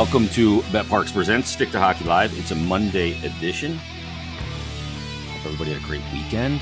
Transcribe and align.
Welcome 0.00 0.30
to 0.30 0.62
BetParx 0.72 1.12
Presents 1.12 1.50
Stick 1.50 1.72
to 1.72 1.78
Hockey 1.78 2.06
Live. 2.06 2.32
It's 2.38 2.52
a 2.52 2.54
Monday 2.54 3.22
edition. 3.22 3.76
Hope 3.76 5.44
everybody 5.44 5.74
had 5.74 5.82
a 5.82 5.84
great 5.84 6.02
weekend. 6.10 6.58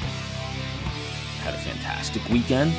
Had 1.44 1.54
a 1.54 1.58
fantastic 1.58 2.28
weekend. 2.30 2.72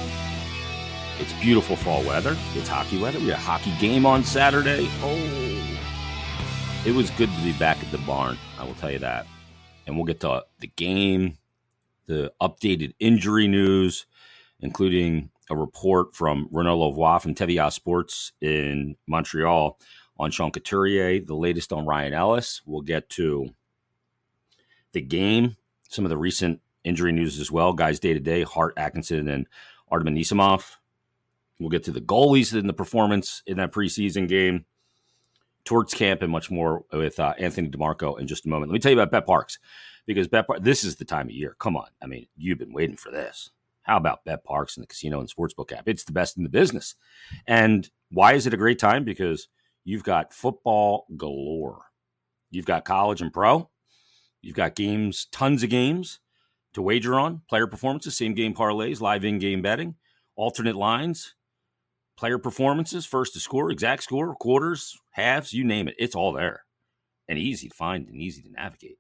It's 1.18 1.32
beautiful 1.42 1.78
fall 1.78 2.04
weather. 2.04 2.36
It's 2.56 2.68
hockey 2.68 3.02
weather. 3.02 3.20
We 3.20 3.28
had 3.28 3.36
a 3.36 3.42
hockey 3.42 3.72
game 3.80 4.06
on 4.06 4.26
Saturday. 4.26 4.90
Oh, 5.02 5.78
it 6.86 6.94
was 6.94 7.10
good 7.12 7.34
to 7.34 7.42
be 7.42 7.54
back 7.54 7.82
at 7.82 7.90
the 7.90 7.98
barn. 8.00 8.38
I 8.60 8.66
will 8.66 8.76
tell 8.76 8.92
you 8.92 9.00
that. 9.00 9.28
And 9.88 9.96
we'll 9.96 10.04
get 10.04 10.20
to 10.20 10.44
the 10.60 10.68
game, 10.68 11.38
the 12.08 12.34
updated 12.42 12.96
injury 13.00 13.48
news, 13.48 14.08
including 14.60 15.30
a 15.50 15.56
report 15.56 16.18
from 16.18 16.50
Renaud 16.52 16.80
Lavoie 16.80 17.22
from 17.22 17.34
TVA 17.34 17.72
Sports 17.72 18.34
in 18.42 18.98
Montreal 19.08 19.80
on 20.20 20.32
Sean 20.32 20.52
Couturier, 20.52 21.22
the 21.22 21.36
latest 21.36 21.72
on 21.72 21.86
Ryan 21.86 22.14
Ellis. 22.14 22.62
We'll 22.66 22.82
get 22.82 23.10
to 23.12 23.50
the 24.92 25.02
game, 25.02 25.56
some 25.88 26.06
of 26.06 26.10
the 26.10 26.18
recent 26.18 26.62
injury 26.84 27.14
news 27.14 27.40
as 27.40 27.52
well. 27.52 27.74
Guys 27.74 28.00
day 28.00 28.14
to 28.14 28.20
day, 28.20 28.44
Hart 28.44 28.74
Atkinson 28.78 29.30
and 29.30 29.48
Artem 29.90 30.14
Anisimov. 30.14 30.76
We'll 31.60 31.70
get 31.70 31.86
to 31.86 31.92
the 31.92 32.02
goalies 32.02 32.58
in 32.58 32.68
the 32.68 32.74
performance 32.74 33.44
in 33.46 33.58
that 33.58 33.72
preseason 33.72 34.28
game, 34.28 34.66
Torts 35.66 35.94
camp, 35.94 36.22
and 36.22 36.32
much 36.32 36.52
more 36.52 36.86
with 36.92 37.20
uh, 37.20 37.34
Anthony 37.38 37.70
DeMarco 37.70 38.20
in 38.20 38.28
just 38.28 38.46
a 38.46 38.50
moment. 38.50 38.72
Let 38.72 38.74
me 38.74 38.80
tell 38.80 38.92
you 38.92 39.00
about 39.00 39.26
BetParx 39.26 39.58
because 40.06 40.28
Bet 40.28 40.46
this 40.62 40.84
is 40.84 40.96
the 40.96 41.06
time 41.06 41.28
of 41.28 41.34
year. 41.34 41.56
Come 41.60 41.78
on, 41.78 41.88
I 42.02 42.08
mean, 42.08 42.28
you've 42.38 42.60
been 42.60 42.74
waiting 42.74 42.98
for 42.98 43.12
this. 43.12 43.52
How 43.84 43.98
about 43.98 44.26
BetParx 44.26 44.78
and 44.78 44.84
the 44.84 44.88
casino 44.88 45.20
and 45.20 45.30
sportsbook 45.30 45.72
app? 45.72 45.88
It's 45.88 46.04
the 46.04 46.12
best 46.12 46.38
in 46.38 46.44
the 46.44 46.50
business. 46.50 46.96
And 47.48 47.90
why 48.10 48.34
is 48.34 48.48
it 48.48 48.54
a 48.54 48.58
great 48.58 48.80
time? 48.80 49.04
Because 49.04 49.48
you've 49.84 50.04
got 50.04 50.34
football 50.34 51.06
galore. 51.18 51.86
You've 52.52 52.66
got 52.66 52.86
college 52.86 53.22
and 53.22 53.34
pro. 53.34 53.70
You've 54.42 54.56
got 54.56 54.76
games, 54.76 55.28
tons 55.32 55.64
of 55.64 55.70
games 55.70 56.20
to 56.74 56.82
wager 56.82 57.20
on, 57.20 57.42
player 57.50 57.68
performances, 57.68 58.16
same 58.16 58.34
game 58.34 58.54
parlays, 58.54 59.02
live 59.02 59.26
in 59.26 59.40
game 59.40 59.62
betting, 59.62 59.96
alternate 60.36 60.76
lines, 60.76 61.36
player 62.18 62.38
performances, 62.38 63.06
first 63.06 63.34
to 63.34 63.40
score, 63.40 63.72
exact 63.72 64.04
score, 64.04 64.36
quarters, 64.36 64.98
halves, 65.12 65.54
you 65.54 65.64
name 65.64 65.88
it. 65.88 65.96
It's 65.98 66.16
all 66.16 66.32
there 66.32 66.64
and 67.30 67.38
easy 67.38 67.70
to 67.70 67.76
find 67.76 68.08
and 68.08 68.18
easy 68.18 68.42
to 68.42 68.52
navigate. 68.52 68.98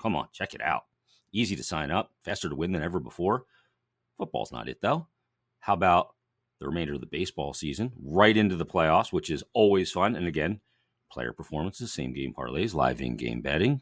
Come 0.00 0.16
on, 0.16 0.28
check 0.32 0.54
it 0.54 0.60
out. 0.60 0.82
Easy 1.32 1.54
to 1.56 1.62
sign 1.62 1.90
up, 1.90 2.10
faster 2.24 2.48
to 2.48 2.56
win 2.56 2.72
than 2.72 2.82
ever 2.82 2.98
before. 2.98 3.44
Football's 4.18 4.52
not 4.52 4.68
it, 4.68 4.80
though. 4.82 5.06
How 5.60 5.74
about 5.74 6.14
the 6.60 6.66
remainder 6.66 6.94
of 6.94 7.00
the 7.00 7.06
baseball 7.06 7.52
season, 7.52 7.92
right 8.00 8.36
into 8.36 8.54
the 8.54 8.66
playoffs, 8.66 9.12
which 9.12 9.30
is 9.30 9.42
always 9.52 9.90
fun? 9.90 10.14
And 10.14 10.26
again, 10.26 10.60
player 11.10 11.32
performances, 11.32 11.92
same 11.92 12.12
game 12.12 12.34
parlays, 12.36 12.74
live 12.74 13.00
in 13.00 13.16
game 13.16 13.40
betting, 13.40 13.80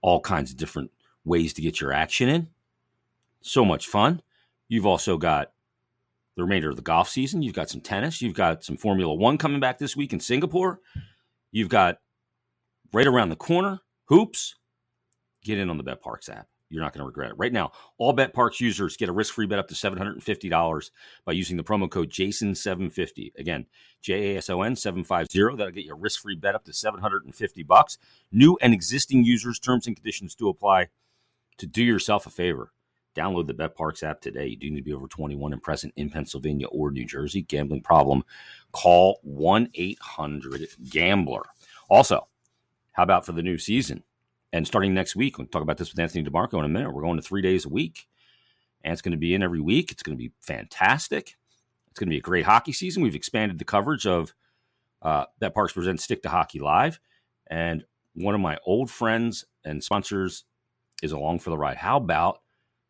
all 0.00 0.20
kinds 0.20 0.50
of 0.50 0.56
different 0.56 0.90
ways 1.24 1.52
to 1.54 1.62
get 1.62 1.80
your 1.80 1.92
action 1.92 2.28
in. 2.28 2.48
So 3.40 3.64
much 3.64 3.86
fun. 3.86 4.22
You've 4.68 4.86
also 4.86 5.16
got 5.16 5.52
the 6.36 6.42
remainder 6.42 6.70
of 6.70 6.76
the 6.76 6.82
golf 6.82 7.08
season. 7.08 7.42
You've 7.42 7.54
got 7.54 7.70
some 7.70 7.80
tennis. 7.80 8.22
You've 8.22 8.34
got 8.34 8.62
some 8.62 8.76
Formula 8.76 9.12
One 9.12 9.38
coming 9.38 9.60
back 9.60 9.78
this 9.78 9.96
week 9.96 10.12
in 10.12 10.20
Singapore. 10.20 10.80
You've 11.50 11.68
got 11.68 11.98
right 12.92 13.06
around 13.06 13.30
the 13.30 13.36
corner 13.36 13.80
hoops. 14.04 14.54
Get 15.42 15.58
in 15.58 15.70
on 15.70 15.78
the 15.78 15.84
BetParx 15.84 16.28
app. 16.28 16.46
You're 16.70 16.82
not 16.82 16.92
going 16.92 17.00
to 17.00 17.06
regret 17.06 17.30
it. 17.30 17.38
Right 17.38 17.52
now, 17.52 17.72
all 17.96 18.14
BetParx 18.14 18.60
users 18.60 18.96
get 18.96 19.08
a 19.08 19.12
risk-free 19.12 19.46
bet 19.46 19.58
up 19.58 19.68
to 19.68 19.74
$750 19.74 20.90
by 21.24 21.32
using 21.32 21.56
the 21.56 21.64
promo 21.64 21.90
code 21.90 22.10
JASON750. 22.10 23.32
Again, 23.38 23.64
J-A-S-O-N 24.02 24.76
750. 24.76 25.56
That'll 25.56 25.72
get 25.72 25.86
you 25.86 25.92
a 25.92 25.96
risk-free 25.96 26.36
bet 26.36 26.54
up 26.54 26.64
to 26.64 26.74
750 26.74 27.62
bucks. 27.62 27.96
New 28.30 28.58
and 28.60 28.74
existing 28.74 29.24
users, 29.24 29.58
terms 29.58 29.86
and 29.86 29.96
conditions 29.96 30.34
do 30.34 30.48
apply. 30.48 30.88
To 31.56 31.66
do 31.66 31.82
yourself 31.82 32.26
a 32.26 32.30
favor, 32.30 32.72
download 33.16 33.46
the 33.46 33.54
BetParx 33.54 34.02
app 34.02 34.20
today. 34.20 34.46
You 34.46 34.56
do 34.56 34.70
need 34.70 34.80
to 34.80 34.84
be 34.84 34.92
over 34.92 35.08
21 35.08 35.54
and 35.54 35.62
present 35.62 35.94
in 35.96 36.10
Pennsylvania 36.10 36.66
or 36.68 36.90
New 36.90 37.06
Jersey. 37.06 37.40
Gambling 37.42 37.80
problem, 37.80 38.24
call 38.72 39.20
1-800-GAMBLER. 39.26 41.42
Also, 41.88 42.28
how 42.92 43.02
about 43.02 43.24
for 43.24 43.32
the 43.32 43.42
new 43.42 43.56
season? 43.56 44.04
And 44.52 44.66
starting 44.66 44.94
next 44.94 45.14
week, 45.14 45.38
we'll 45.38 45.46
talk 45.46 45.62
about 45.62 45.76
this 45.76 45.92
with 45.92 46.00
Anthony 46.00 46.24
DeMarco 46.24 46.58
in 46.58 46.64
a 46.64 46.68
minute. 46.68 46.92
We're 46.92 47.02
going 47.02 47.16
to 47.16 47.22
three 47.22 47.42
days 47.42 47.66
a 47.66 47.68
week. 47.68 48.06
And 48.82 48.92
it's 48.92 49.02
going 49.02 49.12
to 49.12 49.18
be 49.18 49.34
in 49.34 49.42
every 49.42 49.60
week. 49.60 49.90
It's 49.90 50.02
going 50.02 50.16
to 50.16 50.22
be 50.22 50.32
fantastic. 50.40 51.36
It's 51.90 51.98
going 51.98 52.08
to 52.08 52.14
be 52.14 52.18
a 52.18 52.22
great 52.22 52.44
hockey 52.44 52.72
season. 52.72 53.02
We've 53.02 53.14
expanded 53.14 53.58
the 53.58 53.64
coverage 53.64 54.06
of 54.06 54.32
uh, 55.02 55.26
Parx 55.42 55.74
Presents 55.74 56.04
Stick 56.04 56.22
to 56.22 56.28
Hockey 56.28 56.60
Live. 56.60 57.00
And 57.48 57.84
one 58.14 58.34
of 58.34 58.40
my 58.40 58.58
old 58.64 58.90
friends 58.90 59.44
and 59.64 59.82
sponsors 59.82 60.44
is 61.02 61.12
along 61.12 61.40
for 61.40 61.50
the 61.50 61.58
ride. 61.58 61.76
How 61.76 61.96
about 61.96 62.40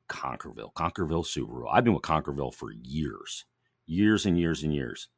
Concordville? 0.08 0.72
Concordville 0.74 1.24
Subaru. 1.24 1.66
I've 1.70 1.84
been 1.84 1.94
with 1.94 2.02
Concordville 2.02 2.54
for 2.54 2.70
years, 2.72 3.44
years 3.86 4.26
and 4.26 4.38
years 4.38 4.62
and 4.62 4.74
years. 4.74 5.08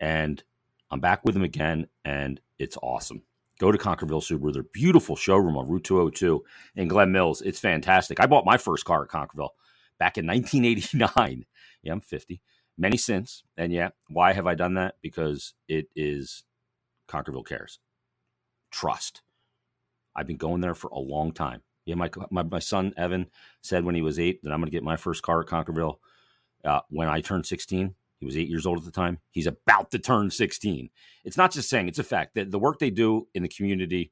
And 0.00 0.42
I'm 0.90 1.00
back 1.00 1.24
with 1.24 1.34
them 1.34 1.44
again, 1.44 1.88
and 2.04 2.40
it's 2.58 2.78
awesome. 2.82 3.22
Go 3.58 3.72
to 3.72 3.78
Concordville 3.78 4.22
Subaru, 4.22 4.52
their 4.52 4.62
beautiful 4.62 5.16
showroom 5.16 5.56
on 5.56 5.68
Route 5.68 5.84
202 5.84 6.44
in 6.76 6.88
Glen 6.88 7.10
Mills. 7.10 7.42
It's 7.42 7.58
fantastic. 7.58 8.20
I 8.20 8.26
bought 8.26 8.46
my 8.46 8.56
first 8.56 8.84
car 8.84 9.02
at 9.02 9.08
Concordville 9.08 9.50
back 9.98 10.16
in 10.16 10.26
1989. 10.28 11.44
Yeah, 11.82 11.92
I'm 11.92 12.00
50. 12.00 12.40
Many 12.76 12.96
since. 12.96 13.42
And 13.56 13.72
yeah, 13.72 13.90
why 14.08 14.32
have 14.32 14.46
I 14.46 14.54
done 14.54 14.74
that? 14.74 14.94
Because 15.02 15.54
it 15.68 15.88
is 15.96 16.44
Concordville 17.08 17.46
Cares. 17.46 17.80
Trust. 18.70 19.22
I've 20.14 20.26
been 20.26 20.36
going 20.36 20.60
there 20.60 20.74
for 20.74 20.88
a 20.88 20.98
long 20.98 21.32
time. 21.32 21.62
Yeah, 21.84 21.96
my, 21.96 22.10
my, 22.30 22.42
my 22.42 22.58
son 22.58 22.92
Evan 22.96 23.26
said 23.62 23.84
when 23.84 23.94
he 23.94 24.02
was 24.02 24.18
eight 24.18 24.42
that 24.42 24.52
I'm 24.52 24.60
going 24.60 24.66
to 24.66 24.76
get 24.76 24.82
my 24.84 24.96
first 24.96 25.22
car 25.22 25.40
at 25.40 25.46
Concordville. 25.46 25.96
Uh, 26.64 26.80
when 26.90 27.08
I 27.08 27.20
turned 27.20 27.46
16, 27.46 27.94
he 28.18 28.26
was 28.26 28.36
eight 28.36 28.48
years 28.48 28.66
old 28.66 28.78
at 28.78 28.84
the 28.84 28.90
time. 28.90 29.18
He's 29.30 29.46
about 29.46 29.90
to 29.92 29.98
turn 29.98 30.30
16. 30.30 30.90
It's 31.24 31.36
not 31.36 31.52
just 31.52 31.68
saying, 31.68 31.88
it's 31.88 31.98
a 31.98 32.04
fact 32.04 32.34
that 32.34 32.50
the 32.50 32.58
work 32.58 32.78
they 32.78 32.90
do 32.90 33.28
in 33.34 33.42
the 33.42 33.48
community 33.48 34.10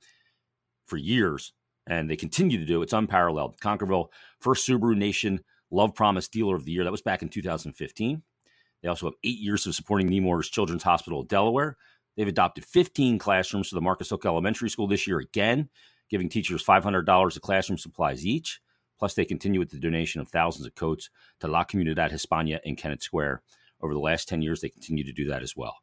for 0.87 0.97
years 0.97 1.53
and 1.87 2.11
they 2.11 2.17
continue 2.17 2.59
to 2.59 2.65
do, 2.65 2.83
it's 2.83 2.93
unparalleled. 2.93 3.61
Concordville, 3.61 4.09
first 4.41 4.69
Subaru 4.69 4.97
Nation 4.97 5.41
Love 5.71 5.95
Promise 5.95 6.29
Dealer 6.29 6.57
of 6.57 6.65
the 6.65 6.73
Year. 6.73 6.85
That 6.85 6.93
was 6.93 7.03
back 7.03 7.23
in 7.23 7.29
2015. 7.29 8.23
They 8.83 8.89
also 8.89 9.07
have 9.07 9.15
eight 9.25 9.39
years 9.39 9.67
of 9.67 9.75
supporting 9.75 10.09
Nemours 10.09 10.49
Children's 10.49 10.83
Hospital 10.83 11.21
of 11.21 11.29
Delaware. 11.29 11.77
They've 12.17 12.29
adopted 12.29 12.65
15 12.65 13.19
classrooms 13.19 13.69
for 13.69 13.75
the 13.75 13.81
Marcus 13.81 14.11
Hook 14.11 14.25
Elementary 14.25 14.71
School 14.71 14.87
this 14.87 15.07
year 15.07 15.19
again, 15.19 15.69
giving 16.09 16.29
teachers 16.29 16.65
$500 16.65 17.37
of 17.37 17.43
classroom 17.43 17.79
supplies 17.79 18.25
each. 18.25 18.61
Plus, 18.99 19.15
they 19.15 19.25
continue 19.25 19.61
with 19.61 19.71
the 19.71 19.79
donation 19.79 20.21
of 20.21 20.29
thousands 20.29 20.67
of 20.67 20.75
coats 20.75 21.11
to 21.41 21.49
La 21.49 21.65
Comunidad 21.65 22.11
Hispana 22.11 22.61
in 22.65 22.77
Kennett 22.77 23.03
Square. 23.03 23.43
Over 23.81 23.95
the 23.95 24.01
last 24.01 24.29
10 24.29 24.43
years, 24.43 24.61
they 24.61 24.69
continue 24.69 25.05
to 25.05 25.13
do 25.13 25.29
that 25.29 25.43
as 25.43 25.57
well. 25.57 25.77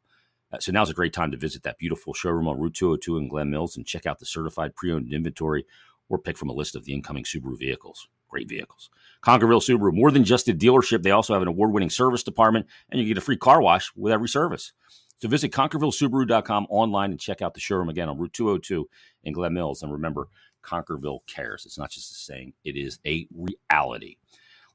Uh, 0.52 0.58
so 0.60 0.72
now's 0.72 0.90
a 0.90 0.94
great 0.94 1.12
time 1.12 1.30
to 1.30 1.36
visit 1.36 1.62
that 1.62 1.78
beautiful 1.78 2.14
showroom 2.14 2.48
on 2.48 2.60
Route 2.60 2.74
202 2.74 3.16
in 3.18 3.28
Glen 3.28 3.50
Mills 3.50 3.76
and 3.76 3.86
check 3.86 4.06
out 4.06 4.18
the 4.18 4.26
certified 4.26 4.74
pre 4.74 4.92
owned 4.92 5.12
inventory 5.12 5.66
or 6.08 6.18
pick 6.18 6.36
from 6.36 6.50
a 6.50 6.54
list 6.54 6.76
of 6.76 6.84
the 6.84 6.92
incoming 6.92 7.24
Subaru 7.24 7.58
vehicles. 7.58 8.08
Great 8.28 8.48
vehicles. 8.48 8.90
Concordville 9.22 9.62
Subaru, 9.62 9.94
more 9.94 10.10
than 10.10 10.24
just 10.24 10.48
a 10.48 10.54
dealership, 10.54 11.02
they 11.02 11.10
also 11.10 11.32
have 11.32 11.42
an 11.42 11.48
award 11.48 11.72
winning 11.72 11.90
service 11.90 12.22
department 12.22 12.66
and 12.90 13.00
you 13.00 13.06
get 13.06 13.18
a 13.18 13.22
free 13.22 13.36
car 13.36 13.62
wash 13.62 13.90
with 13.96 14.12
every 14.12 14.28
service. 14.28 14.72
So 15.18 15.28
visit 15.28 15.52
ConcordvilleSubaru.com 15.52 16.66
online 16.68 17.10
and 17.10 17.20
check 17.20 17.40
out 17.40 17.54
the 17.54 17.60
showroom 17.60 17.88
again 17.88 18.08
on 18.08 18.18
Route 18.18 18.32
202 18.32 18.88
in 19.22 19.32
Glen 19.32 19.54
Mills. 19.54 19.82
And 19.82 19.92
remember, 19.92 20.28
Concordville 20.62 21.20
cares. 21.26 21.64
It's 21.64 21.78
not 21.78 21.90
just 21.90 22.10
a 22.10 22.14
saying, 22.14 22.54
it 22.64 22.76
is 22.76 22.98
a 23.06 23.26
reality. 23.32 24.16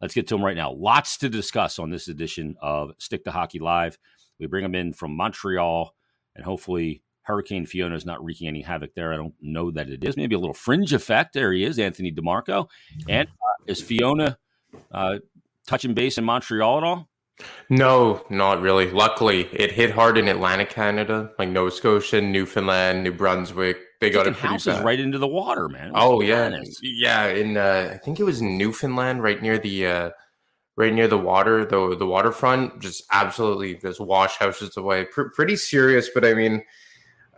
Let's 0.01 0.13
get 0.13 0.27
to 0.27 0.35
them 0.35 0.43
right 0.43 0.55
now. 0.55 0.71
Lots 0.71 1.17
to 1.17 1.29
discuss 1.29 1.79
on 1.79 1.89
this 1.89 2.07
edition 2.07 2.55
of 2.61 2.91
Stick 2.99 3.25
to 3.25 3.31
Hockey 3.31 3.59
Live. 3.59 3.97
We 4.39 4.47
bring 4.47 4.63
them 4.63 4.75
in 4.75 4.93
from 4.93 5.15
Montreal, 5.15 5.93
and 6.35 6.45
hopefully 6.45 7.03
Hurricane 7.23 7.65
Fiona 7.65 7.95
is 7.95 8.05
not 8.05 8.23
wreaking 8.23 8.47
any 8.47 8.61
havoc 8.61 8.95
there. 8.95 9.13
I 9.13 9.17
don't 9.17 9.35
know 9.41 9.71
that 9.71 9.89
it 9.89 10.03
is. 10.03 10.17
Maybe 10.17 10.35
a 10.35 10.39
little 10.39 10.53
fringe 10.53 10.93
effect. 10.93 11.33
There 11.33 11.51
he 11.51 11.63
is, 11.63 11.77
Anthony 11.77 12.11
DeMarco. 12.11 12.67
And 13.07 13.27
uh, 13.27 13.63
is 13.67 13.81
Fiona 13.81 14.37
uh, 14.91 15.19
touching 15.67 15.93
base 15.93 16.17
in 16.17 16.23
Montreal 16.23 16.77
at 16.77 16.83
all? 16.83 17.09
No, 17.69 18.25
not 18.29 18.61
really. 18.61 18.89
Luckily, 18.89 19.47
it 19.53 19.71
hit 19.71 19.91
hard 19.91 20.17
in 20.17 20.27
Atlantic 20.27 20.69
Canada, 20.69 21.31
like 21.37 21.49
Nova 21.49 21.71
Scotia, 21.71 22.21
Newfoundland, 22.21 23.03
New 23.03 23.13
Brunswick, 23.13 23.77
they 23.99 24.09
got 24.09 24.27
it 24.27 24.35
pretty 24.35 24.53
houses 24.53 24.79
right 24.79 24.99
into 24.99 25.17
the 25.17 25.27
water, 25.27 25.67
man. 25.67 25.91
Oh 25.93 26.21
yeah, 26.21 26.61
yeah. 26.81 27.27
In 27.27 27.57
uh, 27.57 27.91
I 27.93 27.97
think 27.97 28.19
it 28.19 28.23
was 28.23 28.41
Newfoundland, 28.41 29.21
right 29.21 29.41
near 29.41 29.57
the 29.57 29.87
uh, 29.87 30.09
right 30.77 30.93
near 30.93 31.07
the 31.07 31.17
water, 31.17 31.65
the 31.65 31.95
the 31.97 32.05
waterfront. 32.05 32.79
Just 32.79 33.03
absolutely, 33.11 33.75
just 33.75 33.99
wash 33.99 34.37
houses 34.37 34.77
away. 34.77 35.05
Pr- 35.05 35.29
pretty 35.35 35.57
serious, 35.57 36.09
but 36.13 36.23
I 36.23 36.33
mean, 36.33 36.63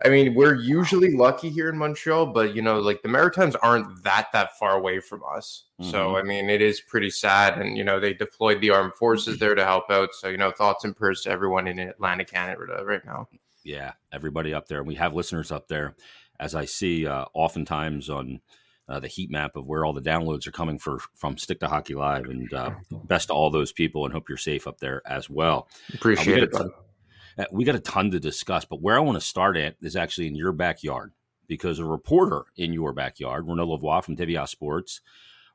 I 0.05 0.09
mean, 0.09 0.33
we're 0.33 0.55
usually 0.55 1.15
lucky 1.15 1.49
here 1.49 1.69
in 1.69 1.77
Montreal, 1.77 2.27
but 2.27 2.55
you 2.55 2.61
know, 2.61 2.79
like 2.79 3.01
the 3.01 3.09
Maritimes 3.09 3.55
aren't 3.55 4.03
that 4.03 4.27
that 4.33 4.57
far 4.57 4.77
away 4.77 4.99
from 4.99 5.21
us. 5.35 5.65
Mm-hmm. 5.79 5.91
So 5.91 6.15
I 6.15 6.23
mean, 6.23 6.49
it 6.49 6.61
is 6.61 6.81
pretty 6.81 7.09
sad, 7.09 7.57
and 7.59 7.77
you 7.77 7.83
know, 7.83 7.99
they 7.99 8.13
deployed 8.13 8.61
the 8.61 8.71
armed 8.71 8.93
forces 8.93 9.39
there 9.39 9.55
to 9.55 9.65
help 9.65 9.89
out. 9.89 10.09
So 10.13 10.29
you 10.29 10.37
know, 10.37 10.51
thoughts 10.51 10.85
and 10.85 10.95
prayers 10.95 11.21
to 11.21 11.31
everyone 11.31 11.67
in 11.67 11.79
Atlantic 11.79 12.29
Canada 12.29 12.83
right 12.85 13.05
now. 13.05 13.27
Yeah, 13.63 13.93
everybody 14.11 14.53
up 14.53 14.67
there. 14.67 14.83
We 14.83 14.95
have 14.95 15.13
listeners 15.13 15.51
up 15.51 15.67
there, 15.67 15.95
as 16.41 16.55
I 16.55 16.65
see 16.65 17.07
uh, 17.07 17.25
oftentimes 17.33 18.09
on 18.09 18.41
uh, 18.89 18.99
the 18.99 19.07
heat 19.07 19.31
map 19.31 19.55
of 19.55 19.67
where 19.67 19.85
all 19.85 19.93
the 19.93 20.01
downloads 20.01 20.47
are 20.47 20.51
coming 20.51 20.79
for 20.79 20.99
from 21.15 21.37
Stick 21.37 21.59
to 21.61 21.67
Hockey 21.67 21.95
Live. 21.95 22.25
And 22.25 22.51
uh, 22.53 22.71
best 23.05 23.27
to 23.27 23.33
all 23.33 23.49
those 23.49 23.71
people, 23.71 24.03
and 24.03 24.13
hope 24.13 24.27
you're 24.27 24.37
safe 24.37 24.67
up 24.67 24.79
there 24.79 25.01
as 25.05 25.29
well. 25.29 25.69
Appreciate 25.93 26.43
it. 26.43 26.53
Uh, 26.53 27.45
we 27.51 27.63
got 27.63 27.75
a 27.75 27.79
ton 27.79 28.11
to 28.11 28.19
discuss, 28.19 28.65
but 28.65 28.81
where 28.81 28.97
I 28.97 28.99
want 28.99 29.17
to 29.17 29.25
start 29.25 29.55
at 29.55 29.75
is 29.81 29.95
actually 29.95 30.27
in 30.27 30.35
your 30.35 30.51
backyard 30.51 31.13
because 31.47 31.79
a 31.79 31.85
reporter 31.85 32.43
in 32.57 32.73
your 32.73 32.91
backyard, 32.91 33.47
Renaud 33.47 33.67
Lavoie 33.67 34.03
from 34.03 34.17
TVA 34.17 34.47
Sports, 34.49 34.99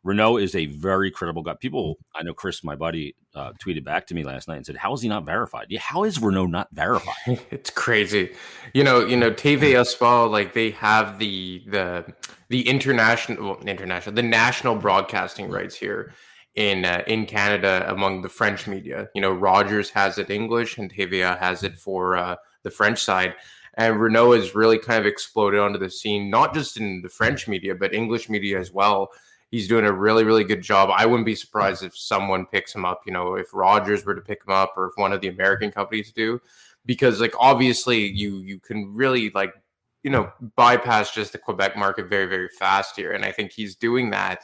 Renaud 0.06 0.36
is 0.36 0.54
a 0.54 0.66
very 0.66 1.10
credible 1.10 1.42
guy. 1.42 1.54
People, 1.54 1.98
I 2.14 2.22
know 2.22 2.32
Chris, 2.32 2.62
my 2.62 2.76
buddy, 2.76 3.16
uh, 3.34 3.52
tweeted 3.62 3.84
back 3.84 4.06
to 4.06 4.14
me 4.14 4.22
last 4.22 4.46
night 4.46 4.56
and 4.56 4.64
said, 4.64 4.76
"How 4.76 4.94
is 4.94 5.02
he 5.02 5.08
not 5.08 5.26
verified? 5.26 5.66
Yeah, 5.68 5.80
how 5.80 6.04
is 6.04 6.20
Renaud 6.20 6.46
not 6.46 6.68
verified? 6.72 7.14
it's 7.50 7.70
crazy. 7.70 8.32
You 8.72 8.84
know, 8.84 9.04
you 9.04 9.16
know, 9.16 9.32
TVA 9.32 9.84
Sport, 9.84 10.30
like 10.30 10.52
they 10.52 10.70
have 10.70 11.18
the 11.18 11.64
the 11.66 12.04
the 12.48 12.68
international, 12.68 13.44
well, 13.44 13.60
international, 13.66 14.14
the 14.14 14.22
national 14.22 14.76
broadcasting 14.76 15.50
rights 15.50 15.74
here 15.74 16.12
in 16.54 16.84
uh, 16.84 17.02
in 17.08 17.26
Canada 17.26 17.84
among 17.88 18.22
the 18.22 18.28
French 18.28 18.68
media. 18.68 19.08
You 19.12 19.20
know, 19.20 19.32
Rogers 19.32 19.90
has 19.90 20.18
it 20.18 20.30
English 20.30 20.78
and 20.78 20.92
TVA 20.92 21.36
has 21.38 21.64
it 21.64 21.76
for 21.76 22.16
uh, 22.16 22.36
the 22.62 22.70
French 22.70 23.02
side. 23.02 23.34
And 23.78 24.00
Renaud 24.00 24.32
has 24.32 24.54
really 24.54 24.78
kind 24.78 25.00
of 25.00 25.06
exploded 25.06 25.60
onto 25.60 25.78
the 25.78 25.90
scene, 25.90 26.30
not 26.30 26.54
just 26.54 26.78
in 26.78 27.02
the 27.02 27.10
French 27.10 27.46
media, 27.46 27.74
but 27.74 27.92
English 27.92 28.30
media 28.30 28.58
as 28.58 28.72
well. 28.72 29.10
He's 29.56 29.68
doing 29.68 29.86
a 29.86 29.92
really, 29.92 30.22
really 30.22 30.44
good 30.44 30.60
job. 30.60 30.90
I 30.94 31.06
wouldn't 31.06 31.24
be 31.24 31.34
surprised 31.34 31.82
if 31.82 31.96
someone 31.96 32.44
picks 32.44 32.74
him 32.74 32.84
up. 32.84 33.00
You 33.06 33.12
know, 33.14 33.36
if 33.36 33.54
Rogers 33.54 34.04
were 34.04 34.14
to 34.14 34.20
pick 34.20 34.42
him 34.46 34.52
up, 34.52 34.74
or 34.76 34.88
if 34.88 34.92
one 34.96 35.12
of 35.12 35.22
the 35.22 35.28
American 35.28 35.70
companies 35.70 36.12
do, 36.12 36.40
because 36.84 37.20
like 37.20 37.34
obviously 37.40 38.06
you 38.06 38.40
you 38.40 38.60
can 38.60 38.94
really 38.94 39.30
like 39.34 39.54
you 40.02 40.10
know 40.10 40.30
bypass 40.56 41.14
just 41.14 41.32
the 41.32 41.38
Quebec 41.38 41.74
market 41.74 42.10
very, 42.10 42.26
very 42.26 42.50
fast 42.58 42.96
here, 42.96 43.12
and 43.12 43.24
I 43.24 43.32
think 43.32 43.50
he's 43.50 43.74
doing 43.76 44.10
that. 44.10 44.40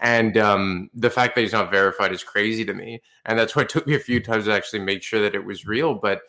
And 0.00 0.38
um, 0.38 0.88
the 0.94 1.10
fact 1.10 1.34
that 1.34 1.40
he's 1.40 1.52
not 1.52 1.72
verified 1.72 2.12
is 2.12 2.22
crazy 2.22 2.64
to 2.64 2.74
me, 2.74 3.02
and 3.26 3.36
that's 3.36 3.56
why 3.56 3.62
it 3.62 3.68
took 3.68 3.88
me 3.88 3.96
a 3.96 3.98
few 3.98 4.20
times 4.20 4.44
to 4.44 4.52
actually 4.52 4.80
make 4.84 5.02
sure 5.02 5.20
that 5.20 5.34
it 5.34 5.44
was 5.44 5.66
real. 5.66 5.94
But 5.94 6.20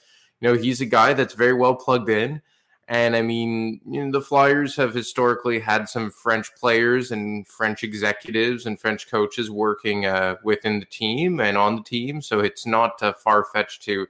you 0.42 0.50
know, 0.50 0.56
he's 0.56 0.82
a 0.82 0.86
guy 0.88 1.14
that's 1.14 1.36
very 1.36 1.54
well 1.54 1.76
plugged 1.76 2.10
in. 2.10 2.42
And 2.88 3.16
I 3.16 3.24
mean, 3.24 3.82
you 3.90 4.06
know, 4.06 4.12
the 4.12 4.22
Flyers 4.22 4.76
have 4.76 4.94
historically 4.94 5.60
had 5.60 5.90
some 5.90 6.12
French 6.12 6.54
players 6.56 7.12
and 7.12 7.48
French 7.48 7.84
executives 7.84 8.68
and 8.68 8.80
French 8.80 9.10
coaches 9.10 9.50
working 9.50 10.06
uh, 10.06 10.36
within 10.44 10.80
the 10.80 10.86
team 10.86 11.40
and 11.40 11.58
on 11.58 11.78
the 11.78 11.84
team. 11.84 12.22
So 12.22 12.42
it's 12.42 12.68
not 12.68 13.02
uh, 13.02 13.14
far 13.14 13.44
fetched 13.44 13.82
to, 13.84 14.06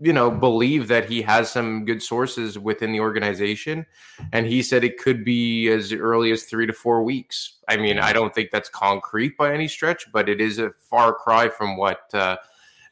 you 0.00 0.12
know, 0.12 0.30
believe 0.30 0.86
that 0.86 1.10
he 1.10 1.20
has 1.22 1.50
some 1.50 1.84
good 1.84 2.00
sources 2.00 2.60
within 2.60 2.92
the 2.92 3.00
organization. 3.00 3.84
And 4.32 4.46
he 4.46 4.62
said 4.62 4.84
it 4.84 4.98
could 4.98 5.24
be 5.24 5.68
as 5.68 5.92
early 5.92 6.30
as 6.30 6.44
three 6.44 6.66
to 6.68 6.72
four 6.72 7.02
weeks. 7.02 7.58
I 7.68 7.76
mean, 7.76 7.98
I 7.98 8.12
don't 8.12 8.32
think 8.32 8.52
that's 8.52 8.68
concrete 8.68 9.36
by 9.36 9.52
any 9.52 9.66
stretch, 9.66 10.12
but 10.12 10.28
it 10.28 10.40
is 10.40 10.60
a 10.60 10.70
far 10.78 11.12
cry 11.12 11.48
from 11.48 11.76
what. 11.76 12.14
Uh, 12.14 12.36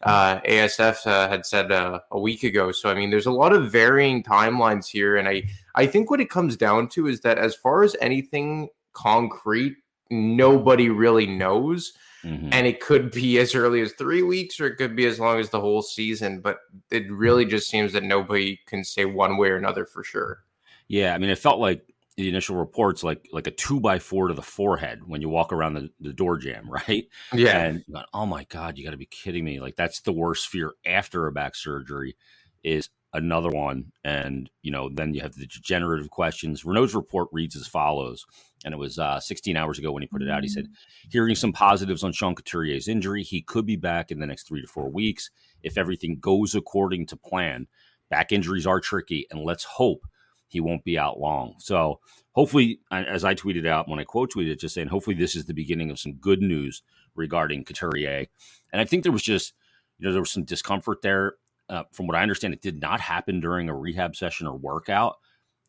uh, 0.05 0.41
ASF 0.41 1.07
uh, 1.07 1.29
had 1.29 1.47
said 1.47 1.73
uh, 1.73 2.01
a 2.11 2.21
week 2.21 2.43
ago. 2.43 2.73
So 2.73 2.91
I 2.91 2.95
mean, 2.95 3.11
there's 3.11 3.27
a 3.27 3.33
lot 3.33 3.53
of 3.53 3.71
varying 3.71 4.23
timelines 4.23 4.87
here, 4.87 5.17
and 5.17 5.29
I 5.29 5.45
I 5.75 5.87
think 5.87 6.11
what 6.11 6.21
it 6.21 6.31
comes 6.31 6.57
down 6.57 6.89
to 6.91 7.07
is 7.07 7.21
that 7.21 7.39
as 7.39 7.55
far 7.55 7.83
as 7.83 7.97
anything 8.01 8.69
concrete, 8.93 9.77
nobody 10.11 10.89
really 10.91 11.27
knows. 11.27 11.93
Mm-hmm. 12.25 12.49
And 12.53 12.67
it 12.67 12.81
could 12.81 13.11
be 13.11 13.39
as 13.39 13.55
early 13.55 13.83
as 13.83 13.93
three 13.93 14.23
weeks, 14.23 14.59
or 14.59 14.67
it 14.67 14.77
could 14.77 14.97
be 14.97 15.05
as 15.05 15.21
long 15.21 15.39
as 15.39 15.51
the 15.51 15.61
whole 15.61 15.83
season. 15.83 16.41
But 16.41 16.59
it 16.91 17.11
really 17.13 17.45
just 17.45 17.69
seems 17.69 17.93
that 17.93 18.03
nobody 18.03 18.59
can 18.65 18.83
say 18.83 19.05
one 19.05 19.37
way 19.37 19.51
or 19.51 19.57
another 19.57 19.85
for 19.85 20.03
sure. 20.03 20.43
Yeah, 20.89 21.15
I 21.15 21.19
mean, 21.19 21.29
it 21.29 21.39
felt 21.39 21.61
like 21.61 21.83
the 22.17 22.29
initial 22.29 22.57
reports 22.57 23.03
like 23.03 23.29
like 23.33 23.47
a 23.47 23.51
two 23.51 23.81
by 23.81 23.99
four 23.99 24.29
to 24.29 24.35
the 24.35 24.43
forehead 24.43 25.01
when 25.07 25.21
you 25.21 25.29
walk 25.29 25.53
around 25.53 25.75
the, 25.75 25.91
the 26.01 26.13
door 26.13 26.39
jamb, 26.39 26.71
right? 26.89 27.07
Yeah. 27.33 27.59
And 27.59 27.85
oh 28.13 28.27
my 28.27 28.45
God, 28.45 28.79
you 28.79 28.85
got 28.85 28.93
to 28.93 28.97
be 28.97 29.07
kidding 29.07 29.45
me! 29.45 29.61
Like 29.61 29.77
that's 29.77 30.01
the 30.01 30.13
worst 30.13 30.49
fear 30.49 30.73
after 30.87 31.27
a 31.27 31.33
back 31.33 31.57
surgery 31.57 32.17
is 32.63 32.89
another 33.13 33.51
one, 33.51 33.93
and 34.05 34.51
you 34.63 34.71
know 34.71 34.89
then 34.93 35.15
you 35.15 35.21
have 35.23 35.35
the 35.35 35.47
degenerative 35.47 36.11
questions. 36.11 36.65
Renaud's 36.65 36.95
report 36.95 37.29
reads 37.33 37.57
as 37.57 37.67
follows, 37.67 38.25
and 38.65 38.73
it 38.73 38.79
was 38.79 38.99
uh, 38.99 39.21
16 39.21 39.57
hours 39.57 39.79
ago 39.79 39.93
when 39.93 40.03
he 40.03 40.09
put 40.09 40.23
it 40.23 40.31
out. 40.31 40.43
He 40.43 40.49
said, 40.49 40.69
hearing 41.11 41.35
some 41.35 41.53
positives 41.53 42.05
on 42.05 42.13
Sean 42.13 42.35
Couturier's 42.35 42.89
injury, 42.89 43.23
he 43.23 43.43
could 43.43 43.67
be 43.67 43.77
back 43.77 44.11
in 44.11 44.21
the 44.21 44.27
next 44.27 44.47
three 44.47 44.61
to 44.61 44.69
four 44.69 44.91
weeks 44.91 45.31
if 45.63 45.77
everything 45.77 46.19
goes 46.21 46.55
according 46.55 47.07
to 47.07 47.17
plan. 47.17 47.67
Back 48.11 48.33
injuries 48.33 48.67
are 48.67 48.81
tricky, 48.81 49.27
and 49.31 49.41
let's 49.41 49.65
hope 49.65 50.05
he 50.55 50.61
won't 50.61 50.85
be 50.85 50.97
out 50.97 51.19
long. 51.19 51.57
So 51.59 51.99
hopefully, 52.31 52.79
as 52.93 53.25
I 53.25 53.35
tweeted 53.35 53.67
out 53.67 53.89
when 53.89 53.99
I 53.99 54.05
quote 54.05 54.33
tweeted, 54.33 54.61
just 54.61 54.73
saying, 54.73 54.87
hopefully 54.87 55.17
this 55.17 55.35
is 55.35 55.47
the 55.47 55.53
beginning 55.53 55.91
of 55.91 55.99
some 55.99 56.13
good 56.15 56.41
news 56.41 56.83
regarding 57.17 57.65
Couturier. 57.65 58.27
And 58.73 58.81
I 58.81 58.85
think 58.85 59.03
there 59.03 59.11
was 59.11 59.25
just, 59.25 59.53
you 59.99 60.07
know, 60.07 60.13
there 60.13 60.23
was 60.23 60.31
some 60.31 60.45
discomfort 60.45 61.03
there. 61.03 61.35
Uh, 61.69 61.83
from 61.93 62.07
what 62.07 62.17
I 62.17 62.23
understand, 62.23 62.55
it 62.55 62.63
did 62.63 62.81
not 62.81 63.01
happen 63.01 63.41
during 63.41 63.69
a 63.69 63.75
rehab 63.75 64.15
session 64.15 64.47
or 64.47 64.57
workout. 64.57 65.17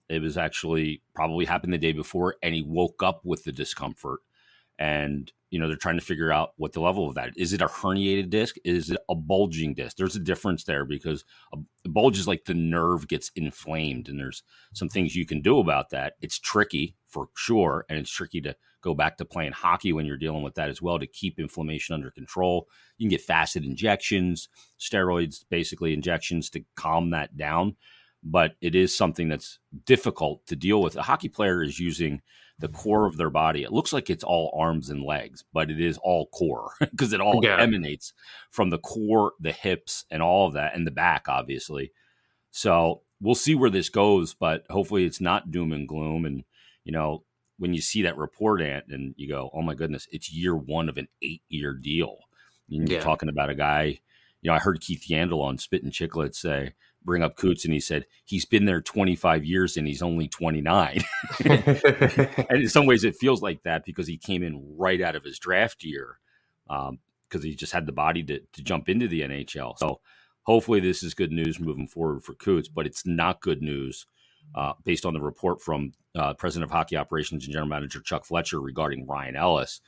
It 0.08 0.22
was 0.22 0.38
actually 0.38 1.02
probably 1.16 1.46
happened 1.46 1.74
the 1.74 1.80
day 1.80 1.94
before, 1.94 2.36
and 2.44 2.54
he 2.54 2.62
woke 2.62 3.02
up 3.02 3.22
with 3.24 3.44
the 3.44 3.52
discomfort. 3.52 4.20
And 4.78 5.32
you 5.56 5.62
know 5.62 5.70
they're 5.70 5.78
trying 5.78 5.98
to 5.98 6.04
figure 6.04 6.34
out 6.34 6.50
what 6.58 6.74
the 6.74 6.82
level 6.82 7.08
of 7.08 7.16
that 7.16 7.32
is. 7.38 7.54
It 7.54 7.62
a 7.62 7.68
herniated 7.68 8.30
disc? 8.30 8.58
Is 8.66 8.90
it 8.90 8.98
a 9.08 9.16
bulging 9.16 9.74
disc? 9.74 9.96
There's 9.96 10.18
a 10.18 10.20
difference 10.20 10.66
there 10.66 10.84
because 10.84 11.24
a, 11.54 11.58
a 11.86 11.88
bulge 11.88 12.20
is 12.20 12.28
like 12.28 12.44
the 12.44 12.54
nerve 12.54 13.08
gets 13.08 13.32
inflamed, 13.38 14.10
and 14.10 14.20
there's 14.20 14.44
some 14.74 14.90
things 14.90 15.16
you 15.16 15.26
can 15.26 15.42
do 15.42 15.60
about 15.60 15.92
that. 15.92 16.16
It's 16.20 16.38
tricky 16.38 16.98
for 17.08 17.30
sure, 17.38 17.86
and 17.88 17.98
it's 17.98 18.12
tricky 18.12 18.42
to 18.42 18.54
go 18.82 18.94
back 18.94 19.16
to 19.16 19.24
playing 19.24 19.54
hockey 19.54 19.94
when 19.94 20.06
you're 20.06 20.18
dealing 20.18 20.44
with 20.44 20.56
that 20.56 20.68
as 20.68 20.82
well 20.82 21.00
to 21.00 21.08
keep 21.08 21.40
inflammation 21.40 21.96
under 21.96 22.12
control. 22.12 22.68
You 22.98 23.06
can 23.06 23.12
get 23.12 23.22
facet 23.22 23.64
injections, 23.64 24.50
steroids, 24.78 25.46
basically 25.50 25.94
injections 25.94 26.50
to 26.50 26.66
calm 26.76 27.12
that 27.12 27.38
down, 27.38 27.78
but 28.26 28.56
it 28.60 28.76
is 28.76 28.94
something 28.94 29.30
that's 29.30 29.60
difficult 29.86 30.46
to 30.48 30.58
deal 30.58 30.82
with. 30.82 30.98
A 30.98 31.02
hockey 31.02 31.30
player 31.30 31.64
is 31.64 31.80
using 31.80 32.22
the 32.60 32.68
core 32.70 33.06
of 33.06 33.18
their 33.18 33.30
body. 33.30 33.64
It 33.64 33.74
looks 33.74 33.92
like 33.92 34.10
it's 34.10 34.24
all 34.24 34.56
arms 34.58 34.90
and 34.90 35.04
legs, 35.04 35.44
but 35.54 35.70
it 35.70 35.80
is 35.80 35.98
all 35.98 36.28
core 36.28 36.72
because 36.80 37.14
it 37.14 37.22
all 37.22 37.42
yeah. 37.44 37.60
emanates 37.60 38.14
from 38.50 38.70
the 38.70 38.78
core, 38.78 39.34
the 39.40 39.52
hips, 39.52 40.06
and 40.10 40.22
all 40.22 40.48
of 40.48 40.54
that, 40.54 40.76
and 40.76 40.88
the 40.88 40.92
back, 40.92 41.28
obviously. 41.28 41.92
So 42.52 43.02
we'll 43.20 43.36
see 43.36 43.56
where 43.56 43.70
this 43.70 43.90
goes, 43.90 44.34
but 44.34 44.66
hopefully 44.70 45.06
it's 45.06 45.20
not 45.20 45.52
doom 45.52 45.74
and 45.74 45.88
gloom. 45.88 46.26
And, 46.26 46.44
you 46.86 46.94
know, 46.94 47.24
when 47.58 47.74
you 47.74 47.82
see 47.82 48.04
that 48.04 48.18
report, 48.18 48.62
Ant, 48.62 48.86
and 48.90 49.14
you 49.18 49.28
go, 49.28 49.50
oh 49.54 49.62
my 49.62 49.76
goodness, 49.76 50.08
it's 50.12 50.32
year 50.32 50.56
one 50.56 50.88
of 50.88 50.98
an 50.98 51.08
eight 51.22 51.42
year 51.50 51.74
deal. 51.74 52.18
And 52.70 52.88
you're 52.88 53.00
yeah. 53.00 53.04
talking 53.04 53.30
about 53.30 53.50
a 53.50 53.56
guy, 53.56 54.00
you 54.42 54.50
know, 54.50 54.54
I 54.54 54.60
heard 54.60 54.82
Keith 54.82 55.06
Yandle 55.10 55.42
on 55.42 55.58
Spittin' 55.58 55.92
Chicklets 55.92 56.36
say, 56.36 56.74
bring 57.06 57.24
up 57.24 57.36
Coots 57.36 57.66
and 57.66 57.74
he 57.74 57.80
said 57.80 58.06
he's 58.26 58.46
been 58.46 58.66
there 58.66 58.82
25 58.82 59.46
years 59.46 59.78
and 59.78 59.88
he's 59.88 60.02
only 60.02 60.28
29. 60.28 61.04
and 61.46 62.62
in 62.62 62.70
some 62.70 62.86
ways, 62.86 63.04
it 63.04 63.16
feels 63.16 63.42
like 63.42 63.64
that 63.64 63.86
because 63.86 64.08
he 64.08 64.18
came 64.18 64.44
in 64.44 64.76
right 64.78 65.02
out 65.02 65.16
of 65.16 65.24
his 65.24 65.40
draft 65.40 65.84
year 65.84 66.20
because 66.68 66.90
um, 66.90 67.42
he 67.42 67.56
just 67.56 67.74
had 67.74 67.86
the 67.86 67.92
body 67.92 68.24
to, 68.24 68.40
to 68.54 68.64
jump 68.64 68.90
into 68.90 69.08
the 69.08 69.22
NHL. 69.22 69.78
So 69.78 70.02
hopefully, 70.44 70.80
this 70.80 71.04
is 71.04 71.14
good 71.14 71.32
news 71.32 71.60
moving 71.60 71.88
forward 71.88 72.24
for 72.24 72.34
Coots, 72.34 72.68
but 72.68 72.86
it's 72.86 73.06
not 73.06 73.42
good 73.42 73.62
news. 73.62 74.06
Uh, 74.54 74.74
based 74.84 75.08
on 75.08 75.14
the 75.16 75.20
report 75.20 75.60
from 75.60 75.92
uh, 76.16 76.32
President 76.36 76.70
of 76.70 76.72
Hockey 76.72 76.96
Operations 76.96 77.46
and 77.46 77.52
General 77.52 77.68
Manager 77.68 78.00
Chuck 78.00 78.26
Fletcher 78.26 78.62
regarding 78.62 79.08
Ryan 79.08 79.36
Ellis, 79.36 79.82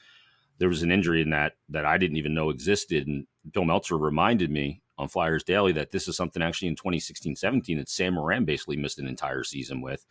there 0.57 0.67
was 0.67 0.81
an 0.81 0.91
injury 0.91 1.21
in 1.21 1.29
that 1.29 1.53
that 1.69 1.85
I 1.85 1.99
didn't 1.99 2.17
even 2.17 2.33
know 2.33 2.49
existed, 2.49 3.07
and 3.07 3.27
Bill 3.53 3.65
Meltzer 3.65 3.97
reminded 3.97 4.49
me 4.49 4.81
on 4.97 5.07
Flyers 5.07 5.43
Daily 5.43 5.71
that 5.73 5.91
this 5.91 6.07
is 6.07 6.15
something 6.15 6.41
actually 6.41 6.69
in 6.69 6.75
2016 6.75 7.35
17 7.35 7.77
that 7.77 7.89
Sam 7.89 8.15
Morin 8.15 8.45
basically 8.45 8.77
missed 8.77 8.99
an 8.99 9.07
entire 9.07 9.43
season 9.43 9.81
with. 9.81 10.05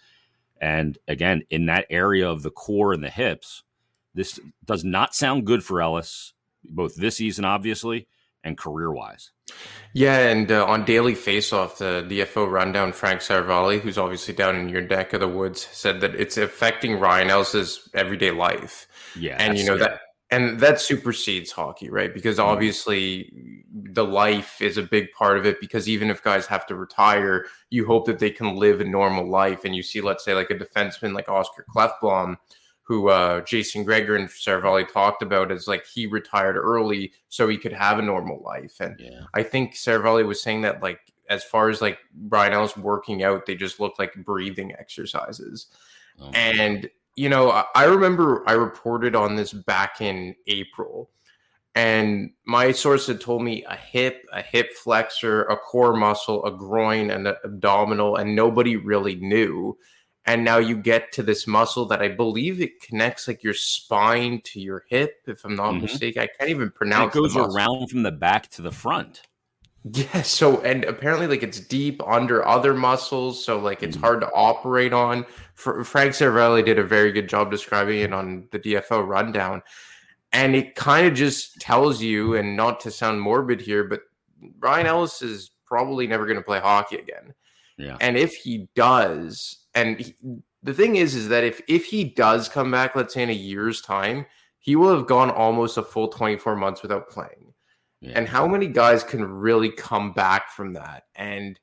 And 0.61 0.99
again, 1.07 1.43
in 1.51 1.67
that 1.67 1.87
area 1.91 2.29
of 2.31 2.43
the 2.43 2.51
core 2.51 2.93
and 2.93 3.03
the 3.03 3.11
hips, 3.11 3.63
this 4.15 4.41
does 4.65 4.85
not 4.85 5.15
sound 5.15 5.47
good 5.47 5.63
for 5.63 5.83
Ellis, 5.83 6.33
both 6.65 6.97
this 6.97 7.17
season, 7.17 7.45
obviously, 7.45 8.09
and 8.43 8.57
career 8.57 8.91
wise. 8.91 9.33
Yeah, 9.93 10.19
and 10.29 10.51
uh, 10.51 10.65
on 10.65 10.85
Daily 10.85 11.15
Faceoff, 11.15 11.79
the 11.79 12.07
DFO 12.09 12.51
rundown, 12.51 12.93
Frank 12.93 13.21
Seravalli, 13.21 13.81
who's 13.81 13.99
obviously 13.99 14.35
down 14.35 14.57
in 14.57 14.69
your 14.69 14.83
neck 14.83 15.13
of 15.13 15.21
the 15.21 15.29
woods, 15.29 15.67
said 15.73 16.01
that 16.01 16.15
it's 16.15 16.37
affecting 16.37 16.99
Ryan 16.99 17.31
Ellis's 17.31 17.89
everyday 17.93 18.31
life. 18.31 18.87
Yeah, 19.19 19.37
and 19.39 19.59
you 19.59 19.65
know 19.65 19.77
that 19.79 20.01
and 20.31 20.59
that 20.59 20.81
supersedes 20.81 21.53
hockey, 21.53 21.89
right? 21.89 22.13
Because 22.13 22.39
mm-hmm. 22.39 22.49
obviously 22.49 23.65
the 23.73 24.05
life 24.05 24.61
is 24.61 24.77
a 24.77 24.83
big 24.83 25.13
part 25.13 25.39
of 25.39 25.47
it. 25.47 25.61
Because 25.61 25.89
even 25.89 26.11
if 26.11 26.23
guys 26.23 26.47
have 26.47 26.67
to 26.67 26.75
retire, 26.75 27.47
you 27.71 27.87
hope 27.87 28.07
that 28.07 28.19
they 28.19 28.31
can 28.31 28.57
live 28.57 28.81
a 28.81 28.85
normal 28.85 29.29
life. 29.29 29.65
And 29.65 29.77
you 29.77 29.83
see, 29.83 30.01
let's 30.01 30.25
say, 30.25 30.35
like 30.35 30.51
a 30.51 30.55
defenseman 30.55 31.15
like 31.15 31.29
Oscar 31.29 31.65
Klefbom, 31.75 32.37
who 32.83 33.09
uh, 33.09 33.41
Jason 33.43 33.85
Gregor 33.85 34.17
and 34.17 34.29
Seravalli 34.29 34.91
talked 34.93 35.23
about 35.23 35.53
as 35.53 35.69
like 35.69 35.87
he 35.87 36.07
retired 36.07 36.57
early 36.57 37.13
so 37.29 37.49
he 37.49 37.59
could 37.59 37.73
have 37.73 37.99
a 37.99 38.03
normal 38.03 38.43
life. 38.43 38.81
And 38.81 38.97
yeah. 38.99 39.23
I 39.35 39.45
think 39.45 39.75
Seravalli 39.75 40.27
was 40.27 40.43
saying 40.43 40.63
that 40.63 40.83
like 40.83 41.01
as 41.29 41.45
far 41.45 41.69
as 41.69 41.81
like 41.81 41.99
Ryan 42.29 42.53
Ellis 42.53 42.77
working 42.77 43.23
out, 43.23 43.47
they 43.47 43.55
just 43.55 43.79
look 43.79 43.99
like 43.99 44.15
breathing 44.25 44.73
exercises. 44.73 45.67
Oh. 46.21 46.31
And 46.31 46.89
you 47.17 47.31
know, 47.31 47.65
I, 47.75 47.85
remember 47.85 48.45
I 48.47 48.53
reported 48.53 49.17
on 49.17 49.37
this 49.37 49.53
back 49.53 50.01
in 50.01 50.37
April, 50.47 51.11
and 51.75 52.31
my 52.45 52.73
source 52.73 53.07
had 53.07 53.21
told 53.21 53.43
me 53.43 53.65
a 53.65 53.75
hip, 53.75 54.27
a 54.33 54.43
hip 54.43 54.73
flexor, 54.73 55.45
a 55.45 55.57
core 55.57 55.97
muscle, 55.97 56.45
a 56.45 56.51
groin, 56.51 57.11
and 57.11 57.27
an 57.27 57.37
abdominal, 57.45 58.17
and 58.17 58.37
nobody 58.37 58.77
really 58.77 59.17
knew. 59.17 59.77
And 60.27 60.45
now 60.45 60.59
you 60.59 60.77
get 60.77 61.13
to 61.13 61.23
this 61.23 61.47
muscle 61.47 61.87
that 61.87 62.03
I 62.03 62.09
believe 62.09 62.61
it 62.61 62.83
connects 62.83 63.29
like 63.29 63.43
your 63.43 63.55
spine 63.55 64.41
to 64.45 64.61
your 64.61 64.85
hip, 64.89 65.23
if 65.27 65.45
I'm 65.45 65.55
not 65.55 65.73
mm-hmm. 65.73 65.83
mistaken. 65.83 66.23
I 66.23 66.27
can't 66.27 66.51
even 66.51 66.71
pronounce. 66.71 67.15
And 67.15 67.25
it 67.25 67.35
goes 67.35 67.37
around 67.37 67.89
from 67.89 68.03
the 68.03 68.13
back 68.13 68.51
to 68.53 68.63
the 68.63 68.73
front. 68.73 69.23
Yeah. 69.93 70.23
So, 70.23 70.61
and 70.63 70.85
apparently, 70.85 71.27
like 71.27 71.43
it's 71.43 71.61
deep 71.61 72.01
under 72.07 72.47
other 72.47 72.75
muscles, 72.75 73.45
so 73.45 73.59
like 73.59 73.83
it's 73.83 73.97
mm. 73.97 74.01
hard 74.01 74.21
to 74.21 74.31
operate 74.35 74.93
on. 74.93 75.25
For, 75.55 75.85
Frank 75.85 76.13
Seravalli 76.13 76.65
did 76.65 76.79
a 76.79 76.85
very 76.85 77.13
good 77.13 77.29
job 77.29 77.51
describing 77.51 78.01
it 78.01 78.13
on 78.13 78.49
the 78.51 78.59
DFO 78.59 79.07
rundown, 79.07 79.63
and 80.33 80.57
it 80.57 80.75
kind 80.75 81.07
of 81.07 81.15
just 81.15 81.61
tells 81.61 82.03
you, 82.03 82.35
and 82.35 82.57
not 82.57 82.81
to 82.81 82.91
sound 82.91 83.21
morbid 83.21 83.61
here, 83.61 83.85
but 83.85 84.01
Ryan 84.59 84.87
Ellis 84.87 85.23
is 85.23 85.53
probably 85.67 86.07
never 86.07 86.27
going 86.27 86.39
to 86.39 86.45
play 86.45 86.59
hockey 86.59 86.97
again. 86.97 87.35
Yeah. 87.79 87.97
And 88.01 88.17
if 88.17 88.35
he 88.35 88.69
does, 88.75 89.67
and 89.75 90.01
he, 90.01 90.15
the 90.63 90.75
thing 90.75 90.97
is, 90.97 91.15
is 91.15 91.29
that 91.29 91.45
if 91.45 91.61
if 91.69 91.85
he 91.85 92.03
does 92.03 92.49
come 92.49 92.71
back, 92.71 92.97
let's 92.97 93.15
say 93.15 93.23
in 93.23 93.31
a 93.31 93.35
year's 93.35 93.83
time, 93.83 94.27
he 94.59 94.75
will 94.75 94.97
have 94.97 95.07
gone 95.07 95.31
almost 95.31 95.77
a 95.77 95.83
full 95.83 96.09
24 96.09 96.57
months 96.57 96.83
without 96.83 97.09
playing. 97.09 97.46
Yeah. 98.01 98.13
And 98.15 98.29
how 98.29 98.47
many 98.47 98.67
guys 98.67 99.03
can 99.03 99.25
really 99.25 99.71
come 99.71 100.13
back 100.13 100.51
from 100.51 100.75
that? 100.75 101.05
And 101.15 101.59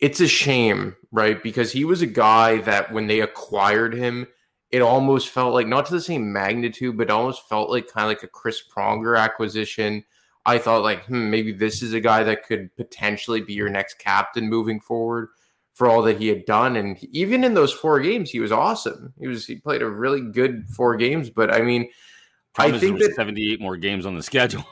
it's 0.00 0.20
a 0.20 0.28
shame, 0.28 0.96
right? 1.12 1.42
Because 1.42 1.72
he 1.72 1.84
was 1.84 2.02
a 2.02 2.06
guy 2.06 2.58
that 2.62 2.92
when 2.92 3.06
they 3.06 3.20
acquired 3.20 3.94
him, 3.94 4.26
it 4.70 4.82
almost 4.82 5.28
felt 5.28 5.54
like 5.54 5.66
not 5.66 5.86
to 5.86 5.92
the 5.92 6.00
same 6.00 6.32
magnitude, 6.32 6.96
but 6.96 7.10
almost 7.10 7.48
felt 7.48 7.70
like 7.70 7.88
kind 7.88 8.04
of 8.04 8.08
like 8.08 8.22
a 8.22 8.28
Chris 8.28 8.62
Pronger 8.74 9.18
acquisition. 9.18 10.04
I 10.44 10.58
thought 10.58 10.82
like, 10.82 11.04
hmm, 11.04 11.30
maybe 11.30 11.52
this 11.52 11.82
is 11.82 11.92
a 11.92 12.00
guy 12.00 12.24
that 12.24 12.44
could 12.44 12.74
potentially 12.76 13.40
be 13.40 13.52
your 13.52 13.68
next 13.68 13.98
captain 13.98 14.48
moving 14.48 14.80
forward 14.80 15.28
for 15.74 15.88
all 15.88 16.02
that 16.02 16.18
he 16.18 16.28
had 16.28 16.44
done. 16.46 16.76
And 16.76 17.02
even 17.12 17.44
in 17.44 17.54
those 17.54 17.72
four 17.72 18.00
games, 18.00 18.30
he 18.30 18.40
was 18.40 18.50
awesome. 18.50 19.12
He 19.18 19.28
was 19.28 19.46
he 19.46 19.56
played 19.56 19.82
a 19.82 19.88
really 19.88 20.20
good 20.20 20.68
four 20.68 20.96
games. 20.96 21.30
But 21.30 21.52
I 21.52 21.62
mean, 21.62 21.88
Problem 22.54 22.76
I 22.76 22.78
think 22.80 22.98
that 22.98 23.14
78 23.14 23.60
more 23.60 23.76
games 23.76 24.04
on 24.04 24.16
the 24.16 24.22
schedule. 24.22 24.64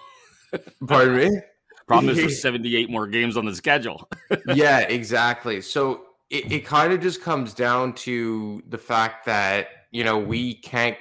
Pardon 0.87 1.17
me. 1.17 1.41
Problem 1.87 2.11
is, 2.11 2.19
there's 2.19 2.41
78 2.41 2.89
more 2.89 3.09
games 3.09 3.37
on 3.37 3.45
the 3.45 3.55
schedule. 3.55 4.09
yeah, 4.55 4.81
exactly. 4.81 5.61
So 5.61 6.03
it, 6.31 6.51
it 6.53 6.65
kind 6.65 6.93
of 6.93 7.01
just 7.01 7.21
comes 7.21 7.53
down 7.53 7.95
to 7.95 8.63
the 8.69 8.79
fact 8.79 9.27
that 9.27 9.69
you 9.91 10.05
know 10.05 10.17
we 10.17 10.55
can't 10.55 10.97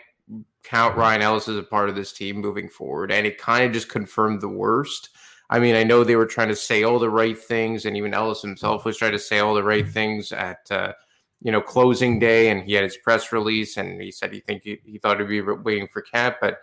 count 0.63 0.98
Ryan 0.98 1.22
Ellis 1.22 1.48
as 1.48 1.58
a 1.58 1.63
part 1.63 1.89
of 1.89 1.96
this 1.96 2.12
team 2.12 2.38
moving 2.38 2.68
forward, 2.70 3.12
and 3.12 3.27
it 3.27 3.38
kind 3.38 3.65
of 3.65 3.72
just 3.72 3.89
confirmed 3.89 4.41
the 4.41 4.50
worst. 4.50 5.10
I 5.51 5.60
mean, 5.60 5.75
I 5.75 5.84
know 5.84 6.03
they 6.03 6.15
were 6.15 6.25
trying 6.25 6.50
to 6.50 6.56
say 6.56 6.84
all 6.84 7.00
the 7.00 7.10
right 7.10 7.38
things, 7.38 7.86
and 7.86 7.96
even 7.96 8.13
Ellis 8.13 8.41
himself 8.41 8.86
was 8.86 8.98
trying 8.98 9.12
to 9.13 9.20
say 9.20 9.39
all 9.39 9.53
the 9.53 9.63
right 9.63 9.88
things 9.88 10.32
at 10.32 10.72
uh, 10.72 10.94
you 11.41 11.51
know 11.51 11.62
closing 11.62 12.20
day, 12.20 12.50
and 12.50 12.63
he 12.63 12.74
had 12.74 12.84
his 12.84 12.98
press 12.98 13.32
release, 13.32 13.77
and 13.77 14.01
he 14.01 14.12
said 14.12 14.34
he 14.34 14.39
think 14.39 14.63
he, 14.63 14.79
he 14.86 14.98
thought 14.98 15.20
he'd 15.20 15.27
be 15.27 15.41
waiting 15.41 15.88
for 15.88 16.01
camp, 16.01 16.38
but 16.41 16.62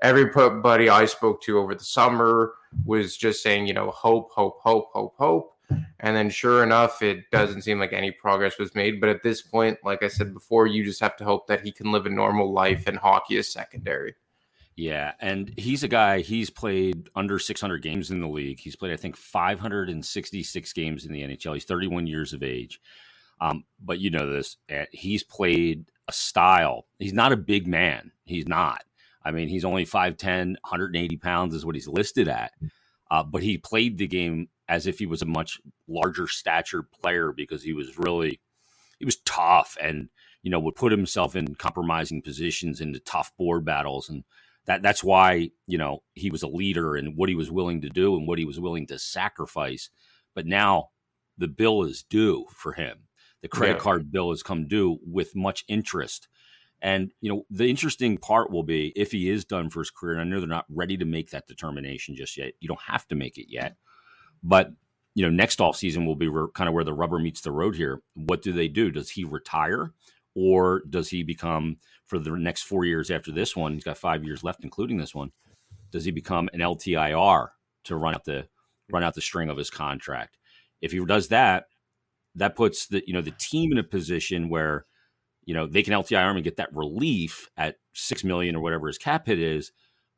everybody 0.00 0.88
I 0.88 1.04
spoke 1.06 1.42
to 1.42 1.58
over 1.58 1.74
the 1.74 1.84
summer 1.84 2.54
was 2.84 3.16
just 3.16 3.42
saying, 3.42 3.66
you 3.66 3.74
know, 3.74 3.90
hope, 3.90 4.30
hope, 4.32 4.60
hope, 4.60 4.90
hope, 4.92 5.14
hope. 5.16 5.54
And 6.00 6.16
then 6.16 6.30
sure 6.30 6.62
enough, 6.62 7.02
it 7.02 7.30
doesn't 7.30 7.62
seem 7.62 7.78
like 7.78 7.92
any 7.92 8.10
progress 8.10 8.58
was 8.58 8.74
made. 8.74 9.00
But 9.00 9.10
at 9.10 9.22
this 9.22 9.42
point, 9.42 9.78
like 9.84 10.02
I 10.02 10.08
said 10.08 10.32
before, 10.32 10.66
you 10.66 10.84
just 10.84 11.00
have 11.00 11.16
to 11.18 11.24
hope 11.24 11.46
that 11.48 11.60
he 11.60 11.72
can 11.72 11.92
live 11.92 12.06
a 12.06 12.10
normal 12.10 12.52
life 12.52 12.86
and 12.86 12.96
hockey 12.96 13.36
is 13.36 13.52
secondary. 13.52 14.14
Yeah, 14.76 15.12
and 15.20 15.52
he's 15.58 15.82
a 15.82 15.88
guy. 15.88 16.20
He's 16.20 16.50
played 16.50 17.10
under 17.16 17.40
600 17.40 17.82
games 17.82 18.12
in 18.12 18.20
the 18.20 18.28
league. 18.28 18.60
He's 18.60 18.76
played, 18.76 18.92
I 18.92 18.96
think, 18.96 19.16
566 19.16 20.72
games 20.72 21.04
in 21.04 21.12
the 21.12 21.22
NHL. 21.22 21.54
He's 21.54 21.64
31 21.64 22.06
years 22.06 22.32
of 22.32 22.44
age. 22.44 22.80
Um, 23.40 23.64
but 23.84 23.98
you 23.98 24.10
know 24.10 24.30
this. 24.30 24.56
Eh, 24.68 24.86
he's 24.92 25.24
played 25.24 25.86
a 26.06 26.12
style. 26.12 26.86
He's 27.00 27.12
not 27.12 27.32
a 27.32 27.36
big 27.36 27.66
man. 27.66 28.12
He's 28.24 28.46
not. 28.46 28.84
I 29.28 29.30
mean, 29.30 29.48
he's 29.48 29.64
only 29.66 29.84
5'10, 29.84 30.56
180 30.62 31.16
pounds 31.18 31.54
is 31.54 31.66
what 31.66 31.74
he's 31.74 31.86
listed 31.86 32.28
at. 32.28 32.52
Uh, 33.10 33.22
but 33.22 33.42
he 33.42 33.58
played 33.58 33.98
the 33.98 34.06
game 34.06 34.48
as 34.70 34.86
if 34.86 34.98
he 34.98 35.04
was 35.04 35.20
a 35.20 35.26
much 35.26 35.60
larger 35.86 36.26
stature 36.26 36.82
player 36.82 37.32
because 37.36 37.62
he 37.62 37.74
was 37.74 37.98
really, 37.98 38.40
he 38.98 39.04
was 39.04 39.18
tough 39.26 39.76
and, 39.82 40.08
you 40.42 40.50
know, 40.50 40.58
would 40.58 40.76
put 40.76 40.92
himself 40.92 41.36
in 41.36 41.54
compromising 41.56 42.22
positions 42.22 42.80
into 42.80 43.00
tough 43.00 43.30
board 43.36 43.66
battles. 43.66 44.08
And 44.08 44.24
that 44.64 44.80
that's 44.80 45.04
why, 45.04 45.50
you 45.66 45.76
know, 45.76 46.02
he 46.14 46.30
was 46.30 46.42
a 46.42 46.48
leader 46.48 46.96
and 46.96 47.14
what 47.14 47.28
he 47.28 47.34
was 47.34 47.50
willing 47.50 47.82
to 47.82 47.90
do 47.90 48.16
and 48.16 48.26
what 48.26 48.38
he 48.38 48.46
was 48.46 48.58
willing 48.58 48.86
to 48.86 48.98
sacrifice. 48.98 49.90
But 50.34 50.46
now 50.46 50.88
the 51.36 51.48
bill 51.48 51.82
is 51.82 52.02
due 52.02 52.46
for 52.54 52.72
him. 52.72 53.08
The 53.42 53.48
credit 53.48 53.74
yeah. 53.74 53.82
card 53.82 54.10
bill 54.10 54.30
has 54.30 54.42
come 54.42 54.66
due 54.66 54.98
with 55.06 55.36
much 55.36 55.66
interest 55.68 56.28
and 56.80 57.12
you 57.20 57.30
know, 57.30 57.44
the 57.50 57.68
interesting 57.68 58.18
part 58.18 58.50
will 58.50 58.62
be 58.62 58.92
if 58.94 59.12
he 59.12 59.28
is 59.28 59.44
done 59.44 59.70
for 59.70 59.80
his 59.80 59.90
career. 59.90 60.18
And 60.18 60.22
I 60.22 60.24
know 60.24 60.40
they're 60.40 60.48
not 60.48 60.66
ready 60.68 60.96
to 60.96 61.04
make 61.04 61.30
that 61.30 61.46
determination 61.46 62.14
just 62.14 62.36
yet. 62.36 62.52
You 62.60 62.68
don't 62.68 62.80
have 62.80 63.06
to 63.08 63.14
make 63.14 63.38
it 63.38 63.50
yet, 63.50 63.76
but 64.42 64.70
you 65.14 65.24
know, 65.24 65.30
next 65.30 65.60
off 65.60 65.76
season 65.76 66.06
will 66.06 66.14
be 66.14 66.28
re- 66.28 66.46
kind 66.54 66.68
of 66.68 66.74
where 66.74 66.84
the 66.84 66.94
rubber 66.94 67.18
meets 67.18 67.40
the 67.40 67.50
road 67.50 67.74
here. 67.74 68.00
What 68.14 68.42
do 68.42 68.52
they 68.52 68.68
do? 68.68 68.92
Does 68.92 69.10
he 69.10 69.24
retire, 69.24 69.92
or 70.36 70.82
does 70.88 71.08
he 71.08 71.24
become 71.24 71.78
for 72.06 72.20
the 72.20 72.30
next 72.30 72.62
four 72.62 72.84
years 72.84 73.10
after 73.10 73.32
this 73.32 73.56
one? 73.56 73.74
He's 73.74 73.82
got 73.82 73.98
five 73.98 74.22
years 74.22 74.44
left, 74.44 74.62
including 74.62 74.98
this 74.98 75.14
one. 75.14 75.32
Does 75.90 76.04
he 76.04 76.12
become 76.12 76.48
an 76.52 76.60
LTIR 76.60 77.48
to 77.84 77.96
run 77.96 78.14
out 78.14 78.24
the 78.24 78.46
run 78.92 79.02
out 79.02 79.14
the 79.14 79.20
string 79.20 79.48
of 79.48 79.56
his 79.56 79.70
contract? 79.70 80.36
If 80.80 80.92
he 80.92 81.04
does 81.04 81.28
that, 81.28 81.64
that 82.36 82.54
puts 82.54 82.86
the 82.86 83.02
you 83.04 83.12
know 83.12 83.20
the 83.20 83.34
team 83.40 83.72
in 83.72 83.78
a 83.78 83.82
position 83.82 84.48
where 84.48 84.86
you 85.48 85.54
know, 85.54 85.66
they 85.66 85.82
can 85.82 85.94
LTIR 85.94 86.30
him 86.30 86.36
and 86.36 86.44
get 86.44 86.58
that 86.58 86.74
relief 86.74 87.48
at 87.56 87.76
six 87.94 88.22
million 88.22 88.54
or 88.54 88.60
whatever 88.60 88.86
his 88.86 88.98
cap 88.98 89.26
hit 89.26 89.38
is, 89.38 89.72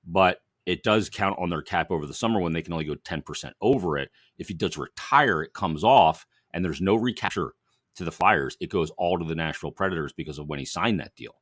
but 0.05 0.39
it 0.67 0.83
does 0.83 1.09
count 1.09 1.39
on 1.39 1.51
their 1.51 1.63
cap 1.63 1.93
over 1.93 2.05
the 2.05 2.13
summer 2.13 2.41
when 2.41 2.53
they 2.53 2.63
can 2.63 2.73
only 2.73 2.85
go 2.85 2.97
10% 2.97 3.53
over 3.61 3.97
it. 3.97 4.11
If 4.39 4.49
he 4.49 4.55
does 4.55 4.77
retire, 4.77 5.41
it 5.41 5.55
comes 5.55 5.85
off 5.85 6.27
and 6.53 6.65
there's 6.65 6.81
no 6.81 6.97
recapture 6.97 7.53
to 7.95 8.05
the 8.05 8.11
Flyers. 8.11 8.57
It 8.59 8.71
goes 8.71 8.91
all 8.99 9.21
to 9.21 9.25
the 9.25 9.37
Nashville 9.37 9.71
Predators 9.71 10.13
because 10.13 10.41
of 10.41 10.49
when 10.49 10.59
he 10.59 10.65
signed 10.65 10.99
that 10.99 11.15
deal. 11.15 11.37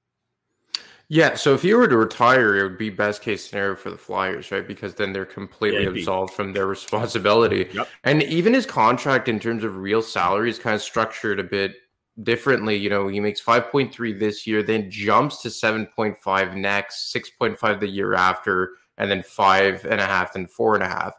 Yeah, 1.09 1.37
so 1.37 1.55
if 1.55 1.63
he 1.63 1.73
were 1.73 1.89
to 1.89 1.97
retire, 1.97 2.57
it 2.59 2.65
would 2.65 2.77
be 2.77 2.91
best 2.91 3.23
case 3.23 3.49
scenario 3.49 3.75
for 3.75 3.91
the 3.91 3.97
Flyers, 3.97 4.53
right? 4.53 4.69
Because 4.69 4.97
then 4.97 5.15
they're 5.15 5.25
completely 5.25 5.85
yeah, 5.85 5.89
absolved 5.89 6.35
from 6.35 6.53
their 6.53 6.67
responsibility. 6.67 7.71
Yep. 7.73 7.89
And 8.05 8.23
even 8.25 8.53
his 8.53 8.67
contract 8.67 9.31
in 9.31 9.41
terms 9.41 9.65
of 9.65 9.79
real 9.79 10.03
salary 10.03 10.51
is 10.51 10.59
kind 10.59 10.77
of 10.77 10.83
structured 10.83 11.41
a 11.41 11.45
bit 11.45 11.77
differently. 12.23 12.77
You 12.77 12.91
know, 12.91 13.09
he 13.09 13.21
makes 13.21 13.41
5.3 13.41 14.19
this 14.19 14.47
year, 14.47 14.63
then 14.63 14.91
jumps 14.91 15.43
to 15.43 15.49
7.5 15.49 16.57
next, 16.57 17.15
6.5 17.15 17.81
the 17.81 17.89
year 17.89 18.15
after, 18.15 18.73
and 18.97 19.11
then 19.11 19.23
five 19.23 19.85
and 19.85 20.01
a 20.01 20.07
half 20.07 20.35
and 20.35 20.51
four 20.51 20.75
and 20.75 20.83
a 20.83 20.89
half. 20.89 21.15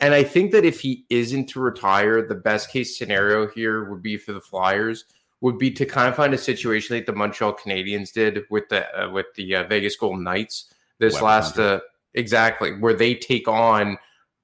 And 0.00 0.14
I 0.14 0.22
think 0.22 0.52
that 0.52 0.64
if 0.64 0.80
he 0.80 1.04
isn't 1.10 1.48
to 1.50 1.60
retire, 1.60 2.26
the 2.26 2.34
best 2.34 2.70
case 2.70 2.96
scenario 2.96 3.48
here 3.48 3.90
would 3.90 4.02
be 4.02 4.16
for 4.16 4.32
the 4.32 4.40
Flyers 4.40 5.04
would 5.40 5.58
be 5.58 5.70
to 5.70 5.86
kind 5.86 6.08
of 6.08 6.16
find 6.16 6.34
a 6.34 6.38
situation 6.38 6.96
like 6.96 7.06
the 7.06 7.12
Montreal 7.12 7.54
Canadiens 7.54 8.12
did 8.12 8.44
with 8.50 8.68
the 8.68 8.86
uh, 8.98 9.10
with 9.10 9.26
the 9.36 9.56
uh, 9.56 9.64
Vegas 9.64 9.96
Golden 9.96 10.24
Knights 10.24 10.72
this 10.98 11.20
last 11.20 11.58
uh, 11.58 11.80
exactly 12.14 12.72
where 12.78 12.94
they 12.94 13.14
take 13.14 13.46
on 13.46 13.98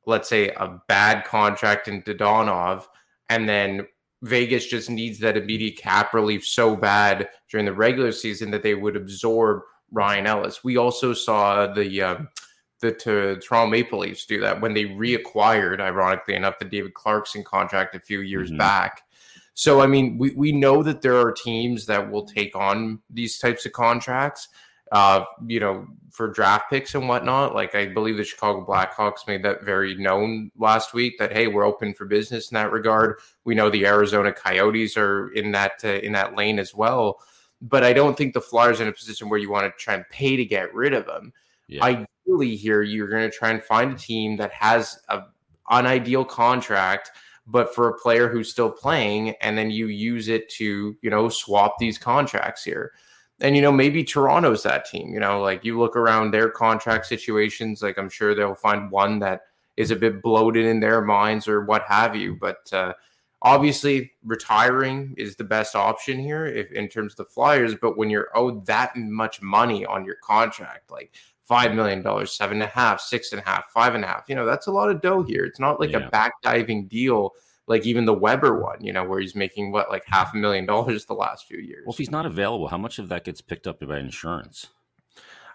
let's 0.07 0.29
say 0.29 0.51
a 0.51 0.81
bad 0.87 1.25
contract 1.25 1.89
in 1.89 2.03
Dadonov 2.03 2.85
and 3.29 3.49
then 3.49 3.87
Vegas 4.25 4.67
just 4.67 4.89
needs 4.89 5.19
that 5.19 5.37
immediate 5.37 5.77
cap 5.77 6.15
relief 6.15 6.47
so 6.47 6.75
bad 6.75 7.29
during 7.51 7.67
the 7.67 7.73
regular 7.73 8.11
season 8.11 8.51
that 8.51 8.63
they 8.63 8.75
would 8.75 8.97
absorb 8.97 9.63
Ryan 9.93 10.27
Ellis. 10.27 10.65
We 10.65 10.77
also 10.79 11.13
saw 11.13 11.67
the 11.73 12.03
um, 12.03 12.29
the 12.81 12.93
Toronto 12.93 13.67
Maple 13.67 14.01
Leafs 14.01 14.27
do 14.27 14.41
that 14.41 14.61
when 14.61 14.75
they 14.75 14.85
reacquired, 14.85 15.81
ironically 15.81 16.35
enough, 16.35 16.59
the 16.59 16.65
David 16.65 16.95
Clarkson 16.95 17.43
contract 17.43 17.95
a 17.95 18.01
few 18.01 18.21
years 18.21 18.49
mm-hmm. 18.49 18.59
back. 18.59 19.03
So, 19.55 19.81
I 19.81 19.87
mean, 19.87 20.19
we, 20.19 20.33
we 20.33 20.53
know 20.53 20.83
that 20.83 21.01
there 21.01 21.17
are 21.17 21.33
teams 21.33 21.87
that 21.87 22.11
will 22.11 22.27
take 22.27 22.57
on 22.57 23.01
these 23.09 23.39
types 23.39 23.65
of 23.65 23.73
contracts 23.73 24.49
uh, 24.95 25.25
you 25.49 25.59
know, 25.59 25.89
for 26.13 26.29
draft 26.29 26.71
picks 26.71 26.95
and 26.95 27.09
whatnot. 27.09 27.53
Like 27.53 27.75
I 27.75 27.87
believe 27.87 28.17
the 28.17 28.23
Chicago 28.23 28.65
Blackhawks 28.65 29.27
made 29.27 29.43
that 29.43 29.65
very 29.65 29.97
known 29.97 30.53
last 30.57 30.95
week 30.95 31.19
that 31.19 31.33
hey, 31.33 31.49
we're 31.49 31.67
open 31.67 31.93
for 31.93 32.05
business 32.07 32.53
in 32.53 32.55
that 32.55 32.71
regard. 32.71 33.19
We 33.45 33.57
know 33.57 33.69
the 33.69 33.87
Arizona 33.87 34.33
Coyotes 34.33 34.97
are 34.97 35.33
in 35.33 35.51
that 35.51 35.81
uh, 35.83 35.89
in 35.89 36.13
that 36.13 36.37
lane 36.37 36.61
as 36.61 36.77
well. 36.77 37.19
But 37.61 37.83
I 37.83 37.93
don't 37.93 38.17
think 38.17 38.35
the 38.35 38.41
Flyers 38.41 38.79
are 38.79 38.85
in 38.85 38.89
a 38.89 38.93
position 38.93 39.29
where 39.29 39.39
you 39.39 39.51
want 39.51 39.67
to 39.67 39.83
try 39.83 39.95
and 39.95 40.09
pay 40.11 40.37
to 40.37 40.45
get 40.45 40.73
rid 40.73 40.95
of 40.95 41.07
them. 41.07 41.33
Yeah. 41.67 41.83
Ideally, 41.83 42.55
here 42.55 42.83
you're 42.83 43.09
going 43.09 43.29
to 43.29 43.37
try 43.37 43.51
and 43.51 43.61
find 43.61 43.93
a 43.93 43.97
team 43.97 44.37
that 44.37 44.53
has 44.53 45.01
a 45.09 45.23
unideal 45.71 46.25
contract 46.25 47.11
but 47.47 47.75
for 47.75 47.89
a 47.89 47.99
player 47.99 48.29
who's 48.29 48.51
still 48.51 48.71
playing, 48.71 49.31
and 49.43 49.59
then 49.59 49.71
you 49.71 49.89
use 49.89 50.29
it 50.29 50.49
to, 50.49 50.97
you 51.03 51.11
know, 51.11 51.29
swap 51.29 51.79
these 51.79 51.99
contracts 51.99 52.65
here. 52.65 52.93
And, 53.41 53.57
you 53.57 53.63
know, 53.63 53.73
maybe 53.73 54.05
Toronto's 54.05 54.63
that 54.63 54.85
team, 54.85 55.13
you 55.13 55.21
know, 55.21 55.41
like 55.41 55.65
you 55.65 55.79
look 55.79 55.97
around 55.97 56.31
their 56.31 56.49
contract 56.49 57.07
situations, 57.07 57.83
like 57.83 57.99
I'm 57.99 58.09
sure 58.09 58.35
they'll 58.35 58.55
find 58.55 58.91
one 58.91 59.19
that 59.19 59.43
is 59.77 59.91
a 59.91 59.97
bit 59.97 60.23
bloated 60.23 60.67
in 60.67 60.79
their 60.79 61.01
minds 61.01 61.49
or 61.49 61.65
what 61.65 61.83
have 61.83 62.15
you. 62.15 62.37
But, 62.41 62.73
uh, 62.73 62.95
obviously 63.45 64.11
retiring 64.25 65.15
is 65.19 65.37
the 65.37 65.45
best 65.45 65.77
option 65.77 66.19
here 66.19 66.47
if 66.47 66.73
in 66.73 66.89
terms 66.89 67.13
of 67.13 67.19
the 67.19 67.25
flyers 67.27 67.75
but 67.75 67.97
when 67.97 68.09
you're 68.09 68.31
owed 68.35 68.65
that 68.65 68.97
much 68.97 69.43
money 69.43 69.85
on 69.85 70.05
your 70.05 70.17
contract 70.25 70.91
like 70.91 71.15
five 71.43 71.75
million 71.75 72.03
dollars 72.03 72.33
seven 72.33 72.55
and 72.55 72.63
a 72.63 72.75
half 72.75 73.01
six 73.01 73.33
and 73.33 73.43
a 73.43 73.45
half 73.45 73.67
five 73.67 73.95
and 73.95 74.03
a 74.03 74.07
half 74.07 74.25
you 74.29 74.35
know 74.35 74.47
that's 74.47 74.67
a 74.67 74.73
lot 74.73 74.91
of 74.91 75.03
dough 75.03 75.23
here 75.23 75.45
it's 75.45 75.61
not 75.61 75.79
like 75.79 75.93
yeah. 75.93 75.99
a 75.99 76.11
backdiving 76.11 76.89
deal 76.89 77.33
like 77.67 77.87
even 77.87 78.05
the 78.05 78.15
weber 78.15 78.61
one 78.61 78.83
you 78.83 78.93
know 78.93 79.05
where 79.05 79.21
he's 79.21 79.35
making 79.35 79.73
what 79.73 79.91
like 79.91 80.05
half 80.07 80.35
a 80.35 80.37
million 80.37 80.67
dollars 80.67 81.05
the 81.05 81.15
last 81.15 81.47
few 81.47 81.59
years 81.59 81.83
well 81.87 81.93
if 81.93 81.99
he's 81.99 82.11
not 82.11 82.27
available 82.27 82.69
how 82.69 82.79
much 82.79 82.99
of 82.99 83.09
that 83.09 83.25
gets 83.25 83.41
picked 83.41 83.67
up 83.67 83.81
by 83.81 83.99
insurance 83.99 84.69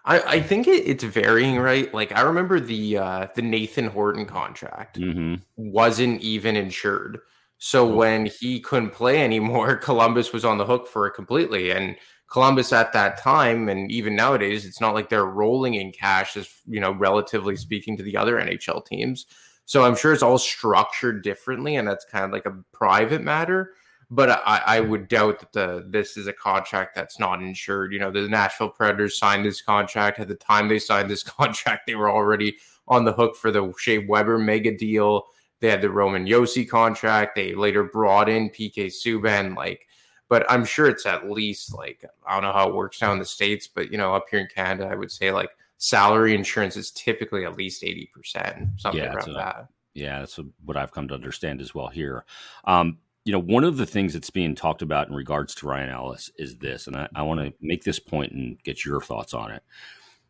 I, 0.06 0.22
I 0.22 0.42
think 0.42 0.66
it, 0.66 0.88
it's 0.88 1.04
varying, 1.04 1.60
right? 1.60 1.94
Like 1.94 2.16
I 2.18 2.22
remember 2.22 2.62
the 2.62 2.98
uh, 2.98 3.28
the 3.36 3.42
Nathan 3.42 3.88
Horton 3.88 4.26
contract 4.26 4.98
mm-hmm. 4.98 5.36
wasn't 5.58 6.22
even 6.22 6.56
insured, 6.56 7.20
so 7.60 7.86
when 7.86 8.26
he 8.26 8.62
couldn't 8.62 8.92
play 8.92 9.22
anymore, 9.22 9.76
Columbus 9.84 10.34
was 10.34 10.46
on 10.46 10.58
the 10.58 10.66
hook 10.66 10.88
for 10.88 11.06
it 11.06 11.12
completely. 11.12 11.72
And 11.72 11.96
Columbus 12.32 12.72
at 12.72 12.94
that 12.94 13.18
time, 13.18 13.70
and 13.70 13.92
even 13.92 14.16
nowadays, 14.16 14.66
it's 14.66 14.80
not 14.80 14.94
like 14.94 15.10
they're 15.10 15.26
rolling 15.26 15.74
in 15.76 15.92
cash, 15.92 16.38
as 16.38 16.50
you 16.66 16.80
know, 16.80 16.92
relatively 16.94 17.56
speaking 17.56 17.98
to 17.98 18.04
the 18.04 18.16
other 18.16 18.38
NHL 18.38 18.86
teams. 18.86 19.26
So 19.70 19.84
I'm 19.84 19.96
sure 19.96 20.14
it's 20.14 20.24
all 20.24 20.40
structured 20.40 21.22
differently, 21.22 21.76
and 21.76 21.88
that's 21.88 22.04
kind 22.04 22.26
of 22.26 22.32
like 22.32 22.48
a 22.48 22.58
private 22.72 23.22
matter. 23.22 23.74
But 24.10 24.42
I, 24.44 24.64
I 24.66 24.80
would 24.80 25.08
doubt 25.08 25.40
that 25.42 25.52
the 25.52 25.86
this 25.88 26.18
is 26.18 26.26
a 26.26 26.34
contract 26.34 26.96
that's 26.96 27.20
not 27.20 27.44
insured. 27.44 27.94
You 27.94 28.00
know, 28.00 28.10
the 28.10 28.28
Nashville 28.28 28.70
Predators 28.70 29.20
signed 29.20 29.46
this 29.46 29.62
contract 29.62 30.20
at 30.20 30.28
the 30.28 30.34
time 30.34 30.70
they 30.70 30.80
signed 30.80 31.08
this 31.08 31.22
contract; 31.38 31.86
they 31.86 31.94
were 31.94 32.10
already 32.10 32.58
on 32.88 33.06
the 33.06 33.14
hook 33.14 33.36
for 33.36 33.52
the 33.52 33.72
Shea 33.78 34.00
Weber 34.00 34.40
mega 34.40 34.76
deal 34.76 35.28
they 35.60 35.70
had 35.70 35.82
the 35.82 35.92
Roman 35.92 36.26
Josi 36.26 36.68
contract. 36.68 37.36
They 37.36 37.54
later 37.54 37.84
brought 37.84 38.28
in 38.28 38.50
PK 38.50 38.88
Subban. 38.88 39.56
Like, 39.56 39.86
but 40.30 40.50
I'm 40.50 40.66
sure 40.66 40.88
it's 40.88 41.06
at 41.06 41.30
least 41.30 41.76
like 41.76 42.04
I 42.26 42.34
don't 42.34 42.42
know 42.42 42.54
how 42.54 42.70
it 42.70 42.74
works 42.74 42.98
down 42.98 43.14
in 43.14 43.20
the 43.20 43.26
states, 43.26 43.68
but 43.68 43.92
you 43.92 44.00
know, 44.00 44.16
up 44.16 44.26
here 44.32 44.40
in 44.40 44.48
Canada, 44.48 44.90
I 44.92 44.96
would 44.96 45.12
say 45.12 45.32
like 45.32 45.52
salary 45.80 46.36
insurance 46.36 46.78
is 46.78 46.92
typically 46.92 47.46
at 47.46 47.58
least 47.58 47.84
eighty 47.84 48.10
percent, 48.14 48.70
something 48.78 49.02
yeah, 49.02 49.14
around 49.14 49.34
that. 49.34 49.68
Yeah, 49.96 50.20
that's 50.20 50.40
what 50.64 50.78
I've 50.78 50.92
come 50.92 51.08
to 51.08 51.16
understand 51.16 51.62
as 51.62 51.74
well 51.74 51.88
here. 51.88 52.26
Um, 52.66 53.00
you 53.26 53.34
know, 53.34 53.40
one 53.40 53.64
of 53.64 53.78
the 53.78 53.86
things 53.86 54.14
that's 54.14 54.30
being 54.30 54.56
talked 54.56 54.82
about 54.82 55.08
in 55.08 55.16
regards 55.16 55.56
to 55.56 55.68
Ryan 55.68 55.90
Ellis 55.90 56.32
is 56.38 56.58
this, 56.58 56.88
and 56.88 56.96
I, 56.96 57.08
I 57.16 57.24
want 57.24 57.40
to 57.40 57.54
make 57.62 57.84
this 57.84 58.00
point 58.00 58.32
and 58.32 58.62
get 58.64 58.86
your 58.86 59.02
thoughts 59.02 59.34
on 59.34 59.52
it. 59.52 59.64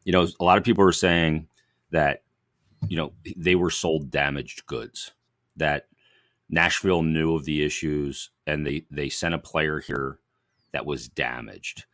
You 0.05 0.13
know, 0.13 0.27
a 0.39 0.43
lot 0.43 0.57
of 0.57 0.63
people 0.63 0.83
are 0.83 0.91
saying 0.91 1.47
that, 1.91 2.23
you 2.87 2.97
know, 2.97 3.11
they 3.35 3.55
were 3.55 3.69
sold 3.69 4.09
damaged 4.09 4.65
goods 4.65 5.11
that 5.57 5.87
Nashville 6.49 7.03
knew 7.03 7.35
of 7.35 7.45
the 7.45 7.63
issues 7.63 8.31
and 8.47 8.65
they 8.65 8.85
they 8.89 9.09
sent 9.09 9.35
a 9.35 9.39
player 9.39 9.79
here 9.79 10.19
that 10.71 10.85
was 10.85 11.07
damaged. 11.07 11.85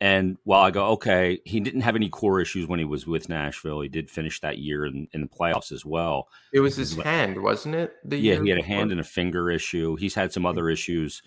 And 0.00 0.38
while 0.44 0.62
I 0.62 0.70
go, 0.70 0.86
okay, 0.92 1.40
he 1.44 1.60
didn't 1.60 1.82
have 1.82 1.94
any 1.94 2.08
core 2.08 2.40
issues 2.40 2.66
when 2.66 2.78
he 2.78 2.86
was 2.86 3.06
with 3.06 3.28
Nashville. 3.28 3.82
He 3.82 3.88
did 3.88 4.10
finish 4.10 4.40
that 4.40 4.58
year 4.58 4.86
in, 4.86 5.08
in 5.12 5.20
the 5.20 5.26
playoffs 5.26 5.72
as 5.72 5.84
well. 5.84 6.28
It 6.54 6.60
was 6.60 6.76
his 6.76 6.94
but, 6.94 7.04
hand, 7.04 7.42
wasn't 7.42 7.74
it? 7.74 7.92
yeah, 8.08 8.40
he 8.40 8.48
had 8.48 8.58
a 8.58 8.64
hand 8.64 8.92
and 8.92 9.00
a 9.00 9.04
finger 9.04 9.50
issue. 9.50 9.96
He's 9.96 10.14
had 10.14 10.32
some 10.32 10.46
other 10.46 10.70
issues 10.70 11.22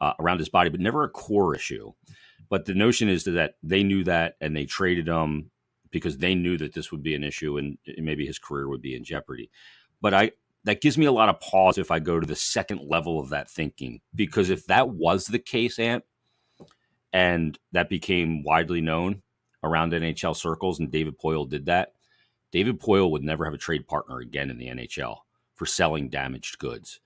uh, 0.00 0.12
around 0.20 0.38
his 0.38 0.48
body, 0.48 0.70
but 0.70 0.78
never 0.78 1.02
a 1.02 1.08
core 1.08 1.54
issue. 1.56 1.92
But 2.48 2.64
the 2.64 2.74
notion 2.74 3.08
is 3.08 3.24
that 3.24 3.54
they 3.62 3.82
knew 3.82 4.04
that 4.04 4.36
and 4.40 4.54
they 4.54 4.66
traded 4.66 5.08
him 5.08 5.50
because 5.90 6.18
they 6.18 6.34
knew 6.34 6.56
that 6.58 6.74
this 6.74 6.92
would 6.92 7.02
be 7.02 7.14
an 7.14 7.24
issue 7.24 7.58
and 7.58 7.76
maybe 7.98 8.24
his 8.24 8.38
career 8.38 8.68
would 8.68 8.82
be 8.82 8.94
in 8.94 9.04
jeopardy. 9.04 9.50
But 10.00 10.14
I, 10.14 10.30
that 10.64 10.80
gives 10.80 10.96
me 10.96 11.06
a 11.06 11.12
lot 11.12 11.28
of 11.28 11.40
pause 11.40 11.76
if 11.76 11.90
I 11.90 11.98
go 11.98 12.20
to 12.20 12.26
the 12.26 12.36
second 12.36 12.82
level 12.88 13.18
of 13.18 13.30
that 13.30 13.50
thinking. 13.50 14.00
Because 14.14 14.48
if 14.48 14.66
that 14.66 14.90
was 14.90 15.26
the 15.26 15.38
case, 15.38 15.78
Ant, 15.78 16.04
and 17.12 17.58
that 17.72 17.88
became 17.88 18.42
widely 18.42 18.80
known 18.80 19.22
around 19.62 19.92
NHL 19.92 20.36
circles, 20.36 20.80
and 20.80 20.90
David 20.90 21.18
Poile 21.18 21.48
did 21.48 21.66
that, 21.66 21.92
David 22.50 22.80
Poile 22.80 23.10
would 23.10 23.22
never 23.22 23.44
have 23.44 23.54
a 23.54 23.58
trade 23.58 23.86
partner 23.86 24.18
again 24.18 24.50
in 24.50 24.58
the 24.58 24.68
NHL 24.68 25.18
for 25.54 25.66
selling 25.66 26.08
damaged 26.08 26.58
goods. 26.58 27.00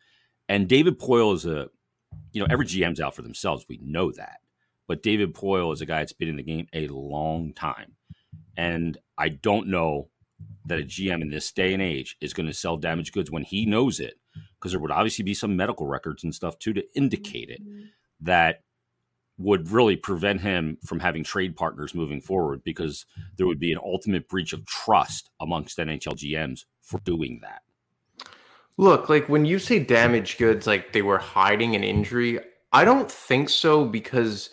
And 0.48 0.68
David 0.68 0.98
Poile 0.98 1.34
is 1.34 1.46
a, 1.46 1.68
you 2.32 2.40
know, 2.40 2.46
every 2.50 2.66
GM's 2.66 3.00
out 3.00 3.14
for 3.14 3.22
themselves. 3.22 3.66
We 3.68 3.78
know 3.82 4.10
that. 4.12 4.38
But 4.88 5.02
David 5.02 5.34
Poile 5.34 5.72
is 5.72 5.80
a 5.80 5.86
guy 5.86 5.98
that's 5.98 6.12
been 6.12 6.28
in 6.28 6.36
the 6.36 6.42
game 6.42 6.68
a 6.72 6.86
long 6.88 7.52
time. 7.52 7.96
And 8.56 8.96
I 9.18 9.28
don't 9.30 9.68
know 9.68 10.08
that 10.66 10.78
a 10.78 10.82
GM 10.82 11.22
in 11.22 11.30
this 11.30 11.52
day 11.52 11.72
and 11.72 11.82
age 11.82 12.16
is 12.20 12.34
going 12.34 12.46
to 12.46 12.54
sell 12.54 12.76
damaged 12.76 13.12
goods 13.12 13.30
when 13.30 13.42
he 13.42 13.66
knows 13.66 14.00
it, 14.00 14.14
because 14.54 14.72
there 14.72 14.80
would 14.80 14.90
obviously 14.90 15.24
be 15.24 15.34
some 15.34 15.56
medical 15.56 15.86
records 15.86 16.24
and 16.24 16.34
stuff 16.34 16.58
too 16.58 16.72
to 16.72 16.84
indicate 16.94 17.50
it, 17.50 17.62
mm-hmm. 17.62 17.86
that 18.20 18.62
would 19.38 19.70
really 19.70 19.96
prevent 19.96 20.40
him 20.40 20.78
from 20.84 20.98
having 20.98 21.22
trade 21.22 21.56
partners 21.56 21.94
moving 21.94 22.20
forward 22.20 22.62
because 22.64 23.04
there 23.36 23.46
would 23.46 23.58
be 23.58 23.72
an 23.72 23.78
ultimate 23.84 24.28
breach 24.28 24.52
of 24.52 24.64
trust 24.64 25.30
amongst 25.40 25.78
NHL 25.78 26.14
GMs 26.14 26.64
for 26.80 27.00
doing 27.00 27.40
that. 27.42 27.62
Look, 28.78 29.08
like 29.08 29.28
when 29.28 29.44
you 29.44 29.58
say 29.58 29.78
damaged 29.78 30.38
goods, 30.38 30.66
like 30.66 30.92
they 30.92 31.02
were 31.02 31.18
hiding 31.18 31.74
an 31.74 31.84
injury, 31.84 32.38
I 32.72 32.84
don't 32.84 33.10
think 33.10 33.48
so 33.48 33.84
because 33.84 34.50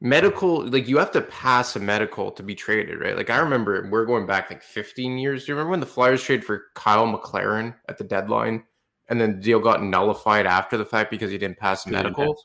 medical 0.00 0.66
like 0.66 0.86
you 0.86 0.98
have 0.98 1.12
to 1.12 1.22
pass 1.22 1.76
a 1.76 1.80
medical 1.80 2.30
to 2.30 2.42
be 2.42 2.54
traded 2.54 3.00
right? 3.00 3.16
Like 3.16 3.30
i 3.30 3.38
remember 3.38 3.88
we're 3.90 4.04
going 4.04 4.26
back 4.26 4.50
like 4.50 4.62
15 4.62 5.18
years. 5.18 5.44
Do 5.44 5.52
you 5.52 5.54
remember 5.54 5.70
when 5.70 5.80
the 5.80 5.86
flyers 5.86 6.22
trade 6.22 6.44
for 6.44 6.64
kyle 6.74 7.06
McLaren 7.06 7.74
at 7.88 7.98
the 7.98 8.04
deadline 8.04 8.64
and 9.08 9.20
then 9.20 9.36
the 9.36 9.42
deal 9.42 9.60
got 9.60 9.82
nullified 9.82 10.46
after 10.46 10.76
the 10.76 10.84
fact 10.84 11.10
because 11.10 11.30
he 11.30 11.38
didn't 11.38 11.58
pass 11.58 11.86
a 11.86 11.90
medical 11.90 12.36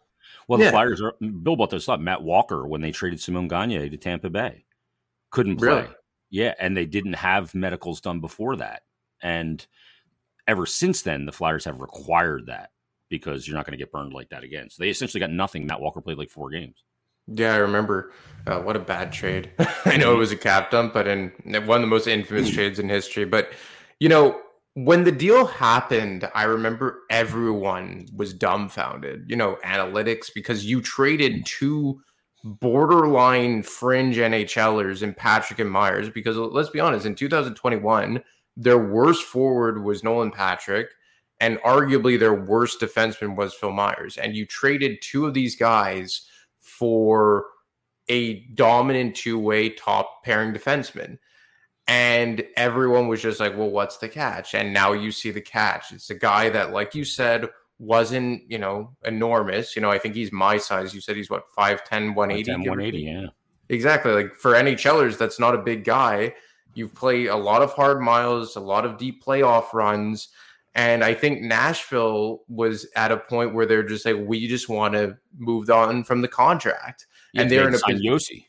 well 0.50 0.60
the 0.60 0.66
yeah. 0.66 0.72
flyers 0.72 1.02
are 1.02 1.14
mm, 1.22 1.42
bill 1.42 1.54
about 1.54 1.70
this 1.70 1.88
up 1.88 2.02
matt 2.02 2.22
walker 2.22 2.68
when 2.68 2.82
they 2.82 2.92
traded 2.92 3.22
simon 3.22 3.48
gagne 3.48 3.88
to 3.88 3.98
tampa 3.98 4.30
bay 4.30 4.66
couldn't 5.32 5.56
play 5.56 5.68
really? 5.68 5.88
yeah 6.30 6.54
and 6.60 6.76
they 6.76 6.86
didn't 6.86 7.14
have 7.14 7.56
medicals 7.56 8.02
done 8.02 8.20
before 8.20 8.58
that 8.58 8.82
and 9.24 9.66
ever 10.48 10.66
since 10.66 11.04
then 11.04 11.26
the 11.26 11.32
flyers 11.32 11.64
have 11.64 11.80
required 11.80 12.48
that 12.48 12.72
because 13.10 13.48
you're 13.48 13.56
not 13.56 13.66
going 13.66 13.78
to 13.78 13.78
get 13.78 13.92
burned 13.92 14.12
like 14.12 14.30
that 14.30 14.44
again 14.44 14.70
so 14.70 14.84
they 14.84 14.90
essentially 14.90 15.22
got 15.22 15.32
nothing 15.32 15.66
matt 15.66 15.80
walker 15.80 16.02
played 16.02 16.18
like 16.18 16.30
four 16.30 16.50
games 16.50 16.84
yeah, 17.32 17.54
I 17.54 17.58
remember. 17.58 18.12
Uh, 18.48 18.60
what 18.60 18.76
a 18.76 18.80
bad 18.80 19.12
trade. 19.12 19.52
I 19.60 19.98
know 19.98 20.08
mm-hmm. 20.08 20.16
it 20.16 20.18
was 20.18 20.32
a 20.32 20.38
cap 20.38 20.72
dump, 20.72 20.94
but 20.94 21.08
in 21.08 21.32
one 21.44 21.78
of 21.78 21.82
the 21.82 21.88
most 21.88 22.08
infamous 22.08 22.48
mm-hmm. 22.48 22.56
trades 22.56 22.80
in 22.80 22.90
history. 22.90 23.26
But 23.26 23.54
you 24.00 24.10
know, 24.10 24.42
when 24.76 25.04
the 25.04 25.12
deal 25.12 25.46
happened, 25.46 26.30
I 26.34 26.44
remember 26.44 27.02
everyone 27.10 28.08
was 28.16 28.34
dumbfounded. 28.34 29.26
You 29.28 29.36
know, 29.36 29.58
analytics 29.66 30.28
because 30.34 30.66
you 30.66 30.82
traded 30.82 31.46
two 31.46 32.02
borderline 32.44 33.64
fringe 33.64 34.18
NHLers 34.18 35.04
in 35.04 35.14
Patrick 35.14 35.60
and 35.60 35.72
Myers. 35.72 36.10
Because 36.10 36.38
let's 36.38 36.70
be 36.70 36.80
honest, 36.80 37.06
in 37.06 37.16
2021, 37.16 38.24
their 38.56 38.78
worst 38.78 39.24
forward 39.24 39.84
was 39.84 40.04
Nolan 40.04 40.32
Patrick, 40.32 40.90
and 41.40 41.58
arguably 41.60 42.20
their 42.20 42.34
worst 42.34 42.80
defenseman 42.80 43.36
was 43.36 43.54
Phil 43.54 43.72
Myers. 43.72 44.18
And 44.18 44.36
you 44.36 44.46
traded 44.46 45.02
two 45.02 45.26
of 45.26 45.34
these 45.34 45.56
guys 45.56 46.28
for 46.60 47.46
a 48.10 48.42
dominant 48.54 49.16
two 49.16 49.40
way 49.40 49.70
top 49.70 50.24
pairing 50.24 50.54
defenseman. 50.54 51.18
And 51.92 52.44
everyone 52.56 53.08
was 53.08 53.20
just 53.20 53.40
like, 53.40 53.58
well, 53.58 53.72
what's 53.72 53.98
the 53.98 54.08
catch? 54.08 54.54
And 54.54 54.72
now 54.72 54.94
you 54.94 55.12
see 55.12 55.32
the 55.32 55.42
catch. 55.42 55.92
It's 55.92 56.12
a 56.12 56.16
guy 56.16 56.48
that, 56.50 56.72
like 56.72 56.94
you 56.94 57.04
said, 57.04 57.50
wasn't, 57.80 58.44
you 58.48 58.60
know, 58.60 58.96
enormous. 59.06 59.76
You 59.76 59.82
know, 59.82 59.90
I 59.90 59.98
think 59.98 60.14
he's 60.14 60.32
my 60.32 60.58
size. 60.58 60.94
You 60.94 61.02
said 61.02 61.16
he's 61.16 61.32
what, 61.32 61.46
5'10, 61.58 62.14
180? 62.14 62.52
180, 62.52 63.00
yeah. 63.00 63.26
Exactly. 63.70 64.12
Like 64.12 64.36
for 64.36 64.54
NHLers, 64.54 65.18
that's 65.18 65.40
not 65.40 65.56
a 65.56 65.58
big 65.58 65.84
guy. 65.84 66.36
You've 66.76 66.94
played 66.94 67.26
a 67.26 67.36
lot 67.36 67.64
of 67.64 67.74
hard 67.74 68.02
miles, 68.02 68.56
a 68.56 68.60
lot 68.60 68.86
of 68.86 69.00
deep 69.00 69.24
playoff 69.24 69.74
runs. 69.74 70.28
And 70.76 71.04
I 71.04 71.16
think 71.16 71.42
Nashville 71.42 72.44
was 72.48 72.88
at 72.96 73.12
a 73.12 73.18
point 73.18 73.56
where 73.56 73.66
they're 73.66 73.82
just 73.82 74.06
like, 74.06 74.18
we 74.20 74.48
just 74.48 74.70
want 74.70 74.94
to 74.94 75.18
move 75.40 75.72
on 75.72 76.04
from 76.04 76.22
the 76.22 76.28
contract. 76.28 77.08
Yeah, 77.34 77.42
and 77.42 77.52
they're 77.52 77.68
in 77.68 77.74
a 77.74 77.78
Josi. 77.80 78.46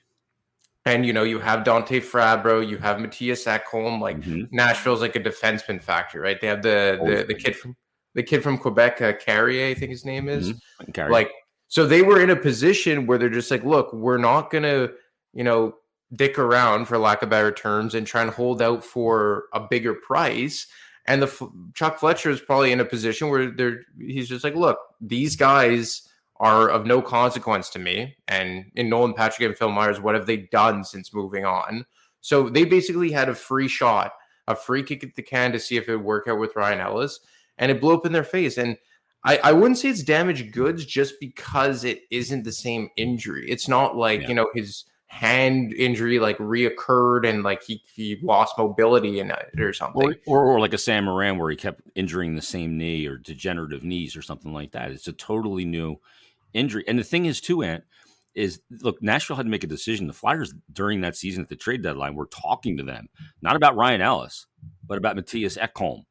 And 0.86 1.04
you 1.04 1.12
know, 1.12 1.24
you 1.24 1.38
have 1.38 1.64
Dante 1.64 2.00
Fabbro, 2.00 2.66
you 2.66 2.78
have 2.78 2.96
Mattias 2.96 3.46
Ekholm. 3.46 4.00
Like 4.00 4.20
mm-hmm. 4.20 4.54
Nashville's 4.54 5.00
like 5.00 5.16
a 5.16 5.20
defenseman 5.20 5.80
factory, 5.80 6.20
right? 6.20 6.40
They 6.40 6.46
have 6.46 6.62
the 6.62 6.98
the, 7.04 7.24
the 7.28 7.34
kid 7.34 7.56
from 7.56 7.76
the 8.14 8.22
kid 8.22 8.42
from 8.42 8.58
Quebec, 8.58 9.02
uh, 9.02 9.12
Carrier, 9.14 9.68
I 9.68 9.74
think 9.74 9.90
his 9.90 10.04
name 10.04 10.28
is. 10.28 10.52
Mm-hmm. 10.52 11.12
Like, 11.12 11.30
so 11.68 11.86
they 11.86 12.02
were 12.02 12.20
in 12.20 12.30
a 12.30 12.36
position 12.36 13.06
where 13.06 13.18
they're 13.18 13.28
just 13.28 13.50
like, 13.50 13.62
look, 13.62 13.92
we're 13.92 14.18
not 14.18 14.50
gonna, 14.50 14.88
you 15.32 15.44
know, 15.44 15.74
dick 16.16 16.38
around 16.38 16.86
for 16.86 16.98
lack 16.98 17.22
of 17.22 17.30
better 17.30 17.52
terms 17.52 17.94
and 17.94 18.06
try 18.06 18.22
and 18.22 18.30
hold 18.30 18.60
out 18.60 18.82
for 18.84 19.44
a 19.54 19.60
bigger 19.60 19.94
price 19.94 20.66
And 21.06 21.22
the 21.22 21.50
Chuck 21.74 21.98
Fletcher 21.98 22.30
is 22.30 22.40
probably 22.40 22.72
in 22.72 22.80
a 22.80 22.84
position 22.84 23.28
where 23.30 23.50
they're 23.50 23.82
he's 23.98 24.28
just 24.28 24.44
like, 24.44 24.54
look, 24.54 24.78
these 25.00 25.36
guys 25.36 26.08
are 26.40 26.70
of 26.70 26.86
no 26.86 27.02
consequence 27.02 27.68
to 27.68 27.78
me. 27.78 28.16
And 28.26 28.72
in 28.74 28.88
Nolan 28.88 29.12
Patrick 29.12 29.46
and 29.46 29.56
Phil 29.56 29.68
Myers, 29.68 30.00
what 30.00 30.14
have 30.14 30.26
they 30.26 30.38
done 30.38 30.84
since 30.84 31.12
moving 31.12 31.44
on? 31.44 31.84
So 32.22 32.48
they 32.48 32.64
basically 32.64 33.12
had 33.12 33.28
a 33.28 33.34
free 33.34 33.68
shot, 33.68 34.12
a 34.48 34.56
free 34.56 34.82
kick 34.82 35.04
at 35.04 35.14
the 35.14 35.22
can 35.22 35.52
to 35.52 35.60
see 35.60 35.76
if 35.76 35.88
it 35.88 35.96
would 35.96 36.04
work 36.04 36.28
out 36.28 36.38
with 36.38 36.56
Ryan 36.56 36.80
Ellis, 36.80 37.20
and 37.58 37.70
it 37.70 37.80
blew 37.80 37.94
up 37.94 38.06
in 38.06 38.12
their 38.12 38.24
face. 38.24 38.56
And 38.56 38.78
I, 39.22 39.36
I 39.44 39.52
wouldn't 39.52 39.76
say 39.76 39.90
it's 39.90 40.02
damaged 40.02 40.52
goods 40.52 40.86
just 40.86 41.14
because 41.20 41.84
it 41.84 42.02
isn't 42.10 42.44
the 42.44 42.52
same 42.52 42.88
injury. 42.96 43.48
It's 43.50 43.68
not 43.68 43.94
like, 43.94 44.22
yeah. 44.22 44.28
you 44.28 44.34
know, 44.34 44.48
his 44.54 44.86
hand 45.08 45.74
injury 45.74 46.18
like 46.18 46.38
reoccurred 46.38 47.28
and 47.28 47.42
like 47.42 47.62
he, 47.62 47.82
he 47.94 48.18
lost 48.22 48.56
mobility 48.56 49.20
in 49.20 49.30
it 49.30 49.60
or 49.60 49.74
something. 49.74 50.14
Or, 50.26 50.44
or, 50.44 50.52
or 50.52 50.60
like 50.60 50.72
a 50.72 50.78
Sam 50.78 51.04
Morin 51.04 51.36
where 51.36 51.50
he 51.50 51.56
kept 51.56 51.82
injuring 51.94 52.34
the 52.34 52.42
same 52.42 52.78
knee 52.78 53.06
or 53.06 53.18
degenerative 53.18 53.84
knees 53.84 54.16
or 54.16 54.22
something 54.22 54.54
like 54.54 54.70
that. 54.70 54.90
It's 54.90 55.08
a 55.08 55.12
totally 55.12 55.66
new 55.66 55.98
injury. 56.52 56.84
And 56.86 56.98
the 56.98 57.04
thing 57.04 57.26
is, 57.26 57.40
too, 57.40 57.62
Ant, 57.62 57.84
is 58.34 58.60
look, 58.70 59.02
Nashville 59.02 59.36
had 59.36 59.46
to 59.46 59.50
make 59.50 59.64
a 59.64 59.68
decision. 59.68 60.06
The 60.06 60.12
Flyers 60.12 60.54
during 60.72 61.00
that 61.00 61.16
season 61.16 61.42
at 61.42 61.48
the 61.48 61.56
trade 61.56 61.82
deadline 61.82 62.14
were 62.14 62.26
talking 62.26 62.76
to 62.76 62.82
them, 62.82 63.08
not 63.42 63.56
about 63.56 63.76
Ryan 63.76 64.00
Ellis, 64.00 64.46
but 64.86 64.98
about 64.98 65.16
Mattias 65.16 65.58
Ekholm 65.58 66.04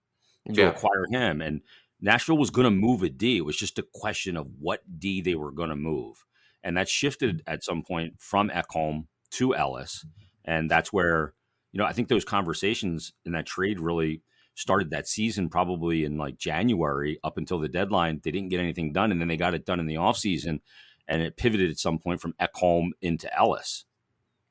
to 0.53 0.61
yeah. 0.61 0.69
acquire 0.69 1.05
him. 1.09 1.41
And 1.41 1.61
Nashville 2.01 2.37
was 2.37 2.49
going 2.49 2.65
to 2.65 2.71
move 2.71 3.03
a 3.03 3.09
D. 3.09 3.37
It 3.37 3.45
was 3.45 3.57
just 3.57 3.79
a 3.79 3.85
question 3.93 4.37
of 4.37 4.47
what 4.59 4.81
D 4.99 5.21
they 5.21 5.35
were 5.35 5.51
going 5.51 5.69
to 5.69 5.75
move. 5.75 6.25
And 6.63 6.75
that 6.75 6.89
shifted 6.89 7.41
at 7.47 7.63
some 7.63 7.83
point 7.83 8.15
from 8.19 8.49
Ekholm 8.49 9.07
to 9.31 9.55
Ellis. 9.55 10.05
And 10.43 10.69
that's 10.69 10.91
where, 10.91 11.33
you 11.71 11.77
know, 11.77 11.85
I 11.85 11.93
think 11.93 12.07
those 12.07 12.25
conversations 12.25 13.13
in 13.25 13.31
that 13.33 13.45
trade 13.45 13.79
really 13.79 14.23
started 14.59 14.91
that 14.91 15.07
season 15.07 15.49
probably 15.49 16.03
in 16.03 16.17
like 16.17 16.37
January 16.37 17.19
up 17.23 17.37
until 17.37 17.59
the 17.59 17.69
deadline. 17.69 18.19
They 18.23 18.31
didn't 18.31 18.49
get 18.49 18.59
anything 18.59 18.91
done. 18.91 19.11
And 19.11 19.21
then 19.21 19.27
they 19.27 19.37
got 19.37 19.53
it 19.53 19.65
done 19.65 19.79
in 19.79 19.85
the 19.85 19.95
offseason 19.95 20.59
and 21.07 21.21
it 21.21 21.37
pivoted 21.37 21.71
at 21.71 21.79
some 21.79 21.97
point 21.97 22.21
from 22.21 22.33
Ekholm 22.39 22.89
into 23.01 23.33
Ellis. 23.37 23.85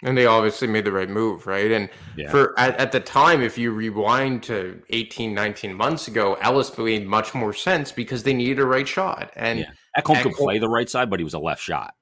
And 0.02 0.16
they 0.16 0.26
obviously 0.26 0.68
made 0.68 0.84
the 0.84 0.92
right 0.92 1.10
move, 1.10 1.46
right? 1.46 1.70
And 1.70 1.90
yeah. 2.16 2.30
for 2.30 2.58
at, 2.58 2.76
at, 2.76 2.92
the 2.92 3.00
time, 3.00 3.42
if 3.42 3.58
you 3.58 3.72
rewind 3.72 4.44
to 4.44 4.80
18, 4.90 5.34
19 5.34 5.74
months 5.74 6.06
ago, 6.06 6.34
Ellis 6.34 6.76
made 6.78 7.04
much 7.04 7.34
more 7.34 7.52
sense 7.52 7.90
because 7.90 8.22
they 8.22 8.32
needed 8.32 8.60
a 8.60 8.64
right 8.64 8.86
shot. 8.86 9.32
And 9.34 9.60
yeah. 9.60 9.70
Ekholm, 9.98 10.14
Ekholm 10.14 10.22
could 10.22 10.32
play 10.34 10.58
the 10.58 10.68
right 10.68 10.88
side, 10.88 11.10
but 11.10 11.18
he 11.18 11.24
was 11.24 11.34
a 11.34 11.40
left 11.40 11.60
shot. 11.60 11.94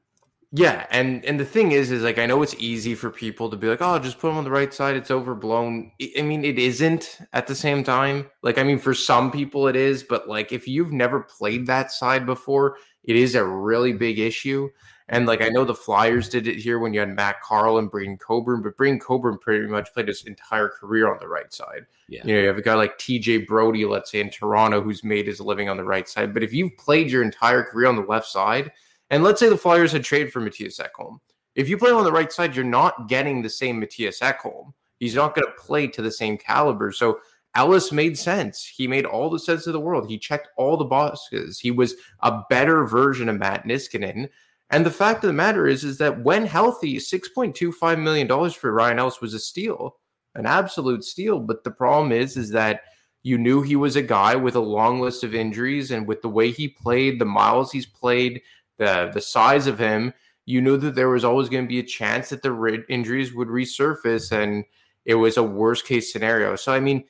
Yeah, 0.53 0.87
and 0.91 1.25
and 1.25 1.41
the 1.41 1.45
thing 1.45 1.73
is, 1.73 1.91
is 1.91 2.03
like 2.03 2.19
I 2.19 2.27
know 2.27 2.41
it's 2.43 2.55
easy 2.59 2.95
for 2.95 3.11
people 3.11 3.51
to 3.51 3.57
be 3.57 3.67
like, 3.67 3.83
oh, 3.83 3.99
just 3.99 4.19
put 4.19 4.29
them 4.29 4.39
on 4.39 4.45
the 4.45 4.51
right 4.51 4.73
side. 4.73 4.97
It's 4.97 5.11
overblown. 5.11 5.91
I 6.17 6.23
mean, 6.23 6.45
it 6.45 6.59
isn't 6.59 7.19
at 7.33 7.47
the 7.47 7.55
same 7.55 7.83
time. 7.83 8.31
Like, 8.43 8.57
I 8.57 8.63
mean, 8.63 8.79
for 8.79 8.95
some 8.95 9.33
people 9.33 9.67
it 9.67 9.77
is, 9.77 10.03
but 10.03 10.29
like 10.29 10.53
if 10.53 10.69
you've 10.69 10.93
never 10.93 11.21
played 11.21 11.67
that 11.67 11.91
side 11.91 12.27
before, 12.27 12.77
it 13.03 13.17
is 13.17 13.35
a 13.35 13.45
really 13.45 13.93
big 13.93 14.19
issue. 14.19 14.71
And 15.09 15.27
like 15.27 15.41
I 15.41 15.49
know 15.49 15.65
the 15.65 15.75
Flyers 15.75 16.29
did 16.29 16.49
it 16.49 16.59
here 16.59 16.79
when 16.79 16.93
you 16.93 17.01
had 17.01 17.15
Matt 17.15 17.41
Carle 17.41 17.79
and 17.79 17.91
Braydon 17.91 18.19
Coburn, 18.19 18.63
but 18.63 18.77
Braydon 18.77 18.99
Coburn 18.99 19.39
pretty 19.39 19.67
much 19.67 19.93
played 19.95 20.09
his 20.09 20.25
entire 20.25 20.69
career 20.69 21.13
on 21.13 21.19
the 21.21 21.29
right 21.29 21.53
side. 21.53 21.87
Yeah. 22.09 22.23
You 22.25 22.35
know, 22.35 22.41
you 22.41 22.47
have 22.49 22.59
a 22.59 22.63
guy 22.63 22.75
like 22.75 22.99
TJ 22.99 23.47
Brodie, 23.47 23.85
let's 23.85 24.11
say 24.11 24.21
in 24.21 24.31
Toronto, 24.31 24.81
who's 24.81 25.05
made 25.05 25.27
his 25.27 25.41
living 25.41 25.69
on 25.69 25.77
the 25.77 25.85
right 25.85 26.09
side. 26.09 26.35
But 26.35 26.43
if 26.43 26.53
you've 26.53 26.77
played 26.77 27.11
your 27.11 27.23
entire 27.23 27.63
career 27.63 27.89
on 27.89 27.97
the 27.97 28.03
left 28.03 28.27
side, 28.27 28.73
and 29.11 29.23
let's 29.23 29.41
say 29.41 29.49
the 29.49 29.57
Flyers 29.57 29.93
had 29.93 30.05
traded 30.05 30.33
for 30.33 30.41
Mattias 30.41 30.81
Ekholm. 30.81 31.19
If 31.55 31.69
you 31.69 31.79
play 31.79 31.91
on 31.91 32.05
the 32.05 32.13
right 32.13 32.33
side, 32.33 32.55
you're 32.55 32.65
not 32.65 33.09
getting 33.09 33.41
the 33.41 33.51
same 33.51 33.81
Mattias 33.81 34.21
Ekholm. 34.21 34.73
He's 34.99 35.15
not 35.15 35.35
going 35.35 35.47
to 35.47 35.63
play 35.63 35.87
to 35.89 36.03
the 36.03 36.11
same 36.11 36.37
caliber. 36.37 36.93
So 36.93 37.21
Ellis 37.55 37.93
made 37.93 38.19
sense. 38.19 38.65
He 38.65 38.87
made 38.87 39.07
all 39.07 39.31
the 39.31 39.39
sense 39.39 39.67
of 39.67 39.73
the 39.73 39.81
world. 39.81 40.09
He 40.09 40.19
checked 40.19 40.49
all 40.59 40.77
the 40.77 40.85
boxes. 40.85 41.59
He 41.59 41.71
was 41.71 41.95
a 42.21 42.43
better 42.51 42.85
version 42.85 43.29
of 43.29 43.39
Matt 43.39 43.65
Niskanen. 43.65 44.29
And 44.71 44.85
the 44.85 44.91
fact 44.91 45.23
of 45.25 45.29
the 45.29 45.35
matter 45.35 45.67
is, 45.67 45.85
is 45.85 45.97
that 45.99 46.23
when 46.23 46.45
healthy, 46.45 46.97
$6.25 46.97 48.03
million 48.03 48.51
for 48.51 48.73
Ryan 48.73 48.99
Ellis 48.99 49.21
was 49.21 49.33
a 49.33 49.39
steal, 49.39 49.97
an 50.35 50.45
absolute 50.45 51.05
steal. 51.05 51.41
But 51.41 51.65
the 51.65 51.71
problem 51.71 52.13
is, 52.13 52.37
is 52.37 52.51
that 52.51 52.83
you 53.23 53.39
knew 53.39 53.63
he 53.63 53.77
was 53.77 53.97
a 53.97 54.03
guy 54.03 54.37
with 54.37 54.55
a 54.55 54.61
long 54.61 55.01
list 55.01 55.25
of 55.25 55.35
injuries, 55.35 55.91
and 55.91 56.07
with 56.07 56.23
the 56.23 56.29
way 56.29 56.51
he 56.51 56.69
played, 56.69 57.19
the 57.19 57.25
miles 57.25 57.73
he's 57.73 57.87
played, 57.87 58.43
the 58.79 59.11
the 59.13 59.21
size 59.21 59.67
of 59.67 59.79
him, 59.79 60.13
you 60.45 60.61
knew 60.61 60.77
that 60.79 60.95
there 60.95 61.09
was 61.09 61.25
always 61.25 61.49
going 61.49 61.65
to 61.65 61.69
be 61.69 61.81
a 61.81 61.85
chance 61.85 62.29
that 62.31 62.43
the 62.43 62.85
injuries 62.89 63.35
would 63.35 63.49
resurface, 63.49 64.33
and 64.33 64.65
it 65.05 65.15
was 65.15 65.37
a 65.37 65.43
worst 65.43 65.87
case 65.87 66.13
scenario. 66.13 66.57
So 66.57 66.73
I 66.73 66.81
mean, 66.81 67.05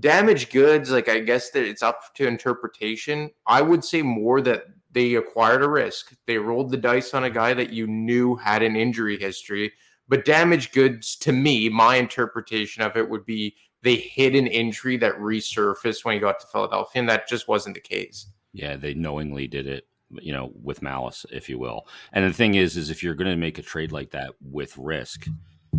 damaged 0.00 0.52
goods, 0.52 0.90
like 0.90 1.08
I 1.08 1.20
guess 1.20 1.50
that 1.50 1.64
it's 1.64 1.82
up 1.82 2.14
to 2.14 2.26
interpretation. 2.26 3.30
I 3.46 3.62
would 3.62 3.84
say 3.84 4.02
more 4.02 4.40
that 4.42 4.64
they 4.92 5.14
acquired 5.14 5.62
a 5.62 5.68
risk. 5.68 6.12
They 6.26 6.38
rolled 6.38 6.70
the 6.70 6.76
dice 6.76 7.14
on 7.14 7.24
a 7.24 7.30
guy 7.30 7.54
that 7.54 7.72
you 7.72 7.86
knew 7.86 8.36
had 8.36 8.62
an 8.62 8.76
injury 8.76 9.18
history. 9.18 9.72
But 10.08 10.26
damaged 10.26 10.72
goods, 10.72 11.16
to 11.16 11.32
me, 11.32 11.70
my 11.70 11.96
interpretation 11.96 12.82
of 12.82 12.96
it 12.96 13.08
would 13.08 13.24
be 13.24 13.56
they 13.82 13.96
hid 13.96 14.34
an 14.34 14.46
injury 14.46 14.96
that 14.98 15.14
resurfaced 15.14 16.04
when 16.04 16.14
he 16.14 16.20
got 16.20 16.38
to 16.40 16.46
Philadelphia, 16.46 17.00
and 17.00 17.08
that 17.08 17.28
just 17.28 17.48
wasn't 17.48 17.74
the 17.74 17.80
case. 17.80 18.26
Yeah, 18.52 18.76
they 18.76 18.92
knowingly 18.92 19.46
did 19.46 19.66
it 19.66 19.86
you 20.20 20.32
know, 20.32 20.52
with 20.62 20.82
malice, 20.82 21.24
if 21.30 21.48
you 21.48 21.58
will. 21.58 21.86
And 22.12 22.24
the 22.24 22.32
thing 22.32 22.54
is, 22.54 22.76
is 22.76 22.90
if 22.90 23.02
you're 23.02 23.14
going 23.14 23.30
to 23.30 23.36
make 23.36 23.58
a 23.58 23.62
trade 23.62 23.92
like 23.92 24.10
that 24.10 24.34
with 24.40 24.76
risk, 24.76 25.26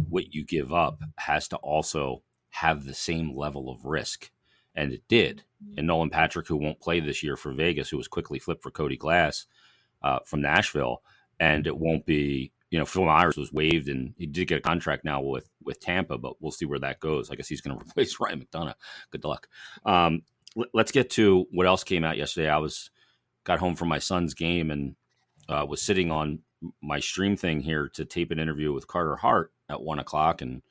what 0.09 0.33
you 0.33 0.43
give 0.43 0.73
up 0.73 1.01
has 1.17 1.47
to 1.49 1.57
also 1.57 2.23
have 2.49 2.85
the 2.85 2.93
same 2.93 3.35
level 3.35 3.69
of 3.69 3.85
risk. 3.85 4.31
And 4.75 4.91
it 4.91 5.03
did. 5.07 5.43
And 5.77 5.87
Nolan 5.87 6.09
Patrick, 6.09 6.47
who 6.47 6.55
won't 6.55 6.79
play 6.79 6.99
this 6.99 7.23
year 7.23 7.35
for 7.35 7.53
Vegas, 7.53 7.89
who 7.89 7.97
was 7.97 8.07
quickly 8.07 8.39
flipped 8.39 8.63
for 8.63 8.71
Cody 8.71 8.97
Glass 8.97 9.45
uh, 10.01 10.19
from 10.25 10.41
Nashville, 10.41 11.01
and 11.39 11.65
it 11.67 11.77
won't 11.77 12.05
be. 12.05 12.51
You 12.69 12.79
know, 12.79 12.85
Phil 12.85 13.05
Myers 13.05 13.37
was 13.37 13.53
waived, 13.53 13.87
and 13.87 14.15
he 14.17 14.25
did 14.25 14.47
get 14.47 14.57
a 14.57 14.61
contract 14.61 15.05
now 15.05 15.21
with 15.21 15.47
with 15.63 15.79
Tampa, 15.79 16.17
but 16.17 16.41
we'll 16.41 16.51
see 16.51 16.65
where 16.65 16.79
that 16.79 16.99
goes. 16.99 17.29
I 17.29 17.35
guess 17.35 17.47
he's 17.47 17.61
going 17.61 17.77
to 17.79 17.85
replace 17.85 18.19
Ryan 18.19 18.43
McDonagh. 18.43 18.73
Good 19.11 19.23
luck. 19.23 19.47
Um, 19.85 20.23
let's 20.73 20.91
get 20.91 21.09
to 21.11 21.45
what 21.51 21.67
else 21.67 21.83
came 21.83 22.03
out 22.03 22.17
yesterday. 22.17 22.49
I 22.49 22.57
was 22.57 22.89
got 23.43 23.59
home 23.59 23.75
from 23.75 23.89
my 23.89 23.99
son's 23.99 24.33
game 24.33 24.71
and 24.71 24.95
uh, 25.49 25.65
was 25.67 25.81
sitting 25.81 26.11
on 26.11 26.39
my 26.81 26.99
stream 26.99 27.35
thing 27.35 27.61
here 27.61 27.89
to 27.89 28.05
tape 28.05 28.31
an 28.31 28.39
interview 28.39 28.71
with 28.71 28.87
Carter 28.87 29.17
Hart 29.17 29.51
at 29.69 29.81
one 29.81 29.99
o'clock, 29.99 30.41
and 30.41 30.61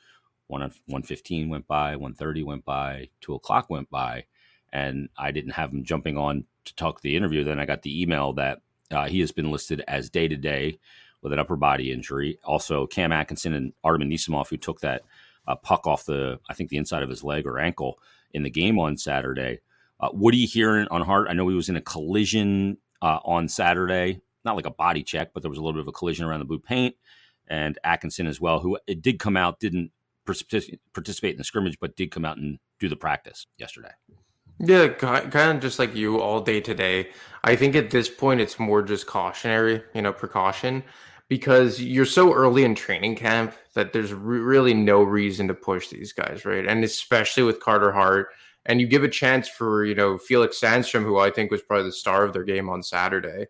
one 0.47 0.73
one 0.87 1.03
fifteen 1.03 1.49
went 1.49 1.67
by, 1.67 1.97
one 1.97 2.15
thirty 2.15 2.43
went 2.43 2.65
by, 2.65 3.09
two 3.21 3.35
o'clock 3.35 3.69
went 3.69 3.91
by, 3.91 4.25
and 4.73 5.09
I 5.19 5.31
didn't 5.31 5.53
have 5.53 5.71
him 5.71 5.85
jumping 5.85 6.17
on 6.17 6.45
to 6.65 6.75
talk 6.75 7.01
the 7.01 7.17
interview. 7.17 7.45
Then 7.45 7.59
I 7.59 7.67
got 7.67 7.83
the 7.83 8.03
email 8.03 8.33
that 8.35 8.61
uh, 8.91 9.07
he 9.07 9.21
has 9.21 9.33
been 9.33 9.51
listed 9.51 9.83
as 9.89 10.11
day 10.11 10.29
to 10.29 10.37
day 10.37 10.79
with 11.23 11.33
an 11.33 11.39
upper 11.39 11.57
body 11.57 11.93
injury. 11.93 12.39
Also, 12.45 12.87
Cam 12.87 13.13
Atkinson 13.13 13.55
and 13.55 13.73
Artem 13.85 14.09
Anisimov, 14.09 14.49
who 14.49 14.57
took 14.57 14.81
that 14.81 15.03
uh, 15.47 15.57
puck 15.57 15.87
off 15.87 16.05
the, 16.05 16.39
I 16.49 16.55
think 16.55 16.71
the 16.71 16.77
inside 16.77 17.03
of 17.03 17.09
his 17.09 17.25
leg 17.25 17.47
or 17.47 17.59
ankle 17.59 17.99
in 18.33 18.43
the 18.43 18.51
game 18.51 18.79
on 18.79 18.97
Saturday, 18.97 19.61
uh, 20.03 20.11
what 20.11 20.35
are 20.35 20.37
you 20.37 20.49
hearing 20.49 20.89
on 20.91 21.01
Hart? 21.03 21.29
I 21.31 21.33
know 21.33 21.49
he 21.49 21.55
was 21.55 21.69
in 21.69 21.77
a 21.77 21.81
collision 21.81 22.77
uh, 23.01 23.21
on 23.25 23.49
Saturday, 23.49 24.21
not 24.45 24.57
like 24.57 24.67
a 24.67 24.71
body 24.71 25.05
check, 25.05 25.31
but 25.33 25.43
there 25.43 25.51
was 25.51 25.59
a 25.59 25.63
little 25.63 25.75
bit 25.75 25.83
of 25.83 25.89
a 25.89 25.93
collision 25.93 26.27
around 26.27 26.41
the 26.41 26.45
blue 26.45 26.59
paint. 26.59 26.97
And 27.49 27.79
Atkinson 27.85 28.27
as 28.27 28.41
well, 28.41 28.61
who 28.61 28.79
it 28.87 29.01
did 29.01 29.19
come 29.19 29.37
out, 29.37 29.61
didn't 29.61 29.93
participate 30.25 31.33
in 31.33 31.39
the 31.39 31.45
scrimmage, 31.45 31.79
but 31.81 31.97
did 31.97 32.11
come 32.11 32.25
out 32.25 32.37
and 32.37 32.59
do 32.81 32.89
the 32.89 32.97
practice 32.97 33.47
yesterday. 33.59 33.91
Yeah, 34.59 34.89
kind 34.89 35.57
of 35.57 35.61
just 35.61 35.79
like 35.79 35.95
you 35.95 36.21
all 36.21 36.41
day 36.41 36.61
today. 36.61 37.09
I 37.43 37.57
think 37.57 37.75
at 37.75 37.91
this 37.91 38.09
point 38.09 38.41
it's 38.41 38.59
more 38.59 38.83
just 38.83 39.07
cautionary, 39.07 39.83
you 39.95 40.03
know, 40.03 40.13
precaution 40.13 40.85
because 41.29 41.83
you're 41.83 42.05
so 42.05 42.33
early 42.33 42.63
in 42.65 42.75
training 42.75 43.17
camp 43.17 43.55
that 43.75 43.93
there's 43.93 44.13
re- 44.13 44.39
really 44.39 44.75
no 44.75 45.03
reason 45.03 45.49
to 45.49 45.55
push 45.55 45.89
these 45.89 46.13
guys, 46.13 46.45
right? 46.45 46.67
And 46.67 46.85
especially 46.85 47.43
with 47.43 47.59
Carter 47.59 47.91
Hart, 47.91 48.29
and 48.67 48.81
you 48.81 48.87
give 48.87 49.05
a 49.05 49.09
chance 49.09 49.49
for 49.49 49.85
you 49.85 49.95
know 49.95 50.19
Felix 50.19 50.61
Sandstrom, 50.61 51.05
who 51.05 51.19
I 51.19 51.31
think 51.31 51.51
was 51.51 51.63
probably 51.63 51.87
the 51.87 51.93
star 51.93 52.25
of 52.25 52.33
their 52.33 52.45
game 52.45 52.69
on 52.69 52.83
Saturday. 52.83 53.47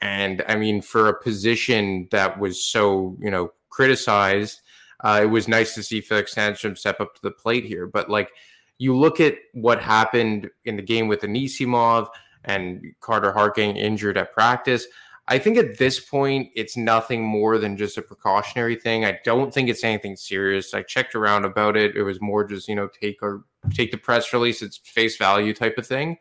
And 0.00 0.44
I 0.48 0.56
mean, 0.56 0.82
for 0.82 1.08
a 1.08 1.22
position 1.22 2.08
that 2.10 2.38
was 2.38 2.64
so 2.64 3.16
you 3.20 3.30
know 3.30 3.52
criticized, 3.70 4.60
uh, 5.02 5.20
it 5.22 5.26
was 5.26 5.48
nice 5.48 5.74
to 5.74 5.82
see 5.82 6.00
Felix 6.00 6.34
Sandstrom 6.34 6.76
step 6.76 7.00
up 7.00 7.14
to 7.14 7.22
the 7.22 7.30
plate 7.30 7.64
here. 7.64 7.86
But 7.86 8.08
like, 8.10 8.30
you 8.78 8.96
look 8.96 9.20
at 9.20 9.36
what 9.52 9.82
happened 9.82 10.50
in 10.64 10.76
the 10.76 10.82
game 10.82 11.08
with 11.08 11.22
Anisimov 11.22 12.08
and 12.44 12.82
Carter 13.00 13.32
Hart 13.32 13.56
getting 13.56 13.76
injured 13.76 14.18
at 14.18 14.32
practice. 14.32 14.86
I 15.26 15.38
think 15.38 15.56
at 15.56 15.78
this 15.78 16.00
point, 16.00 16.50
it's 16.54 16.76
nothing 16.76 17.22
more 17.22 17.56
than 17.58 17.78
just 17.78 17.96
a 17.96 18.02
precautionary 18.02 18.76
thing. 18.76 19.06
I 19.06 19.18
don't 19.24 19.52
think 19.54 19.70
it's 19.70 19.82
anything 19.82 20.16
serious. 20.16 20.74
I 20.74 20.82
checked 20.82 21.14
around 21.14 21.46
about 21.46 21.76
it. 21.76 21.96
It 21.96 22.02
was 22.02 22.20
more 22.20 22.44
just, 22.44 22.68
you 22.68 22.74
know, 22.74 22.88
take 22.88 23.22
or 23.22 23.44
take 23.72 23.90
the 23.90 23.96
press 23.96 24.32
release, 24.34 24.60
it's 24.60 24.76
face 24.76 25.16
value 25.16 25.54
type 25.54 25.78
of 25.78 25.86
thing. 25.86 26.18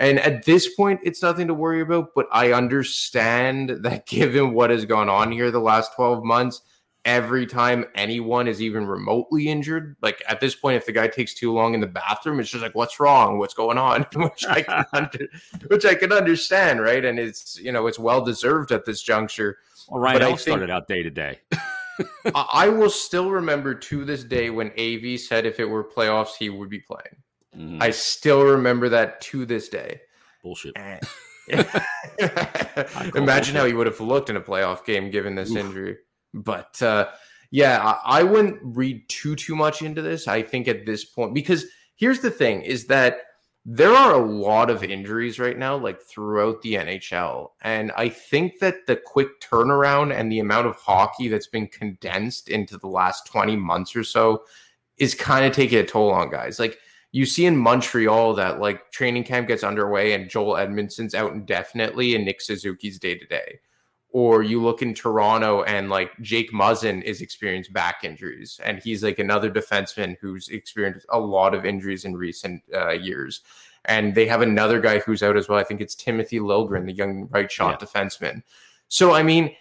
And 0.00 0.18
at 0.18 0.46
this 0.46 0.74
point, 0.74 1.00
it's 1.04 1.22
nothing 1.22 1.46
to 1.46 1.54
worry 1.54 1.82
about. 1.82 2.08
But 2.14 2.26
I 2.32 2.52
understand 2.52 3.70
that 3.82 4.06
given 4.06 4.52
what 4.52 4.70
has 4.70 4.84
gone 4.84 5.08
on 5.08 5.30
here 5.30 5.50
the 5.52 5.60
last 5.60 5.94
12 5.94 6.24
months, 6.24 6.62
every 7.04 7.46
time 7.46 7.84
anyone 7.94 8.46
is 8.46 8.60
even 8.60 8.86
remotely 8.86 9.48
injured. 9.48 9.96
Like 10.02 10.22
at 10.28 10.40
this 10.40 10.54
point, 10.54 10.76
if 10.76 10.86
the 10.86 10.92
guy 10.92 11.08
takes 11.08 11.34
too 11.34 11.52
long 11.52 11.74
in 11.74 11.80
the 11.80 11.86
bathroom, 11.86 12.40
it's 12.40 12.50
just 12.50 12.62
like, 12.62 12.74
what's 12.74 13.00
wrong? 13.00 13.38
What's 13.38 13.54
going 13.54 13.78
on? 13.78 14.06
which 14.14 14.46
I 14.46 14.62
can 14.62 14.84
under, 14.92 15.28
which 15.68 15.84
I 15.84 15.94
can 15.94 16.12
understand, 16.12 16.80
right? 16.80 17.04
And 17.04 17.18
it's 17.18 17.58
you 17.58 17.72
know 17.72 17.86
it's 17.86 17.98
well 17.98 18.24
deserved 18.24 18.72
at 18.72 18.84
this 18.84 19.02
juncture. 19.02 19.58
Well, 19.88 20.00
Ryan 20.00 20.20
but 20.20 20.40
started 20.40 20.70
out 20.70 20.88
day 20.88 21.02
to 21.02 21.10
day. 21.10 21.40
I 22.34 22.68
will 22.68 22.90
still 22.90 23.30
remember 23.30 23.74
to 23.74 24.04
this 24.04 24.24
day 24.24 24.48
when 24.48 24.68
AV 24.78 25.20
said 25.20 25.44
if 25.44 25.60
it 25.60 25.66
were 25.66 25.84
playoffs, 25.84 26.34
he 26.38 26.48
would 26.48 26.70
be 26.70 26.80
playing. 26.80 27.16
Mm. 27.56 27.82
I 27.82 27.90
still 27.90 28.42
remember 28.42 28.88
that 28.90 29.20
to 29.22 29.44
this 29.44 29.68
day. 29.68 30.00
Bullshit. 30.42 30.74
Imagine 33.14 33.56
how 33.56 33.66
he 33.66 33.74
would 33.74 33.86
have 33.86 34.00
looked 34.00 34.30
in 34.30 34.36
a 34.36 34.40
playoff 34.40 34.84
game 34.86 35.10
given 35.10 35.34
this 35.34 35.50
Oof. 35.50 35.58
injury. 35.58 35.98
But 36.34 36.80
uh, 36.82 37.08
yeah, 37.50 37.80
I, 37.82 38.20
I 38.20 38.22
wouldn't 38.22 38.58
read 38.62 39.08
too 39.08 39.36
too 39.36 39.56
much 39.56 39.82
into 39.82 40.02
this. 40.02 40.28
I 40.28 40.42
think 40.42 40.68
at 40.68 40.86
this 40.86 41.04
point, 41.04 41.34
because 41.34 41.66
here's 41.96 42.20
the 42.20 42.30
thing: 42.30 42.62
is 42.62 42.86
that 42.86 43.22
there 43.66 43.92
are 43.92 44.14
a 44.14 44.26
lot 44.26 44.70
of 44.70 44.82
injuries 44.82 45.38
right 45.38 45.58
now, 45.58 45.76
like 45.76 46.00
throughout 46.00 46.62
the 46.62 46.74
NHL. 46.74 47.50
And 47.60 47.92
I 47.92 48.08
think 48.08 48.58
that 48.60 48.86
the 48.86 48.96
quick 48.96 49.40
turnaround 49.40 50.18
and 50.18 50.32
the 50.32 50.38
amount 50.38 50.66
of 50.66 50.76
hockey 50.76 51.28
that's 51.28 51.46
been 51.46 51.68
condensed 51.68 52.48
into 52.48 52.78
the 52.78 52.88
last 52.88 53.26
20 53.26 53.56
months 53.56 53.94
or 53.94 54.02
so 54.02 54.44
is 54.96 55.14
kind 55.14 55.44
of 55.44 55.52
taking 55.52 55.78
a 55.78 55.84
toll 55.84 56.10
on 56.10 56.30
guys. 56.30 56.58
Like 56.58 56.78
you 57.12 57.26
see 57.26 57.44
in 57.44 57.56
Montreal 57.56 58.34
that 58.34 58.60
like 58.60 58.90
training 58.92 59.24
camp 59.24 59.48
gets 59.48 59.62
underway 59.62 60.14
and 60.14 60.30
Joel 60.30 60.54
Edmundson's 60.54 61.14
out 61.14 61.32
indefinitely 61.32 62.14
and 62.14 62.24
Nick 62.24 62.40
Suzuki's 62.40 62.98
day 62.98 63.18
to 63.18 63.26
day 63.26 63.60
or 64.12 64.42
you 64.42 64.60
look 64.60 64.82
in 64.82 64.94
Toronto 64.94 65.62
and 65.62 65.88
like 65.88 66.10
Jake 66.20 66.52
Muzzin 66.52 67.02
is 67.02 67.20
experienced 67.20 67.72
back 67.72 68.02
injuries, 68.02 68.60
and 68.64 68.82
he's 68.82 69.02
like 69.02 69.18
another 69.18 69.50
defenseman 69.50 70.16
who's 70.20 70.48
experienced 70.48 71.06
a 71.10 71.18
lot 71.18 71.54
of 71.54 71.64
injuries 71.64 72.04
in 72.04 72.16
recent 72.16 72.62
uh, 72.74 72.90
years. 72.90 73.42
And 73.86 74.14
they 74.14 74.26
have 74.26 74.42
another 74.42 74.80
guy 74.80 74.98
who's 74.98 75.22
out 75.22 75.36
as 75.36 75.48
well. 75.48 75.58
I 75.58 75.64
think 75.64 75.80
it's 75.80 75.94
Timothy 75.94 76.38
Liljegren, 76.38 76.84
the 76.84 76.92
young 76.92 77.28
right 77.30 77.50
shot 77.50 77.80
yeah. 77.80 77.86
defenseman. 77.86 78.42
So 78.88 79.12
I 79.12 79.22
mean, 79.22 79.54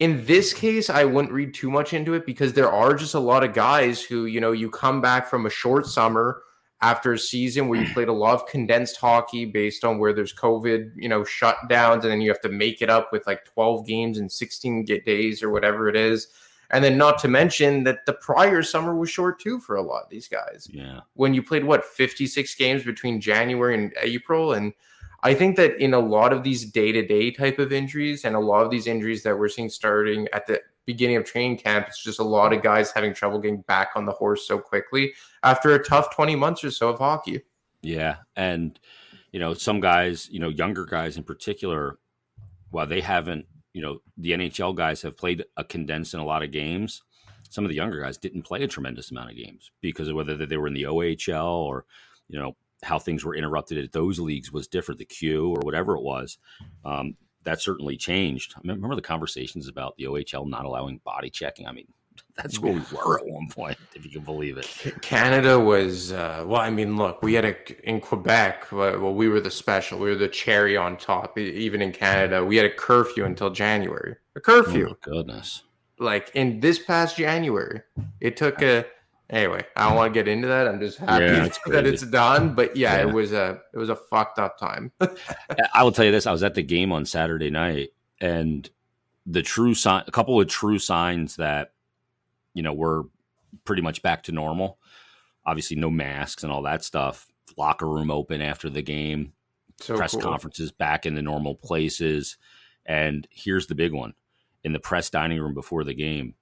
in 0.00 0.26
this 0.26 0.52
case, 0.52 0.90
I 0.90 1.04
wouldn't 1.04 1.32
read 1.32 1.54
too 1.54 1.70
much 1.70 1.92
into 1.92 2.14
it 2.14 2.26
because 2.26 2.52
there 2.52 2.70
are 2.70 2.94
just 2.94 3.14
a 3.14 3.20
lot 3.20 3.44
of 3.44 3.54
guys 3.54 4.02
who, 4.02 4.26
you 4.26 4.40
know, 4.40 4.52
you 4.52 4.68
come 4.68 5.00
back 5.00 5.28
from 5.28 5.46
a 5.46 5.50
short 5.50 5.86
summer 5.86 6.42
after 6.82 7.12
a 7.12 7.18
season 7.18 7.68
where 7.68 7.80
you 7.80 7.92
played 7.94 8.08
a 8.08 8.12
lot 8.12 8.34
of 8.34 8.46
condensed 8.46 8.96
hockey 8.96 9.44
based 9.44 9.84
on 9.84 9.98
where 9.98 10.12
there's 10.12 10.34
COVID, 10.34 10.90
you 10.96 11.08
know, 11.08 11.22
shutdowns, 11.22 12.02
and 12.02 12.10
then 12.10 12.20
you 12.20 12.28
have 12.28 12.40
to 12.40 12.48
make 12.48 12.82
it 12.82 12.90
up 12.90 13.12
with 13.12 13.26
like 13.26 13.44
12 13.44 13.86
games 13.86 14.18
in 14.18 14.28
16 14.28 14.84
days 14.84 15.42
or 15.42 15.50
whatever 15.50 15.88
it 15.88 15.96
is. 15.96 16.28
And 16.70 16.82
then 16.82 16.98
not 16.98 17.18
to 17.20 17.28
mention 17.28 17.84
that 17.84 18.04
the 18.06 18.14
prior 18.14 18.62
summer 18.62 18.96
was 18.96 19.10
short 19.10 19.38
too 19.38 19.60
for 19.60 19.76
a 19.76 19.82
lot 19.82 20.02
of 20.02 20.10
these 20.10 20.26
guys. 20.26 20.66
Yeah. 20.70 21.00
When 21.14 21.34
you 21.34 21.42
played 21.42 21.64
what 21.64 21.84
56 21.84 22.54
games 22.56 22.82
between 22.82 23.20
January 23.20 23.74
and 23.74 23.92
April 24.00 24.54
and 24.54 24.72
I 25.24 25.34
think 25.34 25.56
that 25.56 25.80
in 25.80 25.94
a 25.94 26.00
lot 26.00 26.32
of 26.32 26.42
these 26.42 26.64
day-to-day 26.64 27.30
type 27.30 27.60
of 27.60 27.72
injuries 27.72 28.24
and 28.24 28.34
a 28.34 28.40
lot 28.40 28.64
of 28.64 28.72
these 28.72 28.88
injuries 28.88 29.22
that 29.22 29.38
we're 29.38 29.48
seeing 29.48 29.68
starting 29.68 30.26
at 30.32 30.48
the 30.48 30.60
beginning 30.86 31.16
of 31.16 31.24
training 31.24 31.58
camp, 31.58 31.86
it's 31.88 32.02
just 32.02 32.18
a 32.18 32.24
lot 32.24 32.52
of 32.52 32.62
guys 32.62 32.90
having 32.92 33.14
trouble 33.14 33.38
getting 33.38 33.62
back 33.62 33.90
on 33.94 34.06
the 34.06 34.12
horse 34.12 34.46
so 34.46 34.58
quickly 34.58 35.12
after 35.42 35.74
a 35.74 35.84
tough 35.84 36.14
20 36.14 36.36
months 36.36 36.64
or 36.64 36.70
so 36.70 36.88
of 36.88 36.98
hockey. 36.98 37.42
Yeah. 37.82 38.16
And, 38.36 38.78
you 39.32 39.40
know, 39.40 39.54
some 39.54 39.80
guys, 39.80 40.28
you 40.30 40.40
know, 40.40 40.48
younger 40.48 40.84
guys 40.84 41.16
in 41.16 41.24
particular, 41.24 41.98
while 42.70 42.86
they 42.86 43.00
haven't, 43.00 43.46
you 43.72 43.82
know, 43.82 43.98
the 44.16 44.32
NHL 44.32 44.74
guys 44.74 45.02
have 45.02 45.16
played 45.16 45.44
a 45.56 45.64
condensed 45.64 46.14
in 46.14 46.20
a 46.20 46.24
lot 46.24 46.42
of 46.42 46.50
games. 46.50 47.02
Some 47.48 47.64
of 47.64 47.68
the 47.68 47.76
younger 47.76 48.00
guys 48.00 48.16
didn't 48.16 48.42
play 48.42 48.62
a 48.62 48.68
tremendous 48.68 49.10
amount 49.10 49.30
of 49.30 49.36
games 49.36 49.70
because 49.80 50.08
of 50.08 50.16
whether 50.16 50.34
they 50.46 50.56
were 50.56 50.68
in 50.68 50.74
the 50.74 50.84
OHL 50.84 51.64
or, 51.64 51.84
you 52.28 52.38
know, 52.38 52.56
how 52.82 52.98
things 52.98 53.24
were 53.24 53.36
interrupted 53.36 53.78
at 53.78 53.92
those 53.92 54.18
leagues 54.18 54.52
was 54.52 54.66
different, 54.66 54.98
the 54.98 55.04
Q 55.04 55.50
or 55.50 55.60
whatever 55.62 55.94
it 55.94 56.02
was. 56.02 56.38
Um, 56.84 57.16
that 57.44 57.60
certainly 57.60 57.96
changed. 57.96 58.54
I 58.56 58.60
remember 58.64 58.94
the 58.94 59.02
conversations 59.02 59.68
about 59.68 59.96
the 59.96 60.04
OHL 60.04 60.48
not 60.48 60.64
allowing 60.64 60.98
body 61.04 61.30
checking. 61.30 61.66
I 61.66 61.72
mean, 61.72 61.86
that's 62.36 62.58
where 62.58 62.72
we 62.72 62.80
were 62.92 63.18
at 63.18 63.26
one 63.26 63.48
point, 63.48 63.76
if 63.94 64.04
you 64.04 64.10
can 64.10 64.22
believe 64.22 64.58
it. 64.58 64.68
Canada 65.02 65.58
was 65.58 66.12
uh, 66.12 66.44
well. 66.46 66.60
I 66.60 66.70
mean, 66.70 66.96
look, 66.96 67.22
we 67.22 67.34
had 67.34 67.44
a 67.44 67.88
in 67.88 68.00
Quebec. 68.00 68.70
Well, 68.72 69.14
we 69.14 69.28
were 69.28 69.40
the 69.40 69.50
special. 69.50 69.98
We 69.98 70.10
were 70.10 70.16
the 70.16 70.28
cherry 70.28 70.76
on 70.76 70.96
top. 70.96 71.38
Even 71.38 71.82
in 71.82 71.92
Canada, 71.92 72.44
we 72.44 72.56
had 72.56 72.66
a 72.66 72.74
curfew 72.74 73.24
until 73.24 73.50
January. 73.50 74.16
A 74.36 74.40
curfew. 74.40 74.88
Oh 74.90 74.96
goodness. 75.02 75.62
Like 75.98 76.30
in 76.34 76.60
this 76.60 76.78
past 76.78 77.16
January, 77.16 77.82
it 78.20 78.36
took 78.36 78.60
a 78.62 78.86
Anyway, 79.30 79.64
I 79.76 79.88
don't 79.88 79.96
want 79.96 80.12
to 80.12 80.20
get 80.20 80.28
into 80.28 80.48
that. 80.48 80.68
I'm 80.68 80.78
just 80.78 80.98
happy 80.98 81.24
yeah, 81.24 81.48
that 81.66 81.86
it's 81.86 82.02
done. 82.02 82.54
But 82.54 82.76
yeah, 82.76 82.96
yeah, 82.96 83.08
it 83.08 83.12
was 83.12 83.32
a 83.32 83.60
it 83.72 83.78
was 83.78 83.88
a 83.88 83.96
fucked 83.96 84.38
up 84.38 84.58
time. 84.58 84.92
I 85.74 85.82
will 85.82 85.92
tell 85.92 86.04
you 86.04 86.12
this: 86.12 86.26
I 86.26 86.32
was 86.32 86.42
at 86.42 86.54
the 86.54 86.62
game 86.62 86.92
on 86.92 87.06
Saturday 87.06 87.48
night, 87.48 87.90
and 88.20 88.68
the 89.24 89.42
true 89.42 89.74
sign, 89.74 90.04
a 90.06 90.10
couple 90.10 90.38
of 90.38 90.48
true 90.48 90.78
signs 90.78 91.36
that 91.36 91.72
you 92.52 92.62
know 92.62 92.74
we're 92.74 93.04
pretty 93.64 93.80
much 93.80 94.02
back 94.02 94.24
to 94.24 94.32
normal. 94.32 94.78
Obviously, 95.46 95.76
no 95.76 95.90
masks 95.90 96.42
and 96.42 96.52
all 96.52 96.62
that 96.62 96.84
stuff. 96.84 97.26
Locker 97.56 97.88
room 97.88 98.10
open 98.10 98.42
after 98.42 98.68
the 98.68 98.82
game. 98.82 99.32
So 99.80 99.96
press 99.96 100.12
cool. 100.12 100.20
conferences 100.20 100.72
back 100.72 101.06
in 101.06 101.14
the 101.14 101.22
normal 101.22 101.54
places. 101.54 102.36
And 102.84 103.26
here's 103.30 103.66
the 103.66 103.74
big 103.74 103.94
one: 103.94 104.12
in 104.62 104.74
the 104.74 104.78
press 104.78 105.08
dining 105.08 105.40
room 105.40 105.54
before 105.54 105.84
the 105.84 105.94
game 105.94 106.34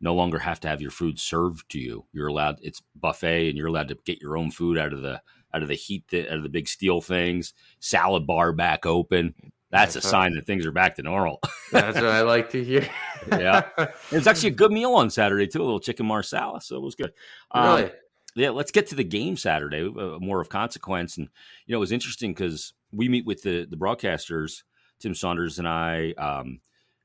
no 0.00 0.14
longer 0.14 0.38
have 0.38 0.60
to 0.60 0.68
have 0.68 0.82
your 0.82 0.90
food 0.90 1.18
served 1.18 1.70
to 1.70 1.78
you. 1.78 2.04
You're 2.12 2.28
allowed 2.28 2.58
it's 2.62 2.82
buffet 2.94 3.48
and 3.48 3.56
you're 3.56 3.68
allowed 3.68 3.88
to 3.88 3.98
get 4.04 4.20
your 4.20 4.36
own 4.36 4.50
food 4.50 4.78
out 4.78 4.92
of 4.92 5.02
the 5.02 5.20
out 5.54 5.62
of 5.62 5.68
the 5.68 5.74
heat 5.74 6.04
out 6.12 6.36
of 6.36 6.42
the 6.42 6.48
big 6.48 6.68
steel 6.68 7.00
things. 7.00 7.54
Salad 7.80 8.26
bar 8.26 8.52
back 8.52 8.86
open. 8.86 9.34
That's, 9.70 9.94
That's 9.94 10.06
a 10.06 10.08
sign 10.08 10.34
that 10.34 10.46
things 10.46 10.64
are 10.64 10.72
back 10.72 10.94
to 10.96 11.02
normal. 11.02 11.40
That's 11.72 11.96
what 11.96 12.06
I 12.06 12.22
like 12.22 12.50
to 12.50 12.62
hear. 12.62 12.88
yeah, 13.28 13.68
it's 14.12 14.26
actually 14.26 14.50
a 14.50 14.54
good 14.54 14.70
meal 14.70 14.92
on 14.92 15.10
Saturday 15.10 15.46
too. 15.46 15.60
A 15.60 15.64
little 15.64 15.80
chicken 15.80 16.06
marsala, 16.06 16.60
so 16.60 16.76
it 16.76 16.82
was 16.82 16.94
good. 16.94 17.12
Really? 17.54 17.84
Um, 17.84 17.90
yeah, 18.36 18.50
let's 18.50 18.70
get 18.70 18.86
to 18.88 18.94
the 18.94 19.04
game 19.04 19.36
Saturday. 19.36 19.82
Uh, 19.82 20.18
more 20.20 20.40
of 20.40 20.48
consequence, 20.48 21.16
and 21.16 21.28
you 21.66 21.72
know 21.72 21.78
it 21.78 21.80
was 21.80 21.92
interesting 21.92 22.32
because 22.32 22.74
we 22.92 23.08
meet 23.08 23.26
with 23.26 23.42
the 23.42 23.66
the 23.68 23.76
broadcasters, 23.76 24.62
Tim 25.00 25.14
Saunders 25.14 25.58
and 25.58 25.66
I. 25.66 26.12
Um, 26.12 26.60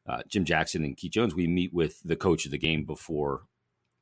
uh, 0.07 0.21
Jim 0.27 0.45
Jackson 0.45 0.83
and 0.83 0.97
Keith 0.97 1.11
Jones, 1.11 1.35
we 1.35 1.47
meet 1.47 1.73
with 1.73 2.01
the 2.03 2.15
coach 2.15 2.45
of 2.45 2.51
the 2.51 2.57
game 2.57 2.83
before 2.83 3.43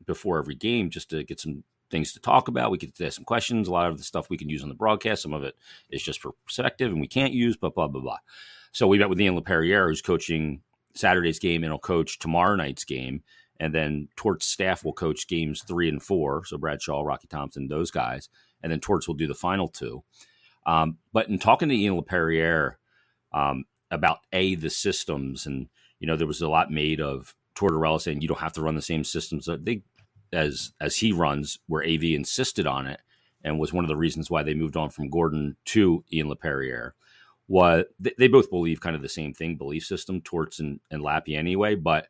before 0.06 0.40
every 0.40 0.56
game 0.56 0.90
just 0.90 1.10
to 1.10 1.24
get 1.24 1.40
some 1.40 1.64
things 1.92 2.14
to 2.14 2.20
talk 2.20 2.48
about. 2.48 2.72
We 2.72 2.78
get 2.78 2.96
to 2.96 3.06
ask 3.06 3.16
some 3.16 3.26
questions. 3.26 3.68
A 3.68 3.72
lot 3.72 3.90
of 3.90 3.98
the 3.98 4.04
stuff 4.04 4.30
we 4.30 4.38
can 4.38 4.50
use 4.50 4.64
on 4.64 4.70
the 4.70 4.76
broadcast. 4.76 5.22
Some 5.22 5.34
of 5.34 5.44
it 5.44 5.56
is 5.90 6.02
just 6.02 6.22
for 6.22 6.32
perspective 6.46 6.92
and 6.92 7.02
we 7.02 7.08
can't 7.08 7.34
use, 7.34 7.58
but 7.58 7.76
blah, 7.76 7.88
blah, 7.88 8.02
blah. 8.02 8.18
So 8.72 8.88
we 8.88 9.00
met 9.00 9.10
with 9.10 9.20
Ian 9.20 9.40
LaPerriere, 9.40 9.88
who's 9.88 10.02
coaching 10.02 10.62
Saturday's 10.96 11.40
game 11.40 11.64
and 11.64 11.72
will 11.72 11.80
coach 11.80 12.20
tomorrow 12.20 12.56
night's 12.56 12.86
game. 12.86 13.24
And 13.60 13.76
then 13.76 14.08
Torts 14.16 14.46
staff 14.46 14.86
will 14.86 14.94
coach 14.94 15.28
games 15.28 15.64
three 15.64 15.90
and 15.90 16.02
four. 16.02 16.46
So 16.46 16.58
Brad 16.58 16.82
Shaw, 16.82 17.02
Rocky 17.02 17.28
Thompson, 17.28 17.68
those 17.68 17.92
guys. 17.92 18.30
And 18.64 18.72
then 18.72 18.80
Torts 18.80 19.08
will 19.08 19.16
do 19.16 19.28
the 19.28 19.34
final 19.34 19.68
two. 19.68 20.04
Um, 20.66 20.98
but 21.12 21.28
in 21.28 21.40
talking 21.40 21.70
to 21.70 21.76
Ian 21.76 22.00
LaPerriere 22.00 22.76
um, 23.34 23.66
about 23.92 24.20
A, 24.32 24.56
the 24.56 24.70
systems 24.70 25.46
and 25.46 25.68
you 26.00 26.08
know, 26.08 26.16
there 26.16 26.28
was 26.28 26.42
a 26.42 26.50
lot 26.50 26.72
made 26.72 27.02
of 27.02 27.36
Tortorella 27.56 28.02
saying 28.02 28.22
you 28.22 28.28
don't 28.28 28.40
have 28.40 28.54
to 28.54 28.62
run 28.62 28.76
the 28.76 28.82
same 28.82 29.04
systems 29.04 29.46
that 29.46 29.66
they, 29.66 29.84
as 30.32 30.72
as 30.80 30.98
he 30.98 31.12
runs, 31.12 31.60
where 31.68 31.84
AV 31.84 32.04
insisted 32.04 32.68
on 32.68 32.88
it, 32.88 33.02
and 33.44 33.60
was 33.60 33.74
one 33.74 33.84
of 33.84 33.90
the 33.90 33.98
reasons 33.98 34.30
why 34.30 34.44
they 34.44 34.54
moved 34.54 34.78
on 34.78 34.90
from 34.90 35.10
Gordon 35.10 35.58
to 35.66 36.04
Ian 36.12 36.30
LaPerriere. 36.30 36.92
What 37.48 37.90
they, 38.00 38.14
they 38.18 38.28
both 38.28 38.50
believe 38.50 38.80
kind 38.80 38.96
of 38.96 39.02
the 39.02 39.10
same 39.10 39.34
thing, 39.34 39.56
belief 39.56 39.86
system, 39.86 40.22
Torts 40.22 40.60
and, 40.60 40.80
and 40.92 41.02
Lappy 41.02 41.36
anyway. 41.36 41.76
But 41.76 42.08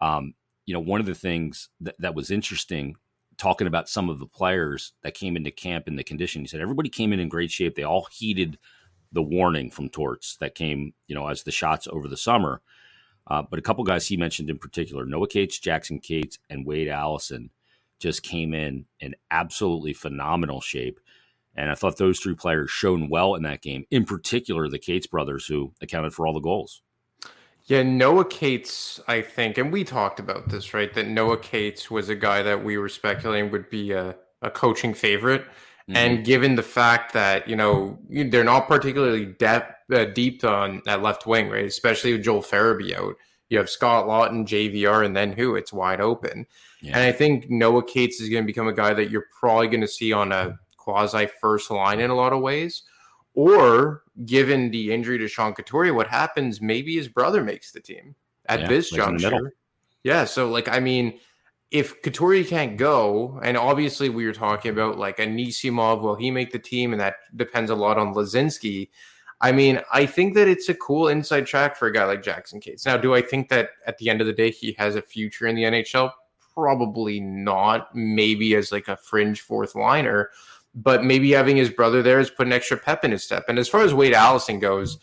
um, 0.00 0.34
you 0.66 0.74
know, 0.74 0.80
one 0.80 1.00
of 1.00 1.06
the 1.06 1.14
things 1.14 1.68
that, 1.80 1.96
that 1.98 2.14
was 2.14 2.30
interesting 2.30 2.96
talking 3.38 3.66
about 3.66 3.88
some 3.88 4.10
of 4.10 4.18
the 4.18 4.26
players 4.26 4.92
that 5.02 5.14
came 5.14 5.36
into 5.36 5.50
camp 5.50 5.88
in 5.88 5.96
the 5.96 6.04
condition. 6.04 6.42
He 6.42 6.48
said 6.48 6.60
everybody 6.60 6.88
came 6.88 7.12
in 7.12 7.20
in 7.20 7.28
great 7.28 7.50
shape. 7.50 7.74
They 7.74 7.84
all 7.84 8.08
heeded 8.10 8.58
the 9.12 9.22
warning 9.22 9.70
from 9.70 9.88
Torts 9.88 10.36
that 10.38 10.54
came, 10.54 10.92
you 11.06 11.14
know, 11.14 11.28
as 11.28 11.44
the 11.44 11.50
shots 11.50 11.88
over 11.90 12.08
the 12.08 12.16
summer. 12.16 12.60
Uh, 13.28 13.42
but 13.42 13.58
a 13.58 13.62
couple 13.62 13.84
guys 13.84 14.06
he 14.06 14.16
mentioned 14.16 14.50
in 14.50 14.58
particular, 14.58 15.04
Noah 15.04 15.28
Cates, 15.28 15.58
Jackson 15.58 16.00
Cates, 16.00 16.38
and 16.48 16.66
Wade 16.66 16.88
Allison, 16.88 17.50
just 17.98 18.22
came 18.22 18.54
in 18.54 18.86
in 19.00 19.14
absolutely 19.30 19.92
phenomenal 19.92 20.60
shape. 20.60 21.00
And 21.54 21.70
I 21.70 21.74
thought 21.74 21.98
those 21.98 22.20
three 22.20 22.34
players 22.34 22.70
shone 22.70 23.08
well 23.10 23.34
in 23.34 23.42
that 23.42 23.62
game, 23.62 23.84
in 23.90 24.04
particular 24.04 24.68
the 24.68 24.78
Cates 24.78 25.06
brothers, 25.06 25.46
who 25.46 25.72
accounted 25.82 26.14
for 26.14 26.26
all 26.26 26.32
the 26.32 26.40
goals. 26.40 26.82
Yeah, 27.64 27.82
Noah 27.82 28.24
Cates, 28.24 28.98
I 29.08 29.20
think, 29.20 29.58
and 29.58 29.70
we 29.70 29.84
talked 29.84 30.20
about 30.20 30.48
this, 30.48 30.72
right? 30.72 30.94
That 30.94 31.08
Noah 31.08 31.36
Cates 31.36 31.90
was 31.90 32.08
a 32.08 32.14
guy 32.14 32.42
that 32.42 32.64
we 32.64 32.78
were 32.78 32.88
speculating 32.88 33.50
would 33.50 33.68
be 33.68 33.92
a, 33.92 34.16
a 34.40 34.50
coaching 34.50 34.94
favorite. 34.94 35.44
Mm-hmm. 35.88 35.96
And 35.96 36.24
given 36.24 36.54
the 36.54 36.62
fact 36.62 37.14
that, 37.14 37.48
you 37.48 37.56
know, 37.56 37.98
they're 38.10 38.44
not 38.44 38.68
particularly 38.68 39.24
depth, 39.24 39.90
uh, 39.90 40.04
deep 40.04 40.44
on 40.44 40.82
that 40.84 41.02
left 41.02 41.26
wing, 41.26 41.48
right? 41.48 41.64
Especially 41.64 42.12
with 42.12 42.22
Joel 42.22 42.42
Farabee 42.42 42.94
out. 42.94 43.16
You 43.48 43.56
have 43.56 43.70
Scott 43.70 44.06
Laughton, 44.06 44.46
JVR, 44.46 45.06
and 45.06 45.16
then 45.16 45.32
who? 45.32 45.54
It's 45.54 45.72
wide 45.72 46.02
open. 46.02 46.46
Yeah. 46.82 46.92
And 46.94 47.00
I 47.04 47.12
think 47.12 47.48
Noah 47.48 47.82
Cates 47.82 48.20
is 48.20 48.28
going 48.28 48.42
to 48.42 48.46
become 48.46 48.68
a 48.68 48.74
guy 48.74 48.92
that 48.92 49.10
you're 49.10 49.26
probably 49.40 49.68
going 49.68 49.80
to 49.80 49.88
see 49.88 50.12
on 50.12 50.32
a 50.32 50.58
quasi 50.76 51.26
first 51.40 51.70
line 51.70 52.00
in 52.00 52.10
a 52.10 52.14
lot 52.14 52.34
of 52.34 52.42
ways. 52.42 52.82
Or 53.34 54.02
given 54.26 54.70
the 54.70 54.92
injury 54.92 55.16
to 55.18 55.28
Sean 55.28 55.54
Couturier, 55.54 55.94
what 55.94 56.08
happens? 56.08 56.60
Maybe 56.60 56.96
his 56.96 57.08
brother 57.08 57.42
makes 57.42 57.72
the 57.72 57.80
team 57.80 58.14
at 58.46 58.60
yeah, 58.60 58.68
this 58.68 58.90
juncture. 58.90 59.54
Yeah. 60.04 60.24
So, 60.26 60.50
like, 60.50 60.68
I 60.68 60.80
mean, 60.80 61.18
if 61.70 62.00
Couturier 62.02 62.44
can't 62.44 62.76
go, 62.76 63.38
and 63.42 63.56
obviously 63.56 64.08
we 64.08 64.24
were 64.24 64.32
talking 64.32 64.70
about 64.70 64.98
like 64.98 65.18
Anisimov, 65.18 66.00
will 66.00 66.14
he 66.14 66.30
make 66.30 66.50
the 66.50 66.58
team? 66.58 66.92
And 66.92 67.00
that 67.00 67.16
depends 67.36 67.70
a 67.70 67.74
lot 67.74 67.98
on 67.98 68.14
Laczynski. 68.14 68.88
I 69.40 69.52
mean, 69.52 69.80
I 69.92 70.06
think 70.06 70.34
that 70.34 70.48
it's 70.48 70.68
a 70.68 70.74
cool 70.74 71.08
inside 71.08 71.46
track 71.46 71.76
for 71.76 71.86
a 71.86 71.92
guy 71.92 72.04
like 72.04 72.22
Jackson 72.22 72.60
Cates. 72.60 72.86
Now, 72.86 72.96
do 72.96 73.14
I 73.14 73.22
think 73.22 73.48
that 73.50 73.70
at 73.86 73.98
the 73.98 74.08
end 74.10 74.20
of 74.20 74.26
the 74.26 74.32
day 74.32 74.50
he 74.50 74.72
has 74.78 74.96
a 74.96 75.02
future 75.02 75.46
in 75.46 75.54
the 75.54 75.62
NHL? 75.62 76.10
Probably 76.54 77.20
not. 77.20 77.94
Maybe 77.94 78.54
as 78.56 78.72
like 78.72 78.88
a 78.88 78.96
fringe 78.96 79.42
fourth 79.42 79.74
liner, 79.74 80.30
but 80.74 81.04
maybe 81.04 81.30
having 81.32 81.56
his 81.56 81.70
brother 81.70 82.02
there 82.02 82.18
has 82.18 82.30
put 82.30 82.46
an 82.46 82.52
extra 82.52 82.78
pep 82.78 83.04
in 83.04 83.12
his 83.12 83.22
step. 83.22 83.44
And 83.48 83.58
as 83.58 83.68
far 83.68 83.82
as 83.82 83.94
Wade 83.94 84.14
Allison 84.14 84.58
goes, 84.58 84.98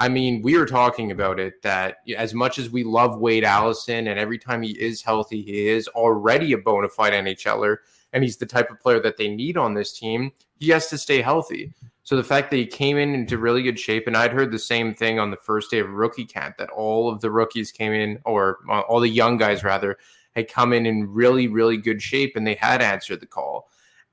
I 0.00 0.08
mean, 0.08 0.40
we 0.40 0.56
were 0.56 0.64
talking 0.64 1.10
about 1.10 1.38
it 1.38 1.60
that 1.60 1.98
as 2.16 2.32
much 2.32 2.58
as 2.58 2.70
we 2.70 2.84
love 2.84 3.20
Wade 3.20 3.44
Allison, 3.44 4.06
and 4.08 4.18
every 4.18 4.38
time 4.38 4.62
he 4.62 4.70
is 4.70 5.02
healthy, 5.02 5.42
he 5.42 5.68
is 5.68 5.88
already 5.88 6.54
a 6.54 6.58
bona 6.58 6.88
fide 6.88 7.12
NHLer, 7.12 7.76
and 8.14 8.24
he's 8.24 8.38
the 8.38 8.46
type 8.46 8.70
of 8.70 8.80
player 8.80 8.98
that 9.00 9.18
they 9.18 9.28
need 9.28 9.58
on 9.58 9.74
this 9.74 9.92
team. 9.92 10.32
He 10.58 10.70
has 10.70 10.88
to 10.88 10.96
stay 10.96 11.20
healthy. 11.20 11.74
So 12.02 12.16
the 12.16 12.24
fact 12.24 12.50
that 12.50 12.56
he 12.56 12.66
came 12.66 12.96
in 12.96 13.14
into 13.14 13.36
really 13.36 13.62
good 13.62 13.78
shape, 13.78 14.06
and 14.06 14.16
I'd 14.16 14.32
heard 14.32 14.52
the 14.52 14.58
same 14.58 14.94
thing 14.94 15.18
on 15.18 15.30
the 15.30 15.36
first 15.36 15.70
day 15.70 15.80
of 15.80 15.90
rookie 15.90 16.24
camp 16.24 16.56
that 16.56 16.70
all 16.70 17.12
of 17.12 17.20
the 17.20 17.30
rookies 17.30 17.70
came 17.70 17.92
in, 17.92 18.20
or 18.24 18.60
uh, 18.70 18.80
all 18.80 19.00
the 19.00 19.08
young 19.08 19.36
guys 19.36 19.62
rather, 19.62 19.98
had 20.34 20.48
come 20.48 20.72
in 20.72 20.86
in 20.86 21.12
really, 21.12 21.46
really 21.46 21.76
good 21.76 22.00
shape, 22.00 22.36
and 22.36 22.46
they 22.46 22.54
had 22.54 22.80
answered 22.80 23.20
the 23.20 23.26
call. 23.26 23.68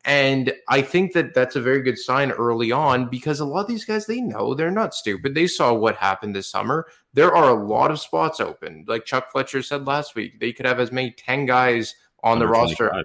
And 0.08 0.54
I 0.70 0.82
think 0.82 1.12
that 1.14 1.34
that's 1.34 1.58
a 1.58 1.62
very 1.62 1.82
good 1.82 2.00
sign 2.00 2.32
early 2.32 2.72
on 2.72 3.10
because 3.10 3.42
a 3.42 3.46
lot 3.46 3.60
of 3.60 3.68
these 3.68 3.84
guys, 3.84 4.06
they 4.06 4.22
know 4.22 4.54
they're 4.54 4.72
not 4.72 4.96
stupid. 4.96 5.36
They 5.36 5.48
saw 5.48 5.74
what 5.74 5.98
happened 5.98 6.34
this 6.34 6.50
summer. 6.50 6.88
There 7.14 7.36
are 7.36 7.50
a 7.50 7.68
lot 7.68 7.92
of 7.92 8.00
spots 8.00 8.40
open. 8.40 8.86
Like 8.88 9.04
Chuck 9.04 9.30
Fletcher 9.30 9.62
said 9.62 9.86
last 9.86 10.16
week, 10.16 10.40
they 10.40 10.54
could 10.54 10.66
have 10.66 10.80
as 10.80 10.94
many 10.94 11.12
10 11.12 11.46
guys 11.46 11.94
on 12.24 12.40
the 12.40 12.48
roster 12.48 13.04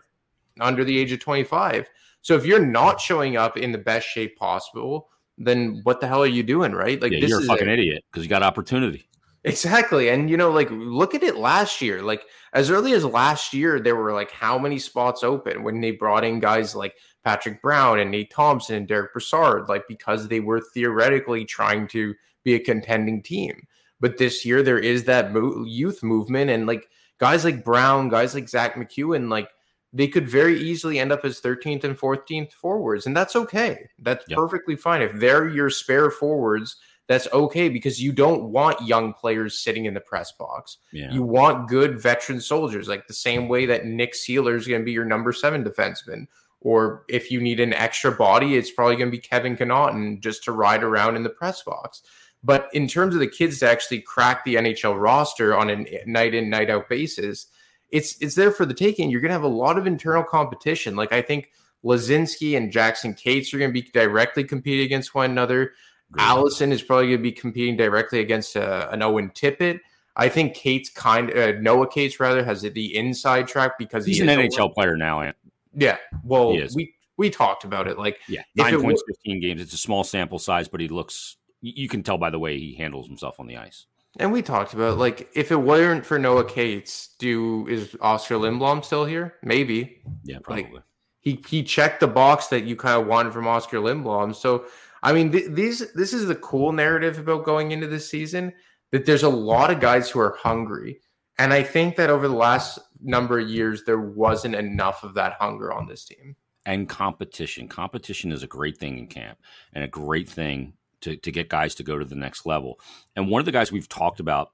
under 0.61 0.85
the 0.85 0.97
age 0.97 1.11
of 1.11 1.19
25. 1.19 1.91
So 2.21 2.37
if 2.37 2.47
you're 2.47 2.65
not 2.65 3.01
showing 3.01 3.37
up 3.37 3.57
in 3.57 3.73
the 3.73 3.79
best 3.79 4.07
shape 4.07 4.38
possible, 4.38 5.09
then 5.37 5.81
what 5.83 6.01
the 6.01 6.07
hell 6.07 6.23
are 6.23 6.27
you 6.27 6.45
doing, 6.45 6.71
right? 6.71 7.03
Like 7.03 7.11
yeah, 7.11 7.27
you're 7.27 7.41
a 7.41 7.45
fucking 7.45 7.69
a, 7.69 7.73
idiot 7.73 8.05
because 8.12 8.23
you 8.23 8.31
got 8.31 8.45
opportunity. 8.45 9.09
Exactly. 9.45 10.09
And 10.09 10.31
you 10.31 10.37
know, 10.37 10.51
like 10.51 10.69
look 10.71 11.15
at 11.15 11.23
it 11.23 11.37
last 11.37 11.81
year. 11.81 12.01
Like 12.03 12.25
as 12.53 12.71
early 12.71 12.93
as 12.93 13.05
last 13.05 13.53
year, 13.53 13.81
there 13.81 13.97
were 13.97 14.13
like 14.13 14.31
how 14.31 14.59
many 14.59 14.79
spots 14.79 15.25
open 15.25 15.65
when 15.65 15.81
they 15.81 15.91
brought 15.91 16.25
in 16.25 16.39
guys 16.39 16.77
like 16.77 16.95
Patrick 17.25 17.61
Brown 17.61 17.99
and 17.99 18.11
Nate 18.11 18.31
Thompson 18.31 18.77
and 18.77 18.87
Derek 18.87 19.13
Brassard, 19.13 19.69
like 19.69 19.85
because 19.89 20.29
they 20.29 20.41
were 20.41 20.61
theoretically 20.61 21.45
trying 21.45 21.89
to 21.89 22.15
be 22.45 22.55
a 22.55 22.61
contending 22.61 23.23
team. 23.23 23.67
But 24.01 24.19
this 24.19 24.45
year 24.45 24.63
there 24.63 24.79
is 24.79 25.05
that 25.05 25.33
mo- 25.33 25.65
youth 25.65 26.03
movement 26.03 26.51
and 26.51 26.67
like 26.67 26.89
guys 27.19 27.45
like 27.45 27.65
Brown, 27.65 28.09
guys 28.09 28.35
like 28.35 28.49
Zack 28.49 28.75
MacEwen, 28.75 29.29
like 29.29 29.49
they 29.93 30.09
could 30.09 30.29
very 30.29 30.59
easily 30.59 30.99
end 30.99 31.13
up 31.13 31.25
as 31.25 31.41
13th 31.41 31.85
and 31.85 31.99
14th 31.99 32.53
forwards. 32.53 33.07
And 33.07 33.17
that's 33.17 33.37
okay. 33.37 33.89
That's 33.99 34.25
yep. 34.29 34.39
perfectly 34.39 34.77
fine. 34.77 35.03
If 35.03 35.15
they're 35.15 35.49
your 35.49 35.69
spare 35.69 36.11
forwards 36.11 36.77
that's 37.09 37.29
okay 37.33 37.69
because 37.69 38.01
you 38.01 38.12
don't 38.12 38.45
want 38.45 38.87
young 38.87 39.12
players 39.12 39.59
sitting 39.59 39.87
in 39.87 39.95
the 39.95 40.01
press 40.01 40.33
box. 40.33 40.79
Yeah. 40.93 41.12
You 41.12 41.23
want 41.23 41.69
good 41.69 42.01
veteran 42.01 42.41
soldiers, 42.41 42.88
like 42.88 43.07
the 43.07 43.15
same 43.15 43.49
way 43.49 43.67
that 43.67 43.87
Nick 43.87 44.15
Seeler 44.15 44.57
is 44.57 44.67
going 44.67 44.81
to 44.81 44.85
be 44.85 44.93
your 44.93 45.05
number 45.05 45.33
seven 45.33 45.65
defenseman. 45.65 46.27
Or 46.61 47.05
if 47.09 47.31
you 47.31 47.41
need 47.41 47.59
an 47.59 47.73
extra 47.73 48.12
body, 48.12 48.57
it's 48.57 48.71
probably 48.71 48.95
going 48.97 49.11
to 49.11 49.17
be 49.17 49.21
Kevin 49.21 49.57
Connauton 49.57 50.21
just 50.21 50.45
to 50.45 50.53
ride 50.53 50.85
around 50.85 51.17
in 51.17 51.25
the 51.25 51.29
press 51.29 51.62
box. 51.62 52.03
But 52.45 52.69
in 52.73 52.87
terms 52.87 53.15
of 53.15 53.21
the 53.21 53.27
kids 53.27 53.59
to 53.61 53.69
actually 53.69 54.01
crack 54.01 54.45
the 54.45 54.57
NHL 54.57 55.01
roster 55.01 55.57
on 55.57 55.71
a 55.71 55.85
night 56.07 56.35
in, 56.35 56.51
night 56.51 56.71
out 56.71 56.88
basis, 56.88 57.47
it's 57.91 58.17
it's 58.21 58.35
there 58.35 58.51
for 58.51 58.65
the 58.65 58.75
taking. 58.75 59.11
You're 59.11 59.21
going 59.21 59.31
to 59.31 59.35
have 59.35 59.43
a 59.43 59.49
lot 59.49 59.77
of 59.77 59.87
internal 59.87 60.25
competition. 60.25 60.97
Like 60.97 61.12
I 61.12 61.23
think 61.23 61.51
Laczynski 61.85 62.57
and 62.57 62.73
Jackson 62.73 63.15
Cates 63.15 63.53
are 63.53 63.59
going 63.59 63.73
to 63.73 63.81
be 63.81 63.88
directly 63.93 64.45
competing 64.45 64.85
against 64.85 65.15
one 65.15 65.31
another. 65.31 65.73
Allison 66.18 66.72
is 66.72 66.83
probably 66.83 67.07
going 67.07 67.18
to 67.18 67.22
be 67.22 67.33
competing 67.33 67.77
directly 67.77 68.20
against 68.20 68.57
uh, 68.57 68.88
an 68.90 69.03
Owen 69.03 69.31
Tippett. 69.31 69.81
I 70.16 70.29
think 70.29 70.55
Kate's 70.55 70.90
kind 70.90 71.33
uh, 71.33 71.53
Noah 71.53 71.88
Cates 71.88 72.20
rather 72.20 72.44
has 72.44 72.62
the 72.62 72.96
inside 72.96 73.48
track 73.48 73.79
because 73.79 74.05
he's 74.05 74.18
he 74.18 74.22
an 74.22 74.29
NHL 74.29 74.75
player 74.75 74.96
now. 74.96 75.22
Ant. 75.22 75.37
Yeah, 75.75 75.96
well, 76.22 76.51
we 76.75 76.94
we 77.16 77.31
talked 77.31 77.64
about 77.64 77.88
it. 77.88 77.98
Like, 77.98 78.20
yeah, 78.29 78.42
nine 78.55 78.72
points, 78.75 79.01
w- 79.01 79.05
fifteen 79.07 79.40
games. 79.40 79.62
It's 79.62 79.72
a 79.72 79.79
small 79.79 80.05
sample 80.05 80.38
size, 80.38 80.68
but 80.68 80.81
he 80.81 80.88
looks. 80.88 81.37
You 81.62 81.88
can 81.88 82.03
tell 82.03 82.18
by 82.18 82.29
the 82.29 82.38
way 82.38 82.59
he 82.59 82.75
handles 82.75 83.07
himself 83.07 83.38
on 83.38 83.46
the 83.46 83.57
ice. 83.57 83.87
And 84.18 84.33
we 84.33 84.42
talked 84.42 84.75
about 84.75 84.98
like 84.98 85.31
if 85.35 85.51
it 85.51 85.57
weren't 85.57 86.05
for 86.05 86.18
Noah 86.18 86.44
Cates, 86.44 87.14
do 87.18 87.66
is 87.68 87.96
Oscar 88.01 88.35
Lindblom 88.35 88.85
still 88.85 89.07
here? 89.07 89.37
Maybe. 89.42 90.03
Yeah, 90.25 90.38
probably. 90.42 90.64
Like, 90.64 90.83
he 91.20 91.42
he 91.48 91.62
checked 91.62 92.01
the 92.01 92.09
box 92.09 92.48
that 92.48 92.64
you 92.64 92.77
kind 92.77 93.01
of 93.01 93.07
wanted 93.07 93.33
from 93.33 93.46
Oscar 93.46 93.79
Lindblom. 93.79 94.35
So 94.35 94.66
I 95.03 95.12
mean, 95.12 95.33
th- 95.33 95.51
these 95.51 95.93
this 95.93 96.12
is 96.12 96.27
the 96.27 96.35
cool 96.37 96.73
narrative 96.73 97.19
about 97.19 97.45
going 97.45 97.73
into 97.73 97.87
this 97.87 98.09
season 98.09 98.53
that 98.93 99.07
there's 99.07 99.23
a 99.23 99.29
lot 99.29 99.71
of 99.71 99.81
guys 99.81 100.11
who 100.11 100.21
are 100.21 100.37
hungry, 100.38 101.01
and 101.38 101.53
I 101.53 101.62
think 101.62 101.97
that 101.97 102.11
over 102.11 102.29
the 102.29 102.35
last 102.35 102.79
number 103.01 103.38
of 103.38 103.49
years 103.49 103.85
there 103.85 104.01
wasn't 104.01 104.55
enough 104.55 105.03
of 105.03 105.15
that 105.15 105.35
hunger 105.41 105.73
on 105.73 105.87
this 105.87 106.05
team. 106.05 106.37
And 106.65 106.88
competition, 106.88 107.67
competition 107.67 108.31
is 108.31 108.45
a 108.45 108.47
great 108.49 108.79
thing 108.79 108.99
in 108.99 109.09
camp, 109.09 109.38
and 109.73 109.83
a 109.83 109.88
great 109.88 110.29
thing 110.29 110.75
to 111.01 111.17
to 111.17 111.33
get 111.33 111.49
guys 111.49 111.75
to 111.77 111.83
go 111.83 111.99
to 111.99 112.05
the 112.05 112.15
next 112.15 112.47
level. 112.47 112.79
And 113.17 113.29
one 113.29 113.41
of 113.41 113.47
the 113.47 113.53
guys 113.53 113.73
we've 113.73 113.88
talked 113.88 114.21
about 114.21 114.53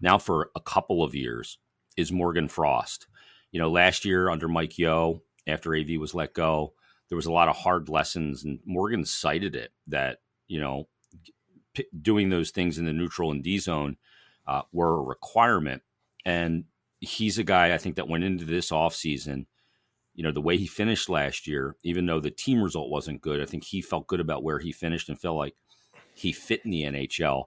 now 0.00 0.18
for 0.18 0.50
a 0.56 0.60
couple 0.60 1.02
of 1.02 1.14
years 1.14 1.58
is 1.96 2.10
Morgan 2.10 2.48
Frost. 2.48 3.06
You 3.52 3.60
know, 3.60 3.70
last 3.70 4.04
year 4.04 4.30
under 4.30 4.48
Mike 4.48 4.78
Yeo, 4.78 5.22
after 5.46 5.74
AV 5.74 5.98
was 5.98 6.14
let 6.14 6.34
go, 6.34 6.72
there 7.10 7.16
was 7.16 7.26
a 7.26 7.32
lot 7.32 7.48
of 7.48 7.56
hard 7.56 7.90
lessons, 7.90 8.44
and 8.44 8.60
Morgan 8.64 9.04
cited 9.04 9.54
it 9.54 9.72
that 9.88 10.20
you 10.46 10.60
know 10.60 10.88
p- 11.74 11.86
doing 12.00 12.30
those 12.30 12.50
things 12.50 12.78
in 12.78 12.86
the 12.86 12.92
neutral 12.92 13.30
and 13.30 13.42
D 13.42 13.58
zone 13.58 13.98
uh, 14.46 14.62
were 14.72 14.98
a 14.98 15.02
requirement. 15.02 15.82
And 16.24 16.64
he's 17.00 17.38
a 17.38 17.44
guy 17.44 17.74
I 17.74 17.78
think 17.78 17.96
that 17.96 18.08
went 18.08 18.24
into 18.24 18.44
this 18.44 18.70
offseason, 18.70 19.46
you 20.14 20.22
know, 20.22 20.32
the 20.32 20.40
way 20.40 20.56
he 20.56 20.66
finished 20.66 21.08
last 21.08 21.46
year, 21.46 21.76
even 21.82 22.06
though 22.06 22.20
the 22.20 22.30
team 22.30 22.62
result 22.62 22.90
wasn't 22.90 23.22
good, 23.22 23.40
I 23.40 23.46
think 23.46 23.64
he 23.64 23.80
felt 23.80 24.06
good 24.06 24.20
about 24.20 24.42
where 24.42 24.58
he 24.58 24.72
finished 24.72 25.08
and 25.08 25.18
felt 25.18 25.36
like 25.36 25.54
he 26.14 26.32
fit 26.32 26.62
in 26.64 26.70
the 26.70 26.82
NHL. 26.82 27.44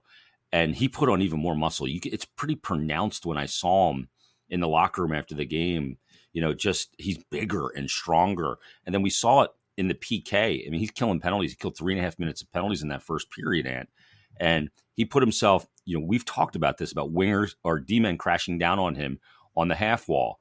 And 0.52 0.76
he 0.76 0.88
put 0.88 1.08
on 1.08 1.20
even 1.20 1.40
more 1.40 1.56
muscle. 1.56 1.88
You, 1.88 2.00
it's 2.04 2.24
pretty 2.24 2.54
pronounced 2.54 3.26
when 3.26 3.38
I 3.38 3.46
saw 3.46 3.92
him 3.92 4.08
in 4.48 4.60
the 4.60 4.68
locker 4.68 5.02
room 5.02 5.14
after 5.14 5.34
the 5.34 5.44
game 5.44 5.98
you 6.34 6.42
know, 6.42 6.52
just 6.52 6.94
he's 6.98 7.16
bigger 7.30 7.68
and 7.68 7.88
stronger. 7.88 8.58
And 8.84 8.94
then 8.94 9.00
we 9.00 9.08
saw 9.08 9.42
it 9.42 9.50
in 9.78 9.88
the 9.88 9.94
PK. 9.94 10.66
I 10.66 10.70
mean, 10.70 10.80
he's 10.80 10.90
killing 10.90 11.20
penalties. 11.20 11.52
He 11.52 11.56
killed 11.56 11.78
three 11.78 11.94
and 11.94 12.00
a 12.00 12.04
half 12.04 12.18
minutes 12.18 12.42
of 12.42 12.52
penalties 12.52 12.82
in 12.82 12.88
that 12.88 13.02
first 13.02 13.30
period, 13.30 13.66
and 13.66 13.88
and 14.38 14.68
he 14.92 15.06
put 15.06 15.22
himself. 15.22 15.66
You 15.86 15.98
know, 15.98 16.04
we've 16.06 16.24
talked 16.24 16.56
about 16.56 16.76
this 16.76 16.92
about 16.92 17.14
wingers 17.14 17.54
or 17.64 17.80
D 17.80 18.00
men 18.00 18.18
crashing 18.18 18.58
down 18.58 18.78
on 18.78 18.96
him 18.96 19.20
on 19.56 19.68
the 19.68 19.74
half 19.74 20.08
wall. 20.08 20.38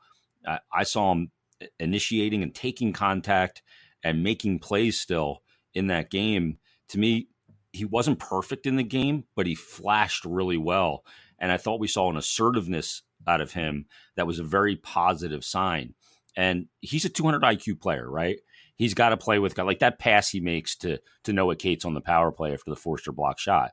I 0.74 0.84
saw 0.84 1.14
him 1.14 1.32
initiating 1.80 2.44
and 2.44 2.54
taking 2.54 2.92
contact 2.92 3.62
and 4.04 4.24
making 4.24 4.60
plays 4.60 5.00
still 5.00 5.42
in 5.74 5.88
that 5.88 6.10
game. 6.10 6.58
To 6.90 7.00
me, 7.00 7.30
he 7.72 7.86
wasn't 7.86 8.20
perfect 8.20 8.66
in 8.66 8.76
the 8.76 8.84
game, 8.84 9.24
but 9.36 9.48
he 9.48 9.56
flashed 9.56 10.26
really 10.26 10.58
well. 10.58 11.06
And 11.40 11.52
I 11.52 11.58
thought 11.58 11.80
we 11.80 11.88
saw 11.88 12.10
an 12.10 12.18
assertiveness 12.18 13.04
out 13.28 13.42
of 13.42 13.54
him 13.54 13.86
that 14.16 14.28
was 14.28 14.40
a 14.40 14.44
very 14.44 14.76
positive 14.76 15.44
sign. 15.44 15.94
And 16.36 16.68
he's 16.82 17.06
a 17.06 17.10
200 17.10 17.44
IQ 17.44 17.80
player, 17.80 18.10
right? 18.10 18.40
He's 18.76 18.94
got 18.94 19.10
to 19.10 19.18
play 19.18 19.40
with 19.40 19.58
like 19.58 19.80
that 19.80 20.00
pass 20.00 20.30
he 20.30 20.40
makes 20.40 20.76
to 20.78 21.00
to 21.26 21.34
Noah 21.34 21.56
Cates 21.56 21.86
on 21.86 21.94
the 21.94 22.02
power 22.02 22.32
play 22.32 22.54
after 22.54 22.70
the 22.70 22.76
Foerster 22.76 23.12
block 23.12 23.40
shot. 23.40 23.72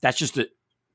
That's 0.00 0.18
just 0.18 0.36
a 0.36 0.48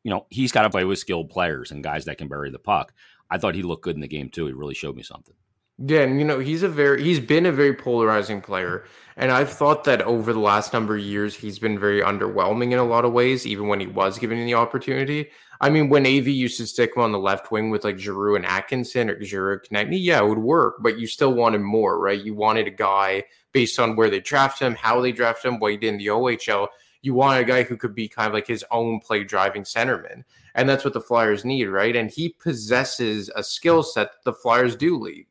you 0.04 0.12
know 0.12 0.26
he's 0.30 0.52
got 0.52 0.64
to 0.64 0.70
play 0.70 0.84
with 0.84 1.00
skilled 1.00 1.30
players 1.30 1.72
and 1.72 1.84
guys 1.84 2.06
that 2.06 2.18
can 2.18 2.28
bury 2.28 2.52
the 2.52 2.60
puck. 2.60 2.94
I 3.30 3.38
thought 3.38 3.56
he 3.56 3.64
looked 3.64 3.84
good 3.84 3.96
in 3.96 4.02
the 4.02 4.08
game 4.08 4.30
too. 4.30 4.48
He 4.48 4.54
really 4.54 4.74
showed 4.74 4.96
me 4.96 5.04
something. 5.04 5.36
Yeah, 5.80 6.02
and 6.02 6.20
you 6.20 6.26
know, 6.26 6.40
he's 6.40 6.64
a 6.64 6.70
very 6.70 7.04
he's 7.04 7.20
been 7.20 7.46
a 7.46 7.52
very 7.52 7.74
polarizing 7.74 8.42
player. 8.42 8.86
And 9.16 9.32
I've 9.32 9.52
thought 9.52 9.84
that 9.86 10.02
over 10.04 10.34
the 10.34 10.40
last 10.40 10.74
number 10.74 10.96
of 10.96 11.02
years 11.02 11.36
he's 11.36 11.60
been 11.60 11.80
very 11.80 12.02
underwhelming 12.02 12.72
in 12.72 12.80
a 12.80 12.84
lot 12.84 13.06
of 13.06 13.14
ways, 13.14 13.46
even 13.46 13.68
when 13.68 13.80
he 13.80 13.88
was 13.88 14.18
given 14.18 14.44
the 14.46 14.54
opportunity. 14.56 15.30
I 15.60 15.70
mean, 15.70 15.90
when 15.90 16.06
AV 16.06 16.28
used 16.28 16.58
to 16.58 16.68
stick 16.68 16.96
him 16.96 17.02
on 17.02 17.12
the 17.12 17.20
left 17.20 17.52
wing 17.52 17.72
with 17.72 17.84
like 17.84 17.98
Giroux 17.98 18.36
and 18.36 18.46
Atkinson 18.46 19.10
or 19.10 19.24
Giroux 19.24 19.60
Konecny, 19.60 19.98
yeah, 20.00 20.20
it 20.20 20.28
would 20.28 20.38
work, 20.38 20.78
but 20.82 21.00
you 21.00 21.08
still 21.08 21.34
wanted 21.34 21.62
more, 21.62 22.00
right? 22.00 22.24
You 22.24 22.36
wanted 22.36 22.68
a 22.68 22.72
guy 22.72 23.24
based 23.54 23.80
on 23.80 23.96
where 23.96 24.10
they 24.10 24.20
drafted 24.20 24.68
him, 24.68 24.76
how 24.76 25.02
they 25.02 25.12
drafted 25.12 25.52
him, 25.52 25.60
what 25.60 25.72
he 25.72 25.78
did 25.78 25.94
in 25.94 25.98
the 25.98 26.08
OHL. 26.08 26.68
You 27.02 27.16
want 27.16 27.42
a 27.42 27.44
guy 27.44 27.64
who 27.64 27.78
could 27.78 27.96
be 27.96 28.08
kind 28.08 28.28
of 28.28 28.34
like 28.34 28.46
his 28.46 28.66
own 28.70 29.00
play 29.00 29.24
driving 29.24 29.64
centerman. 29.64 30.24
And 30.54 30.68
that's 30.68 30.84
what 30.84 30.94
the 30.94 31.02
Flyers 31.02 31.46
need, 31.46 31.66
right? 31.66 31.96
And 31.96 32.12
he 32.12 32.30
possesses 32.30 33.32
a 33.36 33.44
skill 33.44 33.82
set 33.82 34.12
that 34.12 34.24
the 34.24 34.34
Flyers 34.34 34.76
do 34.76 35.00
need, 35.00 35.26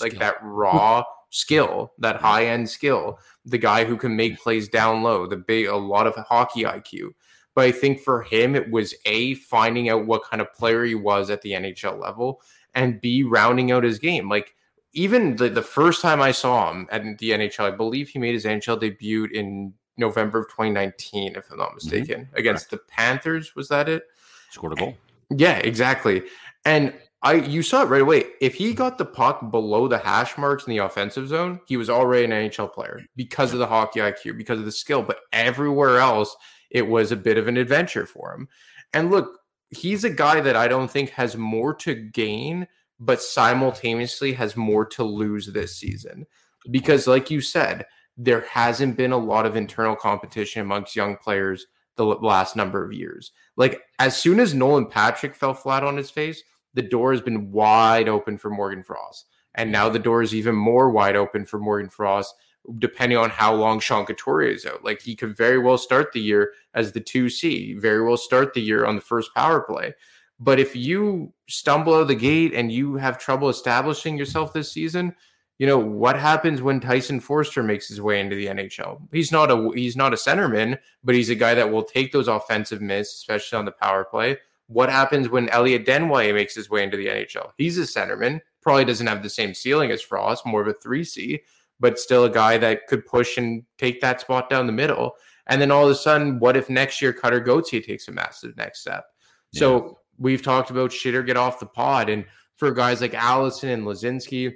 like 0.00 0.18
that 0.18 0.36
raw 0.42 1.04
skill, 1.30 1.92
that 1.98 2.16
high 2.16 2.46
end 2.46 2.68
skill, 2.68 3.18
the 3.44 3.58
guy 3.58 3.84
who 3.84 3.96
can 3.96 4.14
make 4.14 4.40
plays 4.40 4.68
down 4.68 5.02
low, 5.02 5.26
the 5.26 5.36
big, 5.36 5.66
a 5.66 5.76
lot 5.76 6.06
of 6.06 6.14
hockey 6.16 6.64
IQ. 6.64 7.10
But 7.54 7.64
I 7.64 7.72
think 7.72 8.00
for 8.00 8.22
him, 8.22 8.54
it 8.54 8.70
was 8.70 8.94
A, 9.06 9.34
finding 9.34 9.88
out 9.88 10.06
what 10.06 10.24
kind 10.24 10.40
of 10.40 10.52
player 10.52 10.84
he 10.84 10.94
was 10.94 11.30
at 11.30 11.42
the 11.42 11.52
NHL 11.52 12.00
level, 12.00 12.42
and 12.74 13.00
B, 13.00 13.22
rounding 13.22 13.72
out 13.72 13.84
his 13.84 13.98
game. 13.98 14.28
Like, 14.28 14.54
even 14.92 15.36
the, 15.36 15.48
the 15.48 15.62
first 15.62 16.02
time 16.02 16.20
I 16.20 16.32
saw 16.32 16.70
him 16.70 16.88
at 16.90 17.02
the 17.18 17.30
NHL, 17.30 17.64
I 17.64 17.70
believe 17.70 18.08
he 18.08 18.18
made 18.18 18.34
his 18.34 18.44
NHL 18.44 18.80
debut 18.80 19.26
in 19.26 19.72
November 19.96 20.40
of 20.40 20.48
2019, 20.48 21.36
if 21.36 21.50
I'm 21.50 21.58
not 21.58 21.68
mm-hmm. 21.68 21.74
mistaken, 21.76 22.24
mm-hmm. 22.24 22.36
against 22.36 22.70
Correct. 22.70 22.86
the 22.88 22.92
Panthers. 22.92 23.54
Was 23.54 23.68
that 23.68 23.88
it? 23.88 24.04
Scored 24.50 24.72
a 24.72 24.76
goal. 24.76 24.96
Yeah, 25.30 25.58
exactly. 25.58 26.22
And 26.64 26.92
I 27.22 27.34
you 27.34 27.62
saw 27.62 27.82
it 27.82 27.88
right 27.88 28.00
away. 28.00 28.24
If 28.40 28.54
he 28.54 28.70
hmm. 28.70 28.76
got 28.76 28.98
the 28.98 29.04
puck 29.04 29.50
below 29.50 29.88
the 29.88 29.98
hash 29.98 30.38
marks 30.38 30.66
in 30.66 30.70
the 30.70 30.78
offensive 30.78 31.28
zone, 31.28 31.60
he 31.66 31.76
was 31.76 31.90
already 31.90 32.24
an 32.24 32.30
NHL 32.30 32.72
player 32.72 33.00
because 33.16 33.52
of 33.52 33.58
the 33.58 33.66
hockey 33.66 34.00
IQ, 34.00 34.36
because 34.36 34.58
of 34.58 34.64
the 34.64 34.72
skill. 34.72 35.02
But 35.02 35.20
everywhere 35.32 35.98
else, 35.98 36.34
it 36.70 36.86
was 36.86 37.12
a 37.12 37.16
bit 37.16 37.36
of 37.36 37.48
an 37.48 37.56
adventure 37.56 38.06
for 38.06 38.34
him. 38.34 38.48
And 38.92 39.10
look, 39.10 39.38
he's 39.70 40.04
a 40.04 40.10
guy 40.10 40.40
that 40.40 40.56
I 40.56 40.68
don't 40.68 40.90
think 40.90 41.10
has 41.10 41.36
more 41.36 41.74
to 41.76 41.94
gain, 41.94 42.66
but 42.98 43.22
simultaneously 43.22 44.32
has 44.34 44.56
more 44.56 44.84
to 44.86 45.04
lose 45.04 45.46
this 45.46 45.76
season. 45.76 46.26
Because, 46.70 47.06
like 47.06 47.30
you 47.30 47.40
said, 47.40 47.86
there 48.16 48.42
hasn't 48.42 48.96
been 48.96 49.12
a 49.12 49.18
lot 49.18 49.46
of 49.46 49.56
internal 49.56 49.96
competition 49.96 50.60
amongst 50.60 50.96
young 50.96 51.16
players 51.16 51.66
the 51.96 52.04
last 52.04 52.56
number 52.56 52.84
of 52.84 52.92
years. 52.92 53.32
Like, 53.56 53.80
as 53.98 54.16
soon 54.16 54.40
as 54.40 54.54
Nolan 54.54 54.86
Patrick 54.86 55.34
fell 55.34 55.54
flat 55.54 55.84
on 55.84 55.96
his 55.96 56.10
face, 56.10 56.42
the 56.74 56.82
door 56.82 57.12
has 57.12 57.20
been 57.20 57.50
wide 57.50 58.08
open 58.08 58.38
for 58.38 58.50
Morgan 58.50 58.82
Frost. 58.82 59.26
And 59.54 59.72
now 59.72 59.88
the 59.88 59.98
door 59.98 60.22
is 60.22 60.34
even 60.34 60.54
more 60.54 60.90
wide 60.90 61.16
open 61.16 61.44
for 61.44 61.58
Morgan 61.58 61.90
Frost, 61.90 62.34
depending 62.78 63.18
on 63.18 63.30
how 63.30 63.54
long 63.54 63.80
Sean 63.80 64.06
Couturier 64.06 64.50
is 64.50 64.66
out. 64.66 64.84
Like 64.84 65.00
he 65.00 65.16
could 65.16 65.36
very 65.36 65.58
well 65.58 65.78
start 65.78 66.12
the 66.12 66.20
year 66.20 66.52
as 66.74 66.92
the 66.92 67.00
2C, 67.00 67.80
very 67.80 68.04
well 68.04 68.16
start 68.16 68.54
the 68.54 68.60
year 68.60 68.84
on 68.84 68.94
the 68.94 69.00
first 69.00 69.34
power 69.34 69.60
play. 69.60 69.94
But 70.38 70.58
if 70.58 70.74
you 70.74 71.32
stumble 71.48 71.94
out 71.94 72.02
of 72.02 72.08
the 72.08 72.14
gate 72.14 72.54
and 72.54 72.72
you 72.72 72.94
have 72.94 73.18
trouble 73.18 73.48
establishing 73.48 74.16
yourself 74.16 74.52
this 74.52 74.72
season, 74.72 75.14
you 75.58 75.66
know 75.66 75.78
what 75.78 76.18
happens 76.18 76.62
when 76.62 76.80
Tyson 76.80 77.20
Foerster 77.20 77.62
makes 77.62 77.86
his 77.86 78.00
way 78.00 78.18
into 78.18 78.34
the 78.34 78.46
NHL. 78.46 78.98
He's 79.12 79.30
not 79.30 79.50
a 79.50 79.70
he's 79.74 79.94
not 79.94 80.14
a 80.14 80.16
centerman, 80.16 80.78
but 81.04 81.14
he's 81.14 81.28
a 81.28 81.34
guy 81.34 81.52
that 81.52 81.70
will 81.70 81.82
take 81.82 82.12
those 82.12 82.28
offensive 82.28 82.80
misses, 82.80 83.12
especially 83.16 83.58
on 83.58 83.66
the 83.66 83.72
power 83.72 84.02
play, 84.02 84.38
what 84.70 84.88
happens 84.88 85.28
when 85.28 85.48
Elliot 85.48 85.84
Desnoyers 85.84 86.32
makes 86.32 86.54
his 86.54 86.70
way 86.70 86.84
into 86.84 86.96
the 86.96 87.06
NHL? 87.06 87.50
He's 87.58 87.76
a 87.76 87.82
centerman, 87.82 88.40
probably 88.62 88.84
doesn't 88.84 89.06
have 89.08 89.22
the 89.22 89.28
same 89.28 89.52
ceiling 89.52 89.90
as 89.90 90.00
Frost, 90.00 90.46
more 90.46 90.62
of 90.62 90.68
a 90.68 90.74
3C, 90.74 91.40
but 91.80 91.98
still 91.98 92.24
a 92.24 92.30
guy 92.30 92.56
that 92.56 92.86
could 92.86 93.04
push 93.04 93.36
and 93.36 93.64
take 93.78 94.00
that 94.00 94.20
spot 94.20 94.48
down 94.48 94.68
the 94.68 94.72
middle. 94.72 95.14
And 95.48 95.60
then 95.60 95.72
all 95.72 95.86
of 95.86 95.90
a 95.90 95.96
sudden, 95.96 96.38
what 96.38 96.56
if 96.56 96.70
next 96.70 97.02
year 97.02 97.12
Cutter 97.12 97.40
Gauthier 97.40 97.80
takes 97.80 98.06
a 98.06 98.12
massive 98.12 98.56
next 98.56 98.82
step? 98.82 99.06
Yeah. 99.50 99.58
So 99.58 99.98
we've 100.18 100.42
talked 100.42 100.70
about 100.70 100.92
shitter 100.92 101.26
get 101.26 101.36
off 101.36 101.58
the 101.58 101.66
pod. 101.66 102.08
And 102.08 102.24
for 102.54 102.70
guys 102.70 103.00
like 103.00 103.14
Allison 103.14 103.70
and 103.70 103.84
Laczynski, 103.84 104.52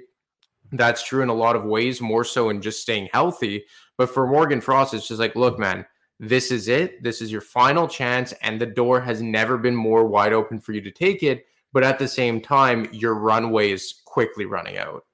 that's 0.71 1.05
true 1.05 1.23
in 1.23 1.29
a 1.29 1.33
lot 1.33 1.57
of 1.57 1.65
ways, 1.65 1.99
more 1.99 2.23
so 2.23 2.49
in 2.49 2.61
just 2.61 2.81
staying 2.81 3.09
healthy. 3.11 3.65
But 3.97 4.09
for 4.09 4.25
Morgan 4.27 4.61
Frost, 4.61 4.93
it's 4.93 5.09
just 5.09 5.19
like, 5.19 5.35
look, 5.35 5.59
man, 5.59 5.85
this 6.19 6.51
is 6.51 6.67
it. 6.67 7.03
This 7.03 7.21
is 7.21 7.31
your 7.31 7.41
final 7.41 7.87
chance, 7.87 8.33
and 8.41 8.59
the 8.59 8.65
door 8.65 9.01
has 9.01 9.21
never 9.21 9.57
been 9.57 9.75
more 9.75 10.05
wide 10.05 10.33
open 10.33 10.59
for 10.59 10.71
you 10.71 10.81
to 10.81 10.91
take 10.91 11.23
it. 11.23 11.45
But 11.73 11.83
at 11.83 11.99
the 11.99 12.07
same 12.07 12.39
time, 12.39 12.87
your 12.93 13.15
runway 13.15 13.71
is 13.71 14.01
quickly 14.05 14.45
running 14.45 14.77
out. 14.77 15.05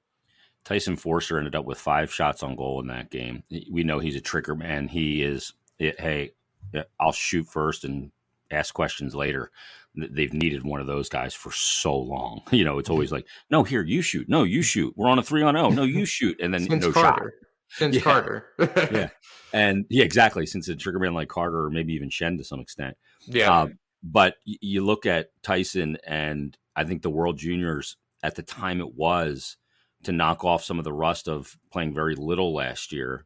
Tyson 0.64 0.96
Foerster 0.96 1.38
ended 1.38 1.56
up 1.56 1.64
with 1.64 1.78
five 1.78 2.12
shots 2.12 2.44
on 2.44 2.54
goal 2.54 2.80
in 2.80 2.86
that 2.86 3.10
game. 3.10 3.42
We 3.70 3.82
know 3.82 3.98
he's 3.98 4.14
a 4.14 4.20
trigger 4.20 4.54
man. 4.54 4.86
He 4.86 5.22
is, 5.22 5.54
it, 5.80 5.98
hey, 6.00 6.34
eh, 6.72 6.84
I'll 7.00 7.10
shoot 7.10 7.48
first 7.48 7.84
and 7.84 8.12
ask 8.52 8.72
questions 8.72 9.14
later. 9.14 9.50
They've 9.96 10.32
needed 10.32 10.62
one 10.62 10.80
of 10.80 10.86
those 10.86 11.08
guys 11.08 11.34
for 11.34 11.50
so 11.52 11.96
long. 11.96 12.42
You 12.52 12.64
know, 12.64 12.78
it's 12.78 12.90
always 12.90 13.10
like, 13.16 13.26
no, 13.50 13.64
here, 13.64 13.82
you 13.82 14.02
shoot. 14.02 14.28
No, 14.28 14.44
you 14.44 14.62
shoot. 14.62 14.94
We're 14.96 15.08
on 15.08 15.18
a 15.18 15.22
three 15.22 15.42
on 15.42 15.56
oh. 15.56 15.70
No, 15.70 15.82
you 15.82 16.04
shoot. 16.06 16.40
And 16.40 16.54
then 16.54 16.68
Since 16.68 16.84
no 16.84 16.92
Carter. 16.92 17.34
shot. 17.40 17.48
Since 17.72 17.96
yeah. 17.96 18.02
Carter. 18.02 18.46
yeah. 18.58 19.08
And 19.52 19.84
yeah, 19.88 20.04
exactly. 20.04 20.46
Since 20.46 20.68
a 20.68 20.74
triggerman 20.74 21.14
like 21.14 21.28
Carter 21.28 21.64
or 21.64 21.70
maybe 21.70 21.94
even 21.94 22.10
Shen 22.10 22.38
to 22.38 22.44
some 22.44 22.60
extent. 22.60 22.96
Yeah. 23.26 23.50
Uh, 23.50 23.66
but 24.02 24.34
you 24.44 24.84
look 24.84 25.06
at 25.06 25.28
Tyson, 25.42 25.96
and 26.06 26.56
I 26.74 26.84
think 26.84 27.02
the 27.02 27.10
World 27.10 27.38
Juniors 27.38 27.96
at 28.22 28.34
the 28.34 28.42
time 28.42 28.80
it 28.80 28.94
was 28.94 29.56
to 30.04 30.12
knock 30.12 30.44
off 30.44 30.64
some 30.64 30.78
of 30.78 30.84
the 30.84 30.92
rust 30.92 31.28
of 31.28 31.56
playing 31.70 31.94
very 31.94 32.16
little 32.16 32.52
last 32.52 32.92
year 32.92 33.24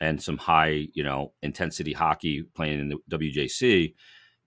and 0.00 0.22
some 0.22 0.36
high, 0.36 0.88
you 0.94 1.02
know, 1.02 1.32
intensity 1.42 1.92
hockey 1.92 2.42
playing 2.54 2.80
in 2.80 2.88
the 2.88 3.18
WJC, 3.18 3.94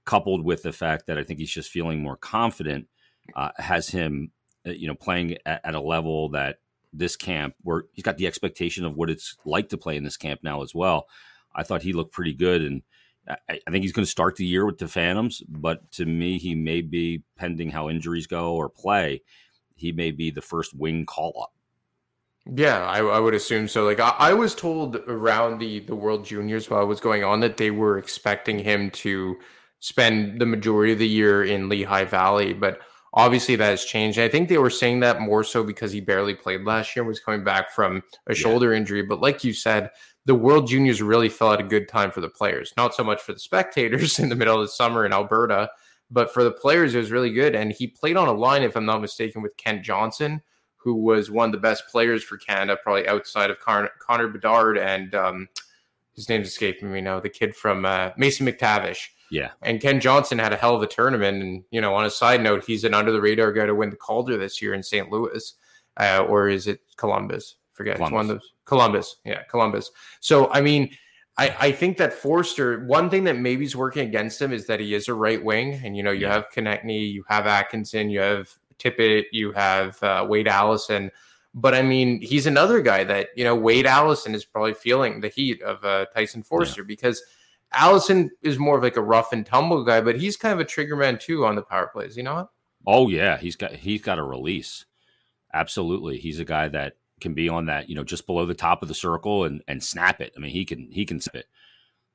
coupled 0.06 0.44
with 0.44 0.64
the 0.64 0.72
fact 0.72 1.08
that 1.08 1.18
I 1.18 1.24
think 1.24 1.40
he's 1.40 1.52
just 1.52 1.72
feeling 1.72 2.02
more 2.02 2.18
confident, 2.18 2.88
uh, 3.36 3.52
has 3.58 3.90
him, 3.90 4.32
uh, 4.66 4.72
you 4.72 4.88
know, 4.88 4.96
playing 4.96 5.38
at, 5.46 5.62
at 5.64 5.76
a 5.76 5.82
level 5.82 6.30
that 6.30 6.58
this 6.98 7.16
camp 7.16 7.56
where 7.62 7.86
he's 7.94 8.04
got 8.04 8.18
the 8.18 8.28
expectation 8.28 8.86
of 8.86 8.96
what 8.96 9.10
it's 9.10 9.36
like 9.46 9.70
to 9.70 9.78
play 9.78 9.98
in 9.98 10.04
this 10.04 10.18
camp 10.18 10.42
now 10.44 10.62
as 10.62 10.74
well. 10.74 11.08
I 11.56 11.64
thought 11.64 11.84
he 11.84 11.94
looked 11.94 12.14
pretty 12.14 12.34
good, 12.34 12.62
and 12.62 12.82
I, 13.28 13.60
I 13.68 13.72
think 13.72 13.84
he's 13.84 13.94
going 13.94 14.06
to 14.06 14.12
start 14.12 14.36
the 14.36 14.46
year 14.46 14.66
with 14.66 14.78
the 14.78 14.88
Phantoms. 14.88 15.42
But 15.48 15.92
to 15.94 16.06
me, 16.06 16.38
he 16.38 16.56
may 16.56 16.82
be 16.82 17.24
pending 17.38 17.72
how 17.72 17.90
injuries 17.90 18.28
go 18.28 18.56
or 18.56 18.70
play. 18.70 19.22
He 19.76 19.92
may 19.92 20.12
be 20.12 20.32
the 20.32 20.42
first 20.42 20.74
wing 20.74 21.06
call 21.06 21.34
up. 21.42 21.54
Yeah, 22.54 22.86
I, 22.86 23.00
I, 23.00 23.20
would 23.20 23.34
assume 23.34 23.68
so. 23.68 23.86
Like 23.86 24.00
I, 24.00 24.10
I, 24.20 24.34
was 24.34 24.54
told 24.54 24.98
around 25.08 25.58
the 25.58 25.80
the 25.80 25.96
World 25.96 26.26
Juniors 26.26 26.70
while 26.70 26.84
it 26.84 26.86
was 26.86 27.00
going 27.00 27.24
on 27.24 27.40
that 27.40 27.58
they 27.58 27.72
were 27.72 27.98
expecting 27.98 28.60
him 28.60 28.92
to 28.92 29.36
spend 29.80 30.40
the 30.40 30.46
majority 30.46 30.94
of 30.94 31.00
the 31.00 31.08
year 31.08 31.44
in 31.44 31.70
Lehigh 31.70 32.04
Valley, 32.04 32.54
but 32.54 32.82
Obviously, 33.18 33.56
that 33.56 33.70
has 33.70 33.86
changed. 33.86 34.20
I 34.20 34.28
think 34.28 34.50
they 34.50 34.58
were 34.58 34.70
saying 34.70 35.00
that 35.00 35.22
more 35.22 35.44
so 35.44 35.64
because 35.64 35.94
he 35.94 36.02
barely 36.02 36.36
played 36.36 36.66
last 36.66 36.96
year, 36.96 37.06
was 37.06 37.22
coming 37.22 37.46
back 37.46 37.72
from 37.72 38.04
a 38.28 38.34
yeah. 38.34 38.34
shoulder 38.34 38.74
injury. 38.74 39.04
But 39.04 39.22
like 39.22 39.44
you 39.44 39.54
said, 39.54 39.90
the 40.26 40.36
World 40.36 40.68
Juniors 40.68 41.02
really 41.02 41.30
fell 41.30 41.54
at 41.54 41.62
a 41.62 41.64
good 41.64 41.88
time 41.88 42.12
for 42.12 42.20
the 42.20 42.30
players. 42.30 42.74
Not 42.76 42.94
so 42.94 43.04
much 43.06 43.22
for 43.22 43.32
the 43.32 43.40
spectators 43.40 44.20
in 44.20 44.28
the 44.28 44.36
middle 44.36 44.56
of 44.56 44.62
the 44.62 44.72
summer 44.72 45.06
in 45.06 45.14
Alberta, 45.14 45.70
but 46.12 46.34
for 46.34 46.44
the 46.44 46.52
players, 46.52 46.94
it 46.94 47.00
was 47.00 47.12
really 47.12 47.32
good. 47.32 47.56
And 47.56 47.72
he 47.72 47.88
played 47.88 48.18
on 48.18 48.28
a 48.28 48.34
line, 48.34 48.64
if 48.64 48.76
I'm 48.76 48.86
not 48.86 49.02
mistaken, 49.02 49.42
with 49.42 49.56
Kent 49.56 49.84
Johnson, 49.84 50.42
who 50.76 50.96
was 50.96 51.32
one 51.32 51.50
of 51.50 51.52
the 51.54 51.58
best 51.58 51.88
players 51.88 52.24
for 52.24 52.38
Canada, 52.38 52.78
probably 52.84 53.08
outside 53.08 53.50
of 53.50 53.60
Connor, 53.60 53.90
Connor 54.00 54.28
Bedard 54.28 54.78
and 54.78 55.16
um, 55.16 55.48
his 56.16 56.30
name's 56.30 56.48
escaping 56.48 56.92
me 56.92 57.02
now, 57.02 57.20
the 57.20 57.30
kid 57.30 57.56
from 57.56 57.86
uh, 57.86 58.12
Mason 58.18 58.46
McTavish. 58.46 59.08
Yeah. 59.32 59.52
And 59.62 59.82
Ken 59.82 60.00
Johnson 60.00 60.40
had 60.40 60.54
a 60.54 60.58
hell 60.58 60.76
of 60.76 60.82
a 60.82 60.88
tournament. 60.88 61.42
And, 61.42 61.64
you 61.72 61.82
know, 61.82 61.96
on 61.96 62.06
a 62.06 62.10
side 62.10 62.42
note, 62.42 62.64
he's 62.66 62.84
an 62.84 62.94
under 62.94 63.12
the 63.12 63.22
radar 63.22 63.52
guy 63.52 63.66
to 63.66 63.76
win 63.76 63.90
the 63.90 63.96
Calder 63.96 64.38
this 64.38 64.62
year 64.62 64.74
in 64.74 64.84
St. 64.84 65.10
Louis. 65.10 65.54
Uh, 65.98 66.26
or 66.28 66.50
is 66.50 66.68
it 66.68 66.82
Columbus? 66.98 67.56
Forget 67.74 67.98
Columbus. 67.98 68.14
one 68.14 68.30
of 68.30 68.40
those. 68.40 68.54
Columbus. 68.66 69.18
Yeah, 69.26 69.44
Columbus. 69.44 69.92
So, 70.20 70.52
I 70.52 70.62
mean, 70.62 70.92
I, 71.38 71.56
I 71.60 71.72
think 71.72 71.98
that 71.98 72.14
Foerster, 72.14 72.86
one 72.86 73.10
thing 73.10 73.24
that 73.26 73.38
maybe 73.38 73.66
is 73.66 73.76
working 73.76 74.08
against 74.08 74.42
him 74.42 74.52
is 74.52 74.68
that 74.68 74.80
he 74.80 74.94
is 74.94 75.08
a 75.08 75.14
right 75.14 75.44
wing. 75.44 75.82
And, 75.84 75.96
you 75.96 76.04
know, 76.04 76.12
you 76.12 76.28
yeah. 76.28 76.34
have 76.34 76.50
Konecny, 76.50 77.12
you 77.12 77.24
have 77.28 77.48
Atkinson, 77.48 78.10
you 78.10 78.20
have 78.20 78.50
Tippett, 78.80 79.26
you 79.32 79.52
have 79.52 80.02
uh, 80.04 80.26
Wade 80.28 80.48
Allison. 80.48 81.12
But 81.54 81.74
I 81.74 81.82
mean, 81.82 82.22
he's 82.22 82.48
another 82.48 82.82
guy 82.82 83.04
that, 83.06 83.30
you 83.36 83.44
know, 83.44 83.56
Wade 83.56 83.86
Allison 83.86 84.36
is 84.36 84.46
probably 84.46 84.74
feeling 84.74 85.22
the 85.22 85.30
heat 85.30 85.62
of 85.62 85.84
uh, 85.84 86.06
Tyson 86.14 86.44
Foerster 86.44 86.82
yeah. 86.82 86.88
because– 86.88 87.22
Allison 87.74 88.32
is 88.42 88.58
more 88.58 88.78
of 88.78 88.84
like 88.84 88.98
a 88.98 89.02
rough 89.02 89.34
and 89.34 89.46
tumble 89.46 89.84
guy, 89.84 90.02
but 90.02 90.20
he's 90.20 90.38
kind 90.38 90.54
of 90.54 90.60
a 90.60 90.66
trigger 90.66 90.96
man 90.96 91.18
too 91.18 91.46
on 91.46 91.56
the 91.56 91.62
power 91.62 91.88
plays. 91.88 92.16
You 92.16 92.24
know 92.24 92.36
what? 92.36 92.50
Oh 92.88 93.10
yeah, 93.10 93.38
he's 93.38 93.56
got 93.56 93.74
he's 93.74 94.02
got 94.02 94.20
a 94.20 94.24
release. 94.24 94.86
Absolutely, 95.54 96.18
he's 96.18 96.40
a 96.40 96.46
guy 96.46 96.68
that 96.70 96.98
can 97.22 97.34
be 97.34 97.50
on 97.50 97.66
that 97.66 97.90
you 97.90 97.96
know 97.96 98.04
just 98.04 98.26
below 98.26 98.46
the 98.46 98.54
top 98.54 98.82
of 98.82 98.88
the 98.88 98.94
circle 98.94 99.44
and 99.44 99.64
and 99.68 99.84
snap 99.84 100.22
it. 100.22 100.34
I 100.36 100.40
mean, 100.40 100.52
he 100.52 100.66
can 100.66 100.90
he 100.92 101.06
can 101.06 101.20
snap 101.20 101.36
it. 101.36 101.48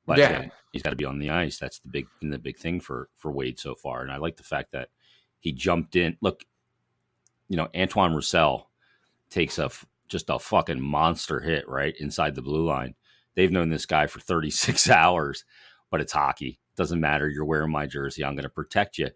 But 0.05 0.17
yeah, 0.17 0.47
he's 0.71 0.81
got 0.81 0.91
to 0.91 0.95
be 0.95 1.05
on 1.05 1.19
the 1.19 1.29
ice. 1.29 1.57
That's 1.57 1.79
the 1.79 1.89
big 1.89 2.07
the 2.21 2.39
big 2.39 2.57
thing 2.57 2.79
for 2.79 3.09
for 3.17 3.31
Wade 3.31 3.59
so 3.59 3.75
far. 3.75 4.01
And 4.01 4.11
I 4.11 4.17
like 4.17 4.37
the 4.37 4.43
fact 4.43 4.71
that 4.71 4.89
he 5.39 5.51
jumped 5.51 5.95
in. 5.95 6.17
Look, 6.21 6.43
you 7.47 7.57
know, 7.57 7.67
Antoine 7.75 8.13
Roussel 8.13 8.69
takes 9.29 9.59
a 9.59 9.69
just 10.07 10.29
a 10.29 10.39
fucking 10.39 10.81
monster 10.81 11.39
hit 11.39 11.67
right 11.69 11.95
inside 11.99 12.35
the 12.35 12.41
blue 12.41 12.65
line 12.65 12.95
they've 13.35 13.51
known 13.51 13.69
this 13.69 13.85
guy 13.85 14.07
for 14.07 14.19
36 14.19 14.89
hours, 14.89 15.45
but 15.89 16.01
it's 16.01 16.13
hockey. 16.13 16.59
Doesn't 16.75 16.99
matter. 16.99 17.29
You're 17.29 17.45
wearing 17.45 17.71
my 17.71 17.85
jersey. 17.85 18.23
I'm 18.23 18.35
going 18.35 18.43
to 18.43 18.49
protect 18.49 18.97
you. 18.97 19.09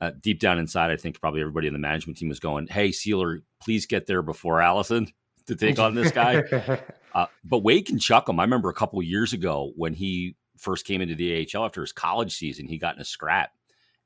Uh, 0.00 0.10
deep 0.20 0.40
down 0.40 0.58
inside, 0.58 0.90
I 0.90 0.96
think 0.96 1.20
probably 1.20 1.40
everybody 1.40 1.66
in 1.66 1.72
the 1.72 1.78
management 1.78 2.18
team 2.18 2.28
was 2.28 2.40
going, 2.40 2.66
"Hey, 2.66 2.88
Seeler, 2.88 3.42
please 3.62 3.86
get 3.86 4.06
there 4.06 4.22
before 4.22 4.60
Allison 4.60 5.08
to 5.46 5.54
take 5.54 5.78
on 5.78 5.94
this 5.94 6.10
guy." 6.10 6.42
uh, 7.14 7.26
but 7.44 7.62
Wade 7.62 7.86
can 7.86 7.98
chuck 7.98 8.28
him. 8.28 8.40
I 8.40 8.44
remember 8.44 8.68
a 8.68 8.74
couple 8.74 9.02
years 9.02 9.32
ago 9.32 9.72
when 9.76 9.94
he 9.94 10.36
first 10.56 10.86
came 10.86 11.00
into 11.00 11.14
the 11.14 11.48
AHL 11.54 11.64
after 11.64 11.80
his 11.80 11.92
college 11.92 12.34
season. 12.34 12.66
He 12.66 12.78
got 12.78 12.96
in 12.96 13.00
a 13.00 13.04
scrap, 13.04 13.52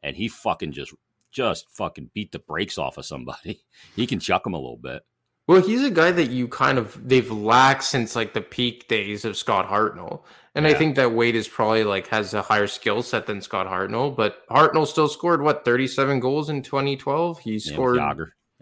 and 0.02 0.14
he 0.14 0.28
fucking 0.28 0.72
just 0.72 0.94
just 1.30 1.70
fucking 1.70 2.10
beat 2.14 2.32
the 2.32 2.38
brakes 2.38 2.78
off 2.78 2.98
of 2.98 3.06
somebody. 3.06 3.62
He 3.96 4.06
can 4.06 4.20
chuck 4.20 4.46
him 4.46 4.54
a 4.54 4.58
little 4.58 4.76
bit. 4.76 5.02
Well, 5.48 5.62
he's 5.62 5.82
a 5.82 5.90
guy 5.90 6.12
that 6.12 6.30
you 6.30 6.46
kind 6.46 6.78
of 6.78 7.08
they've 7.08 7.30
lacked 7.30 7.82
since 7.82 8.14
like 8.14 8.34
the 8.34 8.42
peak 8.42 8.86
days 8.86 9.24
of 9.24 9.36
Scott 9.36 9.68
Hartnell. 9.68 10.20
And 10.54 10.66
yeah. 10.66 10.72
I 10.72 10.74
think 10.74 10.94
that 10.96 11.12
Wade 11.12 11.34
is 11.34 11.48
probably 11.48 11.84
like 11.84 12.06
has 12.08 12.34
a 12.34 12.42
higher 12.42 12.66
skill 12.66 13.02
set 13.02 13.26
than 13.26 13.40
Scott 13.40 13.66
Hartnell, 13.66 14.14
but 14.14 14.46
Hartnell 14.48 14.86
still 14.86 15.08
scored 15.08 15.40
what 15.40 15.64
37 15.64 16.20
goals 16.20 16.50
in 16.50 16.62
2012. 16.62 17.38
He 17.40 17.58
scored 17.58 17.96
yeah, 17.96 18.14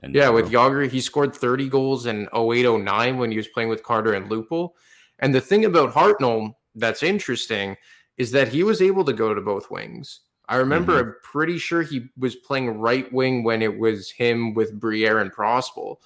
and 0.02 0.14
yeah, 0.14 0.28
with 0.28 0.50
Jagr, 0.50 0.88
he 0.88 1.00
scored 1.00 1.34
30 1.34 1.68
goals 1.68 2.06
in 2.06 2.28
0809 2.32 3.18
when 3.18 3.30
he 3.30 3.36
was 3.36 3.48
playing 3.48 3.68
with 3.68 3.82
Carter 3.82 4.14
and 4.14 4.30
Lupul. 4.30 4.70
And 5.18 5.34
the 5.34 5.40
thing 5.40 5.64
about 5.64 5.92
Hartnell 5.92 6.52
that's 6.76 7.02
interesting 7.02 7.76
is 8.16 8.30
that 8.30 8.48
he 8.48 8.62
was 8.62 8.80
able 8.80 9.04
to 9.04 9.12
go 9.12 9.34
to 9.34 9.40
both 9.40 9.70
wings. 9.70 10.20
I 10.48 10.56
remember, 10.56 11.00
mm-hmm. 11.00 11.08
I'm 11.08 11.14
pretty 11.24 11.58
sure 11.58 11.82
he 11.82 12.08
was 12.16 12.36
playing 12.36 12.78
right 12.78 13.12
wing 13.12 13.42
when 13.42 13.62
it 13.62 13.78
was 13.78 14.10
him 14.10 14.54
with 14.54 14.78
Briere 14.78 15.18
and 15.18 15.32
Prospal. 15.32 15.96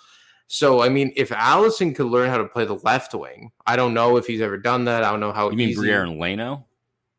So, 0.53 0.83
I 0.83 0.89
mean, 0.89 1.13
if 1.15 1.31
Allison 1.31 1.95
could 1.95 2.07
learn 2.07 2.29
how 2.29 2.39
to 2.39 2.45
play 2.45 2.65
the 2.65 2.75
left 2.75 3.15
wing, 3.15 3.53
I 3.69 3.77
don't 3.77 3.95
know 3.95 4.17
if 4.17 4.27
he's 4.27 4.41
ever 4.41 4.59
done 4.59 4.87
that. 4.87 5.05
I 5.05 5.11
don't 5.13 5.21
know 5.21 5.31
how. 5.31 5.49
You 5.49 5.57
mean 5.57 5.77
Briere 5.77 6.03
and 6.03 6.21
Leino? 6.21 6.65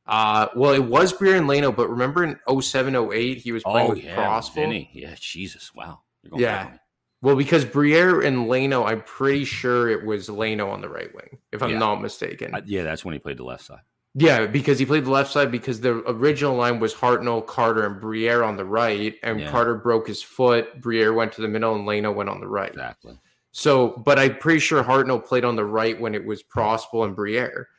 Uh, 0.05 0.47
well, 0.53 0.73
it 0.73 0.83
was 0.83 1.13
Briere 1.13 1.37
and 1.37 1.47
Leino, 1.47 1.73
but 1.73 1.89
remember 1.89 2.25
in 2.25 2.37
07, 2.61 2.93
08, 2.93 3.37
he 3.37 3.53
was 3.53 3.63
playing 3.63 3.87
oh, 3.87 3.93
with 3.93 4.03
yeah, 4.03 4.17
Prospal. 4.17 4.85
Yeah, 4.91 5.15
Jesus, 5.17 5.73
wow. 5.73 6.01
Yeah. 6.35 6.73
Well, 7.21 7.37
because 7.37 7.63
Briere 7.63 8.19
and 8.19 8.49
Leino, 8.49 8.85
I'm 8.85 9.01
pretty 9.03 9.45
sure 9.45 9.87
it 9.87 10.05
was 10.05 10.27
Leino 10.27 10.69
on 10.69 10.81
the 10.81 10.89
right 10.89 11.15
wing, 11.15 11.37
if 11.53 11.63
I'm 11.63 11.71
yeah. 11.71 11.79
not 11.79 12.01
mistaken. 12.01 12.53
Yeah, 12.65 12.83
that's 12.83 13.05
when 13.05 13.13
he 13.13 13.19
played 13.19 13.37
the 13.37 13.45
left 13.45 13.63
side. 13.63 13.79
Yeah, 14.13 14.45
because 14.45 14.77
he 14.77 14.85
played 14.85 15.05
the 15.05 15.11
left 15.11 15.31
side 15.31 15.51
because 15.51 15.79
the 15.79 16.03
original 16.09 16.55
line 16.55 16.79
was 16.81 16.93
Hartnell, 16.93 17.45
Carter, 17.45 17.85
and 17.85 18.01
Briere 18.01 18.43
on 18.43 18.57
the 18.57 18.65
right, 18.65 19.15
and 19.23 19.39
yeah. 19.39 19.49
Carter 19.49 19.75
broke 19.75 20.07
his 20.07 20.21
foot. 20.21 20.81
Briere 20.81 21.13
went 21.13 21.31
to 21.33 21.41
the 21.41 21.47
middle, 21.47 21.75
and 21.75 21.87
Leino 21.87 22.13
went 22.13 22.29
on 22.29 22.41
the 22.41 22.47
right. 22.47 22.71
Exactly. 22.71 23.17
So, 23.51 24.01
but 24.05 24.19
I'm 24.19 24.37
pretty 24.37 24.59
sure 24.59 24.83
Hartnell 24.83 25.23
played 25.23 25.45
on 25.45 25.55
the 25.55 25.65
right 25.65 25.99
when 25.99 26.13
it 26.13 26.25
was 26.25 26.43
Prospal 26.43 27.05
and 27.05 27.15
Briere, 27.15 27.69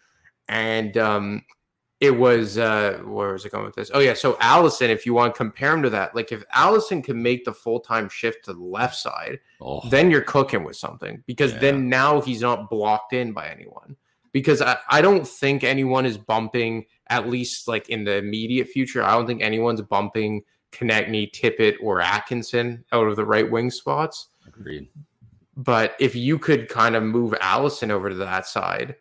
and 0.48 0.96
um, 0.96 1.44
it 2.00 2.10
was 2.10 2.56
uh, 2.56 3.00
where 3.04 3.34
was 3.34 3.44
it 3.44 3.52
going 3.52 3.66
with 3.66 3.74
this? 3.74 3.90
Oh 3.92 4.00
yeah, 4.00 4.14
so 4.14 4.38
Allison, 4.40 4.90
if 4.90 5.04
you 5.04 5.12
want 5.12 5.34
to 5.34 5.36
compare 5.36 5.74
him 5.74 5.82
to 5.82 5.90
that, 5.90 6.14
like 6.14 6.32
if 6.32 6.42
Allison 6.52 7.02
can 7.02 7.22
make 7.22 7.44
the 7.44 7.52
full 7.52 7.80
time 7.80 8.08
shift 8.08 8.46
to 8.46 8.54
the 8.54 8.62
left 8.62 8.96
side, 8.96 9.38
oh. 9.60 9.86
then 9.90 10.10
you're 10.10 10.22
cooking 10.22 10.64
with 10.64 10.76
something 10.76 11.22
because 11.26 11.52
yeah. 11.52 11.58
then 11.58 11.90
now 11.90 12.22
he's 12.22 12.40
not 12.40 12.70
blocked 12.70 13.12
in 13.12 13.32
by 13.32 13.48
anyone 13.48 13.96
because 14.32 14.62
I, 14.62 14.78
I 14.88 15.02
don't 15.02 15.26
think 15.26 15.62
anyone 15.62 16.06
is 16.06 16.18
bumping, 16.18 16.86
at 17.08 17.28
least 17.28 17.68
like 17.68 17.88
in 17.88 18.04
the 18.04 18.16
immediate 18.16 18.68
future, 18.68 19.02
I 19.02 19.12
don't 19.12 19.26
think 19.26 19.42
anyone's 19.42 19.82
bumping 19.82 20.42
Konecny, 20.72 21.30
Tippett, 21.30 21.76
or 21.80 22.00
Atkinson 22.00 22.84
out 22.92 23.06
of 23.06 23.16
the 23.16 23.26
right 23.26 23.50
wing 23.50 23.70
spots. 23.70 24.28
Agreed. 24.46 24.88
But 25.56 25.94
if 26.00 26.16
you 26.16 26.38
could 26.38 26.68
kind 26.68 26.96
of 26.96 27.02
move 27.02 27.34
Allison 27.40 27.90
over 27.90 28.08
to 28.08 28.16
that 28.16 28.46
side, 28.46 28.96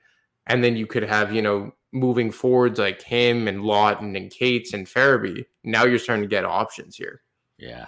and 0.48 0.64
then 0.64 0.76
you 0.76 0.86
could 0.86 1.04
have, 1.04 1.34
you 1.34 1.42
know, 1.42 1.74
moving 1.94 2.32
forwards 2.32 2.80
like 2.80 3.02
him 3.02 3.48
and 3.48 3.62
Laughton 3.62 4.18
and 4.18 4.30
Cates 4.30 4.74
and 4.74 4.86
Farabee, 4.86 5.46
now 5.64 5.86
you're 5.86 6.00
starting 6.00 6.24
to 6.24 6.30
get 6.30 6.46
options 6.46 6.96
here. 6.96 7.22
Yeah. 7.58 7.88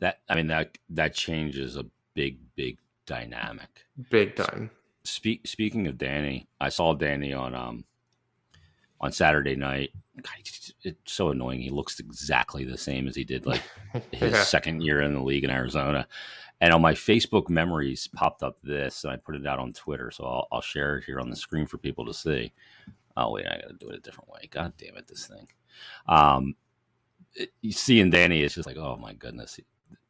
That 0.00 0.20
I 0.28 0.36
mean 0.36 0.48
that 0.48 0.76
that 0.90 1.14
changes 1.14 1.76
a 1.76 1.86
big, 2.14 2.38
big 2.54 2.78
dynamic. 3.06 3.86
Big 4.10 4.36
time. 4.36 4.70
Speak, 5.08 5.46
speaking 5.46 5.86
of 5.86 5.98
Danny, 5.98 6.48
I 6.60 6.68
saw 6.68 6.94
Danny 6.94 7.32
on 7.32 7.54
um 7.54 7.84
on 9.00 9.12
Saturday 9.12 9.56
night. 9.56 9.90
It's 10.82 10.96
so 11.06 11.30
annoying. 11.30 11.60
He 11.60 11.70
looks 11.70 12.00
exactly 12.00 12.64
the 12.64 12.76
same 12.76 13.06
as 13.06 13.14
he 13.14 13.24
did 13.24 13.46
like 13.46 13.62
his 14.12 14.32
yeah. 14.32 14.42
second 14.42 14.82
year 14.82 15.02
in 15.02 15.14
the 15.14 15.22
league 15.22 15.44
in 15.44 15.50
Arizona. 15.50 16.06
And 16.60 16.74
on 16.74 16.82
my 16.82 16.92
Facebook 16.92 17.48
memories 17.48 18.08
popped 18.08 18.42
up 18.42 18.58
this, 18.62 19.04
and 19.04 19.12
I 19.12 19.16
put 19.16 19.36
it 19.36 19.46
out 19.46 19.60
on 19.60 19.72
Twitter, 19.72 20.10
so 20.10 20.24
I'll, 20.24 20.48
I'll 20.50 20.60
share 20.60 20.98
it 20.98 21.04
here 21.04 21.20
on 21.20 21.30
the 21.30 21.36
screen 21.36 21.66
for 21.66 21.78
people 21.78 22.04
to 22.06 22.12
see. 22.12 22.52
Oh 23.16 23.32
wait, 23.32 23.46
I 23.46 23.60
got 23.60 23.68
to 23.68 23.76
do 23.78 23.90
it 23.90 23.96
a 23.96 24.00
different 24.00 24.30
way. 24.30 24.48
God 24.50 24.72
damn 24.76 24.96
it, 24.96 25.06
this 25.06 25.26
thing. 25.26 25.46
Um, 26.08 26.56
it, 27.34 27.52
see, 27.70 28.00
in 28.00 28.10
Danny, 28.10 28.42
it's 28.42 28.56
just 28.56 28.66
like, 28.66 28.76
oh 28.76 28.96
my 29.00 29.12
goodness, 29.12 29.60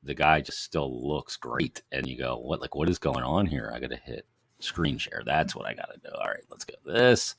the 0.03 0.15
guy 0.15 0.41
just 0.41 0.63
still 0.63 1.07
looks 1.07 1.37
great, 1.37 1.83
and 1.93 2.07
you 2.07 2.17
go, 2.17 2.39
what? 2.39 2.63
Like, 2.63 2.75
what 2.75 2.89
is 2.89 2.99
going 2.99 3.25
on 3.25 3.45
here? 3.45 3.71
I 3.75 3.79
got 3.79 3.91
to 3.91 3.97
hit 3.97 4.27
screen 4.61 4.99
share. 4.99 5.23
That's 5.25 5.55
what 5.55 5.67
I 5.67 5.75
got 5.75 5.91
to 5.93 6.01
do. 6.01 6.15
All 6.15 6.29
right, 6.29 6.45
let's 6.51 6.65
go 6.65 6.75
this. 6.85 7.35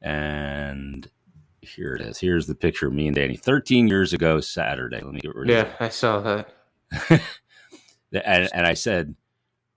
And 0.00 1.08
here 1.60 1.94
it 1.94 2.02
is. 2.02 2.18
Here's 2.18 2.46
the 2.46 2.54
picture 2.54 2.86
of 2.86 2.92
me 2.92 3.06
and 3.06 3.16
Danny 3.16 3.36
13 3.36 3.88
years 3.88 4.12
ago, 4.12 4.40
Saturday. 4.40 5.00
Let 5.00 5.12
me 5.12 5.20
get 5.20 5.34
rid 5.34 5.48
yeah, 5.48 5.60
of 5.60 5.66
it. 5.66 5.76
Yeah, 5.80 5.86
I 5.86 5.88
saw 5.88 6.20
that. 6.20 6.48
and, 8.12 8.48
and 8.52 8.66
I 8.66 8.74
said, 8.74 9.14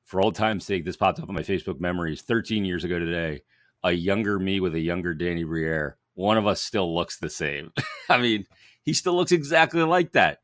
for 0.05 0.21
old 0.21 0.35
time's 0.35 0.65
sake, 0.65 0.85
this 0.85 0.97
popped 0.97 1.19
up 1.19 1.29
on 1.29 1.35
my 1.35 1.41
Facebook 1.41 1.79
memories 1.79 2.21
13 2.21 2.65
years 2.65 2.83
ago 2.83 2.99
today. 2.99 3.41
A 3.83 3.91
younger 3.91 4.39
me 4.39 4.59
with 4.59 4.73
a 4.73 4.79
younger 4.79 5.13
Danny 5.13 5.43
Briere. 5.43 5.97
One 6.15 6.37
of 6.37 6.47
us 6.47 6.61
still 6.61 6.95
looks 6.95 7.17
the 7.17 7.29
same. 7.29 7.71
I 8.09 8.17
mean, 8.17 8.45
he 8.83 8.93
still 8.93 9.15
looks 9.15 9.31
exactly 9.31 9.83
like 9.83 10.13
that. 10.13 10.39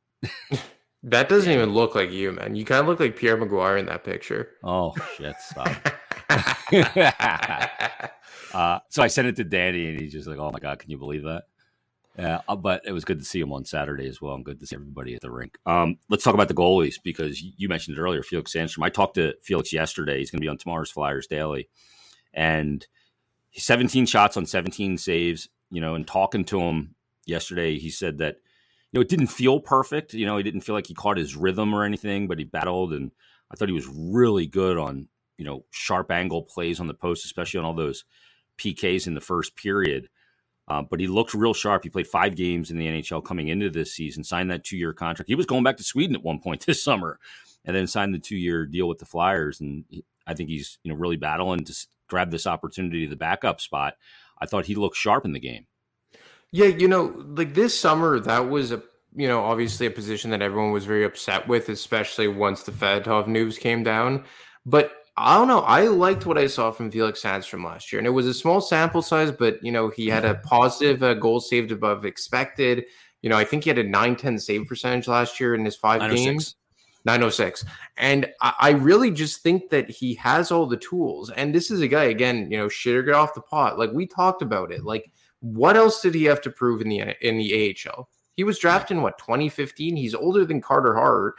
that 1.03 1.29
doesn't 1.29 1.51
even 1.51 1.71
look 1.71 1.95
like 1.95 2.11
you, 2.11 2.31
man. 2.31 2.55
You 2.55 2.65
kind 2.65 2.81
of 2.81 2.87
look 2.87 2.99
like 2.99 3.15
Pierre 3.15 3.37
McGuire 3.37 3.79
in 3.79 3.87
that 3.87 4.03
picture. 4.03 4.49
Oh, 4.63 4.93
shit. 5.17 5.35
Stop. 5.39 5.69
uh, 8.53 8.79
so 8.89 9.03
I 9.03 9.07
sent 9.07 9.27
it 9.27 9.35
to 9.37 9.43
Danny, 9.43 9.89
and 9.89 9.99
he's 9.99 10.11
just 10.11 10.27
like, 10.27 10.39
"Oh 10.39 10.51
my 10.51 10.59
god, 10.59 10.79
can 10.79 10.89
you 10.89 10.97
believe 10.97 11.23
that?" 11.23 11.43
Uh, 12.17 12.55
but 12.55 12.81
it 12.85 12.91
was 12.91 13.05
good 13.05 13.19
to 13.19 13.25
see 13.25 13.39
him 13.39 13.51
on 13.51 13.65
Saturday 13.65 14.07
as 14.07 14.21
well, 14.21 14.35
and 14.35 14.45
good 14.45 14.59
to 14.59 14.67
see 14.67 14.75
everybody 14.75 15.15
at 15.15 15.21
the 15.21 15.31
rink. 15.31 15.57
Um, 15.65 15.97
let's 16.09 16.23
talk 16.23 16.35
about 16.35 16.47
the 16.47 16.53
goalies 16.53 16.95
because 17.03 17.41
you 17.41 17.67
mentioned 17.67 17.97
it 17.97 18.01
earlier, 18.01 18.21
Felix 18.21 18.53
Sandstrom. 18.53 18.83
I 18.83 18.89
talked 18.89 19.15
to 19.15 19.33
Felix 19.41 19.73
yesterday. 19.73 20.19
He's 20.19 20.29
going 20.29 20.39
to 20.39 20.45
be 20.45 20.49
on 20.49 20.57
tomorrow's 20.57 20.91
Flyers 20.91 21.25
Daily, 21.25 21.69
and 22.33 22.85
17 23.55 24.05
shots 24.05 24.37
on 24.37 24.45
17 24.45 24.97
saves. 24.97 25.49
You 25.71 25.81
know, 25.81 25.95
and 25.95 26.05
talking 26.05 26.45
to 26.45 26.59
him 26.59 26.93
yesterday, 27.25 27.79
he 27.79 27.89
said 27.89 28.19
that 28.19 28.35
you 28.91 28.99
know 28.99 29.01
it 29.01 29.09
didn't 29.09 29.27
feel 29.27 29.59
perfect. 29.59 30.13
You 30.13 30.27
know, 30.27 30.37
he 30.37 30.43
didn't 30.43 30.61
feel 30.61 30.75
like 30.75 30.87
he 30.87 30.93
caught 30.93 31.17
his 31.17 31.35
rhythm 31.35 31.73
or 31.73 31.83
anything, 31.83 32.27
but 32.27 32.37
he 32.37 32.43
battled, 32.43 32.93
and 32.93 33.09
I 33.51 33.55
thought 33.55 33.69
he 33.69 33.73
was 33.73 33.87
really 33.87 34.45
good 34.45 34.77
on 34.77 35.07
you 35.37 35.45
know 35.45 35.65
sharp 35.71 36.11
angle 36.11 36.43
plays 36.43 36.79
on 36.79 36.87
the 36.87 36.93
post, 36.93 37.25
especially 37.25 37.59
on 37.59 37.65
all 37.65 37.73
those 37.73 38.05
PKs 38.59 39.07
in 39.07 39.15
the 39.15 39.21
first 39.21 39.55
period. 39.55 40.09
Uh, 40.67 40.81
but 40.81 40.99
he 40.99 41.07
looked 41.07 41.33
real 41.33 41.53
sharp. 41.53 41.83
He 41.83 41.89
played 41.89 42.07
five 42.07 42.35
games 42.35 42.71
in 42.71 42.77
the 42.77 42.87
NHL 42.87 43.23
coming 43.23 43.49
into 43.49 43.69
this 43.69 43.93
season, 43.93 44.23
signed 44.23 44.49
that 44.51 44.63
two 44.63 44.77
year 44.77 44.93
contract. 44.93 45.27
He 45.27 45.35
was 45.35 45.45
going 45.45 45.63
back 45.63 45.77
to 45.77 45.83
Sweden 45.83 46.15
at 46.15 46.23
one 46.23 46.39
point 46.39 46.61
this 46.65 46.83
summer, 46.83 47.19
and 47.65 47.75
then 47.75 47.87
signed 47.87 48.13
the 48.13 48.19
two 48.19 48.37
year 48.37 48.65
deal 48.65 48.87
with 48.87 48.99
the 48.99 49.05
Flyers. 49.05 49.59
And 49.59 49.85
he, 49.89 50.05
I 50.25 50.33
think 50.33 50.49
he's 50.49 50.79
you 50.83 50.91
know 50.91 50.97
really 50.97 51.17
battling 51.17 51.65
to 51.65 51.87
grab 52.07 52.31
this 52.31 52.47
opportunity, 52.47 53.05
the 53.05 53.15
backup 53.15 53.59
spot. 53.59 53.95
I 54.39 54.45
thought 54.45 54.65
he 54.65 54.75
looked 54.75 54.97
sharp 54.97 55.25
in 55.25 55.33
the 55.33 55.39
game. 55.39 55.67
Yeah, 56.51 56.67
you 56.67 56.87
know, 56.87 57.25
like 57.35 57.55
this 57.55 57.77
summer, 57.77 58.19
that 58.19 58.49
was 58.49 58.71
a 58.71 58.81
you 59.15 59.27
know 59.27 59.43
obviously 59.43 59.87
a 59.87 59.91
position 59.91 60.31
that 60.31 60.41
everyone 60.41 60.71
was 60.71 60.85
very 60.85 61.03
upset 61.03 61.47
with, 61.47 61.67
especially 61.67 62.27
once 62.27 62.63
the 62.63 62.71
Fedotov 62.71 63.27
news 63.27 63.57
came 63.57 63.83
down. 63.83 64.23
But 64.65 64.93
I 65.15 65.37
don't 65.37 65.47
know. 65.47 65.59
I 65.59 65.83
liked 65.87 66.25
what 66.25 66.39
I 66.39 66.47
saw 66.47 66.71
from 66.71 66.89
Felix 66.89 67.21
Sandstrom 67.21 67.63
last 67.63 67.91
year, 67.91 67.99
and 67.99 68.07
it 68.07 68.11
was 68.11 68.25
a 68.25 68.33
small 68.33 68.61
sample 68.61 69.01
size, 69.01 69.31
but 69.31 69.63
you 69.63 69.71
know 69.71 69.89
he 69.89 70.07
had 70.07 70.25
a 70.25 70.35
positive 70.35 71.03
uh, 71.03 71.13
goal 71.13 71.39
saved 71.39 71.71
above 71.71 72.05
expected. 72.05 72.85
You 73.21 73.29
know, 73.29 73.37
I 73.37 73.45
think 73.45 73.63
he 73.63 73.69
had 73.69 73.77
a 73.77 73.85
9-10 73.85 74.41
save 74.41 74.67
percentage 74.67 75.07
last 75.07 75.39
year 75.39 75.55
in 75.55 75.63
his 75.63 75.77
five 75.77 76.11
games. 76.13 76.55
906. 77.05 77.65
And 77.97 78.29
I, 78.41 78.53
I, 78.59 78.69
really 78.71 79.11
just 79.11 79.41
think 79.41 79.69
that 79.69 79.89
he 79.89 80.13
has 80.15 80.51
all 80.51 80.65
the 80.65 80.77
tools. 80.77 81.29
And 81.29 81.53
this 81.53 81.69
is 81.69 81.81
a 81.81 81.87
guy, 81.87 82.05
again, 82.05 82.49
you 82.49 82.57
know, 82.57 82.67
shitter 82.67 83.05
get 83.05 83.13
off 83.13 83.33
the 83.33 83.41
pot. 83.41 83.77
Like 83.77 83.91
we 83.91 84.05
talked 84.05 84.41
about 84.41 84.71
it. 84.71 84.83
Like, 84.83 85.11
what 85.39 85.75
else 85.75 86.01
did 86.01 86.15
he 86.15 86.23
have 86.25 86.41
to 86.41 86.49
prove 86.49 86.81
in 86.81 86.87
the 86.87 87.27
in 87.27 87.37
the 87.37 87.75
AHL? 87.87 88.09
He 88.35 88.43
was 88.43 88.57
drafted 88.57 88.97
in 88.97 89.03
what 89.03 89.17
2015. 89.17 89.95
He's 89.95 90.15
older 90.15 90.45
than 90.45 90.61
Carter 90.61 90.95
Hart. 90.95 91.35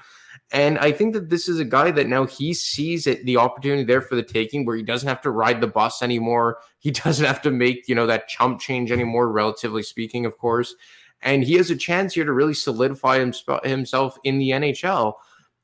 And 0.53 0.78
I 0.78 0.92
think 0.92 1.14
that 1.14 1.30
this 1.30 1.49
is 1.49 1.59
a 1.59 1.64
guy 1.64 1.90
that 1.90 2.07
now 2.07 2.26
he 2.26 2.55
sees 2.55 3.07
it, 3.07 3.24
the 3.24 3.38
opportunity 3.38 3.82
there 3.82 4.01
for 4.01 4.14
the 4.14 4.22
taking, 4.22 4.64
where 4.64 4.76
he 4.76 4.82
doesn't 4.82 5.09
have 5.09 5.22
to 5.22 5.30
ride 5.30 5.61
the 5.61 5.66
bus 5.66 6.03
anymore. 6.03 6.59
He 6.78 6.90
doesn't 6.90 7.24
have 7.24 7.40
to 7.42 7.51
make, 7.51 7.88
you 7.88 7.95
know, 7.95 8.07
that 8.07 8.28
chump 8.28 8.61
change 8.61 8.92
anymore, 8.92 9.32
relatively 9.32 9.82
speaking, 9.82 10.26
of 10.26 10.36
course. 10.36 10.74
And 11.22 11.42
he 11.42 11.55
has 11.55 11.70
a 11.70 11.76
chance 11.76 12.12
here 12.12 12.26
to 12.26 12.32
really 12.34 12.53
solidify 12.53 13.20
himself 13.20 14.18
in 14.22 14.36
the 14.36 14.51
NHL. 14.51 15.14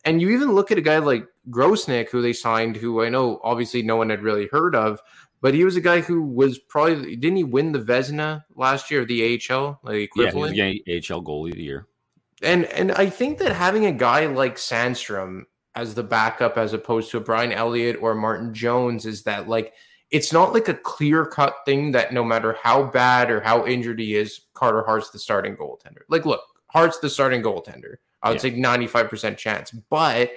And 0.07 0.23
you 0.23 0.31
even 0.31 0.53
look 0.53 0.71
at 0.71 0.79
a 0.79 0.81
guy 0.81 0.97
like 0.97 1.27
Grosenick, 1.51 2.09
who 2.09 2.23
they 2.23 2.33
signed, 2.33 2.77
who 2.77 3.05
I 3.05 3.11
know 3.11 3.39
obviously 3.45 3.83
no 3.83 3.97
one 3.97 4.09
had 4.09 4.23
really 4.23 4.49
heard 4.51 4.75
of, 4.75 4.99
but 5.43 5.55
he 5.55 5.65
was 5.65 5.77
a 5.77 5.81
guy 5.81 6.01
who 6.01 6.23
was 6.23 6.59
probably 6.59 7.17
didn't 7.17 7.37
he 7.37 7.45
win 7.45 7.73
the 7.73 7.81
Vezina 7.81 8.45
last 8.55 8.91
year, 8.91 9.05
the 9.05 9.39
AHL, 9.51 9.79
like 9.83 9.97
equivalent? 9.97 10.57
Yeah, 10.57 10.69
he 10.69 10.83
was 10.87 11.07
the 11.09 11.15
AHL 11.15 11.23
goalie 11.23 11.51
of 11.51 11.57
the 11.57 11.63
year. 11.63 11.87
And 12.43 12.65
and 12.67 12.93
I 12.93 13.11
think 13.11 13.39
that 13.39 13.53
having 13.53 13.87
a 13.87 13.93
guy 13.93 14.27
like 14.27 14.57
Sandstrom 14.57 15.43
as 15.75 15.95
the 15.95 16.03
backup 16.03 16.57
as 16.57 16.73
opposed 16.73 17.11
to 17.11 17.19
a 17.19 17.21
Brian 17.21 17.53
Elliott 17.53 17.99
or 18.01 18.15
Martin 18.15 18.53
Jones 18.53 19.07
is 19.07 19.23
that 19.25 19.49
like 19.49 19.73
it's 20.11 20.33
not 20.33 20.53
like 20.53 20.69
a 20.69 20.75
clear 20.75 21.25
cut 21.25 21.57
thing 21.65 21.93
that 21.93 22.13
no 22.13 22.25
matter 22.25 22.57
how 22.61 22.83
bad 22.83 23.31
or 23.31 23.41
how 23.41 23.67
injured 23.67 24.01
he 24.01 24.17
is, 24.17 24.41
Carter 24.55 24.83
Hart's 24.85 25.11
the 25.11 25.19
starting 25.19 25.57
goaltender. 25.57 26.03
Like, 26.09 26.27
look, 26.27 26.41
Hart's 26.67 26.99
the 26.99 27.09
starting 27.09 27.43
goaltender. 27.43 27.97
I 28.23 28.31
would 28.31 28.43
yeah. 28.43 28.51
say 28.51 28.89
95% 28.91 29.37
chance, 29.37 29.71
but 29.71 30.33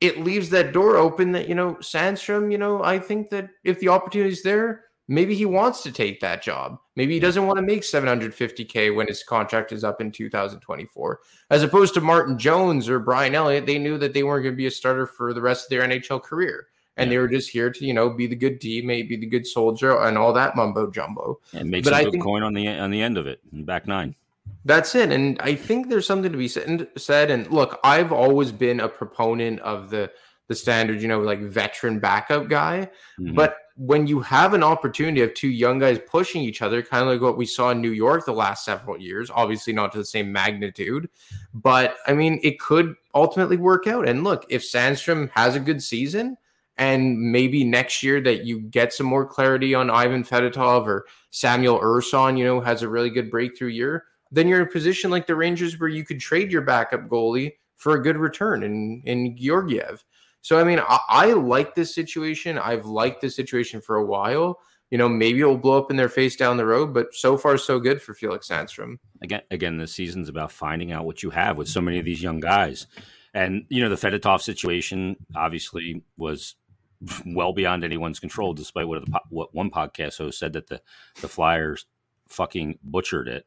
it 0.00 0.20
leaves 0.20 0.50
that 0.50 0.72
door 0.72 0.96
open 0.96 1.32
that, 1.32 1.48
you 1.48 1.54
know, 1.54 1.74
Sandstrom, 1.74 2.52
you 2.52 2.58
know, 2.58 2.82
I 2.82 2.98
think 3.00 3.30
that 3.30 3.50
if 3.64 3.80
the 3.80 3.88
opportunity 3.88 4.30
is 4.30 4.42
there, 4.42 4.84
maybe 5.08 5.34
he 5.34 5.46
wants 5.46 5.82
to 5.82 5.90
take 5.90 6.20
that 6.20 6.42
job. 6.42 6.78
Maybe 6.94 7.14
he 7.14 7.20
doesn't 7.20 7.46
want 7.46 7.56
to 7.56 7.62
make 7.62 7.82
750K 7.82 8.94
when 8.94 9.08
his 9.08 9.24
contract 9.24 9.72
is 9.72 9.82
up 9.82 10.00
in 10.00 10.12
2024. 10.12 11.20
As 11.50 11.62
opposed 11.62 11.94
to 11.94 12.00
Martin 12.00 12.38
Jones 12.38 12.88
or 12.88 12.98
Brian 13.00 13.34
Elliott, 13.34 13.66
they 13.66 13.78
knew 13.78 13.98
that 13.98 14.12
they 14.12 14.22
weren't 14.22 14.44
going 14.44 14.54
to 14.54 14.56
be 14.56 14.66
a 14.66 14.70
starter 14.70 15.06
for 15.06 15.32
the 15.32 15.40
rest 15.40 15.64
of 15.64 15.70
their 15.70 15.88
NHL 15.88 16.22
career. 16.22 16.68
And 16.96 17.08
yeah. 17.08 17.14
they 17.14 17.18
were 17.18 17.28
just 17.28 17.50
here 17.50 17.70
to, 17.70 17.84
you 17.84 17.94
know, 17.94 18.10
be 18.10 18.26
the 18.26 18.36
good 18.36 18.60
teammate, 18.60 19.08
be 19.08 19.16
the 19.16 19.26
good 19.26 19.46
soldier, 19.46 19.98
and 19.98 20.18
all 20.18 20.32
that 20.32 20.56
mumbo 20.56 20.90
jumbo. 20.90 21.40
And 21.52 21.70
make 21.70 21.84
but 21.84 21.90
some 21.90 22.00
I 22.00 22.04
good 22.04 22.12
think, 22.12 22.24
coin 22.24 22.42
on 22.42 22.54
the 22.54 22.68
on 22.68 22.90
the 22.90 23.00
end 23.00 23.16
of 23.16 23.26
it, 23.26 23.40
back 23.64 23.86
nine. 23.86 24.16
That's 24.64 24.94
it. 24.96 25.12
And 25.12 25.40
I 25.40 25.54
think 25.54 25.88
there's 25.88 26.06
something 26.06 26.32
to 26.32 26.38
be 26.38 26.48
said. 26.48 27.30
And 27.30 27.46
look, 27.52 27.78
I've 27.84 28.10
always 28.10 28.50
been 28.50 28.80
a 28.80 28.88
proponent 28.88 29.60
of 29.60 29.90
the 29.90 30.10
the 30.48 30.56
standard, 30.56 31.00
you 31.00 31.08
know, 31.08 31.20
like 31.20 31.40
veteran 31.40 32.00
backup 32.00 32.48
guy. 32.48 32.90
Mm-hmm. 33.20 33.34
But 33.34 33.58
when 33.78 34.08
you 34.08 34.18
have 34.18 34.54
an 34.54 34.64
opportunity 34.64 35.22
of 35.22 35.32
two 35.34 35.48
young 35.48 35.78
guys 35.78 36.00
pushing 36.04 36.42
each 36.42 36.62
other, 36.62 36.82
kind 36.82 37.02
of 37.04 37.08
like 37.08 37.20
what 37.20 37.38
we 37.38 37.46
saw 37.46 37.70
in 37.70 37.80
New 37.80 37.92
York 37.92 38.26
the 38.26 38.32
last 38.32 38.64
several 38.64 38.98
years, 38.98 39.30
obviously 39.32 39.72
not 39.72 39.92
to 39.92 39.98
the 39.98 40.04
same 40.04 40.32
magnitude, 40.32 41.08
but 41.54 41.96
I 42.04 42.12
mean, 42.12 42.40
it 42.42 42.58
could 42.58 42.96
ultimately 43.14 43.56
work 43.56 43.86
out. 43.86 44.08
And 44.08 44.24
look, 44.24 44.44
if 44.48 44.62
Sandstrom 44.62 45.30
has 45.30 45.54
a 45.54 45.60
good 45.60 45.80
season, 45.80 46.36
and 46.76 47.32
maybe 47.32 47.62
next 47.62 48.02
year 48.02 48.20
that 48.20 48.44
you 48.44 48.60
get 48.60 48.92
some 48.92 49.06
more 49.06 49.26
clarity 49.26 49.74
on 49.74 49.90
Ivan 49.90 50.24
Fedotov 50.24 50.86
or 50.86 51.06
Samuel 51.30 51.78
Ersson, 51.80 52.36
you 52.36 52.44
know, 52.44 52.60
has 52.60 52.82
a 52.82 52.88
really 52.88 53.10
good 53.10 53.30
breakthrough 53.30 53.68
year, 53.68 54.04
then 54.32 54.48
you're 54.48 54.60
in 54.60 54.66
a 54.66 54.70
position 54.70 55.10
like 55.10 55.26
the 55.26 55.36
Rangers 55.36 55.78
where 55.78 55.88
you 55.88 56.04
could 56.04 56.20
trade 56.20 56.50
your 56.50 56.62
backup 56.62 57.08
goalie 57.08 57.52
for 57.76 57.94
a 57.94 58.02
good 58.02 58.16
return 58.16 58.64
in 58.64 59.02
in 59.04 59.36
Georgiev. 59.36 60.04
So 60.42 60.58
I 60.58 60.64
mean, 60.64 60.80
I, 60.80 60.98
I 61.08 61.32
like 61.32 61.74
this 61.74 61.94
situation. 61.94 62.58
I've 62.58 62.86
liked 62.86 63.20
this 63.20 63.36
situation 63.36 63.80
for 63.80 63.96
a 63.96 64.04
while. 64.04 64.60
You 64.90 64.96
know, 64.96 65.08
maybe 65.08 65.40
it 65.40 65.44
will 65.44 65.58
blow 65.58 65.76
up 65.76 65.90
in 65.90 65.96
their 65.96 66.08
face 66.08 66.34
down 66.34 66.56
the 66.56 66.64
road, 66.64 66.94
but 66.94 67.14
so 67.14 67.36
far 67.36 67.58
so 67.58 67.78
good 67.78 68.00
for 68.00 68.14
Felix 68.14 68.48
Sandstrom. 68.48 68.98
Again, 69.20 69.42
again, 69.50 69.76
the 69.76 69.86
season's 69.86 70.30
about 70.30 70.50
finding 70.50 70.92
out 70.92 71.04
what 71.04 71.22
you 71.22 71.28
have 71.30 71.58
with 71.58 71.68
so 71.68 71.82
many 71.82 71.98
of 71.98 72.06
these 72.06 72.22
young 72.22 72.40
guys. 72.40 72.86
And 73.34 73.66
you 73.68 73.82
know, 73.82 73.94
the 73.94 73.96
Fedotov 73.96 74.40
situation 74.40 75.16
obviously 75.36 76.02
was 76.16 76.54
well 77.26 77.52
beyond 77.52 77.84
anyone's 77.84 78.20
control, 78.20 78.54
despite 78.54 78.88
what 78.88 79.04
the, 79.04 79.20
what 79.28 79.54
one 79.54 79.70
podcast 79.70 80.18
host 80.18 80.38
said 80.38 80.54
that 80.54 80.68
the 80.68 80.80
the 81.20 81.28
Flyers 81.28 81.86
fucking 82.28 82.78
butchered 82.82 83.28
it. 83.28 83.46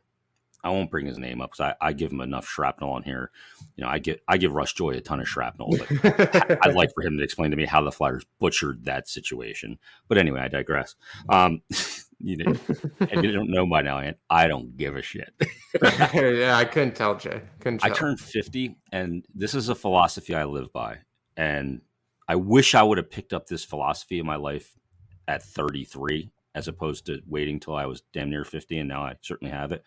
I 0.63 0.69
won't 0.69 0.91
bring 0.91 1.05
his 1.05 1.17
name 1.17 1.41
up 1.41 1.51
because 1.51 1.73
I, 1.81 1.89
I, 1.89 1.93
give 1.93 2.11
him 2.11 2.21
enough 2.21 2.47
shrapnel 2.47 2.91
on 2.91 3.03
here. 3.03 3.31
You 3.75 3.83
know, 3.83 3.89
I 3.89 3.99
get 3.99 4.21
I 4.27 4.37
give 4.37 4.53
Russ 4.53 4.73
Joy 4.73 4.91
a 4.91 5.01
ton 5.01 5.19
of 5.19 5.27
shrapnel, 5.27 5.75
but 6.03 6.65
I'd 6.65 6.75
like 6.75 6.93
for 6.93 7.03
him 7.03 7.17
to 7.17 7.23
explain 7.23 7.51
to 7.51 7.57
me 7.57 7.65
how 7.65 7.81
the 7.81 7.91
Flyers 7.91 8.25
butchered 8.39 8.85
that 8.85 9.07
situation. 9.07 9.79
But 10.07 10.17
anyway, 10.17 10.41
I 10.41 10.47
digress. 10.47 10.95
Um, 11.29 11.61
you 12.19 12.37
know, 12.37 12.51
if 12.99 13.23
you 13.23 13.31
don't 13.31 13.49
know 13.49 13.65
by 13.65 13.81
now, 13.81 13.99
and 13.99 14.15
I 14.29 14.47
don't 14.47 14.77
give 14.77 14.95
a 14.95 15.01
shit. 15.01 15.33
yeah, 16.13 16.55
I 16.55 16.65
couldn't 16.65 16.95
tell, 16.95 17.15
Jay. 17.15 17.41
Couldn't 17.59 17.79
tell. 17.79 17.91
I 17.91 17.93
turned 17.93 18.19
fifty, 18.19 18.77
and 18.91 19.25
this 19.33 19.55
is 19.55 19.69
a 19.69 19.75
philosophy 19.75 20.35
I 20.35 20.43
live 20.43 20.71
by, 20.71 20.99
and 21.35 21.81
I 22.27 22.35
wish 22.35 22.75
I 22.75 22.83
would 22.83 22.97
have 22.97 23.09
picked 23.09 23.33
up 23.33 23.47
this 23.47 23.65
philosophy 23.65 24.19
in 24.19 24.25
my 24.25 24.37
life 24.37 24.77
at 25.27 25.43
33 25.43 26.31
as 26.53 26.67
opposed 26.67 27.05
to 27.05 27.21
waiting 27.27 27.59
till 27.59 27.75
I 27.75 27.85
was 27.85 28.03
damn 28.13 28.29
near 28.29 28.43
50 28.43 28.77
and 28.77 28.89
now 28.89 29.03
I 29.03 29.15
certainly 29.21 29.51
have 29.51 29.71
it. 29.71 29.83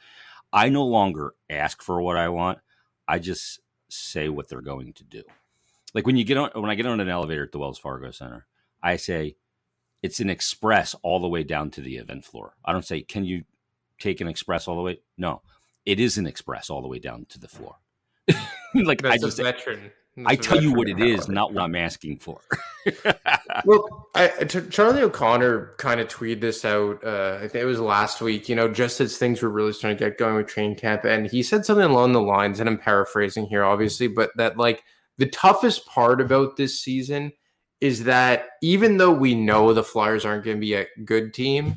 I 0.55 0.69
no 0.69 0.87
longer 0.87 1.35
ask 1.51 1.83
for 1.83 2.01
what 2.01 2.17
I 2.17 2.29
want. 2.29 2.61
I 3.09 3.19
just 3.19 3.59
say 3.89 4.29
what 4.29 4.49
they're 4.49 4.61
going 4.61 4.93
to 4.95 5.05
do. 5.05 5.25
Like 5.93 6.07
when 6.07 6.17
you 6.17 6.25
get 6.25 6.39
on 6.39 6.51
when 6.55 6.71
I 6.71 6.77
get 6.77 6.87
on 6.87 7.01
an 7.01 7.09
elevator 7.09 7.43
at 7.43 7.53
the 7.53 7.59
Wells 7.59 7.79
Fargo 7.79 8.13
Center, 8.13 8.47
I 8.81 8.97
say 8.97 9.37
it's 10.01 10.21
an 10.21 10.31
express 10.31 10.95
all 11.03 11.21
the 11.21 11.29
way 11.29 11.43
down 11.43 11.71
to 11.73 11.81
the 11.81 11.97
event 11.97 12.25
floor. 12.25 12.55
I 12.65 12.73
don't 12.73 12.85
say 12.85 13.03
can 13.03 13.25
you 13.25 13.45
take 13.99 14.21
an 14.21 14.29
express 14.29 14.69
all 14.69 14.77
the 14.77 14.83
way? 14.83 15.01
No. 15.19 15.43
It 15.85 15.99
is 16.01 16.19
an 16.19 16.27
express 16.27 16.71
all 16.71 16.83
the 16.83 16.89
way 16.89 17.01
down 17.01 17.27
to 17.31 17.41
the 17.41 17.49
floor. 17.49 17.77
like 18.75 19.03
That's 19.03 19.17
I 19.17 19.19
just 19.19 19.37
veteran 19.39 19.91
I 20.27 20.37
tell 20.37 20.63
you 20.63 20.73
what 20.73 20.89
it 20.89 21.01
is, 21.01 21.29
not 21.29 21.53
what 21.53 21.65
I'm 21.65 21.75
asking 21.75 22.19
for. 22.19 22.41
well, 23.65 24.09
I, 24.15 24.29
t- 24.29 24.69
Charlie 24.71 25.03
O'Connor 25.03 25.75
kind 25.79 26.01
of 26.01 26.07
tweeted 26.07 26.41
this 26.41 26.65
out. 26.65 27.03
Uh, 27.05 27.39
I 27.43 27.49
think 27.49 27.63
it 27.63 27.67
was 27.67 27.81
last 27.81 28.21
week. 28.21 28.49
You 28.49 28.55
know, 28.55 28.69
just 28.69 29.01
as 29.01 29.19
things 29.19 29.43
were 29.43 29.49
really 29.49 29.73
starting 29.73 29.99
to 29.99 30.05
get 30.05 30.19
going 30.19 30.37
with 30.37 30.47
training 30.47 30.77
camp, 30.77 31.05
and 31.05 31.27
he 31.27 31.43
said 31.43 31.65
something 31.65 31.85
along 31.85 32.13
the 32.13 32.21
lines, 32.21 32.61
and 32.61 32.69
I'm 32.69 32.79
paraphrasing 32.79 33.47
here, 33.47 33.65
obviously, 33.65 34.07
but 34.07 34.31
that 34.37 34.57
like 34.57 34.85
the 35.19 35.27
toughest 35.27 35.87
part 35.87 36.21
about 36.21 36.57
this 36.57 36.81
season 36.81 37.33
is 37.81 38.05
that 38.05 38.51
even 38.63 38.99
though 38.99 39.13
we 39.13 39.35
know 39.35 39.73
the 39.73 39.83
Flyers 39.83 40.25
aren't 40.25 40.45
going 40.45 40.57
to 40.57 40.61
be 40.61 40.75
a 40.75 40.87
good 41.05 41.35
team, 41.35 41.75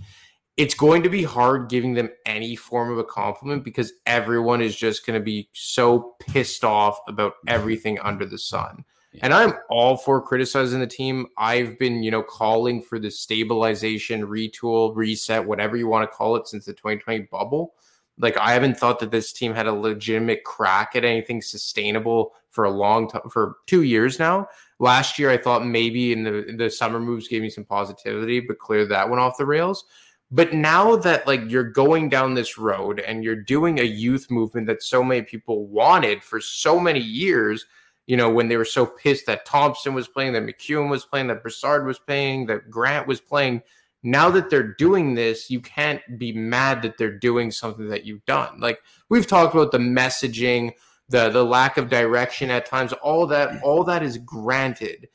it's 0.58 0.74
going 0.74 1.03
to 1.03 1.10
be 1.10 1.24
hard 1.24 1.70
giving 1.70 1.93
them 1.93 2.10
any 2.26 2.55
form 2.55 2.91
of 2.91 2.97
a 2.97 3.03
compliment 3.03 3.64
because 3.64 3.93
everyone 4.08 4.60
is 4.60 4.76
just 4.76 5.05
going 5.05 5.18
to 5.18 5.24
be 5.24 5.49
so 5.53 6.16
pissed 6.20 6.64
off 6.64 6.99
about 7.08 7.34
mm-hmm. 7.34 7.49
everything 7.49 7.99
under 7.99 8.26
the 8.26 8.39
sun. 8.39 8.84
Yeah. 9.14 9.22
And 9.24 9.34
I'm 9.34 9.53
all 9.70 9.97
for 9.97 10.22
criticizing 10.22 10.80
the 10.80 10.88
team. 10.88 11.28
I've 11.38 11.78
been, 11.78 12.03
you 12.03 12.12
know, 12.12 12.24
calling 12.24 12.82
for 12.82 12.99
the 12.99 13.12
stabilization, 13.12 14.26
retool, 14.28 14.95
reset, 14.95 15.45
whatever 15.45 15.78
you 15.78 15.88
want 15.88 16.10
to 16.10 16.16
call 16.16 16.36
it 16.36 16.47
since 16.47 16.66
the 16.66 16.74
2020 16.74 17.28
bubble. 17.32 17.76
Like 18.20 18.36
I 18.38 18.51
haven't 18.51 18.78
thought 18.78 18.99
that 18.99 19.12
this 19.12 19.32
team 19.32 19.53
had 19.53 19.68
a 19.68 19.74
legitimate 19.74 20.43
crack 20.43 20.95
at 20.95 21.05
anything 21.05 21.39
sustainable 21.39 22.34
for 22.49 22.64
a 22.64 22.72
long 22.72 23.08
time 23.08 23.30
for 23.30 23.58
2 23.68 23.84
years 23.84 24.18
now. 24.18 24.47
Last 24.80 25.20
year 25.20 25.30
I 25.30 25.38
thought 25.38 25.66
maybe 25.66 26.12
in 26.14 26.24
the 26.24 26.55
the 26.58 26.70
summer 26.70 26.99
moves 26.99 27.28
gave 27.28 27.43
me 27.43 27.51
some 27.51 27.64
positivity, 27.64 28.39
but 28.39 28.58
clearly 28.58 28.88
that 28.88 29.08
went 29.08 29.20
off 29.20 29.38
the 29.38 29.45
rails. 29.45 29.86
But 30.30 30.53
now 30.53 30.97
that 30.97 31.25
like 31.25 31.49
you're 31.49 31.63
going 31.63 32.09
down 32.09 32.34
this 32.34 32.57
road 32.57 32.99
and 32.99 33.23
you're 33.23 33.36
doing 33.36 33.80
a 33.80 33.84
youth 33.84 34.30
movement 34.30 34.67
that 34.67 34.84
so 34.84 35.01
many 35.03 35.21
people 35.21 35.67
wanted 35.67 36.21
for 36.21 36.41
so 36.41 36.80
many 36.80 36.99
years, 36.99 37.65
you 38.07 38.17
know, 38.17 38.30
when 38.30 38.49
they 38.49 38.57
were 38.57 38.65
so 38.65 38.86
pissed 38.86 39.25
that 39.28 39.45
Thompson 39.45 39.93
was 39.93 40.07
playing, 40.07 40.34
that 40.34 40.43
MacEwen 40.43 40.89
was 40.89 41.05
playing, 41.05 41.28
that 41.28 41.41
Brassard 41.41 41.86
was 41.86 41.99
playing, 41.99 42.45
that 42.47 42.69
Grant 42.69 43.07
was 43.07 43.21
playing. 43.21 43.61
Now 44.03 44.30
that 44.32 44.49
they're 44.49 44.73
doing 44.73 45.15
this, 45.15 45.49
you 45.49 45.61
can't 45.61 46.01
be 46.17 46.34
mad 46.34 46.82
that 46.82 46.97
they're 46.97 47.17
doing 47.17 47.49
something 47.49 47.88
that 47.88 48.05
you've 48.05 48.25
done. 48.25 48.59
Like 48.59 48.80
we've 49.09 49.28
talked 49.28 49.55
about 49.55 49.71
the 49.71 49.78
messaging, 49.78 50.73
the 51.09 51.30
the 51.30 51.43
lack 51.43 51.78
of 51.78 51.89
direction 51.89 52.51
at 52.51 52.65
times, 52.65 52.91
all 52.93 53.28
that, 53.28 53.63
all 53.63 53.86
that 53.86 54.03
is 54.03 54.17
granted. 54.17 55.07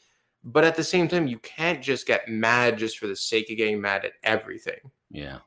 But 0.45 0.65
at 0.65 0.75
the 0.75 0.85
same 0.85 1.07
time, 1.07 1.27
you 1.29 1.39
can't 1.39 1.83
just 1.83 2.07
get 2.07 2.29
mad 2.29 2.79
just 2.79 2.99
for 2.99 3.07
the 3.07 3.15
sake 3.15 3.51
of 3.51 3.59
getting 3.59 3.81
mad 3.81 4.05
at 4.05 4.13
everything. 4.25 4.81
Yeah. 5.13 5.39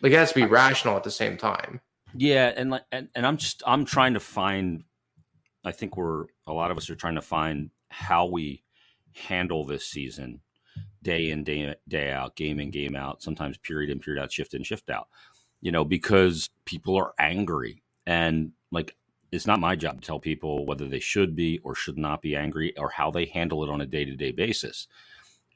Like 0.00 0.12
it 0.12 0.16
has 0.16 0.30
to 0.30 0.36
be 0.36 0.46
rational 0.46 0.96
at 0.96 1.04
the 1.04 1.10
same 1.10 1.36
time. 1.36 1.80
Yeah, 2.14 2.52
and 2.56 2.70
like 2.70 2.84
and, 2.90 3.08
and 3.14 3.26
I'm 3.26 3.36
just 3.36 3.62
I'm 3.66 3.84
trying 3.84 4.14
to 4.14 4.20
find 4.20 4.84
I 5.64 5.72
think 5.72 5.96
we're 5.96 6.26
a 6.46 6.52
lot 6.52 6.70
of 6.70 6.76
us 6.76 6.88
are 6.88 6.96
trying 6.96 7.16
to 7.16 7.22
find 7.22 7.70
how 7.90 8.26
we 8.26 8.62
handle 9.12 9.64
this 9.64 9.86
season 9.86 10.40
day 11.02 11.30
in 11.30 11.44
day 11.44 11.74
day 11.86 12.10
out, 12.10 12.36
game 12.36 12.60
in 12.60 12.70
game 12.70 12.96
out, 12.96 13.22
sometimes 13.22 13.58
period 13.58 13.90
in 13.90 14.00
period 14.00 14.22
out, 14.22 14.32
shift 14.32 14.54
in 14.54 14.62
shift 14.62 14.88
out. 14.88 15.08
You 15.60 15.72
know, 15.72 15.84
because 15.84 16.48
people 16.64 16.96
are 16.96 17.12
angry 17.18 17.82
and 18.06 18.52
like 18.72 18.96
it's 19.30 19.46
not 19.46 19.60
my 19.60 19.76
job 19.76 20.00
to 20.00 20.06
tell 20.06 20.18
people 20.18 20.66
whether 20.66 20.88
they 20.88 20.98
should 20.98 21.36
be 21.36 21.58
or 21.58 21.74
should 21.74 21.98
not 21.98 22.22
be 22.22 22.34
angry 22.34 22.76
or 22.76 22.88
how 22.88 23.10
they 23.10 23.26
handle 23.26 23.62
it 23.62 23.70
on 23.70 23.80
a 23.80 23.86
day-to-day 23.86 24.32
basis. 24.32 24.88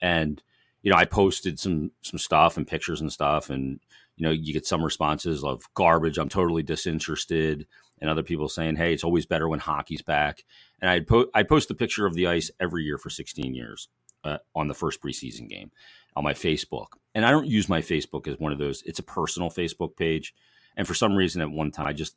And 0.01 0.41
you 0.85 0.91
know, 0.91 0.99
I 0.99 1.07
posted 1.07 1.59
some 1.59 1.91
some 2.03 2.19
stuff 2.19 2.57
and 2.57 2.67
pictures 2.67 3.01
and 3.01 3.11
stuff, 3.11 3.49
and 3.49 3.81
you 4.17 4.25
know, 4.25 4.31
you 4.31 4.53
get 4.53 4.67
some 4.67 4.85
responses 4.85 5.43
of 5.43 5.63
garbage. 5.73 6.19
I'm 6.19 6.29
totally 6.29 6.63
disinterested, 6.63 7.67
and 8.01 8.11
other 8.11 8.23
people 8.23 8.51
saying, 8.51 8.77
"Hey, 8.77 8.93
it's 8.93 9.03
always 9.03 9.25
better 9.25 9.49
when 9.49 9.61
hockey's 9.61 10.03
back." 10.03 10.45
And 10.83 10.91
I 10.91 11.01
po- 11.01 11.31
I 11.35 11.43
post 11.43 11.69
the 11.69 11.75
picture 11.75 12.05
of 12.05 12.13
the 12.13 12.27
ice 12.27 12.51
every 12.61 12.85
year 12.85 12.99
for 12.99 13.09
16 13.09 13.55
years 13.55 13.89
uh, 14.25 14.39
on 14.55 14.69
the 14.69 14.75
first 14.75 15.01
preseason 15.01 15.49
game 15.49 15.73
on 16.15 16.23
my 16.23 16.35
Facebook, 16.35 16.89
and 17.15 17.25
I 17.25 17.31
don't 17.31 17.47
use 17.47 17.67
my 17.67 17.81
Facebook 17.81 18.29
as 18.29 18.39
one 18.39 18.53
of 18.53 18.59
those. 18.59 18.83
It's 18.83 18.99
a 18.99 19.05
personal 19.05 19.49
Facebook 19.49 19.97
page, 19.97 20.35
and 20.77 20.87
for 20.87 20.95
some 20.95 21.17
reason, 21.17 21.41
at 21.41 21.51
one 21.51 21.71
time, 21.71 21.87
I 21.87 21.95
just 21.95 22.15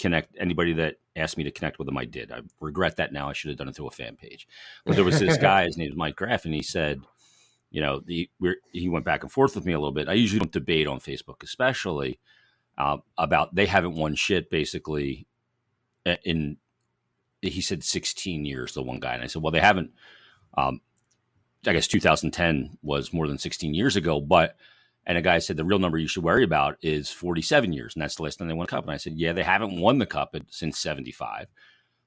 connect 0.00 0.36
anybody 0.40 0.72
that 0.72 0.96
asked 1.14 1.38
me 1.38 1.44
to 1.44 1.52
connect 1.52 1.78
with 1.78 1.86
them. 1.86 1.96
I 1.96 2.06
did. 2.06 2.32
I 2.32 2.40
regret 2.60 2.96
that 2.96 3.12
now. 3.12 3.28
I 3.28 3.34
should 3.34 3.50
have 3.50 3.58
done 3.58 3.68
it 3.68 3.76
through 3.76 3.86
a 3.86 3.92
fan 3.92 4.16
page. 4.16 4.48
But 4.84 4.96
there 4.96 5.04
was 5.04 5.20
this 5.20 5.36
guy. 5.48 5.66
His 5.66 5.76
name 5.76 5.90
is 5.90 5.96
Mike 5.96 6.16
Graff, 6.16 6.44
and 6.44 6.54
he 6.54 6.62
said 6.62 7.02
you 7.70 7.80
know, 7.80 8.00
the, 8.00 8.28
he 8.72 8.88
went 8.88 9.04
back 9.04 9.22
and 9.22 9.30
forth 9.30 9.54
with 9.54 9.64
me 9.64 9.72
a 9.72 9.78
little 9.78 9.92
bit. 9.92 10.08
I 10.08 10.14
usually 10.14 10.40
don't 10.40 10.52
debate 10.52 10.86
on 10.86 10.98
Facebook, 10.98 11.42
especially 11.42 12.18
uh, 12.76 12.98
about 13.16 13.54
they 13.54 13.66
haven't 13.66 13.94
won 13.94 14.14
shit 14.14 14.50
basically 14.50 15.26
in, 16.24 16.56
he 17.42 17.60
said 17.60 17.84
16 17.84 18.44
years, 18.44 18.74
the 18.74 18.82
one 18.82 19.00
guy. 19.00 19.14
And 19.14 19.22
I 19.22 19.26
said, 19.26 19.42
well, 19.42 19.52
they 19.52 19.60
haven't, 19.60 19.92
um, 20.56 20.80
I 21.66 21.72
guess 21.72 21.86
2010 21.86 22.78
was 22.82 23.12
more 23.12 23.28
than 23.28 23.38
16 23.38 23.74
years 23.74 23.96
ago, 23.96 24.20
but 24.20 24.56
and 25.06 25.16
a 25.16 25.22
guy 25.22 25.38
said 25.38 25.56
the 25.56 25.64
real 25.64 25.78
number 25.78 25.98
you 25.98 26.08
should 26.08 26.24
worry 26.24 26.44
about 26.44 26.76
is 26.82 27.10
47 27.10 27.72
years, 27.72 27.94
and 27.94 28.02
that's 28.02 28.16
the 28.16 28.22
last 28.22 28.36
time 28.36 28.48
they 28.48 28.54
won 28.54 28.64
a 28.64 28.68
cup. 28.68 28.84
And 28.84 28.92
I 28.92 28.98
said, 28.98 29.14
yeah, 29.14 29.32
they 29.32 29.42
haven't 29.42 29.80
won 29.80 29.98
the 29.98 30.06
cup 30.06 30.36
since 30.50 30.78
75. 30.78 31.46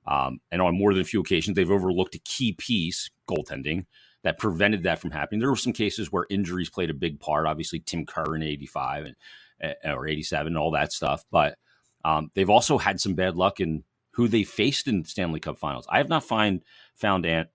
Um, 0.06 0.40
and 0.52 0.62
on 0.62 0.78
more 0.78 0.94
than 0.94 1.02
a 1.02 1.06
few 1.06 1.22
occasions, 1.22 1.56
they've 1.56 1.70
overlooked 1.70 2.16
a 2.16 2.20
key 2.20 2.54
piece, 2.54 3.10
goaltending, 3.28 3.86
that 4.24 4.40
prevented 4.40 4.84
that 4.84 5.00
from 5.00 5.12
happening. 5.12 5.40
There 5.40 5.50
were 5.50 5.56
some 5.56 5.74
cases 5.74 6.12
where 6.12 6.26
injuries 6.30 6.70
played 6.70 6.90
a 6.90 6.96
big 6.96 7.20
part. 7.20 7.46
Obviously, 7.46 7.80
Tim 7.80 8.06
Kerr 8.06 8.36
in 8.36 8.44
'85 8.44 9.06
and 9.06 9.16
eh, 9.62 9.94
or 9.94 10.08
'87 10.08 10.48
and 10.48 10.58
all 10.58 10.72
that 10.72 10.92
stuff. 10.92 11.24
But 11.30 11.58
um, 12.06 12.30
they've 12.34 12.50
also 12.50 12.78
had 12.78 13.00
some 13.00 13.14
bad 13.14 13.36
luck 13.36 13.60
in 13.60 13.84
who 14.12 14.28
they 14.28 14.44
faced 14.44 14.88
in 14.88 15.04
Stanley 15.04 15.40
Cup 15.40 15.58
Finals. 15.58 15.86
I 15.90 15.98
have 15.98 16.10
not 16.10 16.24
find 16.24 16.64
found 16.96 17.26
a 17.26 17.48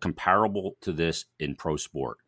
comparable 0.00 0.76
to 0.82 0.92
this 0.92 1.24
in 1.38 1.56
pro 1.56 1.76
sport, 1.76 2.18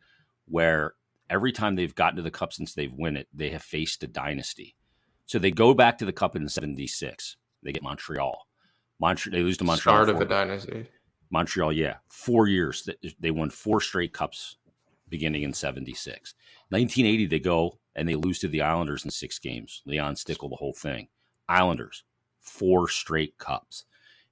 where 0.47 0.95
every 1.31 1.53
time 1.53 1.77
they've 1.77 1.95
gotten 1.95 2.17
to 2.17 2.23
the 2.23 2.31
cup 2.31 2.53
since 2.53 2.75
they've 2.75 2.93
won 2.93 3.17
it, 3.17 3.29
they 3.33 3.51
have 3.51 3.63
faced 3.63 4.03
a 4.03 4.07
dynasty. 4.07 4.75
So 5.27 5.39
they 5.39 5.51
go 5.51 5.73
back 5.73 5.99
to 5.99 6.05
the 6.05 6.13
cup 6.13 6.35
in 6.37 6.49
'76. 6.49 7.37
They 7.63 7.73
get 7.73 7.83
Montreal. 7.83 8.47
Montreal. 9.01 9.37
They 9.37 9.43
lose 9.43 9.57
to 9.59 9.65
Montreal. 9.65 10.05
Start 10.05 10.09
of 10.09 10.21
a 10.21 10.25
dynasty. 10.25 10.87
Montreal, 11.31 11.73
yeah, 11.73 11.97
four 12.09 12.49
years. 12.49 12.89
They 13.21 13.31
won 13.31 13.51
four 13.51 13.81
straight 13.81 14.13
cups 14.13 14.57
beginning 15.09 15.43
in 15.43 15.53
76. 15.53 16.35
1980, 16.71 17.27
they 17.27 17.39
go 17.39 17.79
and 17.95 18.09
they 18.09 18.17
lose 18.17 18.39
to 18.41 18.49
the 18.49 18.63
Islanders 18.63 19.05
in 19.05 19.11
six 19.11 19.39
games. 19.39 19.83
Leon 19.87 20.17
Stickle, 20.17 20.49
the 20.49 20.57
whole 20.57 20.73
thing. 20.73 21.09
Islanders, 21.49 22.05
four 22.41 22.89
straight 22.89 23.39
cups. 23.39 23.85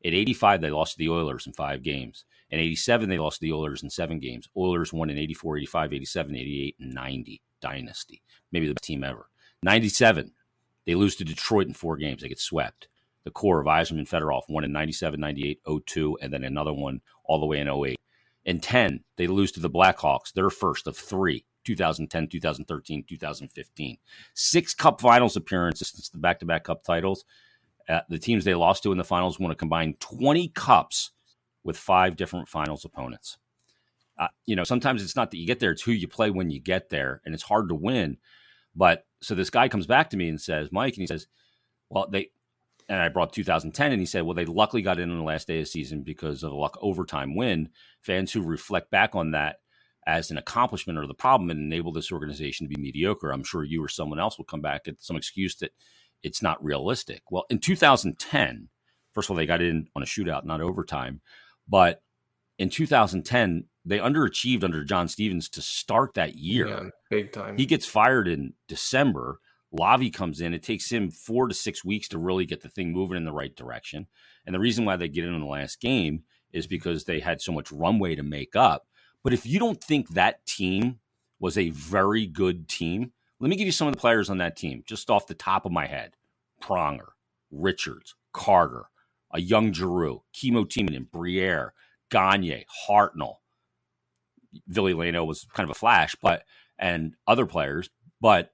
At 0.05 0.15
85, 0.15 0.61
they 0.61 0.71
lost 0.71 0.93
to 0.93 0.99
the 0.99 1.09
Oilers 1.09 1.47
in 1.47 1.53
five 1.53 1.83
games. 1.83 2.25
In 2.51 2.59
87, 2.59 3.09
they 3.09 3.19
lost 3.19 3.41
to 3.41 3.47
the 3.47 3.53
Oilers 3.53 3.83
in 3.83 3.91
seven 3.91 4.19
games. 4.19 4.49
Oilers 4.57 4.93
won 4.93 5.11
in 5.11 5.19
84, 5.19 5.59
85, 5.59 5.93
87, 5.93 6.37
88, 6.37 6.77
and 6.81 6.95
90. 6.95 7.43
Dynasty. 7.61 8.23
Maybe 8.51 8.67
the 8.67 8.75
best 8.75 8.85
team 8.85 9.05
ever. 9.05 9.29
97, 9.63 10.33
they 10.85 10.97
lose 10.97 11.15
to 11.17 11.25
Detroit 11.25 11.69
in 11.69 11.75
four 11.75 11.97
games. 11.97 12.23
They 12.23 12.29
get 12.29 12.41
swept 12.41 12.89
the 13.25 13.31
core 13.31 13.61
of 13.61 13.67
Yzerman 13.67 14.09
Fedorov, 14.09 14.43
one 14.49 14.65
in 14.65 14.73
97, 14.73 15.21
98, 15.21 15.61
02, 15.87 16.19
and 16.21 16.33
then 16.33 16.45
another 16.45 16.73
one 16.73 17.01
all 17.25 17.41
the 17.41 17.47
way 17.47 17.59
in 17.59 17.69
08. 17.69 17.97
In 18.45 18.61
10, 18.61 19.05
they 19.17 19.27
lose 19.27 19.53
to 19.53 19.61
the 19.61 19.71
Blackhawks, 19.71 20.33
their 20.33 20.51
first 20.51 20.87
of 20.87 20.97
three 20.97 21.45
2010, 21.65 22.29
2013, 22.29 23.05
2015. 23.09 23.99
Six 24.35 24.75
cup 24.75 25.01
finals 25.01 25.37
appearances 25.37 25.89
since 25.89 26.09
the 26.09 26.19
back 26.19 26.41
to 26.41 26.47
back 26.47 26.65
cup 26.65 26.83
titles. 26.83 27.25
Uh, 27.89 28.01
the 28.09 28.19
teams 28.19 28.45
they 28.45 28.55
lost 28.55 28.83
to 28.83 28.93
in 28.93 28.99
the 28.99 29.05
finals 29.05 29.39
won 29.39 29.51
a 29.51 29.55
combined 29.55 30.01
20 30.01 30.49
cups 30.49 31.11
with 31.65 31.77
five 31.77 32.17
different 32.17 32.49
finals 32.49 32.85
opponents. 32.85 33.39
Uh, 34.19 34.29
you 34.45 34.55
know, 34.55 34.65
sometimes 34.65 35.03
it's 35.03 35.17
not 35.17 35.31
that 35.31 35.39
you 35.39 35.47
get 35.47 35.59
there, 35.59 35.71
it's 35.73 35.83
who 35.83 35.93
you 35.93 36.07
play 36.07 36.31
when 36.31 36.51
you 36.51 36.61
get 36.61 36.91
there, 36.91 37.21
and 37.25 37.35
it's 37.35 37.43
hard 37.43 37.69
to 37.69 37.75
win. 37.75 38.19
But 38.75 39.07
so 39.21 39.35
this 39.35 39.51
guy 39.51 39.69
comes 39.69 39.87
back 39.87 40.11
to 40.11 40.17
me 40.17 40.29
and 40.29 40.41
says, 40.41 40.71
Mike, 40.71 40.95
and 40.95 41.03
he 41.03 41.07
says, 41.07 41.27
well, 41.91 42.09
they 42.11 42.31
and 42.89 43.01
I 43.01 43.09
brought 43.09 43.33
2010, 43.33 43.93
and 43.93 44.01
he 44.01 44.07
said, 44.07 44.23
well, 44.23 44.35
they 44.35 44.45
luckily 44.45 44.83
got 44.83 44.99
in 44.99 45.11
on 45.11 45.19
the 45.19 45.25
last 45.25 45.47
day 45.47 45.61
of 45.61 45.69
season 45.69 46.03
because 46.03 46.43
of 46.43 46.53
a 46.53 46.57
luck 46.57 46.79
overtime 46.81 47.35
win. 47.35 47.71
Fans 48.01 48.33
who 48.33 48.43
reflect 48.43 48.91
back 48.91 49.15
on 49.15 49.33
that 49.33 49.57
as 50.07 50.31
an 50.31 50.39
accomplishment 50.39 50.99
or 50.99 51.07
the 51.07 51.15
problem 51.15 51.51
and 51.51 51.61
enable 51.61 51.93
this 51.93 52.11
organization 52.11 52.67
to 52.67 52.75
be 52.75 52.81
mediocre. 52.81 53.31
I'm 53.31 53.45
sure 53.45 53.63
you 53.63 53.83
or 53.83 53.89
someone 53.89 54.19
else 54.19 54.37
will 54.37 54.45
come 54.45 54.61
back 54.61 54.89
at 54.89 55.01
some 55.01 55.17
excuse 55.17 55.57
that 55.57 55.73
it's 56.23 56.43
not 56.43 56.63
realistic. 56.63 57.23
Well, 57.31 57.45
in 57.51 57.59
2010, 57.59 58.69
first 59.13 59.27
of 59.27 59.31
all, 59.31 59.37
they 59.37 59.47
got 59.47 59.63
in 59.63 59.89
on 59.95 60.03
a 60.03 60.07
shootout, 60.07 60.45
not 60.45 60.61
overtime, 60.61 61.21
but 61.69 62.03
in 62.59 62.69
2010, 62.69 63.65
they 63.85 63.99
underachieved 63.99 64.65
under 64.65 64.85
John 64.85 65.09
Stevens 65.09 65.49
to 65.51 65.63
start 65.63 66.15
that 66.15 66.37
year. 66.37 66.69
Yeah, 66.69 66.89
big 67.11 67.33
time. 67.33 67.57
He 67.57 67.67
gets 67.67 67.87
fired 67.87 68.29
in 68.29 68.55
December 68.69 69.39
Lavi 69.73 70.13
comes 70.13 70.41
in. 70.41 70.55
It 70.55 70.63
takes 70.63 70.91
him 70.91 71.11
four 71.11 71.49
to 71.49 71.55
six 71.55 71.85
weeks 71.85 72.09
to 72.09 72.19
really 72.19 72.45
get 72.45 72.61
the 72.61 72.69
thing 72.69 72.93
moving 72.93 73.17
in 73.17 73.25
the 73.25 73.33
right 73.33 73.55
direction. 73.55 74.07
And 74.45 74.55
the 74.55 74.61
reason 74.61 74.85
why 74.85 74.97
they 74.97 75.09
get 75.09 75.25
in 75.25 75.35
on 75.35 75.41
the 75.41 75.47
last 75.47 75.81
game 75.81 76.25
is 76.53 76.67
because 76.67 77.05
they 77.05 77.21
had 77.21 77.41
so 77.41 77.53
much 77.53 77.73
runway 77.73 78.15
to 78.15 78.23
make 78.23 78.55
up. 78.55 78.87
But 79.25 79.33
if 79.33 79.47
you 79.47 79.59
don't 79.59 79.83
think 79.83 80.11
that 80.11 80.45
team 80.47 80.99
was 81.41 81.57
a 81.57 81.71
very 81.71 82.27
good 82.27 82.69
team, 82.69 83.13
let 83.41 83.49
me 83.49 83.57
give 83.57 83.67
you 83.67 83.73
some 83.73 83.89
of 83.89 83.95
the 83.95 84.01
players 84.01 84.31
on 84.31 84.39
that 84.39 84.57
team 84.57 84.83
just 84.87 85.11
off 85.11 85.27
the 85.27 85.35
top 85.35 85.65
of 85.65 85.73
my 85.73 85.87
head 85.87 86.13
Pronger, 86.63 87.09
Richards, 87.51 88.15
Carter, 88.33 88.85
a 89.33 89.41
young 89.41 89.73
Giroux, 89.73 90.23
Kimmo 90.33 90.65
Timonen, 90.65 91.11
Briere, 91.11 91.73
Gagne, 92.11 92.67
Hartnell. 92.89 93.37
Ville 94.69 94.97
Leino 94.99 95.27
was 95.27 95.47
kind 95.55 95.69
of 95.69 95.75
a 95.75 95.79
flash, 95.79 96.15
but 96.21 96.45
and 96.79 97.15
other 97.27 97.47
players, 97.47 97.91
but 98.21 98.53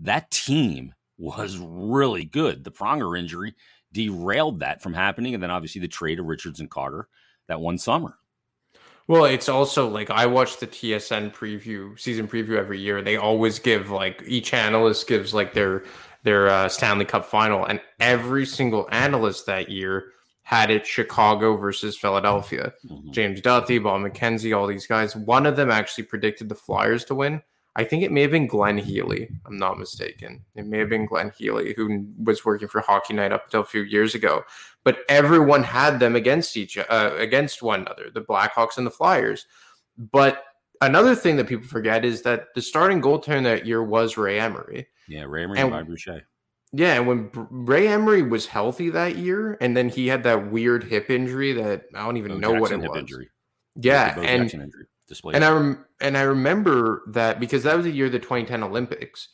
that 0.00 0.30
team 0.30 0.94
was 1.18 1.58
really 1.58 2.24
good. 2.24 2.64
The 2.64 2.70
Pronger 2.70 3.18
injury 3.18 3.54
derailed 3.92 4.60
that 4.60 4.82
from 4.82 4.94
happening. 4.94 5.34
And 5.34 5.42
then 5.42 5.50
obviously 5.50 5.80
the 5.80 5.88
trade 5.88 6.18
of 6.18 6.26
Richards 6.26 6.60
and 6.60 6.70
Carter 6.70 7.08
that 7.48 7.60
one 7.60 7.78
summer. 7.78 8.16
Well, 9.06 9.24
it's 9.24 9.48
also 9.48 9.88
like 9.88 10.08
I 10.08 10.26
watch 10.26 10.58
the 10.58 10.68
TSN 10.68 11.34
preview, 11.34 11.98
season 11.98 12.28
preview 12.28 12.56
every 12.56 12.78
year. 12.78 13.02
They 13.02 13.16
always 13.16 13.58
give 13.58 13.90
like 13.90 14.22
each 14.24 14.54
analyst 14.54 15.08
gives 15.08 15.34
like 15.34 15.52
their 15.52 15.84
their 16.22 16.48
uh, 16.48 16.68
Stanley 16.68 17.06
Cup 17.06 17.24
final, 17.24 17.64
and 17.64 17.80
every 17.98 18.46
single 18.46 18.86
analyst 18.92 19.46
that 19.46 19.68
year 19.68 20.12
had 20.42 20.70
it 20.70 20.86
Chicago 20.86 21.56
versus 21.56 21.96
Philadelphia. 21.96 22.72
Mm-hmm. 22.88 23.10
James 23.10 23.40
Duthie, 23.40 23.82
Bob 23.82 24.02
McKenzie, 24.02 24.56
all 24.56 24.68
these 24.68 24.86
guys. 24.86 25.16
One 25.16 25.44
of 25.44 25.56
them 25.56 25.70
actually 25.70 26.04
predicted 26.04 26.48
the 26.48 26.54
Flyers 26.54 27.04
to 27.06 27.16
win, 27.16 27.42
I 27.76 27.84
think 27.84 28.02
it 28.02 28.10
may 28.10 28.22
have 28.22 28.32
been 28.32 28.48
Glenn 28.48 28.78
Healy. 28.78 29.28
I'm 29.46 29.56
not 29.56 29.78
mistaken. 29.78 30.44
It 30.56 30.66
may 30.66 30.78
have 30.78 30.88
been 30.88 31.06
Glenn 31.06 31.32
Healy 31.36 31.72
who 31.76 32.06
was 32.22 32.44
working 32.44 32.68
for 32.68 32.80
Hockey 32.80 33.14
Night 33.14 33.32
up 33.32 33.44
until 33.44 33.60
a 33.60 33.64
few 33.64 33.82
years 33.82 34.14
ago. 34.14 34.42
But 34.82 34.98
everyone 35.08 35.62
had 35.62 36.00
them 36.00 36.16
against 36.16 36.56
each 36.56 36.76
uh, 36.78 37.12
against 37.16 37.62
one 37.62 37.82
another, 37.82 38.10
the 38.12 38.22
Blackhawks 38.22 38.76
and 38.76 38.86
the 38.86 38.90
Flyers. 38.90 39.46
But 39.96 40.44
another 40.80 41.14
thing 41.14 41.36
that 41.36 41.46
people 41.46 41.66
forget 41.66 42.04
is 42.04 42.22
that 42.22 42.48
the 42.54 42.62
starting 42.62 43.00
goaltender 43.00 43.44
that 43.44 43.66
year 43.66 43.84
was 43.84 44.16
Ray 44.16 44.40
Emery. 44.40 44.88
Yeah, 45.06 45.22
Ray 45.22 45.44
Emery 45.44 45.58
and, 45.60 45.72
and 45.72 45.86
Boucher. 45.86 46.22
Yeah, 46.72 46.94
and 46.94 47.06
when 47.06 47.30
Ray 47.32 47.88
Emery 47.88 48.22
was 48.22 48.46
healthy 48.46 48.90
that 48.90 49.16
year, 49.16 49.58
and 49.60 49.76
then 49.76 49.88
he 49.88 50.06
had 50.06 50.22
that 50.24 50.50
weird 50.50 50.84
hip 50.84 51.10
injury 51.10 51.52
that 51.52 51.84
I 51.94 52.04
don't 52.04 52.16
even 52.16 52.32
Bo 52.32 52.38
know 52.38 52.60
Jackson 52.60 52.80
what 52.80 52.86
it 52.86 52.90
was. 52.90 52.98
Injury. 53.00 53.28
Yeah, 53.76 54.18
and 54.20 54.72
display. 55.10 55.34
And 55.34 55.44
I 55.44 55.50
rem- 55.50 55.84
and 56.00 56.16
I 56.16 56.22
remember 56.22 57.02
that 57.08 57.38
because 57.38 57.64
that 57.64 57.76
was 57.76 57.84
the 57.84 57.92
year 57.92 58.06
of 58.06 58.12
the 58.12 58.18
2010 58.18 58.62
Olympics, 58.62 59.28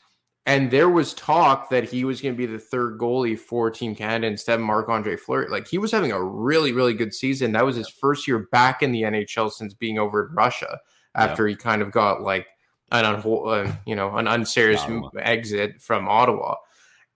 and 0.44 0.70
there 0.70 0.88
was 0.88 1.14
talk 1.14 1.70
that 1.70 1.84
he 1.84 2.04
was 2.04 2.20
going 2.20 2.34
to 2.34 2.38
be 2.38 2.46
the 2.46 2.58
third 2.58 2.98
goalie 2.98 3.38
for 3.38 3.70
Team 3.70 3.94
Canada 3.94 4.26
instead 4.26 4.58
of 4.58 4.66
Marc 4.66 4.88
Andre 4.88 5.16
Fleury. 5.16 5.48
Like 5.48 5.68
he 5.68 5.78
was 5.78 5.92
having 5.92 6.10
a 6.10 6.22
really 6.22 6.72
really 6.72 6.94
good 6.94 7.14
season. 7.14 7.52
That 7.52 7.64
was 7.64 7.76
his 7.76 7.88
first 7.88 8.26
year 8.26 8.48
back 8.50 8.82
in 8.82 8.90
the 8.90 9.02
NHL 9.02 9.52
since 9.52 9.74
being 9.74 9.98
over 9.98 10.26
in 10.26 10.34
Russia 10.34 10.80
after 11.14 11.46
yeah. 11.46 11.52
he 11.52 11.56
kind 11.56 11.82
of 11.82 11.92
got 11.92 12.22
like 12.22 12.46
an 12.90 13.04
un- 13.04 13.22
uh, 13.24 13.72
you 13.86 13.94
know 13.94 14.16
an 14.16 14.26
unserious 14.26 14.84
exit 15.18 15.80
from 15.80 16.08
Ottawa. 16.08 16.56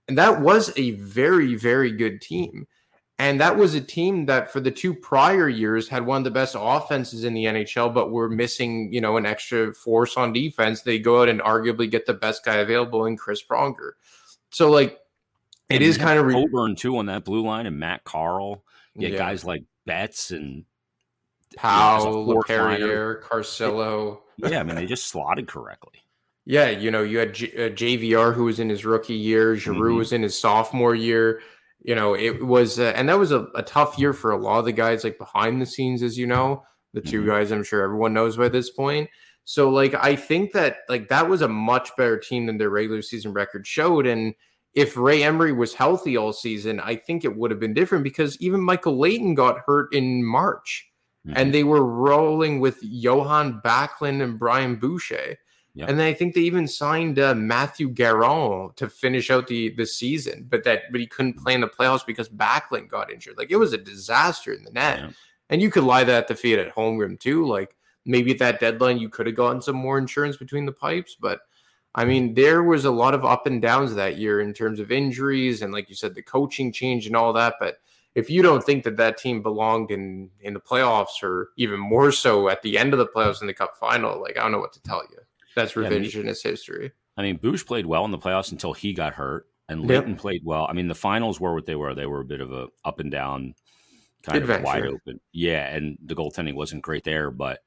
And 0.07 0.19
that 0.19 0.41
was 0.41 0.73
a 0.77 0.93
very 0.93 1.57
very 1.57 1.91
good 1.91 2.21
team. 2.21 2.67
And 3.21 3.39
that 3.39 3.55
was 3.55 3.75
a 3.75 3.83
team 3.83 4.25
that 4.27 4.51
for 4.51 4.61
the 4.61 4.71
two 4.71 4.95
prior 4.95 5.47
years 5.47 5.87
had 5.87 6.07
one 6.07 6.17
of 6.17 6.25
the 6.25 6.31
best 6.31 6.57
offenses 6.59 7.25
in 7.25 7.35
the 7.35 7.45
NHL, 7.45 7.93
but 7.93 8.11
were 8.11 8.31
missing, 8.31 8.91
you 8.95 9.03
know, 9.03 9.19
an 9.19 9.27
extra 9.27 9.75
force 9.75 10.17
on 10.17 10.33
defense. 10.33 10.81
They 10.81 10.99
go 10.99 11.21
out 11.21 11.29
and 11.29 11.39
arguably 11.43 11.91
get 11.91 12.07
the 12.07 12.15
best 12.15 12.47
guy 12.47 12.57
available 12.57 13.05
in 13.05 13.19
Chris 13.19 13.43
Pronger. 13.45 13.91
So 14.49 14.71
like 14.71 15.01
it 15.69 15.75
and 15.75 15.85
is 15.85 15.99
kind 15.99 16.19
of 16.19 16.25
re- 16.25 16.33
Coburn 16.33 16.77
too 16.77 16.97
on 16.97 17.07
that 17.07 17.27
blue 17.27 17.43
line 17.43 17.67
and 17.67 17.79
Matt 17.79 18.05
Carle. 18.05 18.65
You 18.95 19.09
yeah. 19.09 19.19
guys 19.19 19.45
like 19.45 19.65
Betts 19.85 20.31
and 20.31 20.65
Powell, 21.59 22.27
you 22.27 22.35
know, 22.37 23.17
Carcillo. 23.23 24.21
yeah, 24.39 24.61
I 24.61 24.63
mean 24.63 24.77
they 24.77 24.87
just 24.87 25.09
slotted 25.09 25.47
correctly. 25.47 26.01
Yeah, 26.47 26.71
you 26.71 26.91
know, 26.91 27.03
you 27.03 27.19
had 27.19 27.35
J- 27.35 27.67
uh, 27.67 27.69
JVR 27.69 28.35
who 28.35 28.45
was 28.45 28.61
in 28.61 28.71
his 28.71 28.87
rookie 28.87 29.13
year, 29.13 29.57
Giroux 29.57 29.91
mm-hmm. 29.91 29.99
was 29.99 30.15
in 30.15 30.23
his 30.23 30.39
sophomore 30.39 30.95
year 30.95 31.43
you 31.83 31.95
know, 31.95 32.15
it 32.15 32.45
was, 32.45 32.79
uh, 32.79 32.93
and 32.95 33.09
that 33.09 33.19
was 33.19 33.33
a, 33.33 33.47
a, 33.55 33.63
tough 33.63 33.99
year 33.99 34.13
for 34.13 34.33
a 34.33 34.37
lot 34.37 34.59
of 34.59 34.65
the 34.67 34.73
guys, 34.73 35.05
like 35.05 35.19
behind 35.19 35.61
the 35.61 35.67
scenes, 35.67 36.03
as 36.03 36.19
you 36.19 36.27
know, 36.27 36.63
the 36.93 37.01
2 37.01 37.21
mm-hmm. 37.21 37.31
guys 37.31 37.51
I'm 37.51 37.65
sure 37.65 37.83
everyone 37.83 38.13
knows 38.13 38.37
by 38.37 38.49
this 38.49 38.71
point. 38.71 39.09
So, 39.45 39.71
like, 39.71 39.95
I 39.95 40.15
think 40.15 40.53
that, 40.53 40.79
like, 40.89 41.09
that 41.09 41.29
was 41.29 41.43
a 41.43 41.49
much 41.49 41.91
better 41.97 42.19
team 42.19 42.47
than 42.47 42.59
their 42.59 42.71
regular 42.71 43.03
season 43.03 43.33
record 43.33 43.67
showed. 43.67 44.07
And 44.07 44.35
if 44.75 44.97
Ray 44.97 45.23
Emery 45.23 45.53
was 45.53 45.75
healthy 45.75 46.17
all 46.17 46.33
season, 46.33 46.79
I 46.81 46.97
think 46.97 47.25
it 47.25 47.37
would 47.37 47.51
have 47.51 47.59
been 47.59 47.75
different 47.75 48.05
because 48.05 48.41
even 48.41 48.61
Michael 48.61 48.99
Leighton 48.99 49.35
got 49.35 49.59
hurt 49.67 49.93
in 49.95 50.25
March 50.25 50.89
mm-hmm. 51.27 51.37
and 51.37 51.53
they 51.53 51.65
were 51.65 51.85
rolling 51.85 52.61
with 52.61 52.79
Johan 52.83 53.61
Backlund 53.65 54.23
and 54.23 54.39
Brian 54.39 54.77
Boucher. 54.77 55.37
Yep. 55.75 55.89
And 55.89 55.99
then 55.99 56.07
I 56.07 56.13
think 56.13 56.35
they 56.35 56.41
even 56.41 56.67
signed 56.67 57.19
uh, 57.19 57.35
Mathieu 57.35 57.91
Garon 57.91 58.75
to 58.77 58.89
finish 58.89 59.31
out 59.31 59.47
the 59.47 59.71
the 59.71 59.87
season, 59.87 60.47
but 60.49 60.65
that 60.65 60.91
but 60.91 61.01
he 61.01 61.07
couldn't 61.07 61.39
play 61.39 61.55
in 61.55 61.61
the 61.61 61.69
playoffs 61.69 62.05
because 62.05 62.29
Backlund 62.29 62.89
got 62.89 63.11
injured. 63.11 63.39
Like 63.39 63.51
it 63.51 63.57
was 63.57 63.73
a 63.73 63.79
disaster 63.79 64.53
in 64.53 64.65
the 64.65 64.73
net. 64.73 65.13
And 65.49 65.61
you 65.61 65.71
could 65.71 65.85
lie 65.85 66.05
that 66.05 66.29
the 66.29 66.35
Fiat 66.35 66.59
at 66.59 66.71
home 66.71 66.97
room 66.99 67.17
too. 67.17 67.47
Like 67.47 67.77
maybe 68.05 68.33
at 68.33 68.39
that 68.39 68.61
deadline 68.61 68.99
you 68.99 69.09
could 69.09 69.27
have 69.27 69.37
gotten 69.37 69.63
some 69.63 69.77
more 69.77 69.99
insurance 69.99 70.37
between 70.37 70.67
the 70.67 70.73
pipes, 70.73 71.17
but 71.21 71.41
I 71.95 72.05
mean, 72.05 72.35
there 72.35 72.63
was 72.63 72.85
a 72.85 72.91
lot 72.91 73.15
of 73.15 73.25
up 73.25 73.47
and 73.47 73.61
downs 73.61 73.95
that 73.95 74.17
year 74.17 74.41
in 74.41 74.55
terms 74.55 74.79
of 74.79 74.93
injuries 74.93 75.63
and, 75.63 75.73
like 75.73 75.89
you 75.89 75.97
said, 75.97 76.15
the 76.15 76.23
coaching 76.23 76.73
change 76.73 77.07
and 77.07 77.17
all 77.17 77.33
that. 77.33 77.55
But 77.59 77.79
if 78.15 78.31
you 78.31 78.43
don't 78.43 78.63
think 78.63 78.85
that 78.85 78.97
that 78.97 79.19
team 79.19 79.43
belonged 79.43 79.91
in 79.91 80.31
in 80.41 80.55
the 80.55 80.61
playoffs 80.61 81.23
or 81.23 81.51
even 81.57 81.81
more 81.81 82.13
so 82.13 82.49
at 82.49 82.63
the 82.63 82.79
end 82.79 82.93
of 82.93 82.99
the 82.99 83.07
playoffs 83.07 83.41
in 83.41 83.47
the 83.47 83.55
Cup 83.55 83.77
final, 83.77 84.21
like 84.21 84.37
I 84.39 84.43
don't 84.43 84.53
know 84.53 84.61
what 84.61 84.73
to 84.75 84.83
tell 84.83 85.03
you. 85.11 85.19
That's 85.61 85.73
revisionist 85.73 86.15
yeah, 86.15 86.21
I 86.21 86.23
mean, 86.23 86.27
history. 86.27 86.93
I 87.17 87.23
mean, 87.23 87.37
Bush 87.37 87.65
played 87.65 87.87
well 87.87 88.05
in 88.05 88.11
the 88.11 88.19
playoffs 88.19 88.53
until 88.53 88.73
he 88.73 88.93
got 88.93 89.15
hurt, 89.15 89.47
and 89.69 89.83
Linton 89.83 90.13
yep. 90.13 90.19
played 90.19 90.43
well. 90.45 90.67
I 90.69 90.73
mean, 90.73 90.89
the 90.89 90.95
finals 90.95 91.41
were 91.41 91.55
what 91.55 91.67
they 91.67 91.77
were. 91.77 91.95
They 91.95 92.07
were 92.07 92.21
a 92.21 92.25
bit 92.25 92.41
of 92.41 92.53
a 92.53 92.69
up 92.85 93.01
and 93.01 93.11
down, 93.11 93.55
kind 94.23 94.39
Adventure. 94.39 94.61
of 94.61 94.65
wide 94.65 94.87
open. 94.87 95.21
Yeah, 95.33 95.67
and 95.75 95.99
the 96.05 96.15
goaltending 96.15 96.55
wasn't 96.55 96.83
great 96.83 97.05
there, 97.05 97.31
but 97.31 97.61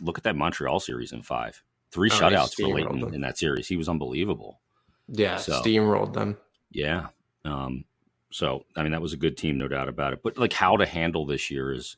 look 0.00 0.18
at 0.18 0.24
that 0.24 0.36
Montreal 0.36 0.80
series 0.80 1.12
in 1.12 1.22
five. 1.22 1.62
Three 1.90 2.10
oh, 2.12 2.14
shutouts 2.14 2.54
for 2.54 2.68
Leighton 2.68 3.14
in 3.14 3.20
that 3.22 3.38
series. 3.38 3.66
He 3.66 3.76
was 3.76 3.88
unbelievable. 3.88 4.60
Yeah, 5.08 5.36
so, 5.36 5.60
steamrolled 5.60 6.12
them. 6.12 6.36
Yeah. 6.70 7.08
Um, 7.44 7.84
so 8.30 8.64
I 8.76 8.82
mean 8.82 8.92
that 8.92 9.02
was 9.02 9.12
a 9.12 9.18
good 9.18 9.36
team, 9.36 9.58
no 9.58 9.68
doubt 9.68 9.88
about 9.88 10.12
it. 10.12 10.22
But 10.22 10.38
like 10.38 10.52
how 10.52 10.76
to 10.76 10.86
handle 10.86 11.26
this 11.26 11.50
year 11.50 11.72
is 11.72 11.96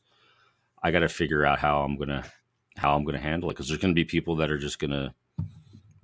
I 0.81 0.91
gotta 0.91 1.09
figure 1.09 1.45
out 1.45 1.59
how 1.59 1.83
I'm 1.83 1.97
gonna 1.97 2.23
how 2.75 2.95
I'm 2.95 3.03
gonna 3.03 3.19
handle 3.19 3.49
it 3.49 3.53
because 3.53 3.67
there's 3.67 3.79
gonna 3.79 3.93
be 3.93 4.05
people 4.05 4.35
that 4.37 4.49
are 4.49 4.57
just 4.57 4.79
gonna 4.79 5.13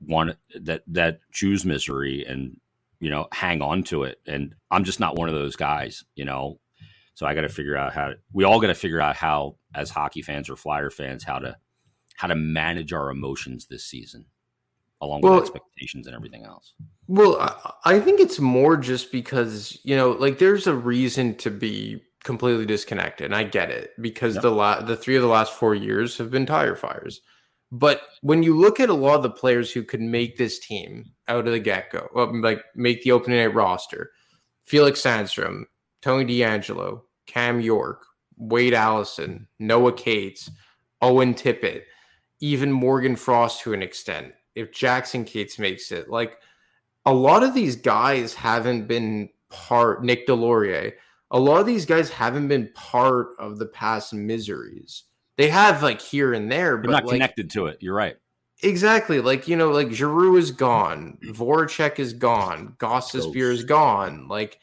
want 0.10 0.36
that 0.60 0.84
that 0.88 1.20
choose 1.32 1.66
misery 1.66 2.26
and 2.26 2.60
you 3.00 3.10
know 3.10 3.28
hang 3.32 3.62
on 3.62 3.84
to 3.84 4.04
it. 4.04 4.20
And 4.28 4.56
I'm 4.72 4.84
just 4.84 5.00
not 5.00 5.16
one 5.18 5.30
of 5.30 5.36
those 5.36 5.56
guys, 5.56 6.04
you 6.16 6.26
know. 6.26 6.60
So 7.14 7.26
I 7.26 7.34
gotta 7.34 7.50
figure 7.50 7.78
out 7.78 7.94
how 7.94 8.10
to, 8.10 8.16
we 8.34 8.44
all 8.44 8.60
gotta 8.60 8.74
figure 8.74 9.02
out 9.02 9.16
how 9.16 9.56
as 9.76 9.90
hockey 9.90 10.22
fans 10.22 10.50
or 10.50 10.56
flyer 10.56 10.90
fans 10.90 11.24
how 11.24 11.40
to 11.40 11.56
how 12.20 12.28
to 12.28 12.36
manage 12.36 12.92
our 12.92 13.10
emotions 13.10 13.68
this 13.68 13.86
season, 13.86 14.26
along 15.00 15.22
well, 15.22 15.36
with 15.36 15.44
expectations 15.44 16.06
and 16.06 16.14
everything 16.14 16.44
else. 16.44 16.74
Well, 17.08 17.38
I 17.86 18.00
think 18.02 18.20
it's 18.20 18.40
more 18.40 18.76
just 18.76 19.12
because 19.12 19.80
you 19.84 19.96
know, 19.96 20.12
like, 20.12 20.38
there's 20.38 20.68
a 20.68 20.76
reason 20.76 21.36
to 21.36 21.50
be 21.50 22.04
completely 22.24 22.66
disconnected, 22.66 23.26
and 23.26 23.36
I 23.36 23.44
get 23.44 23.72
it 23.72 23.92
because 24.02 24.36
yep. 24.36 24.42
the 24.42 24.52
la- 24.52 24.82
the 24.82 24.98
three 24.98 25.16
of 25.16 25.22
the 25.22 25.30
last 25.30 25.54
four 25.54 25.74
years 25.74 26.18
have 26.18 26.30
been 26.30 26.46
tire 26.46 26.76
fires. 26.76 27.22
But 27.72 28.02
when 28.22 28.42
you 28.42 28.58
look 28.58 28.80
at 28.80 28.90
a 28.90 28.94
lot 28.94 29.16
of 29.16 29.24
the 29.24 29.30
players 29.30 29.72
who 29.72 29.84
could 29.84 30.02
make 30.02 30.38
this 30.38 30.60
team 30.60 31.06
out 31.28 31.46
of 31.46 31.54
the 31.54 31.60
get 31.60 31.92
go, 31.92 32.10
like 32.42 32.64
make 32.76 33.04
the 33.04 33.12
opening 33.12 33.40
night 33.40 33.54
roster, 33.54 34.12
Felix 34.64 35.02
Sandstrom, 35.02 35.64
Tony 36.02 36.26
DeAngelo, 36.26 37.02
Cam 37.28 37.62
York, 37.62 38.06
Wade 38.38 38.74
Allison, 38.74 39.48
Noah 39.60 39.94
Cates, 39.94 40.50
Owen 41.02 41.34
Tippett, 41.34 41.84
even 42.40 42.72
Morgan 42.72 43.16
Frost 43.16 43.62
to 43.62 43.74
an 43.74 43.84
extent, 43.84 44.34
if 44.56 44.72
Jackson 44.72 45.24
Cates 45.24 45.60
makes 45.60 45.92
it, 45.92 46.10
like 46.10 46.38
a 47.06 47.14
lot 47.14 47.44
of 47.44 47.54
these 47.54 47.76
guys 47.76 48.34
haven't 48.34 48.88
been 48.88 49.30
part 49.50 50.04
Nick 50.04 50.28
Deslauriers. 50.28 50.94
A 51.32 51.40
lot 51.40 51.60
of 51.60 51.68
these 51.68 51.86
guys 51.86 52.10
haven't 52.10 52.48
been 52.48 52.70
part 52.74 53.30
of 53.40 53.60
the 53.60 53.68
past 53.68 54.14
miseries. 54.14 55.04
They 55.40 55.48
have 55.48 55.82
like 55.82 56.02
here 56.02 56.34
and 56.34 56.52
there, 56.52 56.76
but 56.76 56.92
not 56.92 57.06
like, 57.06 57.14
connected 57.14 57.50
to 57.52 57.68
it. 57.68 57.78
You're 57.80 57.96
right. 57.96 58.18
Exactly. 58.62 59.22
Like, 59.22 59.48
you 59.48 59.56
know, 59.56 59.72
like 59.72 59.90
Giroux 59.90 60.36
is 60.36 60.52
gone, 60.52 61.18
Voracek 61.28 61.98
is 61.98 62.12
gone, 62.12 62.76
Gostisbehere 62.78 63.54
is 63.54 63.64
gone. 63.64 64.28
Like 64.28 64.60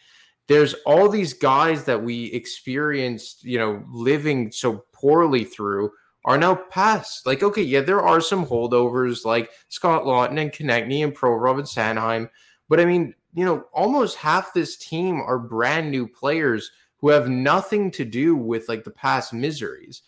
there's 0.48 0.74
all 0.84 1.08
these 1.08 1.32
guys 1.32 1.84
that 1.84 2.04
we 2.04 2.26
experienced, 2.26 3.42
you 3.42 3.58
know, 3.58 3.82
living 3.90 4.52
so 4.52 4.84
poorly 4.92 5.44
through 5.44 5.92
are 6.26 6.36
now 6.36 6.56
past. 6.68 7.24
Like, 7.24 7.42
okay, 7.42 7.62
yeah, 7.62 7.80
there 7.80 8.02
are 8.02 8.20
some 8.20 8.44
holdovers 8.44 9.24
like 9.24 9.50
Scott 9.70 10.02
Laughton 10.02 10.38
and 10.38 10.52
Konecny 10.52 11.02
and 11.02 11.14
Pro 11.14 11.32
Robin 11.32 11.64
Sanheim. 11.64 12.28
But 12.68 12.80
I 12.80 12.84
mean, 12.84 13.14
you 13.32 13.46
know, 13.46 13.64
almost 13.72 14.18
half 14.18 14.52
this 14.52 14.76
team 14.76 15.22
are 15.22 15.38
brand 15.38 15.90
new 15.90 16.06
players 16.06 16.70
who 16.98 17.08
have 17.08 17.30
nothing 17.30 17.90
to 17.92 18.04
do 18.04 18.36
with 18.36 18.68
like 18.68 18.84
the 18.84 18.90
past 18.90 19.32
miseries. 19.32 20.02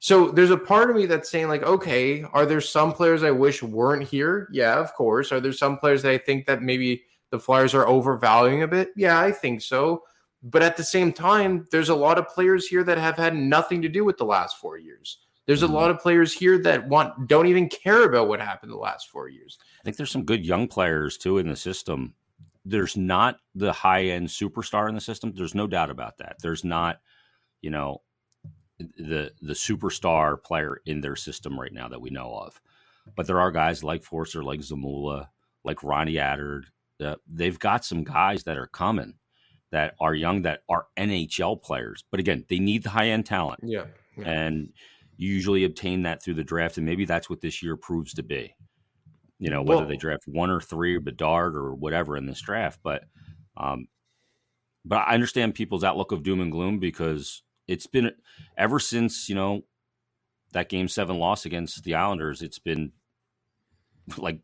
So 0.00 0.30
there's 0.30 0.50
a 0.50 0.56
part 0.56 0.90
of 0.90 0.96
me 0.96 1.04
that's 1.04 1.30
saying, 1.30 1.48
like, 1.48 1.62
okay, 1.62 2.24
are 2.32 2.46
there 2.46 2.60
some 2.62 2.92
players 2.92 3.22
I 3.22 3.30
wish 3.30 3.62
weren't 3.62 4.02
here? 4.02 4.48
Yeah, 4.50 4.78
of 4.78 4.94
course. 4.94 5.30
Are 5.30 5.40
there 5.40 5.52
some 5.52 5.76
players 5.76 6.02
that 6.02 6.12
I 6.12 6.18
think 6.18 6.46
that 6.46 6.62
maybe 6.62 7.04
the 7.30 7.38
Flyers 7.38 7.74
are 7.74 7.86
overvaluing 7.86 8.62
a 8.62 8.68
bit? 8.68 8.90
Yeah, 8.96 9.20
I 9.20 9.30
think 9.30 9.60
so. 9.60 10.04
But 10.42 10.62
at 10.62 10.78
the 10.78 10.84
same 10.84 11.12
time, 11.12 11.66
there's 11.70 11.90
a 11.90 11.94
lot 11.94 12.18
of 12.18 12.28
players 12.28 12.66
here 12.66 12.82
that 12.84 12.96
have 12.96 13.16
had 13.16 13.36
nothing 13.36 13.82
to 13.82 13.90
do 13.90 14.02
with 14.02 14.16
the 14.16 14.24
last 14.24 14.56
four 14.56 14.78
years. 14.78 15.18
There's 15.46 15.62
a 15.62 15.66
mm-hmm. 15.66 15.74
lot 15.74 15.90
of 15.90 15.98
players 15.98 16.32
here 16.32 16.62
that 16.62 16.88
want 16.88 17.28
don't 17.28 17.48
even 17.48 17.68
care 17.68 18.04
about 18.04 18.28
what 18.28 18.40
happened 18.40 18.72
the 18.72 18.76
last 18.76 19.10
four 19.10 19.28
years. 19.28 19.58
I 19.80 19.84
think 19.84 19.98
there's 19.98 20.10
some 20.10 20.24
good 20.24 20.46
young 20.46 20.66
players 20.66 21.18
too 21.18 21.38
in 21.38 21.48
the 21.48 21.56
system. 21.56 22.14
There's 22.64 22.96
not 22.96 23.36
the 23.54 23.72
high 23.72 24.04
end 24.04 24.28
superstar 24.28 24.88
in 24.88 24.94
the 24.94 25.00
system. 25.00 25.32
There's 25.34 25.54
no 25.54 25.66
doubt 25.66 25.90
about 25.90 26.18
that. 26.18 26.36
There's 26.40 26.64
not, 26.64 27.00
you 27.60 27.70
know, 27.70 28.00
the 28.96 29.32
the 29.40 29.54
superstar 29.54 30.42
player 30.42 30.80
in 30.86 31.00
their 31.00 31.16
system 31.16 31.58
right 31.58 31.72
now 31.72 31.88
that 31.88 32.00
we 32.00 32.10
know 32.10 32.32
of. 32.32 32.60
But 33.16 33.26
there 33.26 33.40
are 33.40 33.50
guys 33.50 33.82
like 33.82 34.02
Foerster, 34.02 34.44
like 34.44 34.60
Zamula, 34.60 35.28
like 35.64 35.82
Ronnie 35.82 36.14
Attard. 36.14 36.64
Uh, 37.02 37.16
they've 37.26 37.58
got 37.58 37.84
some 37.84 38.04
guys 38.04 38.44
that 38.44 38.58
are 38.58 38.66
coming 38.66 39.14
that 39.72 39.94
are 40.00 40.14
young 40.14 40.42
that 40.42 40.60
are 40.68 40.86
NHL 40.98 41.62
players. 41.62 42.04
But 42.10 42.20
again, 42.20 42.44
they 42.48 42.58
need 42.58 42.82
the 42.82 42.90
high 42.90 43.08
end 43.08 43.26
talent. 43.26 43.60
Yeah, 43.62 43.84
yeah. 44.16 44.28
And 44.28 44.72
you 45.16 45.32
usually 45.32 45.64
obtain 45.64 46.02
that 46.02 46.22
through 46.22 46.34
the 46.34 46.44
draft, 46.44 46.76
and 46.76 46.86
maybe 46.86 47.04
that's 47.04 47.30
what 47.30 47.40
this 47.40 47.62
year 47.62 47.76
proves 47.76 48.14
to 48.14 48.22
be. 48.22 48.54
You 49.38 49.50
know, 49.50 49.62
whether 49.62 49.80
well, 49.80 49.88
they 49.88 49.96
draft 49.96 50.24
one 50.26 50.50
or 50.50 50.60
three 50.60 50.96
or 50.96 51.00
Bedard 51.00 51.56
or 51.56 51.74
whatever 51.74 52.16
in 52.16 52.26
this 52.26 52.42
draft, 52.42 52.80
but 52.82 53.04
um, 53.56 53.88
but 54.84 54.96
I 54.96 55.14
understand 55.14 55.54
people's 55.54 55.84
outlook 55.84 56.12
of 56.12 56.22
doom 56.22 56.40
and 56.40 56.52
gloom 56.52 56.78
because 56.78 57.42
it's 57.70 57.86
been 57.86 58.10
ever 58.58 58.80
since 58.80 59.28
you 59.28 59.34
know 59.34 59.62
that 60.52 60.68
game 60.68 60.88
seven 60.88 61.18
loss 61.18 61.46
against 61.46 61.84
the 61.84 61.94
Islanders. 61.94 62.42
It's 62.42 62.58
been 62.58 62.92
like 64.18 64.40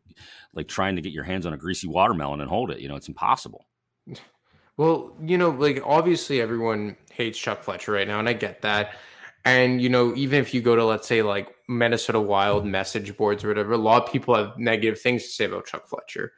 like 0.53 0.67
trying 0.67 0.95
to 0.95 1.01
get 1.01 1.11
your 1.11 1.25
hands 1.25 1.45
on 1.45 1.53
a 1.53 1.57
greasy 1.57 1.87
watermelon 1.87 2.39
and 2.39 2.49
hold 2.49 2.71
it. 2.71 2.79
You 2.79 2.87
know, 2.87 2.95
it's 2.95 3.09
impossible. 3.09 3.65
Well, 4.77 5.15
you 5.21 5.37
know, 5.37 5.49
like 5.49 5.81
obviously 5.85 6.39
everyone 6.39 6.95
hates 7.11 7.37
Chuck 7.37 7.63
Fletcher 7.63 7.91
right 7.91 8.07
now, 8.07 8.19
and 8.19 8.29
I 8.29 8.33
get 8.33 8.61
that. 8.61 8.91
And 9.43 9.81
you 9.81 9.89
know, 9.89 10.15
even 10.15 10.39
if 10.39 10.53
you 10.53 10.61
go 10.61 10.75
to 10.75 10.85
let's 10.85 11.07
say 11.07 11.21
like 11.21 11.53
Minnesota 11.67 12.21
Wild 12.21 12.65
message 12.65 13.15
boards 13.17 13.43
or 13.43 13.49
whatever, 13.49 13.73
a 13.73 13.77
lot 13.77 14.05
of 14.05 14.11
people 14.11 14.35
have 14.35 14.57
negative 14.57 15.01
things 15.01 15.23
to 15.23 15.29
say 15.29 15.45
about 15.45 15.65
Chuck 15.65 15.87
Fletcher. 15.87 16.31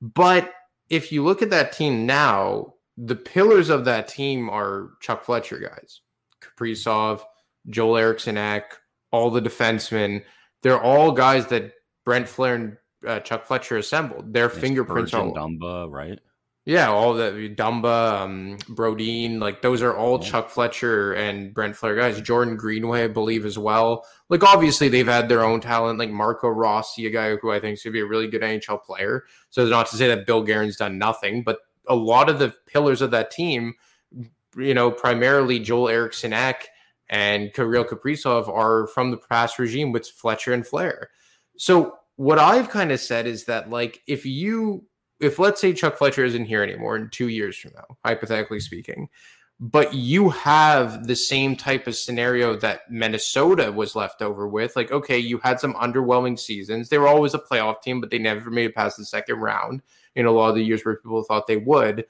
But 0.00 0.52
if 0.90 1.12
you 1.12 1.22
look 1.22 1.40
at 1.40 1.50
that 1.50 1.72
team 1.72 2.04
now, 2.04 2.74
the 2.96 3.16
pillars 3.16 3.68
of 3.68 3.84
that 3.86 4.08
team 4.08 4.50
are 4.50 4.90
Chuck 5.00 5.24
Fletcher 5.24 5.58
guys, 5.58 6.01
Kaprizov, 6.42 7.22
Joel 7.68 7.96
Eriksson 7.96 8.36
Ek, 8.36 8.78
all 9.10 9.30
the 9.30 9.42
defensemen. 9.42 10.22
They're 10.62 10.80
all 10.80 11.12
guys 11.12 11.46
that 11.48 11.72
Brent 12.04 12.26
Flahr 12.26 12.54
and 12.54 12.76
uh, 13.06 13.20
Chuck 13.20 13.46
Fletcher 13.46 13.78
assembled. 13.78 14.32
Their 14.32 14.48
fingerprints 14.48 15.14
are 15.14 15.24
Dumba, 15.24 15.90
right? 15.90 16.18
Yeah, 16.64 16.90
all 16.90 17.14
the 17.14 17.52
Dumba, 17.56 18.20
um, 18.22 18.56
Brodin, 18.68 19.40
like 19.40 19.62
those 19.62 19.82
are 19.82 19.96
all 19.96 20.22
yeah. 20.22 20.30
Chuck 20.30 20.48
Fletcher 20.48 21.12
and 21.14 21.52
Brent 21.52 21.74
Flahr 21.74 21.96
guys. 21.96 22.20
Jordan 22.20 22.56
Greenway, 22.56 23.02
I 23.02 23.08
believe, 23.08 23.44
as 23.44 23.58
well. 23.58 24.06
Like 24.28 24.44
obviously 24.44 24.88
they've 24.88 25.06
had 25.06 25.28
their 25.28 25.42
own 25.44 25.60
talent, 25.60 25.98
like 25.98 26.10
Marco 26.10 26.48
Rossi, 26.48 27.06
a 27.06 27.10
guy 27.10 27.34
who 27.34 27.50
I 27.50 27.58
think 27.58 27.74
is 27.74 27.82
going 27.82 27.92
to 27.92 27.96
be 27.96 28.00
a 28.00 28.06
really 28.06 28.28
good 28.28 28.42
NHL 28.42 28.80
player. 28.84 29.24
So 29.50 29.66
not 29.66 29.88
to 29.88 29.96
say 29.96 30.06
that 30.06 30.24
Bill 30.24 30.42
Guerin's 30.42 30.76
done 30.76 30.98
nothing, 30.98 31.42
but 31.42 31.58
a 31.88 31.96
lot 31.96 32.28
of 32.28 32.38
the 32.38 32.54
pillars 32.66 33.02
of 33.02 33.10
that 33.10 33.32
team, 33.32 33.74
you 34.56 34.74
know, 34.74 34.90
primarily 34.90 35.58
Joel 35.58 35.88
Eriksson 35.88 36.32
Ek 36.32 36.68
and 37.08 37.52
Kirill 37.52 37.84
Kaprizov 37.84 38.48
are 38.48 38.86
from 38.88 39.10
the 39.10 39.16
past 39.16 39.58
regime 39.58 39.92
with 39.92 40.08
Fletcher 40.08 40.52
and 40.52 40.64
Flahr. 40.64 41.06
So 41.56 41.96
what 42.16 42.38
I've 42.38 42.70
kind 42.70 42.92
of 42.92 43.00
said 43.00 43.26
is 43.26 43.44
that 43.46 43.70
like 43.70 44.02
if 44.06 44.24
you 44.24 44.84
if 45.20 45.38
let's 45.38 45.60
say 45.60 45.72
Chuck 45.72 45.96
Fletcher 45.96 46.24
isn't 46.24 46.46
here 46.46 46.62
anymore 46.62 46.96
in 46.96 47.08
two 47.10 47.28
years 47.28 47.56
from 47.56 47.72
now, 47.74 47.96
hypothetically 48.04 48.60
speaking, 48.60 49.08
but 49.60 49.94
you 49.94 50.28
have 50.30 51.06
the 51.06 51.14
same 51.14 51.54
type 51.54 51.86
of 51.86 51.94
scenario 51.94 52.56
that 52.56 52.90
Minnesota 52.90 53.70
was 53.70 53.94
left 53.94 54.20
over 54.20 54.48
with. 54.48 54.74
Like, 54.74 54.90
okay, 54.90 55.18
you 55.18 55.38
had 55.38 55.60
some 55.60 55.74
underwhelming 55.74 56.36
seasons. 56.36 56.88
They 56.88 56.98
were 56.98 57.06
always 57.06 57.34
a 57.34 57.38
playoff 57.38 57.80
team, 57.82 58.00
but 58.00 58.10
they 58.10 58.18
never 58.18 58.50
made 58.50 58.66
it 58.66 58.74
past 58.74 58.96
the 58.96 59.04
second 59.04 59.36
round 59.36 59.82
in 60.16 60.26
a 60.26 60.32
lot 60.32 60.48
of 60.48 60.56
the 60.56 60.64
years 60.64 60.84
where 60.84 60.96
people 60.96 61.22
thought 61.22 61.46
they 61.46 61.58
would. 61.58 62.04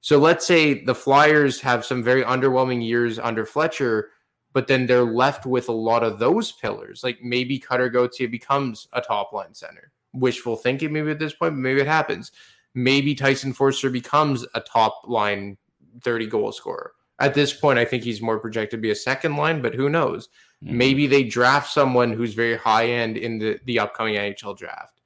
So 0.00 0.18
let's 0.18 0.46
say 0.46 0.84
the 0.84 0.94
Flyers 0.94 1.60
have 1.60 1.84
some 1.84 2.02
very 2.02 2.22
underwhelming 2.22 2.86
years 2.86 3.18
under 3.18 3.44
Fletcher, 3.44 4.10
but 4.52 4.66
then 4.66 4.86
they're 4.86 5.04
left 5.04 5.44
with 5.44 5.68
a 5.68 5.72
lot 5.72 6.02
of 6.02 6.18
those 6.18 6.52
pillars. 6.52 7.02
Like 7.02 7.22
maybe 7.22 7.58
Cutter 7.58 7.88
Gauthier 7.88 8.28
becomes 8.28 8.88
a 8.92 9.00
top 9.00 9.32
line 9.32 9.54
center. 9.54 9.90
Wishful 10.14 10.56
thinking, 10.56 10.92
maybe 10.92 11.10
at 11.10 11.18
this 11.18 11.34
point, 11.34 11.54
but 11.54 11.60
maybe 11.60 11.80
it 11.80 11.86
happens 11.86 12.32
maybe 12.74 13.14
Tyson 13.14 13.52
Foerster 13.52 13.90
becomes 13.90 14.46
a 14.54 14.60
top 14.60 15.02
line 15.06 15.56
30 16.02 16.26
goal 16.26 16.52
scorer. 16.52 16.92
At 17.20 17.34
this 17.34 17.52
point, 17.52 17.78
I 17.78 17.84
think 17.84 18.04
he's 18.04 18.22
more 18.22 18.38
projected 18.38 18.78
to 18.78 18.82
be 18.82 18.90
a 18.90 18.96
second 18.96 19.36
line, 19.36 19.60
but 19.60 19.74
who 19.74 19.88
knows? 19.88 20.28
Mm-hmm. 20.64 20.78
Maybe 20.78 21.06
they 21.06 21.24
draft 21.24 21.72
someone 21.72 22.12
who's 22.12 22.34
very 22.34 22.56
high 22.56 22.86
end 22.86 23.16
in 23.16 23.38
the, 23.38 23.58
the 23.64 23.80
upcoming 23.80 24.14
NHL 24.14 24.56
draft. 24.56 25.00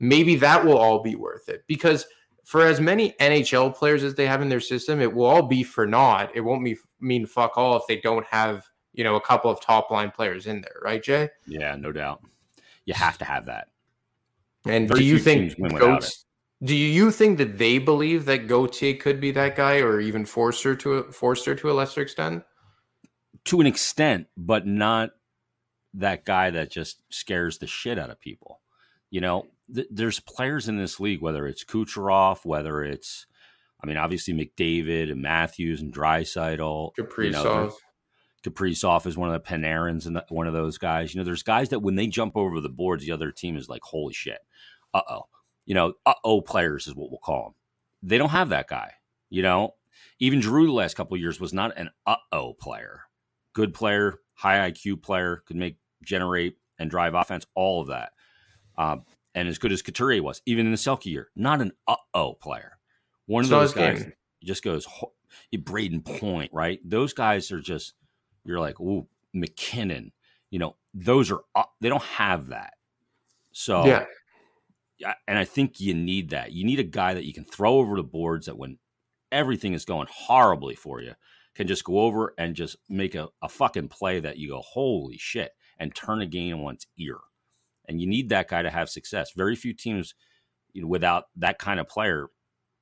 Maybe 0.00 0.34
that 0.36 0.64
will 0.64 0.76
all 0.76 1.02
be 1.02 1.14
worth 1.14 1.48
it 1.48 1.64
because 1.68 2.06
for 2.44 2.66
as 2.66 2.80
many 2.80 3.12
NHL 3.20 3.74
players 3.74 4.04
as 4.04 4.14
they 4.14 4.26
have 4.26 4.42
in 4.42 4.48
their 4.48 4.60
system, 4.60 5.00
it 5.00 5.12
will 5.12 5.24
all 5.24 5.42
be 5.42 5.62
for 5.62 5.86
naught. 5.86 6.30
It 6.34 6.42
won't 6.42 6.62
mean, 6.62 6.76
mean 7.00 7.26
fuck 7.26 7.56
all 7.56 7.76
if 7.76 7.82
they 7.88 7.96
don't 7.96 8.26
have, 8.26 8.68
you 8.92 9.02
know, 9.02 9.16
a 9.16 9.20
couple 9.20 9.50
of 9.50 9.60
top 9.60 9.90
line 9.90 10.10
players 10.10 10.46
in 10.46 10.60
there, 10.60 10.76
right, 10.82 11.02
Jay? 11.02 11.30
Yeah, 11.46 11.74
no 11.76 11.90
doubt. 11.90 12.22
You 12.84 12.94
have 12.94 13.18
to 13.18 13.24
have 13.24 13.46
that. 13.46 13.68
And 14.66 14.88
do 14.88 15.02
you 15.02 15.18
think 15.18 15.58
Goats, 15.78 16.24
do 16.62 16.74
you 16.74 17.10
think 17.10 17.38
that 17.38 17.58
they 17.58 17.78
believe 17.78 18.26
that 18.26 18.46
Gauthier 18.46 18.94
could 18.94 19.20
be 19.20 19.30
that 19.32 19.56
guy, 19.56 19.78
or 19.78 20.00
even 20.00 20.24
Foerster 20.24 20.74
to 20.76 20.92
a, 20.94 21.12
Foerster 21.12 21.54
to 21.54 21.70
a 21.70 21.72
lesser 21.72 22.02
extent? 22.02 22.44
To 23.46 23.60
an 23.60 23.66
extent, 23.66 24.26
but 24.36 24.66
not 24.66 25.10
that 25.94 26.24
guy 26.24 26.50
that 26.50 26.70
just 26.70 27.00
scares 27.10 27.58
the 27.58 27.66
shit 27.66 27.98
out 27.98 28.10
of 28.10 28.20
people. 28.20 28.60
You 29.10 29.20
know, 29.20 29.46
th- 29.72 29.88
there's 29.90 30.20
players 30.20 30.68
in 30.68 30.78
this 30.78 30.98
league, 30.98 31.20
whether 31.20 31.46
it's 31.46 31.64
Kucherov, 31.64 32.44
whether 32.44 32.82
it's, 32.82 33.26
I 33.82 33.86
mean, 33.86 33.96
obviously 33.96 34.34
McDavid 34.34 35.10
and 35.10 35.22
Matthews 35.22 35.80
and 35.80 35.94
Draisaitl, 35.94 36.90
Kaprizov. 36.98 37.24
You 37.24 37.30
know, 37.30 37.72
Kaprizov 38.42 39.06
is 39.06 39.16
one 39.16 39.30
of 39.30 39.42
the 39.42 39.48
Panarins 39.48 40.06
and 40.06 40.20
one 40.28 40.46
of 40.46 40.52
those 40.52 40.78
guys. 40.78 41.14
You 41.14 41.20
know, 41.20 41.24
there's 41.24 41.42
guys 41.42 41.70
that 41.70 41.80
when 41.80 41.94
they 41.94 42.06
jump 42.06 42.36
over 42.36 42.60
the 42.60 42.68
boards, 42.68 43.04
the 43.04 43.12
other 43.12 43.30
team 43.30 43.56
is 43.56 43.68
like, 43.68 43.82
holy 43.82 44.12
shit. 44.12 44.38
Uh 44.92 45.02
oh 45.08 45.22
you 45.66 45.74
know, 45.74 45.94
uh 46.06 46.14
oh 46.24 46.40
players 46.40 46.86
is 46.86 46.94
what 46.94 47.10
we'll 47.10 47.18
call 47.18 47.44
them. 47.44 47.54
They 48.02 48.18
don't 48.18 48.30
have 48.30 48.50
that 48.50 48.68
guy. 48.68 48.92
You 49.30 49.42
know, 49.42 49.74
even 50.18 50.40
Drew 50.40 50.66
the 50.66 50.72
last 50.72 50.94
couple 50.94 51.16
years 51.16 51.40
was 51.40 51.52
not 51.52 51.76
an 51.78 51.90
uh 52.06 52.16
oh 52.32 52.54
player. 52.54 53.02
Good 53.54 53.74
player, 53.74 54.18
high 54.34 54.70
IQ 54.70 55.02
player, 55.02 55.42
could 55.46 55.56
make 55.56 55.78
generate 56.02 56.56
and 56.78 56.90
drive 56.90 57.14
offense, 57.14 57.46
all 57.54 57.80
of 57.80 57.88
that. 57.88 58.12
Um, 58.76 59.04
and 59.34 59.48
as 59.48 59.58
good 59.58 59.72
as 59.72 59.82
Couturier 59.82 60.22
was, 60.22 60.42
even 60.46 60.66
in 60.66 60.72
the 60.72 60.78
Selke 60.78 61.06
year, 61.06 61.30
not 61.36 61.60
an 61.60 61.72
uh 61.86 61.96
oh 62.12 62.34
player. 62.34 62.78
One 63.26 63.44
of 63.44 63.50
those 63.50 63.72
guys 63.72 64.02
game. 64.02 64.12
just 64.42 64.62
goes 64.62 64.86
Brayden 65.54 66.04
Point, 66.04 66.50
right? 66.52 66.80
Those 66.84 67.12
guys 67.12 67.50
are 67.52 67.60
just 67.60 67.94
you're 68.44 68.60
like, 68.60 68.80
oh 68.80 69.08
MacKinnon, 69.32 70.12
You 70.50 70.58
know, 70.58 70.76
those 70.92 71.30
are 71.30 71.40
uh, 71.54 71.64
they 71.80 71.88
don't 71.88 72.02
have 72.02 72.48
that. 72.48 72.74
So 73.52 73.86
yeah 73.86 74.04
and 75.26 75.38
I 75.38 75.44
think 75.44 75.80
you 75.80 75.94
need 75.94 76.30
that. 76.30 76.52
You 76.52 76.64
need 76.64 76.78
a 76.78 76.84
guy 76.84 77.14
that 77.14 77.24
you 77.24 77.32
can 77.32 77.44
throw 77.44 77.74
over 77.78 77.96
the 77.96 78.02
boards 78.02 78.46
that 78.46 78.58
when 78.58 78.78
everything 79.32 79.72
is 79.72 79.84
going 79.84 80.06
horribly 80.10 80.74
for 80.74 81.00
you, 81.00 81.14
can 81.54 81.66
just 81.66 81.84
go 81.84 82.00
over 82.00 82.34
and 82.38 82.54
just 82.54 82.76
make 82.88 83.14
a, 83.14 83.28
a 83.42 83.48
fucking 83.48 83.88
play 83.88 84.20
that 84.20 84.38
you 84.38 84.48
go, 84.48 84.60
holy 84.60 85.16
shit, 85.18 85.52
and 85.78 85.94
turn 85.94 86.20
a 86.20 86.26
game 86.26 86.60
on 86.60 86.74
its 86.74 86.86
ear. 86.98 87.18
And 87.88 88.00
you 88.00 88.06
need 88.06 88.30
that 88.30 88.48
guy 88.48 88.62
to 88.62 88.70
have 88.70 88.88
success. 88.88 89.32
Very 89.36 89.56
few 89.56 89.74
teams, 89.74 90.14
you 90.72 90.82
know, 90.82 90.88
without 90.88 91.24
that 91.36 91.58
kind 91.58 91.80
of 91.80 91.88
player 91.88 92.28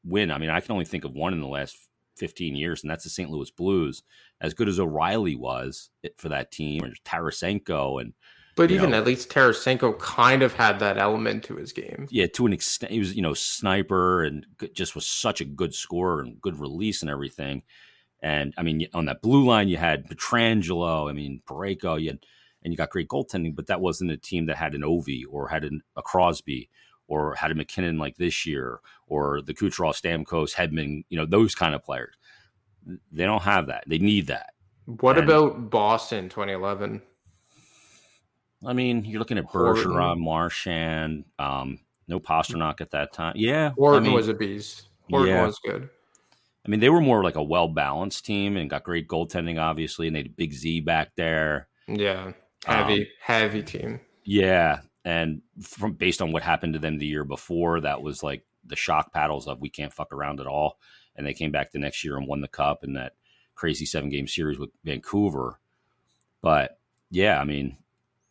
win. 0.04 0.30
I 0.30 0.38
mean, 0.38 0.50
I 0.50 0.60
can 0.60 0.72
only 0.72 0.84
think 0.84 1.04
of 1.04 1.12
one 1.12 1.32
in 1.32 1.40
the 1.40 1.48
last 1.48 1.76
15 2.16 2.54
years, 2.54 2.82
and 2.82 2.90
that's 2.90 3.04
the 3.04 3.10
St. 3.10 3.30
Louis 3.30 3.50
Blues. 3.50 4.02
As 4.40 4.54
good 4.54 4.68
as 4.68 4.78
O'Reilly 4.78 5.36
was 5.36 5.90
eh, 6.04 6.08
for 6.18 6.28
that 6.28 6.50
team, 6.50 6.84
or 6.84 6.90
Tarasenko 7.04 8.00
and 8.00 8.12
but 8.54 8.70
even 8.70 8.90
know, 8.90 8.98
at 8.98 9.06
least 9.06 9.30
Tarasenko 9.30 9.98
kind 9.98 10.42
of 10.42 10.52
had 10.52 10.78
that 10.80 10.98
element 10.98 11.42
to 11.44 11.56
his 11.56 11.72
game. 11.72 12.06
Yeah, 12.10 12.26
to 12.34 12.44
an 12.44 12.52
extent, 12.52 12.92
he 12.92 12.98
was 12.98 13.14
you 13.14 13.22
know 13.22 13.34
sniper 13.34 14.24
and 14.24 14.46
just 14.74 14.94
was 14.94 15.06
such 15.06 15.40
a 15.40 15.46
good 15.46 15.74
scorer 15.74 16.20
and 16.20 16.40
good 16.40 16.60
release 16.60 17.00
and 17.00 17.10
everything. 17.10 17.62
And 18.22 18.52
I 18.58 18.62
mean, 18.62 18.86
on 18.92 19.06
that 19.06 19.22
blue 19.22 19.44
line, 19.44 19.68
you 19.68 19.78
had 19.78 20.06
Pietrangelo. 20.08 21.08
I 21.08 21.12
mean, 21.12 21.40
Parayko. 21.46 22.00
You 22.00 22.10
had, 22.10 22.18
and 22.64 22.72
you 22.72 22.76
got 22.76 22.90
great 22.90 23.08
goaltending, 23.08 23.54
but 23.54 23.66
that 23.66 23.80
wasn't 23.80 24.10
a 24.10 24.16
team 24.16 24.46
that 24.46 24.56
had 24.56 24.74
an 24.74 24.82
Ovi 24.82 25.22
or 25.28 25.48
had 25.48 25.64
an, 25.64 25.82
a 25.96 26.02
Crosby 26.02 26.68
or 27.08 27.34
had 27.34 27.50
a 27.50 27.54
MacKinnon 27.54 27.98
like 27.98 28.16
this 28.16 28.46
year 28.46 28.80
or 29.06 29.42
the 29.42 29.54
Kucherov, 29.54 30.00
Stamkos, 30.00 30.54
Hedman. 30.54 31.04
You 31.08 31.18
know, 31.18 31.26
those 31.26 31.54
kind 31.54 31.74
of 31.74 31.84
players. 31.84 32.14
They 33.12 33.24
don't 33.24 33.42
have 33.42 33.66
that. 33.66 33.84
They 33.86 33.98
need 33.98 34.28
that. 34.28 34.54
What 34.86 35.18
and, 35.18 35.28
about 35.28 35.70
Boston 35.70 36.28
2011? 36.28 37.02
I 38.64 38.72
mean, 38.72 39.04
you're 39.04 39.18
looking 39.18 39.38
at 39.38 39.48
Bergeron, 39.48 40.18
Marchand, 40.18 41.24
um, 41.38 41.80
no 42.08 42.20
Pastrnak 42.20 42.80
at 42.80 42.90
that 42.92 43.12
time. 43.12 43.34
Yeah, 43.36 43.70
Horton 43.70 44.04
I 44.04 44.06
mean, 44.06 44.14
was 44.14 44.28
a 44.28 44.34
beast. 44.34 44.88
Horton 45.10 45.28
yeah. 45.28 45.46
was 45.46 45.58
good. 45.64 45.88
I 46.64 46.68
mean, 46.68 46.78
they 46.78 46.90
were 46.90 47.00
more 47.00 47.24
like 47.24 47.34
a 47.34 47.42
well 47.42 47.68
balanced 47.68 48.24
team 48.24 48.56
and 48.56 48.70
got 48.70 48.84
great 48.84 49.08
goaltending, 49.08 49.60
obviously, 49.60 50.06
and 50.06 50.14
they 50.14 50.22
had 50.22 50.36
Big 50.36 50.52
Z 50.52 50.80
back 50.80 51.10
there. 51.16 51.68
Yeah, 51.88 52.32
heavy, 52.64 53.02
um, 53.02 53.06
heavy 53.20 53.62
team. 53.62 54.00
Yeah, 54.24 54.80
and 55.04 55.42
from 55.60 55.94
based 55.94 56.22
on 56.22 56.32
what 56.32 56.42
happened 56.42 56.74
to 56.74 56.78
them 56.78 56.98
the 56.98 57.06
year 57.06 57.24
before, 57.24 57.80
that 57.80 58.02
was 58.02 58.22
like 58.22 58.44
the 58.64 58.76
shock 58.76 59.12
paddles 59.12 59.48
of 59.48 59.60
we 59.60 59.68
can't 59.68 59.92
fuck 59.92 60.12
around 60.12 60.40
at 60.40 60.46
all. 60.46 60.78
And 61.16 61.26
they 61.26 61.34
came 61.34 61.50
back 61.50 61.72
the 61.72 61.78
next 61.78 62.04
year 62.04 62.16
and 62.16 62.26
won 62.26 62.40
the 62.40 62.48
cup 62.48 62.84
in 62.84 62.94
that 62.94 63.14
crazy 63.54 63.84
seven 63.84 64.08
game 64.08 64.26
series 64.26 64.58
with 64.58 64.70
Vancouver. 64.84 65.58
But 66.40 66.78
yeah, 67.10 67.38
I 67.38 67.44
mean, 67.44 67.76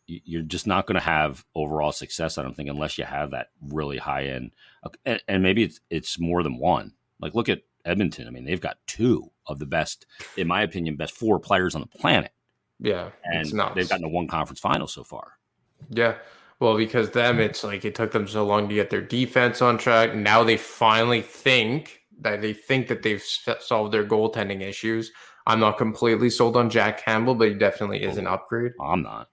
you're 0.06 0.42
just 0.42 0.66
not 0.66 0.86
going 0.86 0.98
to 0.98 1.00
have 1.00 1.44
overall 1.54 1.92
success. 1.92 2.36
I 2.36 2.42
don't 2.42 2.54
think 2.54 2.68
unless 2.68 2.98
you 2.98 3.04
have 3.04 3.30
that 3.30 3.50
really 3.60 3.98
high 3.98 4.24
end, 4.24 4.52
and, 5.04 5.22
and, 5.28 5.42
maybe 5.42 5.62
it's 5.62 5.80
it's 5.90 6.18
more 6.18 6.42
than 6.42 6.58
one. 6.58 6.92
Like 7.20 7.34
look 7.34 7.48
at 7.48 7.62
Edmonton. 7.84 8.26
I 8.26 8.30
mean, 8.30 8.44
they've 8.44 8.60
got 8.60 8.78
two 8.86 9.30
of 9.46 9.58
the 9.58 9.66
best, 9.66 10.06
in 10.36 10.48
my 10.48 10.62
opinion, 10.62 10.96
best 10.96 11.14
four 11.14 11.38
players 11.38 11.74
on 11.74 11.80
the 11.80 11.98
planet. 11.98 12.32
Yeah, 12.82 13.10
and 13.24 13.46
they've 13.46 13.88
gotten 13.88 14.02
to 14.02 14.08
one 14.08 14.26
conference 14.26 14.58
final 14.58 14.88
so 14.88 15.04
far. 15.04 15.38
Yeah, 15.88 16.16
well, 16.58 16.76
because 16.76 17.10
them, 17.10 17.38
it's 17.38 17.62
like 17.64 17.84
it 17.84 17.94
took 17.94 18.10
them 18.12 18.26
so 18.26 18.44
long 18.44 18.68
to 18.68 18.74
get 18.74 18.90
their 18.90 19.00
defense 19.00 19.62
on 19.62 19.78
track. 19.78 20.14
Now 20.14 20.42
they 20.42 20.56
finally 20.56 21.22
think 21.22 22.02
that 22.20 22.40
they 22.40 22.52
think 22.52 22.88
that 22.88 23.02
they've 23.02 23.22
solved 23.22 23.92
their 23.92 24.04
goaltending 24.04 24.62
issues. 24.62 25.12
I'm 25.46 25.60
not 25.60 25.78
completely 25.78 26.30
sold 26.30 26.56
on 26.56 26.70
Jack 26.70 27.04
Campbell, 27.04 27.34
but 27.34 27.48
he 27.48 27.54
definitely 27.54 28.02
is 28.02 28.16
an 28.16 28.26
upgrade. 28.26 28.72
I'm 28.80 29.02
not. 29.02 29.28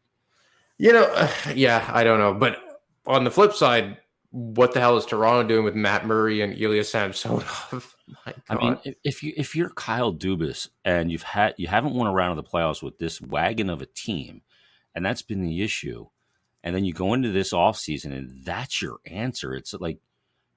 You 0.77 0.93
know, 0.93 1.03
uh, 1.03 1.29
yeah, 1.55 1.89
I 1.91 2.03
don't 2.03 2.19
know. 2.19 2.33
But 2.33 2.57
on 3.05 3.23
the 3.23 3.31
flip 3.31 3.53
side, 3.53 3.97
what 4.31 4.73
the 4.73 4.79
hell 4.79 4.97
is 4.97 5.05
Toronto 5.05 5.47
doing 5.47 5.63
with 5.63 5.75
Matt 5.75 6.05
Murray 6.05 6.41
and 6.41 6.53
Ilya 6.53 6.83
Samsonov? 6.83 7.95
I 8.49 8.55
mean, 8.55 8.77
if 9.03 9.23
you 9.23 9.33
if 9.35 9.55
you're 9.55 9.69
Kyle 9.69 10.13
Dubas 10.13 10.69
and 10.85 11.11
you've 11.11 11.23
had 11.23 11.55
you 11.57 11.67
haven't 11.67 11.95
won 11.95 12.07
a 12.07 12.13
round 12.13 12.37
of 12.37 12.43
the 12.43 12.49
playoffs 12.49 12.83
with 12.83 12.99
this 12.99 13.21
wagon 13.21 13.69
of 13.69 13.81
a 13.81 13.87
team, 13.87 14.41
and 14.93 15.05
that's 15.05 15.21
been 15.21 15.41
the 15.41 15.61
issue, 15.61 16.07
and 16.63 16.75
then 16.75 16.85
you 16.85 16.93
go 16.93 17.13
into 17.13 17.31
this 17.31 17.53
off 17.53 17.77
season 17.77 18.11
and 18.11 18.43
that's 18.43 18.81
your 18.81 18.99
answer. 19.05 19.53
It's 19.53 19.73
like 19.73 19.99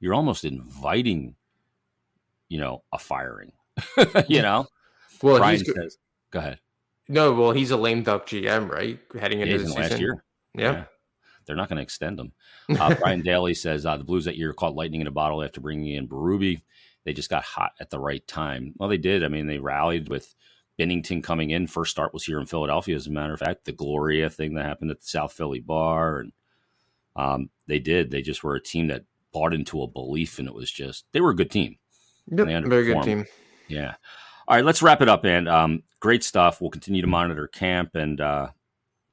you're 0.00 0.14
almost 0.14 0.44
inviting, 0.44 1.36
you 2.48 2.58
know, 2.60 2.82
a 2.92 2.98
firing. 2.98 3.52
you 4.28 4.42
know, 4.42 4.66
well, 5.22 5.38
Brian 5.38 5.64
says, 5.64 5.96
"Go 6.30 6.40
ahead." 6.40 6.58
No, 7.08 7.32
well, 7.32 7.52
he's 7.52 7.70
a 7.70 7.76
lame 7.76 8.02
duck 8.02 8.26
GM, 8.26 8.68
right? 8.68 8.98
Heading 9.18 9.40
into 9.40 9.58
the 9.58 9.66
season. 9.66 9.80
last 9.82 9.98
year. 9.98 10.24
Yeah. 10.54 10.72
yeah. 10.72 10.84
They're 11.46 11.56
not 11.56 11.68
going 11.68 11.76
to 11.76 11.82
extend 11.82 12.18
them. 12.18 12.32
Uh, 12.82 12.94
Brian 12.94 13.22
Daly 13.22 13.54
says 13.54 13.84
uh, 13.84 13.96
the 13.96 14.04
Blues 14.04 14.24
that 14.24 14.36
year 14.36 14.52
caught 14.52 14.74
lightning 14.74 15.00
in 15.00 15.06
a 15.06 15.12
bottle 15.12 15.42
after 15.42 15.60
bringing 15.60 15.94
in 15.94 16.08
Berube. 16.08 16.62
They 17.04 17.12
just 17.12 17.30
got 17.30 17.44
hot 17.44 17.72
at 17.80 17.90
the 17.90 17.98
right 17.98 18.26
time. 18.26 18.74
Well, 18.76 18.88
they 18.88 18.96
did. 18.96 19.24
I 19.24 19.28
mean, 19.28 19.46
they 19.46 19.58
rallied 19.58 20.08
with 20.08 20.34
Binnington 20.78 21.22
coming 21.22 21.50
in. 21.50 21.66
First 21.66 21.90
start 21.90 22.14
was 22.14 22.24
here 22.24 22.40
in 22.40 22.46
Philadelphia, 22.46 22.96
as 22.96 23.06
a 23.06 23.10
matter 23.10 23.34
of 23.34 23.40
fact. 23.40 23.64
The 23.64 23.72
Gloria 23.72 24.30
thing 24.30 24.54
that 24.54 24.64
happened 24.64 24.90
at 24.90 25.00
the 25.00 25.06
South 25.06 25.32
Philly 25.32 25.60
bar, 25.60 26.20
and 26.20 26.32
um, 27.16 27.50
they 27.66 27.78
did. 27.78 28.10
They 28.10 28.22
just 28.22 28.42
were 28.42 28.54
a 28.54 28.62
team 28.62 28.88
that 28.88 29.04
bought 29.32 29.54
into 29.54 29.82
a 29.82 29.88
belief, 29.88 30.38
and 30.38 30.48
it 30.48 30.54
was 30.54 30.70
just 30.70 31.04
they 31.12 31.20
were 31.20 31.30
a 31.30 31.36
good 31.36 31.50
team. 31.50 31.76
Yep, 32.28 32.64
very 32.66 32.84
good 32.84 33.02
team. 33.02 33.26
Yeah. 33.68 33.94
All 34.48 34.56
right, 34.56 34.64
let's 34.64 34.82
wrap 34.82 35.02
it 35.02 35.08
up. 35.08 35.24
And 35.24 35.48
um, 35.48 35.82
great 36.00 36.24
stuff. 36.24 36.60
We'll 36.60 36.70
continue 36.70 37.02
to 37.02 37.08
monitor 37.08 37.48
camp 37.48 37.94
and 37.94 38.20
uh, 38.20 38.48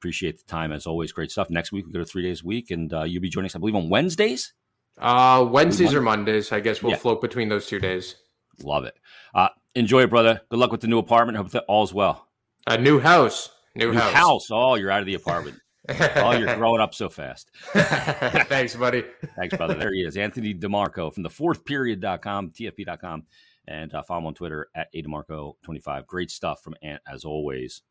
appreciate 0.00 0.38
the 0.38 0.44
time 0.44 0.72
as 0.72 0.86
always. 0.86 1.12
Great 1.12 1.30
stuff. 1.30 1.50
Next 1.50 1.72
week 1.72 1.86
we 1.86 1.92
go 1.92 1.98
to 1.98 2.04
three 2.04 2.22
days 2.22 2.42
a 2.42 2.46
week, 2.46 2.70
and 2.70 2.92
uh, 2.92 3.02
you'll 3.02 3.22
be 3.22 3.28
joining 3.28 3.46
us, 3.46 3.56
I 3.56 3.58
believe, 3.58 3.76
on 3.76 3.88
Wednesdays. 3.88 4.54
Uh, 4.98 5.46
Wednesdays 5.48 5.94
or 5.94 6.00
Mondays. 6.00 6.52
I 6.52 6.60
guess 6.60 6.82
we'll 6.82 6.92
yeah. 6.92 6.98
float 6.98 7.20
between 7.20 7.48
those 7.48 7.66
two 7.66 7.78
days. 7.78 8.16
Love 8.62 8.84
it. 8.84 8.94
Uh, 9.34 9.48
enjoy 9.74 10.02
it, 10.02 10.10
brother. 10.10 10.40
Good 10.50 10.58
luck 10.58 10.72
with 10.72 10.80
the 10.80 10.88
new 10.88 10.98
apartment. 10.98 11.36
Hope 11.36 11.50
that 11.50 11.64
all's 11.68 11.94
well. 11.94 12.28
A 12.66 12.78
new 12.78 12.98
house. 12.98 13.50
New, 13.74 13.92
new 13.92 13.98
house. 13.98 14.12
house. 14.12 14.46
Oh, 14.50 14.74
you're 14.74 14.90
out 14.90 15.00
of 15.00 15.06
the 15.06 15.14
apartment. 15.14 15.58
oh, 16.16 16.32
you're 16.32 16.56
growing 16.56 16.80
up 16.80 16.94
so 16.94 17.08
fast. 17.08 17.50
Thanks, 17.72 18.74
buddy. 18.76 19.04
Thanks, 19.36 19.56
brother. 19.56 19.74
There 19.74 19.92
he 19.92 20.00
is. 20.00 20.16
Anthony 20.16 20.54
DeMarco 20.54 21.12
from 21.12 21.22
the 21.22 21.30
fourth 21.30 21.64
period.com, 21.64 22.50
TFP.com 22.50 23.24
and 23.70 23.94
uh, 23.94 24.02
follow 24.02 24.20
him 24.20 24.26
on 24.26 24.34
Twitter 24.34 24.68
at 24.74 24.92
ademarco25. 24.92 26.06
Great 26.06 26.30
stuff 26.30 26.62
from 26.62 26.74
Ant 26.82 27.00
as 27.10 27.24
always. 27.24 27.82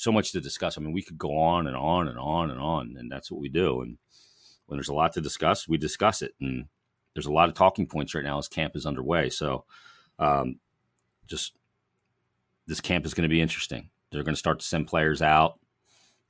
So 0.00 0.10
much 0.10 0.32
to 0.32 0.40
discuss. 0.40 0.78
I 0.78 0.80
mean, 0.80 0.94
we 0.94 1.02
could 1.02 1.18
go 1.18 1.36
on 1.36 1.66
and 1.66 1.76
on 1.76 2.08
and 2.08 2.18
on 2.18 2.50
and 2.50 2.58
on, 2.58 2.96
and 2.98 3.12
that's 3.12 3.30
what 3.30 3.38
we 3.38 3.50
do. 3.50 3.82
And 3.82 3.98
when 4.64 4.78
there's 4.78 4.88
a 4.88 4.94
lot 4.94 5.12
to 5.12 5.20
discuss, 5.20 5.68
we 5.68 5.76
discuss 5.76 6.22
it. 6.22 6.32
And 6.40 6.64
there's 7.12 7.26
a 7.26 7.32
lot 7.32 7.50
of 7.50 7.54
talking 7.54 7.86
points 7.86 8.14
right 8.14 8.24
now 8.24 8.38
as 8.38 8.48
camp 8.48 8.76
is 8.76 8.86
underway. 8.86 9.28
So, 9.28 9.66
um, 10.18 10.58
just 11.26 11.52
this 12.66 12.80
camp 12.80 13.04
is 13.04 13.12
going 13.12 13.28
to 13.28 13.32
be 13.32 13.42
interesting. 13.42 13.90
They're 14.10 14.22
going 14.22 14.34
to 14.34 14.38
start 14.38 14.60
to 14.60 14.66
send 14.66 14.86
players 14.86 15.20
out. 15.20 15.58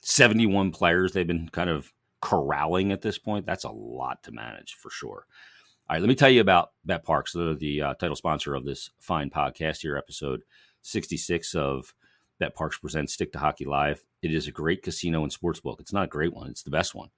71 0.02 0.72
players 0.72 1.12
they've 1.12 1.24
been 1.24 1.48
kind 1.48 1.70
of 1.70 1.92
corralling 2.20 2.90
at 2.90 3.02
this 3.02 3.18
point. 3.18 3.46
That's 3.46 3.64
a 3.64 3.70
lot 3.70 4.24
to 4.24 4.32
manage 4.32 4.74
for 4.74 4.90
sure. 4.90 5.26
All 5.88 5.94
right, 5.94 6.00
let 6.00 6.08
me 6.08 6.16
tell 6.16 6.28
you 6.28 6.40
about 6.40 6.72
BetParx, 6.88 7.34
the, 7.34 7.54
the 7.54 7.82
uh, 7.82 7.94
title 7.94 8.16
sponsor 8.16 8.56
of 8.56 8.64
this 8.64 8.90
fine 8.98 9.30
podcast 9.30 9.82
here, 9.82 9.96
episode 9.96 10.42
66 10.82 11.54
of 11.54 11.94
BetParx 12.40 12.80
presents 12.80 13.12
Stick 13.12 13.32
to 13.32 13.38
Hockey 13.38 13.64
Live. 13.64 14.02
It 14.22 14.32
is 14.32 14.48
a 14.48 14.52
great 14.52 14.82
casino 14.82 15.22
and 15.22 15.32
sports 15.32 15.60
book. 15.60 15.80
It's 15.80 15.92
not 15.92 16.04
a 16.04 16.08
great 16.08 16.32
one, 16.32 16.48
it's 16.48 16.62
the 16.62 16.70
best 16.70 16.94
one. 16.94 17.08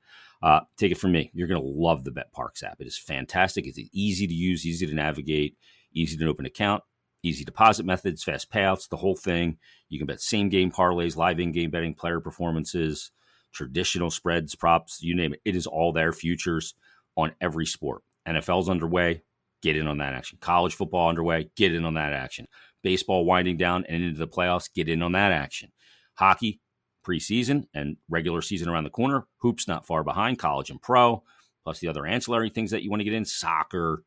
Uh, 0.42 0.60
take 0.76 0.92
it 0.92 0.98
from 0.98 1.12
me. 1.12 1.30
You're 1.32 1.48
going 1.48 1.60
to 1.60 1.66
love 1.66 2.04
the 2.04 2.10
BetParx 2.10 2.64
app. 2.64 2.80
It 2.80 2.86
is 2.86 2.98
fantastic. 2.98 3.66
It's 3.66 3.78
easy 3.92 4.26
to 4.26 4.34
use, 4.34 4.66
easy 4.66 4.86
to 4.86 4.94
navigate, 4.94 5.56
easy 5.92 6.16
to 6.16 6.28
open 6.28 6.46
account, 6.46 6.82
easy 7.22 7.44
deposit 7.44 7.86
methods, 7.86 8.24
fast 8.24 8.50
payouts, 8.50 8.88
the 8.88 8.96
whole 8.96 9.16
thing. 9.16 9.58
You 9.88 9.98
can 9.98 10.06
bet 10.06 10.20
same 10.20 10.48
game 10.48 10.72
parlays, 10.72 11.16
live 11.16 11.38
in 11.38 11.52
game 11.52 11.70
betting, 11.70 11.94
player 11.94 12.20
performances, 12.20 13.12
traditional 13.52 14.10
spreads, 14.10 14.54
props, 14.54 15.00
you 15.02 15.14
name 15.14 15.34
it. 15.34 15.40
It 15.44 15.56
is 15.56 15.66
all 15.66 15.92
there, 15.92 16.12
futures 16.12 16.74
on 17.16 17.32
every 17.40 17.66
sport. 17.66 18.02
NFL's 18.26 18.68
underway, 18.68 19.22
get 19.62 19.76
in 19.76 19.86
on 19.86 19.98
that 19.98 20.14
action. 20.14 20.38
College 20.40 20.74
football 20.74 21.08
underway, 21.08 21.50
get 21.56 21.74
in 21.74 21.84
on 21.84 21.94
that 21.94 22.12
action. 22.12 22.46
Baseball 22.82 23.24
winding 23.24 23.56
down 23.56 23.84
and 23.88 24.02
into 24.02 24.18
the 24.18 24.28
playoffs, 24.28 24.72
get 24.72 24.88
in 24.88 25.02
on 25.02 25.12
that 25.12 25.32
action. 25.32 25.70
Hockey, 26.14 26.60
preseason 27.04 27.66
and 27.74 27.96
regular 28.08 28.42
season 28.42 28.68
around 28.68 28.84
the 28.84 28.90
corner. 28.90 29.26
Hoops 29.38 29.68
not 29.68 29.86
far 29.86 30.04
behind, 30.04 30.38
college 30.38 30.70
and 30.70 30.80
pro, 30.80 31.22
plus 31.64 31.78
the 31.80 31.88
other 31.88 32.06
ancillary 32.06 32.50
things 32.50 32.70
that 32.70 32.82
you 32.82 32.90
want 32.90 33.00
to 33.00 33.04
get 33.04 33.14
in 33.14 33.24
soccer, 33.24 34.04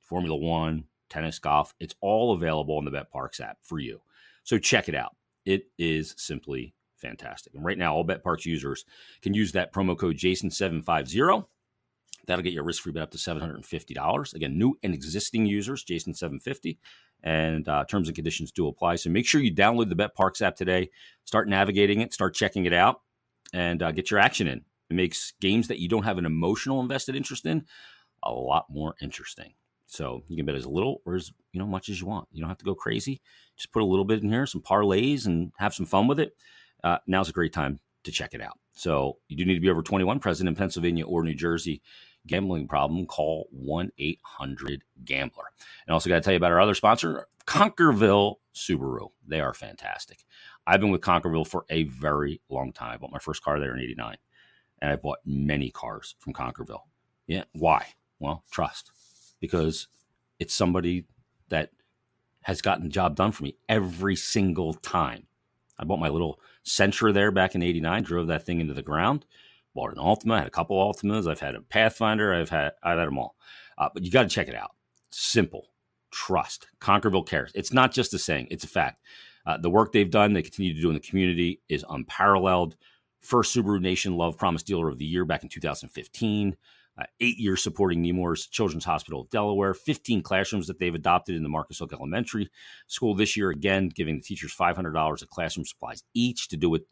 Formula 0.00 0.36
One, 0.36 0.84
tennis, 1.08 1.38
golf. 1.38 1.74
It's 1.80 1.94
all 2.00 2.32
available 2.32 2.76
on 2.76 2.84
the 2.84 2.90
BetParx 2.90 3.40
app 3.40 3.58
for 3.62 3.78
you. 3.78 4.00
So 4.44 4.58
check 4.58 4.88
it 4.88 4.94
out. 4.94 5.16
It 5.44 5.68
is 5.78 6.14
simply 6.16 6.74
fantastic. 6.96 7.54
And 7.54 7.64
right 7.64 7.78
now, 7.78 7.94
all 7.94 8.06
BetParx 8.06 8.44
users 8.44 8.84
can 9.22 9.34
use 9.34 9.52
that 9.52 9.72
promo 9.72 9.96
code 9.98 10.16
Jason750. 10.16 11.46
That'll 12.26 12.42
get 12.42 12.52
your 12.52 12.64
risk 12.64 12.82
free 12.82 12.92
bet 12.92 13.04
up 13.04 13.10
to 13.12 13.18
$750. 13.18 14.34
Again, 14.34 14.58
new 14.58 14.76
and 14.82 14.92
existing 14.92 15.46
users, 15.46 15.84
Jason750 15.84 16.78
and 17.26 17.68
uh, 17.68 17.84
terms 17.84 18.06
and 18.08 18.14
conditions 18.14 18.52
do 18.52 18.68
apply. 18.68 18.94
So 18.94 19.10
make 19.10 19.26
sure 19.26 19.40
you 19.40 19.52
download 19.52 19.88
the 19.88 19.96
BetParx 19.96 20.40
app 20.40 20.54
today, 20.54 20.90
start 21.24 21.48
navigating 21.48 22.00
it, 22.00 22.14
start 22.14 22.34
checking 22.34 22.66
it 22.66 22.72
out, 22.72 23.00
and 23.52 23.82
uh, 23.82 23.90
get 23.90 24.12
your 24.12 24.20
action 24.20 24.46
in. 24.46 24.58
It 24.88 24.94
makes 24.94 25.32
games 25.40 25.66
that 25.66 25.80
you 25.80 25.88
don't 25.88 26.04
have 26.04 26.18
an 26.18 26.24
emotional 26.24 26.80
invested 26.80 27.16
interest 27.16 27.44
in 27.44 27.66
a 28.22 28.32
lot 28.32 28.66
more 28.70 28.94
interesting. 29.02 29.54
So 29.86 30.22
you 30.28 30.36
can 30.36 30.46
bet 30.46 30.54
as 30.54 30.66
little 30.66 31.02
or 31.04 31.16
as 31.16 31.32
you 31.52 31.58
know 31.58 31.66
much 31.66 31.88
as 31.88 32.00
you 32.00 32.06
want. 32.06 32.28
You 32.30 32.40
don't 32.40 32.48
have 32.48 32.58
to 32.58 32.64
go 32.64 32.76
crazy. 32.76 33.20
Just 33.56 33.72
put 33.72 33.82
a 33.82 33.86
little 33.86 34.04
bit 34.04 34.22
in 34.22 34.30
here, 34.30 34.46
some 34.46 34.62
parlays, 34.62 35.26
and 35.26 35.52
have 35.58 35.74
some 35.74 35.86
fun 35.86 36.06
with 36.06 36.20
it. 36.20 36.32
Uh, 36.84 36.98
now's 37.08 37.28
a 37.28 37.32
great 37.32 37.52
time 37.52 37.80
to 38.04 38.12
check 38.12 38.34
it 38.34 38.40
out. 38.40 38.58
So 38.74 39.18
you 39.26 39.36
do 39.36 39.44
need 39.44 39.54
to 39.54 39.60
be 39.60 39.70
over 39.70 39.82
21, 39.82 40.20
present 40.20 40.48
in 40.48 40.54
Pennsylvania 40.54 41.04
or 41.04 41.24
New 41.24 41.34
Jersey 41.34 41.82
gambling 42.26 42.68
problem, 42.68 43.06
call 43.06 43.48
1 43.50 43.90
800 43.98 44.84
Gambler. 45.04 45.44
And 45.86 45.94
also 45.94 46.08
got 46.08 46.16
to 46.16 46.20
tell 46.20 46.32
you 46.32 46.38
about 46.38 46.52
our 46.52 46.60
other 46.60 46.74
sponsor, 46.74 47.26
Concordville 47.46 48.36
Subaru. 48.54 49.08
They 49.26 49.40
are 49.40 49.54
fantastic. 49.54 50.24
I've 50.66 50.80
been 50.80 50.90
with 50.90 51.00
Concordville 51.00 51.46
for 51.46 51.64
a 51.70 51.84
very 51.84 52.40
long 52.48 52.72
time. 52.72 52.94
I 52.94 52.96
bought 52.96 53.12
my 53.12 53.18
first 53.18 53.42
car 53.42 53.60
there 53.60 53.74
in 53.74 53.80
89, 53.80 54.16
and 54.82 54.90
I 54.90 54.96
bought 54.96 55.18
many 55.24 55.70
cars 55.70 56.16
from 56.18 56.32
Concordville. 56.32 56.82
Yeah. 57.26 57.44
Why? 57.52 57.86
Well, 58.18 58.44
trust, 58.50 58.90
because 59.40 59.88
it's 60.38 60.54
somebody 60.54 61.04
that 61.48 61.70
has 62.42 62.62
gotten 62.62 62.84
the 62.84 62.90
job 62.90 63.16
done 63.16 63.32
for 63.32 63.44
me 63.44 63.56
every 63.68 64.16
single 64.16 64.74
time. 64.74 65.26
I 65.78 65.84
bought 65.84 66.00
my 66.00 66.08
little 66.08 66.40
Sentra 66.64 67.12
there 67.12 67.30
back 67.30 67.54
in 67.54 67.62
89, 67.62 68.02
drove 68.02 68.26
that 68.28 68.44
thing 68.44 68.60
into 68.60 68.74
the 68.74 68.82
ground 68.82 69.26
bought 69.76 69.92
an 69.92 69.98
Altima. 69.98 70.38
Had 70.38 70.48
a 70.48 70.50
couple 70.50 70.76
Altimas. 70.76 71.30
I've 71.30 71.40
had 71.40 71.54
a 71.54 71.60
Pathfinder. 71.60 72.34
I've 72.34 72.50
had 72.50 72.72
I've 72.82 72.98
had 72.98 73.06
them 73.06 73.18
all. 73.18 73.36
Uh, 73.78 73.88
but 73.94 74.02
you 74.02 74.10
got 74.10 74.24
to 74.24 74.28
check 74.28 74.48
it 74.48 74.54
out. 74.54 74.72
Simple, 75.10 75.68
trust. 76.10 76.66
Concordville 76.80 77.26
cares. 77.26 77.52
It's 77.54 77.72
not 77.72 77.92
just 77.92 78.14
a 78.14 78.18
saying; 78.18 78.48
it's 78.50 78.64
a 78.64 78.68
fact. 78.68 79.02
Uh, 79.46 79.56
the 79.56 79.70
work 79.70 79.92
they've 79.92 80.10
done, 80.10 80.32
they 80.32 80.42
continue 80.42 80.74
to 80.74 80.80
do 80.80 80.88
in 80.88 80.94
the 80.94 81.00
community, 81.00 81.60
is 81.68 81.84
unparalleled. 81.88 82.76
First 83.20 83.56
Subaru 83.56 83.80
Nation 83.80 84.16
Love 84.16 84.36
Promise 84.36 84.64
Dealer 84.64 84.88
of 84.88 84.98
the 84.98 85.04
Year 85.04 85.24
back 85.24 85.42
in 85.42 85.48
2015. 85.48 86.56
Uh, 86.98 87.04
eight 87.20 87.36
years 87.36 87.62
supporting 87.62 88.00
Nemours 88.00 88.46
Children's 88.46 88.86
Hospital 88.86 89.20
of 89.20 89.28
Delaware, 89.28 89.74
15 89.74 90.22
classrooms 90.22 90.66
that 90.66 90.78
they've 90.78 90.94
adopted 90.94 91.36
in 91.36 91.42
the 91.42 91.48
Marcus 91.48 91.78
Hook 91.78 91.92
Elementary 91.92 92.48
School 92.86 93.14
this 93.14 93.36
year, 93.36 93.50
again, 93.50 93.90
giving 93.90 94.16
the 94.16 94.22
teachers 94.22 94.54
$500 94.58 95.22
of 95.22 95.28
classroom 95.28 95.66
supplies 95.66 96.02
each 96.14 96.48
to 96.48 96.56
do 96.56 96.70
with 96.70 96.84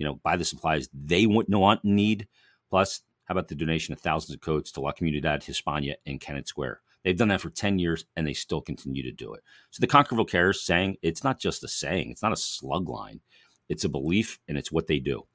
you 0.00 0.06
know, 0.06 0.18
buy 0.24 0.36
the 0.36 0.44
supplies 0.46 0.88
they 0.94 1.26
want, 1.26 1.50
want 1.50 1.84
need. 1.84 2.26
Plus, 2.70 3.02
how 3.26 3.32
about 3.32 3.48
the 3.48 3.54
donation 3.54 3.92
of 3.92 4.00
thousands 4.00 4.34
of 4.34 4.40
coats 4.40 4.72
to 4.72 4.80
La 4.80 4.92
Comunidad 4.92 5.44
Hispana 5.44 5.94
in 6.06 6.18
Kennett 6.18 6.48
Square? 6.48 6.80
They've 7.04 7.16
done 7.16 7.28
that 7.28 7.42
for 7.42 7.50
10 7.50 7.78
years 7.78 8.06
and 8.16 8.26
they 8.26 8.32
still 8.32 8.62
continue 8.62 9.02
to 9.02 9.12
do 9.12 9.34
it. 9.34 9.42
So 9.70 9.80
the 9.80 9.86
Concordville 9.86 10.28
Cares 10.28 10.62
saying 10.62 10.96
it's 11.02 11.22
not 11.22 11.38
just 11.38 11.62
a 11.64 11.68
saying, 11.68 12.10
it's 12.10 12.22
not 12.22 12.32
a 12.32 12.36
slug 12.36 12.88
line, 12.88 13.20
it's 13.68 13.84
a 13.84 13.90
belief 13.90 14.40
and 14.48 14.56
it's 14.56 14.72
what 14.72 14.86
they 14.86 14.98
do. 15.00 15.26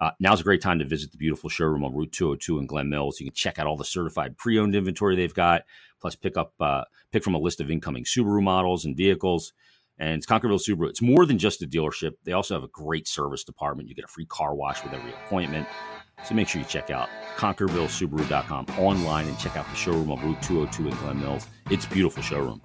Uh, 0.00 0.10
now's 0.18 0.40
a 0.40 0.44
great 0.44 0.62
time 0.62 0.78
to 0.78 0.86
visit 0.86 1.12
the 1.12 1.18
beautiful 1.18 1.50
showroom 1.50 1.84
on 1.84 1.94
Route 1.94 2.12
202 2.12 2.58
in 2.58 2.66
Glen 2.66 2.88
Mills. 2.88 3.20
You 3.20 3.26
can 3.26 3.34
check 3.34 3.58
out 3.58 3.66
all 3.66 3.76
the 3.76 3.84
certified 3.84 4.38
pre-owned 4.38 4.74
inventory 4.74 5.16
they've 5.16 5.32
got, 5.32 5.64
plus 6.00 6.16
pick 6.16 6.38
up 6.38 6.54
uh, 6.60 6.84
pick 7.12 7.22
from 7.22 7.34
a 7.34 7.38
list 7.38 7.60
of 7.60 7.70
incoming 7.70 8.04
Subaru 8.04 8.42
models 8.42 8.86
and 8.86 8.96
vehicles 8.96 9.52
and 9.98 10.16
it's 10.16 10.26
Concordville 10.26 10.60
Subaru. 10.60 10.88
It's 10.88 11.02
more 11.02 11.26
than 11.26 11.38
just 11.38 11.62
a 11.62 11.66
dealership. 11.66 12.12
They 12.24 12.32
also 12.32 12.54
have 12.54 12.64
a 12.64 12.68
great 12.68 13.06
service 13.06 13.44
department. 13.44 13.88
You 13.88 13.94
get 13.94 14.04
a 14.04 14.08
free 14.08 14.26
car 14.26 14.54
wash 14.54 14.82
with 14.82 14.92
every 14.92 15.12
appointment. 15.12 15.68
So 16.24 16.34
make 16.34 16.48
sure 16.48 16.60
you 16.60 16.66
check 16.66 16.90
out 16.90 17.08
ConcordvilleSubaru.com 17.36 18.66
online 18.78 19.26
and 19.26 19.38
check 19.38 19.56
out 19.56 19.68
the 19.68 19.76
showroom 19.76 20.10
on 20.10 20.20
Route 20.24 20.42
202 20.42 20.88
in 20.88 20.96
Glen 20.96 21.20
Mills. 21.20 21.46
It's 21.70 21.84
a 21.84 21.88
beautiful 21.90 22.22
showroom. 22.22 22.62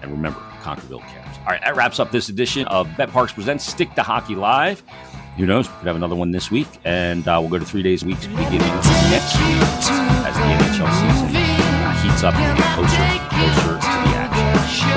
And 0.00 0.10
remember, 0.10 0.38
Concordville 0.62 1.06
cares. 1.08 1.36
All 1.40 1.46
right, 1.46 1.60
that 1.62 1.76
wraps 1.76 2.00
up 2.00 2.10
this 2.10 2.28
edition 2.28 2.66
of 2.68 2.86
BetParx 2.88 3.34
Presents 3.34 3.64
Stick 3.64 3.94
to 3.94 4.02
Hockey 4.02 4.34
Live. 4.34 4.82
Who 5.36 5.46
knows? 5.46 5.68
We 5.68 5.76
could 5.78 5.86
have 5.86 5.96
another 5.96 6.14
one 6.14 6.30
this 6.30 6.50
week, 6.50 6.68
and 6.84 7.26
uh, 7.26 7.38
we'll 7.40 7.50
go 7.50 7.58
to 7.58 7.64
three 7.64 7.82
days 7.82 8.02
a 8.02 8.06
week 8.06 8.20
beginning 8.20 8.58
next 8.60 9.36
week 9.38 9.62
as 10.24 10.34
the 10.36 10.42
NHL 10.42 10.92
season 11.00 11.52
heats 12.02 12.22
up 12.22 12.34
and 12.34 12.58
closer 12.74 12.96
and 12.96 13.30
closer 13.30 13.91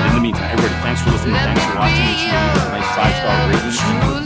in 0.04 0.14
the 0.14 0.20
meantime, 0.20 0.50
everybody, 0.50 0.74
thanks 0.82 1.02
for 1.02 1.10
listening. 1.10 1.34
Thanks 1.34 1.64
for 1.64 1.78
watching. 1.78 2.04
Make 2.04 2.18
sure 2.18 2.28
you 2.28 2.50
It's 2.52 2.64
a 2.64 2.70
nice 2.70 2.90
five 2.96 3.14
star 3.16 4.16
rating. 4.20 4.25